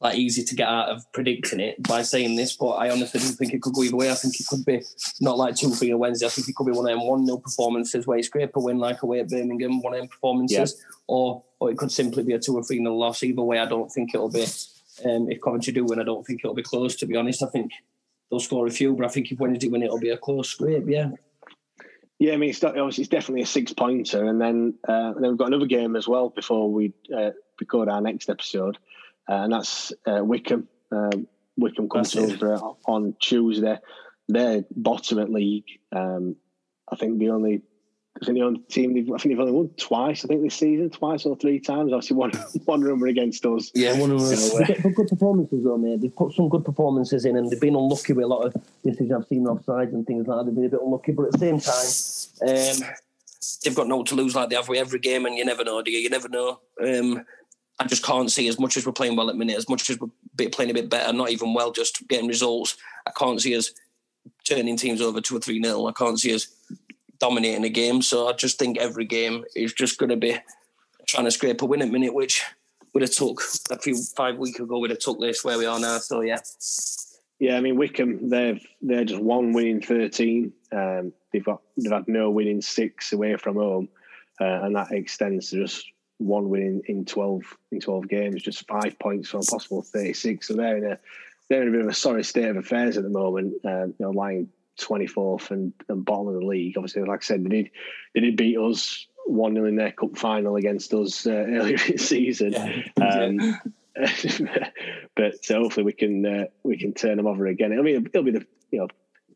like 0.00 0.16
easy 0.16 0.44
to 0.44 0.54
get 0.54 0.68
out 0.68 0.88
of 0.88 1.10
predicting 1.12 1.60
it 1.60 1.82
by 1.82 2.02
saying 2.02 2.36
this, 2.36 2.56
but 2.56 2.70
I 2.70 2.90
honestly 2.90 3.20
don't 3.20 3.32
think 3.32 3.52
it 3.52 3.62
could 3.62 3.72
go 3.72 3.82
either 3.82 3.96
way. 3.96 4.10
I 4.10 4.14
think 4.14 4.38
it 4.38 4.46
could 4.46 4.64
be 4.64 4.82
not 5.20 5.38
like 5.38 5.56
two 5.56 5.70
three 5.70 5.92
on 5.92 5.98
Wednesday. 5.98 6.26
I 6.26 6.28
think 6.28 6.48
it 6.48 6.54
could 6.54 6.66
be 6.66 6.72
one 6.72 6.88
of 6.88 6.96
them 6.96 7.06
one 7.06 7.24
nil 7.24 7.40
performances 7.40 8.06
where 8.06 8.16
you 8.16 8.22
scrape 8.22 8.54
a 8.54 8.60
win 8.60 8.78
like 8.78 9.02
away 9.02 9.20
at 9.20 9.28
Birmingham, 9.28 9.82
one 9.82 9.94
of 9.94 10.00
them 10.00 10.08
performances, 10.08 10.76
yeah. 10.78 10.94
or 11.08 11.42
or 11.58 11.70
it 11.70 11.78
could 11.78 11.90
simply 11.90 12.22
be 12.22 12.34
a 12.34 12.38
two 12.38 12.56
or 12.56 12.62
three 12.62 12.78
nil 12.78 12.98
loss. 12.98 13.22
Either 13.22 13.42
way, 13.42 13.58
I 13.58 13.66
don't 13.66 13.90
think 13.90 14.14
it'll 14.14 14.30
be. 14.30 14.46
Um, 15.04 15.30
if 15.30 15.40
Coventry 15.40 15.72
do 15.72 15.84
win, 15.84 16.00
I 16.00 16.04
don't 16.04 16.26
think 16.26 16.40
it'll 16.42 16.54
be 16.54 16.62
close. 16.62 16.96
To 16.96 17.06
be 17.06 17.16
honest, 17.16 17.42
I 17.42 17.46
think 17.46 17.70
they'll 18.30 18.40
score 18.40 18.66
a 18.66 18.70
few. 18.70 18.94
But 18.94 19.06
I 19.06 19.08
think 19.08 19.30
if 19.30 19.38
Wednesday 19.38 19.68
win, 19.68 19.82
it'll 19.82 20.00
be 20.00 20.10
a 20.10 20.18
close 20.18 20.50
scrape. 20.50 20.84
Yeah. 20.88 21.10
Yeah, 22.18 22.32
I 22.32 22.36
mean, 22.36 22.50
it's, 22.50 22.64
obviously 22.64 23.02
it's 23.02 23.10
definitely 23.10 23.42
a 23.42 23.46
six 23.46 23.72
pointer, 23.72 24.24
and 24.24 24.40
then 24.40 24.74
uh, 24.88 25.12
and 25.14 25.22
then 25.22 25.30
we've 25.30 25.38
got 25.38 25.48
another 25.48 25.66
game 25.66 25.94
as 25.94 26.08
well 26.08 26.30
before 26.30 26.68
we 26.70 26.92
uh, 27.16 27.30
record 27.60 27.88
our 27.88 28.00
next 28.00 28.28
episode, 28.28 28.76
and 29.28 29.52
that's 29.52 29.92
uh, 30.06 30.24
Wycombe. 30.24 30.68
Um, 30.90 31.26
Wycombe 31.56 31.88
comes 31.88 32.16
over 32.16 32.54
on 32.86 33.14
Tuesday. 33.20 33.78
They're 34.28 34.64
bottom 34.74 35.18
at 35.18 35.30
league. 35.30 35.66
Um, 35.92 36.36
I 36.90 36.96
think 36.96 37.18
the 37.18 37.30
only 37.30 37.62
I 38.20 38.24
think 38.24 38.38
the 38.38 38.44
only 38.44 38.60
team 38.60 38.94
they've, 38.94 39.08
I 39.12 39.18
think 39.18 39.32
they've 39.34 39.40
only 39.40 39.52
won 39.52 39.70
twice. 39.76 40.24
I 40.24 40.28
think 40.28 40.42
this 40.42 40.56
season, 40.56 40.90
twice 40.90 41.24
or 41.24 41.36
three 41.36 41.60
times. 41.60 41.92
Obviously, 41.92 42.16
one 42.16 42.30
one 42.64 42.82
of 42.82 42.88
them 42.88 43.00
were 43.00 43.06
against 43.06 43.46
us. 43.46 43.70
Yeah, 43.74 43.98
one 43.98 44.10
of 44.10 44.20
them. 44.20 44.36
So, 44.36 44.62
uh, 44.62 44.66
They've 44.66 44.94
good 44.94 45.08
performances 45.08 45.62
though, 45.62 45.78
mate. 45.78 46.00
They've 46.00 46.14
put 46.14 46.32
some 46.32 46.48
good 46.48 46.64
performances 46.64 47.24
in, 47.24 47.36
and 47.36 47.50
they've 47.50 47.60
been 47.60 47.76
unlucky 47.76 48.14
with 48.14 48.24
a 48.24 48.28
lot 48.28 48.46
of 48.46 48.54
decisions 48.84 49.12
I've 49.12 49.28
seen 49.28 49.44
offsides 49.44 49.92
and 49.92 50.06
things 50.06 50.26
like 50.26 50.38
that. 50.38 50.46
They've 50.46 50.54
been 50.54 50.64
a 50.64 50.68
bit 50.68 50.80
unlucky, 50.82 51.12
but 51.12 51.26
at 51.26 51.32
the 51.32 51.38
same 51.38 51.60
time, 51.60 52.84
um, 52.84 52.94
they've 53.62 53.74
got 53.74 53.86
no 53.86 54.02
to 54.02 54.14
lose 54.14 54.34
like 54.34 54.48
they 54.48 54.56
have 54.56 54.68
with 54.68 54.80
every 54.80 54.98
game, 54.98 55.26
and 55.26 55.36
you 55.36 55.44
never 55.44 55.62
know, 55.62 55.80
do 55.82 55.92
you? 55.92 55.98
You 55.98 56.10
never 56.10 56.28
know. 56.28 56.60
Um, 56.82 57.24
I 57.80 57.86
just 57.86 58.04
can't 58.04 58.30
see 58.30 58.48
as 58.48 58.58
much 58.58 58.76
as 58.76 58.84
we're 58.84 58.92
playing 58.92 59.16
well 59.16 59.30
at 59.30 59.36
minute, 59.36 59.56
as 59.56 59.68
much 59.68 59.88
as 59.88 59.98
we're 60.00 60.48
playing 60.50 60.70
a 60.70 60.74
bit 60.74 60.90
better, 60.90 61.12
not 61.12 61.30
even 61.30 61.54
well, 61.54 61.70
just 61.70 62.06
getting 62.08 62.28
results. 62.28 62.76
I 63.06 63.12
can't 63.12 63.40
see 63.40 63.56
us 63.56 63.70
turning 64.44 64.76
teams 64.76 65.00
over 65.00 65.20
two 65.20 65.36
or 65.36 65.40
three 65.40 65.60
nil. 65.60 65.86
I 65.86 65.92
can't 65.92 66.18
see 66.18 66.34
us 66.34 66.48
dominating 67.18 67.64
a 67.64 67.68
game. 67.68 68.02
So 68.02 68.28
I 68.28 68.32
just 68.32 68.58
think 68.58 68.78
every 68.78 69.04
game 69.04 69.44
is 69.54 69.72
just 69.72 69.98
going 69.98 70.10
to 70.10 70.16
be 70.16 70.36
trying 71.06 71.24
to 71.24 71.30
scrape 71.30 71.62
a 71.62 71.66
win 71.66 71.82
at 71.82 71.90
minute, 71.90 72.14
which 72.14 72.42
would 72.94 73.02
have 73.02 73.10
took 73.10 73.42
a 73.70 73.78
few 73.78 73.96
five 74.16 74.38
weeks 74.38 74.58
ago. 74.58 74.78
Would 74.78 74.90
have 74.90 74.98
took 74.98 75.20
this 75.20 75.44
where 75.44 75.58
we 75.58 75.66
are 75.66 75.78
now. 75.78 75.98
So 75.98 76.20
yeah. 76.20 76.38
Yeah, 77.38 77.56
I 77.56 77.60
mean 77.60 77.76
Wycombe, 77.76 78.28
they've 78.28 78.64
they're 78.82 79.04
just 79.04 79.22
one 79.22 79.52
winning 79.52 79.80
thirteen. 79.80 80.52
Um, 80.72 81.12
they've 81.32 81.44
got 81.44 81.62
they've 81.76 81.92
had 81.92 82.08
no 82.08 82.30
winning 82.30 82.60
six 82.60 83.12
away 83.12 83.36
from 83.36 83.54
home, 83.54 83.88
uh, 84.40 84.62
and 84.64 84.74
that 84.74 84.90
extends 84.90 85.50
to 85.50 85.62
just 85.62 85.86
one 86.18 86.48
win 86.48 86.62
in, 86.62 86.82
in 86.86 87.04
twelve 87.04 87.42
in 87.72 87.80
twelve 87.80 88.08
games, 88.08 88.42
just 88.42 88.66
five 88.66 88.98
points 88.98 89.28
from 89.28 89.42
possible 89.42 89.82
thirty 89.82 90.12
six. 90.12 90.48
So 90.48 90.54
they're 90.54 90.76
in 90.76 90.84
a 90.84 90.98
they're 91.48 91.62
in 91.62 91.68
a 91.68 91.72
bit 91.72 91.80
of 91.80 91.88
a 91.88 91.94
sorry 91.94 92.24
state 92.24 92.48
of 92.48 92.56
affairs 92.56 92.96
at 92.96 93.02
the 93.04 93.10
moment. 93.10 93.54
Uh, 93.64 93.86
you 93.86 93.94
know, 94.00 94.10
lying 94.10 94.48
24th 94.78 95.50
and, 95.50 95.72
and 95.88 96.04
bottom 96.04 96.28
of 96.28 96.34
the 96.34 96.46
league. 96.46 96.76
Obviously, 96.76 97.02
like 97.02 97.22
I 97.22 97.24
said, 97.24 97.44
they 97.44 97.48
did 97.48 97.70
they 98.14 98.20
did 98.20 98.36
beat 98.36 98.56
us 98.56 99.06
one 99.26 99.54
0 99.54 99.66
in 99.66 99.76
their 99.76 99.92
cup 99.92 100.16
final 100.16 100.56
against 100.56 100.92
us 100.94 101.26
uh, 101.26 101.30
earlier 101.48 101.76
in 101.86 101.92
the 101.92 101.98
season. 101.98 102.52
Yeah. 102.52 102.82
Um, 103.04 103.60
but 105.16 105.50
uh, 105.50 105.54
hopefully 105.54 105.84
we 105.84 105.92
can 105.92 106.24
uh, 106.24 106.44
we 106.62 106.78
can 106.78 106.94
turn 106.94 107.16
them 107.16 107.26
over 107.26 107.46
again. 107.46 107.72
I 107.72 107.82
mean, 107.82 108.06
it'll 108.06 108.24
be 108.24 108.30
the 108.30 108.46
you 108.70 108.80
know 108.80 108.88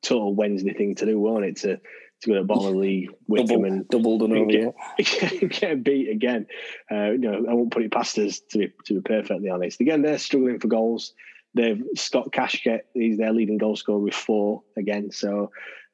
total 0.02 0.34
Wednesday 0.34 0.72
thing 0.72 0.94
to 0.96 1.06
do, 1.06 1.18
won't 1.18 1.44
it? 1.44 1.56
To 1.58 1.80
to 2.22 2.30
go 2.30 2.44
to 2.44 2.68
of 2.68 3.14
Wycombe 3.26 3.64
and 3.64 3.88
doubled 3.88 4.22
and 4.22 4.32
over, 4.32 4.72
get, 4.98 5.50
get 5.50 5.84
beat 5.84 6.08
again. 6.08 6.46
Uh, 6.90 7.10
you 7.10 7.18
know, 7.18 7.44
I 7.48 7.54
won't 7.54 7.72
put 7.72 7.82
it 7.82 7.92
past 7.92 8.18
us 8.18 8.40
to 8.50 8.58
be 8.58 8.72
to 8.86 8.94
be 8.94 9.00
perfectly 9.00 9.48
honest. 9.48 9.80
Again, 9.80 10.02
they're 10.02 10.18
struggling 10.18 10.60
for 10.60 10.68
goals. 10.68 11.14
They've 11.54 11.82
Scott 11.96 12.30
Kashket, 12.32 12.80
he's 12.94 13.18
their 13.18 13.32
leading 13.32 13.58
goal 13.58 13.76
scorer 13.76 13.98
with 13.98 14.14
four 14.14 14.62
again. 14.76 15.10
So 15.10 15.50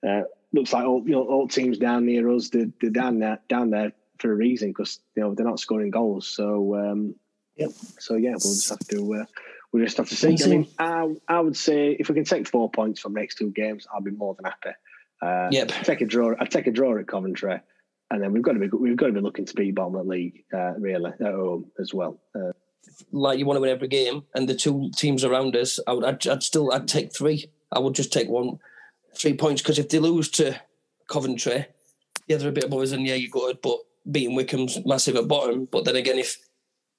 uh, 0.07 0.23
looks 0.53 0.73
like 0.73 0.85
all 0.85 1.03
you 1.05 1.13
know 1.13 1.25
all 1.25 1.49
teams 1.49 1.79
down 1.79 2.07
near 2.07 2.31
us 2.31 2.51
they're, 2.51 2.71
they're 2.81 2.91
down 2.91 3.19
there 3.19 3.39
down 3.49 3.71
there 3.71 3.93
for 4.19 4.33
a 4.33 4.35
reason 4.35 4.69
because 4.69 5.01
you 5.17 5.23
know 5.23 5.35
they're 5.35 5.47
not 5.47 5.61
scoring 5.61 5.91
goals. 5.91 6.29
So 6.29 6.77
um, 6.77 7.15
yep. 7.57 7.71
So 7.99 8.15
yeah, 8.15 8.31
we'll 8.31 8.55
just 8.55 8.69
have 8.69 8.79
to 8.79 9.15
uh, 9.15 9.25
we'll 9.73 9.85
just 9.85 9.97
have 9.97 10.09
to 10.09 10.17
see. 10.17 10.37
I 10.45 10.47
mean, 10.47 10.69
I, 10.79 11.15
I 11.27 11.41
would 11.41 11.57
say 11.57 11.93
if 11.93 12.09
we 12.09 12.15
can 12.15 12.25
take 12.25 12.47
four 12.47 12.71
points 12.71 13.01
from 13.01 13.15
next 13.15 13.37
two 13.37 13.51
games, 13.51 13.87
I'll 13.93 14.01
be 14.01 14.11
more 14.11 14.35
than 14.35 14.45
happy. 14.45 14.77
Uh, 15.21 15.49
yep. 15.51 15.69
Take 15.69 16.01
a 16.01 16.07
draw. 16.07 16.35
I'd 16.39 16.51
take 16.51 16.67
a 16.67 16.71
draw 16.71 16.99
at 16.99 17.07
Coventry, 17.07 17.61
and 18.11 18.23
then 18.23 18.33
we've 18.33 18.43
got 18.43 18.53
to 18.53 18.61
be 18.61 18.69
we've 18.69 18.97
got 18.97 19.07
to 19.07 19.13
be 19.13 19.21
looking 19.21 19.45
to 19.47 19.55
beat 19.55 19.75
bottom 19.75 19.97
of 19.97 20.07
the 20.07 20.11
league 20.11 20.45
uh, 20.53 20.75
really 20.79 21.11
at 21.11 21.21
home 21.21 21.71
as 21.79 21.93
well. 21.93 22.19
Uh, 22.35 22.53
like 23.13 23.39
you 23.39 23.47
want 23.47 23.57
to 23.57 23.61
win 23.61 23.71
every 23.71 23.89
game, 23.89 24.25
and 24.35 24.49
the 24.49 24.55
two 24.55 24.91
teams 24.97 25.25
around 25.25 25.57
us, 25.57 25.79
I 25.87 25.93
would, 25.93 26.05
I'd, 26.05 26.27
I'd 26.27 26.43
still, 26.43 26.73
I'd 26.73 26.89
take 26.89 27.15
three. 27.15 27.51
I 27.73 27.79
would 27.81 27.95
just 27.95 28.13
take 28.13 28.29
one, 28.29 28.59
three 29.15 29.35
points 29.35 29.63
because 29.63 29.79
if 29.79 29.89
they 29.89 29.99
lose 29.99 30.31
to 30.33 30.61
Coventry, 31.09 31.67
yeah, 32.27 32.37
they're 32.37 32.49
a 32.49 32.53
bit 32.53 32.65
of 32.65 32.71
boys, 32.71 32.93
and 32.93 33.07
yeah, 33.07 33.15
you 33.15 33.29
got 33.29 33.51
it, 33.51 33.63
but 33.63 33.79
beating 34.11 34.37
Wycombe's 34.37 34.85
massive 34.87 35.17
at 35.17 35.29
bottom. 35.29 35.67
But 35.71 35.85
then 35.85 35.97
again, 35.97 36.19
if 36.19 36.39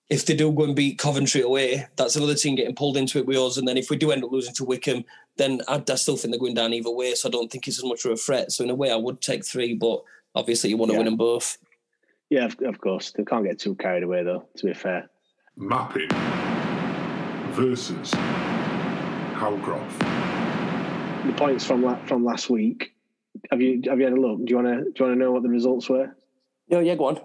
if 0.10 0.26
they 0.26 0.36
do 0.36 0.52
go 0.52 0.64
and 0.64 0.76
beat 0.76 0.98
Coventry 0.98 1.42
away, 1.42 1.88
that's 1.96 2.16
another 2.16 2.36
team 2.36 2.56
getting 2.56 2.76
pulled 2.76 2.98
into 2.98 3.20
it 3.20 3.26
with 3.26 3.38
us. 3.38 3.58
And 3.58 3.68
then 3.68 3.78
if 3.78 3.90
we 3.90 3.98
do 3.98 4.12
end 4.12 4.24
up 4.24 4.32
losing 4.32 4.56
to 4.56 4.66
Wycombe, 4.66 5.06
then 5.38 5.62
I, 5.68 5.84
I 5.88 5.96
still 5.96 6.18
think 6.18 6.32
they're 6.32 6.40
going 6.40 6.56
down 6.56 6.74
either 6.74 6.92
way. 6.92 7.14
So 7.14 7.30
I 7.30 7.32
don't 7.32 7.52
think 7.52 7.68
it's 7.68 7.78
as 7.78 7.86
much 7.86 8.06
of 8.06 8.12
a 8.12 8.16
threat. 8.16 8.52
So 8.52 8.64
in 8.64 8.70
a 8.70 8.76
way, 8.76 8.92
I 8.92 8.96
would 8.96 9.22
take 9.22 9.46
three, 9.46 9.76
but 9.76 10.04
obviously 10.34 10.72
you 10.72 10.78
want 10.78 10.90
to 10.90 10.94
yeah. 10.94 11.00
win 11.00 11.06
them 11.06 11.18
both. 11.18 11.58
Yeah, 12.30 12.46
of, 12.46 12.58
of 12.62 12.82
course. 12.82 13.12
They 13.12 13.24
can't 13.24 13.46
get 13.46 13.60
too 13.60 13.76
carried 13.76 14.04
away, 14.04 14.24
though. 14.24 14.46
To 14.58 14.66
be 14.66 14.74
fair 14.74 15.10
mapping 15.60 16.08
versus 17.52 18.12
Howcroft. 19.34 20.00
The 21.28 21.34
points 21.34 21.66
from 21.66 21.84
la- 21.84 22.04
from 22.06 22.24
last 22.24 22.50
week. 22.50 22.94
Have 23.52 23.62
you 23.62 23.82
have 23.88 24.00
you 24.00 24.06
had 24.06 24.14
a 24.14 24.20
look? 24.20 24.46
Do 24.46 24.50
you 24.50 24.56
want 24.56 24.68
to 24.68 24.84
do 24.86 24.94
you 24.96 25.06
want 25.06 25.16
to 25.16 25.20
know 25.20 25.32
what 25.32 25.44
the 25.44 25.50
results 25.50 25.90
were? 25.90 26.16
Yeah, 26.68 26.80
yeah, 26.80 26.96
go 26.96 27.06
on. 27.06 27.20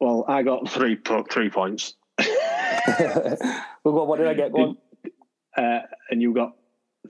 Well, 0.00 0.24
I 0.28 0.42
got 0.42 0.68
three 0.68 0.98
three 1.30 1.50
points. 1.50 1.94
well, 2.18 3.36
what 3.84 4.18
did 4.18 4.28
I 4.28 4.34
get? 4.34 4.52
Go. 4.52 4.76
Uh, 5.56 5.80
and 6.10 6.20
you 6.20 6.34
got 6.34 6.56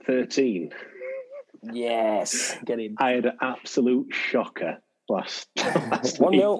thirteen. 0.05 0.71
Yes, 1.63 2.55
get 2.65 2.79
him. 2.79 2.95
I 2.99 3.11
had 3.11 3.25
an 3.25 3.37
absolute 3.41 4.13
shocker 4.13 4.77
last 5.09 5.47
last 5.57 6.19
one 6.19 6.33
nil. 6.33 6.59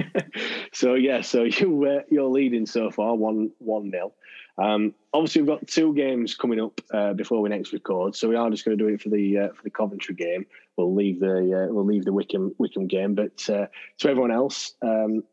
so 0.72 0.94
yeah, 0.94 1.20
so 1.20 1.44
you 1.44 1.86
uh, 1.86 2.02
you're 2.10 2.28
leading 2.28 2.66
so 2.66 2.90
far 2.90 3.14
one 3.14 3.50
one 3.58 3.90
nil. 3.90 4.14
Um, 4.58 4.94
obviously, 5.14 5.42
we've 5.42 5.48
got 5.48 5.66
two 5.66 5.94
games 5.94 6.34
coming 6.34 6.60
up 6.60 6.80
uh, 6.92 7.14
before 7.14 7.40
we 7.40 7.48
next 7.48 7.72
record, 7.72 8.14
so 8.14 8.28
we 8.28 8.36
are 8.36 8.50
just 8.50 8.64
going 8.64 8.76
to 8.76 8.84
do 8.84 8.92
it 8.92 9.00
for 9.00 9.08
the 9.08 9.38
uh, 9.38 9.48
for 9.48 9.62
the 9.62 9.70
Coventry 9.70 10.14
game. 10.14 10.46
We'll 10.76 10.94
leave 10.94 11.20
the 11.20 11.66
uh, 11.68 11.72
we'll 11.72 11.86
leave 11.86 12.04
the 12.04 12.12
Wycombe 12.12 12.54
Wycombe 12.58 12.86
game, 12.86 13.14
but 13.14 13.48
uh, 13.48 13.66
to 13.98 14.08
everyone 14.08 14.32
else, 14.32 14.74
um, 14.82 15.24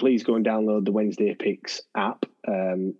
please 0.00 0.24
go 0.24 0.34
and 0.34 0.44
download 0.44 0.84
the 0.84 0.92
Wednesday 0.92 1.34
Picks 1.34 1.82
app. 1.96 2.26
Um, 2.48 2.94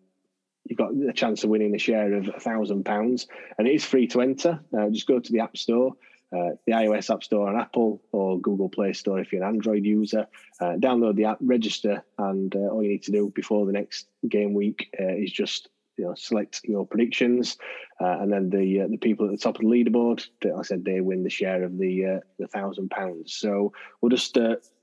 you've 0.65 0.79
got 0.79 0.93
a 0.93 1.13
chance 1.13 1.43
of 1.43 1.51
winning 1.51 1.75
a 1.75 1.79
share 1.79 2.15
of 2.15 2.29
a 2.29 2.39
thousand 2.39 2.85
pounds, 2.85 3.27
and 3.59 3.67
it 3.67 3.75
is 3.75 3.85
free 3.85 4.07
to 4.09 4.21
enter. 4.21 4.61
Uh, 4.77 4.91
just 4.91 5.09
go 5.09 5.19
to 5.19 5.33
the 5.33 5.41
App 5.41 5.57
Store 5.57 5.97
uh, 6.33 6.51
the 6.67 6.73
iOS 6.73 7.13
App 7.13 7.25
Store 7.25 7.49
on 7.49 7.61
Apple 7.61 8.01
or 8.13 8.41
Google 8.41 8.69
Play 8.69 8.93
Store 8.93 9.19
if 9.19 9.33
you're 9.33 9.43
an 9.43 9.49
Android 9.49 9.85
user. 9.85 10.27
Uh, 10.61 10.75
download 10.79 11.17
the 11.17 11.25
app, 11.25 11.39
register, 11.41 12.05
and 12.19 12.55
uh, 12.55 12.61
all 12.61 12.83
you 12.83 12.91
need 12.91 13.03
to 13.05 13.13
do 13.13 13.33
before 13.35 13.67
the 13.67 13.73
next 13.73 14.07
game 14.29 14.55
week 14.55 14.95
uh, 14.99 15.15
is 15.15 15.33
just 15.33 15.69
you 15.97 16.05
know 16.05 16.15
select 16.15 16.61
your 16.65 16.87
predictions, 16.87 17.57
uh, 18.01 18.19
and 18.21 18.33
then 18.33 18.51
the 18.51 18.83
uh, 18.83 18.89
the 18.89 18.99
people 18.99 19.27
at 19.27 19.33
the 19.33 19.39
top 19.39 19.57
of 19.57 19.63
the 19.63 19.67
leaderboard, 19.67 20.27
like 20.45 20.55
I 20.59 20.63
said, 20.63 20.85
they 20.85 21.01
win 21.01 21.23
the 21.23 21.31
share 21.31 21.63
of 21.63 21.79
the 21.79 22.21
the 22.39 22.47
thousand 22.47 22.91
pounds. 22.91 23.35
So 23.35 23.73
we'll 24.01 24.11
just 24.11 24.37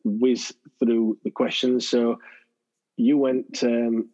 whiz 0.03 0.53
through 0.79 1.17
the 1.23 1.31
questions. 1.31 1.87
So 1.87 2.19
you 2.97 3.17
went 3.17 3.63
um, 3.63 4.09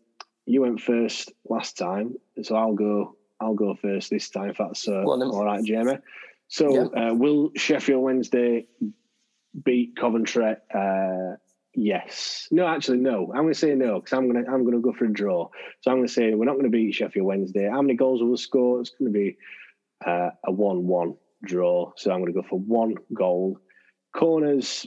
you 0.46 0.62
went 0.62 0.82
first 0.82 1.32
last 1.50 1.78
time, 1.78 2.16
so 2.42 2.56
I'll 2.56 2.74
go 2.74 3.16
I'll 3.40 3.56
go 3.56 3.76
first 3.76 4.10
this 4.10 4.30
time 4.30 4.50
if 4.50 4.58
that's 4.58 4.88
all 5.32 5.46
right, 5.46 5.64
Jamie. 5.64 5.98
So, 6.48 6.92
yeah. 6.94 7.10
uh, 7.10 7.14
will 7.14 7.52
Sheffield 7.56 8.04
Wednesday 8.04 8.68
beat 9.64 9.96
Coventry? 9.96 10.56
Yes. 11.76 12.48
No, 12.52 12.68
actually, 12.68 13.00
no. 13.00 13.32
I'm 13.34 13.42
going 13.42 13.54
to 13.54 13.60
say 13.60 13.74
no 13.74 14.00
because 14.00 14.14
I'm 14.14 14.30
going 14.32 14.44
to 14.44 14.52
I'm 14.52 14.64
going 14.64 14.76
to 14.76 14.82
go 14.82 14.94
for 14.94 15.06
a 15.06 15.14
draw. 15.14 15.50
So 15.82 15.92
I'm 15.92 15.98
going 15.98 16.08
to 16.08 16.14
say 16.14 16.34
we're 16.34 16.46
not 16.46 16.54
going 16.54 16.66
to 16.66 16.70
beat 16.70 16.94
Sheffield 16.94 17.26
Wednesday. 17.26 17.68
How 17.70 17.82
many 17.82 17.96
goals 17.96 18.22
will 18.22 18.30
we 18.30 18.38
score? 18.38 18.80
It's 18.80 18.92
going 18.92 19.12
to 19.12 19.20
be 19.20 19.38
uh, 20.06 20.30
a 20.44 20.52
one-one 20.52 21.16
draw. 21.44 21.92
So 21.96 22.12
I'm 22.12 22.20
going 22.20 22.34
to 22.34 22.42
go 22.42 22.48
for 22.48 22.60
one 22.60 22.96
goal. 23.14 23.58
Corners. 24.16 24.86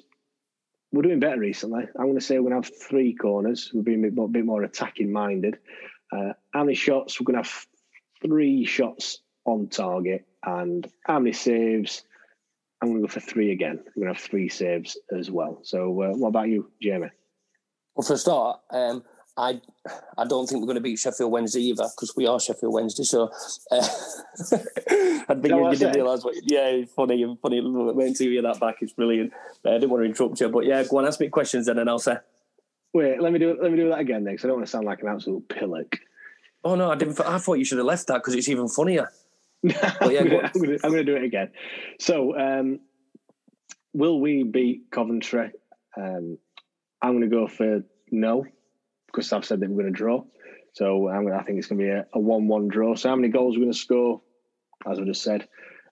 We're 0.93 1.03
doing 1.03 1.19
better 1.19 1.41
recently. 1.41 1.83
I'm 1.99 2.07
going 2.07 2.19
to 2.19 2.25
say 2.25 2.39
we're 2.39 2.51
going 2.51 2.63
to 2.63 2.69
have 2.69 2.79
three 2.79 3.15
corners. 3.15 3.71
We're 3.75 3.83
being 3.83 3.99
a 3.99 4.03
bit 4.03 4.15
more, 4.15 4.29
bit 4.29 4.45
more 4.45 4.63
attacking 4.63 5.11
minded. 5.11 5.59
Uh, 6.13 6.33
how 6.55 6.63
many 6.63 6.77
shots? 6.77 7.21
We're 7.21 7.25
going 7.25 7.43
to 7.43 7.49
have 7.49 7.67
three 8.23 8.65
shots 8.65 9.19
on 9.45 9.69
target. 9.69 10.25
And 10.45 10.87
how 11.05 11.19
many 11.19 11.33
saves? 11.33 12.05
I'm 12.81 12.89
going 12.89 13.01
to 13.03 13.07
go 13.07 13.13
for 13.13 13.21
three 13.21 13.53
again. 13.53 13.79
I'm 13.79 14.03
going 14.03 14.09
to 14.09 14.15
have 14.15 14.23
three 14.23 14.49
saves 14.49 14.99
as 15.17 15.31
well. 15.31 15.61
So, 15.63 16.03
uh, 16.03 16.17
what 16.17 16.29
about 16.29 16.49
you, 16.49 16.71
Jamie? 16.81 17.11
Well, 17.95 18.07
for 18.07 18.15
a 18.15 18.19
start, 18.19 18.61
um, 18.71 19.03
I 19.39 19.61
I 20.17 20.25
don't 20.25 20.47
think 20.47 20.61
we're 20.61 20.67
going 20.67 20.77
to 20.77 20.83
beat 20.83 20.99
Sheffield 20.99 21.31
Wednesday 21.31 21.61
either 21.61 21.85
because 21.95 22.15
we 22.17 22.27
are 22.27 22.41
Sheffield 22.41 22.73
Wednesday. 22.73 23.05
So 23.05 23.31
uh, 23.71 23.77
I 23.81 25.35
think 25.35 25.49
you, 25.49 25.71
you 25.71 25.77
didn't 25.77 25.95
realise 25.95 26.25
what. 26.25 26.35
Yeah, 26.43 26.85
funny, 26.95 27.39
funny. 27.43 27.61
Waiting 27.63 28.27
you 28.27 28.33
hear 28.33 28.43
that 28.43 28.61
back. 28.61 28.77
It's 28.81 28.93
brilliant. 28.93 29.33
I 29.65 29.73
didn't 29.73 29.91
want 29.91 30.03
to 30.03 30.09
interrupt 30.09 30.41
you, 30.41 30.49
but 30.49 30.65
yeah, 30.65 30.83
go 30.85 30.99
on, 30.99 31.07
ask 31.07 31.21
me 31.21 31.29
questions 31.29 31.67
then, 31.67 31.79
and 31.79 31.89
I'll 31.89 31.99
say. 31.99 32.17
Wait, 32.95 33.21
let 33.21 33.31
me 33.33 33.39
do 33.39 33.59
let 33.61 33.71
me 33.71 33.77
do 33.77 33.91
that 33.91 33.99
again 33.99 34.25
then, 34.25 34.35
because 34.35 34.47
I 34.47 34.49
don't 34.49 34.57
want 34.57 34.67
to 34.67 34.71
sound 34.71 34.87
like 34.87 35.03
an 35.03 35.09
absolute 35.09 35.47
pillock. 35.49 35.99
Oh 36.65 36.75
no, 36.75 36.91
I 36.91 36.95
didn't. 36.95 37.21
I 37.21 37.39
thought 37.39 37.59
you 37.59 37.65
should 37.65 37.79
have 37.79 37.87
left 37.87 38.07
that 38.07 38.15
because 38.19 38.35
it's 38.35 38.49
even 38.49 38.69
funnier. 38.69 39.11
Yeah, 39.77 39.95
I'm, 40.01 40.29
go 40.29 40.31
gonna. 40.31 40.51
I'm, 40.55 40.63
gonna, 40.63 40.79
I'm 40.85 40.91
gonna 40.91 41.05
do 41.05 41.17
it 41.17 41.25
again. 41.25 41.51
So, 41.99 42.39
um, 42.39 42.81
will 43.93 44.21
we 44.21 44.45
beat 44.45 44.91
Coventry? 44.91 45.51
Um, 45.97 46.39
I'm 47.03 47.13
going 47.13 47.29
to 47.29 47.35
go 47.35 47.47
for 47.47 47.83
no 48.11 48.45
because 49.07 49.33
I've 49.33 49.45
said 49.45 49.61
that 49.61 49.71
we're 49.71 49.83
going 49.83 49.93
to 49.93 49.97
draw. 49.97 50.25
So 50.73 51.09
I'm 51.09 51.25
gonna, 51.25 51.39
I 51.39 51.43
think 51.45 51.59
it's 51.59 51.69
going 51.69 51.79
to 51.79 51.85
be 51.85 51.91
a, 51.91 52.21
one-one 52.21 52.69
draw. 52.69 52.95
So 52.95 53.09
how 53.09 53.17
many 53.17 53.29
goals 53.29 53.57
are 53.57 53.61
we 53.61 53.65
going 53.65 53.73
to 53.73 53.79
score? 53.79 54.21
As 54.91 54.99
I 54.99 55.05
just 55.05 55.23
said, 55.23 55.49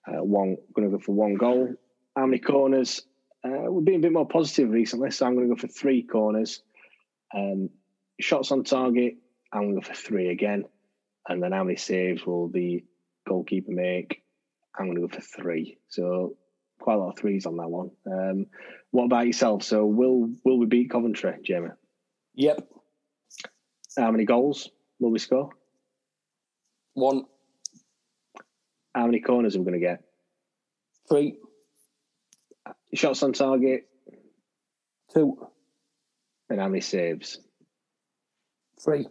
uh, 0.07 0.23
one. 0.23 0.57
Going 0.73 0.89
to 0.89 0.97
go 0.97 1.03
for 1.03 1.13
one 1.13 1.35
goal. 1.35 1.73
How 2.15 2.25
many 2.25 2.39
corners? 2.39 3.01
Uh, 3.43 3.69
we're 3.71 3.81
being 3.81 3.99
a 3.99 4.01
bit 4.01 4.13
more 4.13 4.27
positive 4.27 4.69
recently, 4.69 5.11
so 5.11 5.25
I'm 5.25 5.35
going 5.35 5.49
to 5.49 5.55
go 5.55 5.59
for 5.59 5.67
three 5.67 6.03
corners. 6.03 6.61
Um, 7.35 7.69
shots 8.19 8.51
on 8.51 8.63
target. 8.63 9.15
I'm 9.51 9.73
to 9.75 9.81
go 9.81 9.87
for 9.87 9.93
three 9.93 10.29
again. 10.29 10.65
And 11.27 11.41
then 11.41 11.51
how 11.51 11.63
many 11.63 11.77
saves 11.77 12.25
will 12.25 12.49
the 12.49 12.83
goalkeeper 13.27 13.71
make? 13.71 14.21
I'm 14.77 14.85
going 14.87 14.95
to 14.95 15.07
go 15.07 15.13
for 15.13 15.21
three. 15.21 15.77
So 15.89 16.35
quite 16.79 16.95
a 16.95 16.97
lot 16.97 17.09
of 17.13 17.17
threes 17.17 17.45
on 17.45 17.57
that 17.57 17.69
one. 17.69 17.91
Um, 18.05 18.45
what 18.91 19.05
about 19.05 19.27
yourself? 19.27 19.63
So 19.63 19.85
will 19.85 20.29
will 20.43 20.59
we 20.59 20.65
beat 20.65 20.89
Coventry, 20.89 21.33
Jamie? 21.43 21.69
Yep. 22.35 22.67
How 23.97 24.11
many 24.11 24.25
goals 24.25 24.69
will 24.99 25.11
we 25.11 25.19
score? 25.19 25.49
One, 26.93 27.23
How 28.93 29.05
many 29.05 29.19
corners 29.21 29.55
are 29.55 29.59
we 29.59 29.65
going 29.65 29.79
to 29.79 29.85
get? 29.85 30.01
three, 31.09 31.37
Shots 32.93 33.21
on 33.23 33.33
target, 33.33 33.87
two, 35.13 35.37
and 36.49 36.59
how 36.59 36.67
many 36.67 36.81
saves? 36.81 37.39
three. 38.83 39.07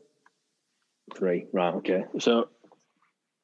Three. 1.14 1.46
Right. 1.52 1.74
Okay. 1.74 2.04
So 2.18 2.48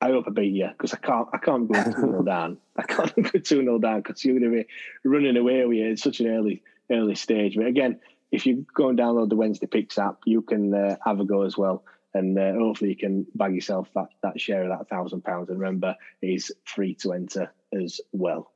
I 0.00 0.08
hope 0.08 0.24
I 0.26 0.30
beat 0.30 0.54
you 0.54 0.68
because 0.68 0.94
I 0.94 0.98
can't. 0.98 1.28
I 1.32 1.38
can't 1.38 1.70
go 1.70 1.82
two 1.84 1.90
0 1.92 2.22
down. 2.26 2.58
I 2.76 2.82
can't 2.82 3.14
go 3.32 3.38
two 3.38 3.62
0 3.62 3.78
down 3.78 4.00
because 4.00 4.24
you're 4.24 4.38
going 4.38 4.50
to 4.50 4.58
be 4.58 4.68
running 5.04 5.36
away 5.36 5.64
with 5.66 5.78
it. 5.78 5.92
It's 5.92 6.02
such 6.02 6.20
an 6.20 6.28
early 6.28 6.62
early 6.90 7.14
stage. 7.14 7.56
But 7.56 7.66
again, 7.66 8.00
if 8.32 8.46
you 8.46 8.66
go 8.74 8.88
and 8.88 8.98
download 8.98 9.28
the 9.28 9.36
Wednesday 9.36 9.66
Picks 9.66 9.98
app, 9.98 10.20
you 10.24 10.42
can 10.42 10.74
uh, 10.74 10.96
have 11.04 11.20
a 11.20 11.24
go 11.24 11.42
as 11.42 11.58
well, 11.58 11.84
and 12.14 12.38
uh, 12.38 12.52
hopefully 12.52 12.90
you 12.90 12.96
can 12.96 13.26
bag 13.34 13.54
yourself 13.54 13.88
that 13.94 14.08
that 14.22 14.40
share 14.40 14.64
of 14.64 14.78
that 14.78 14.88
thousand 14.88 15.22
pounds. 15.22 15.50
And 15.50 15.58
remember, 15.60 15.96
it's 16.22 16.50
free 16.64 16.94
to 16.96 17.12
enter 17.12 17.52
as 17.72 18.00
well. 18.12 18.52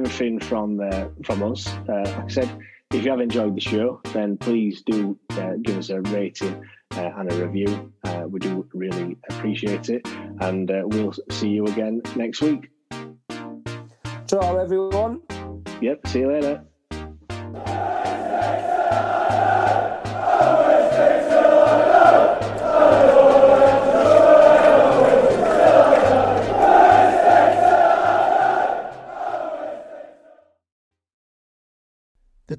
Everything 0.00 0.38
from 0.38 0.80
uh, 0.80 1.06
from 1.24 1.42
us. 1.42 1.68
Uh, 1.88 2.04
like 2.04 2.24
I 2.24 2.28
said, 2.28 2.50
if 2.92 3.04
you 3.04 3.10
have 3.10 3.20
enjoyed 3.20 3.54
the 3.54 3.60
show, 3.60 4.00
then 4.12 4.36
please 4.36 4.82
do 4.82 5.18
uh, 5.32 5.54
give 5.62 5.76
us 5.78 5.90
a 5.90 6.00
rating 6.00 6.64
uh, 6.96 7.10
and 7.18 7.30
a 7.30 7.46
review. 7.46 7.92
Uh, 8.04 8.24
we 8.26 8.38
do 8.40 8.66
really 8.72 9.16
appreciate 9.28 9.88
it, 9.90 10.06
and 10.40 10.70
uh, 10.70 10.82
we'll 10.86 11.14
see 11.30 11.48
you 11.48 11.66
again 11.66 12.02
next 12.16 12.40
week. 12.40 12.70
Ciao, 14.26 14.56
everyone. 14.56 15.20
Yep, 15.80 16.06
see 16.06 16.20
you 16.20 16.32
later. 16.32 16.64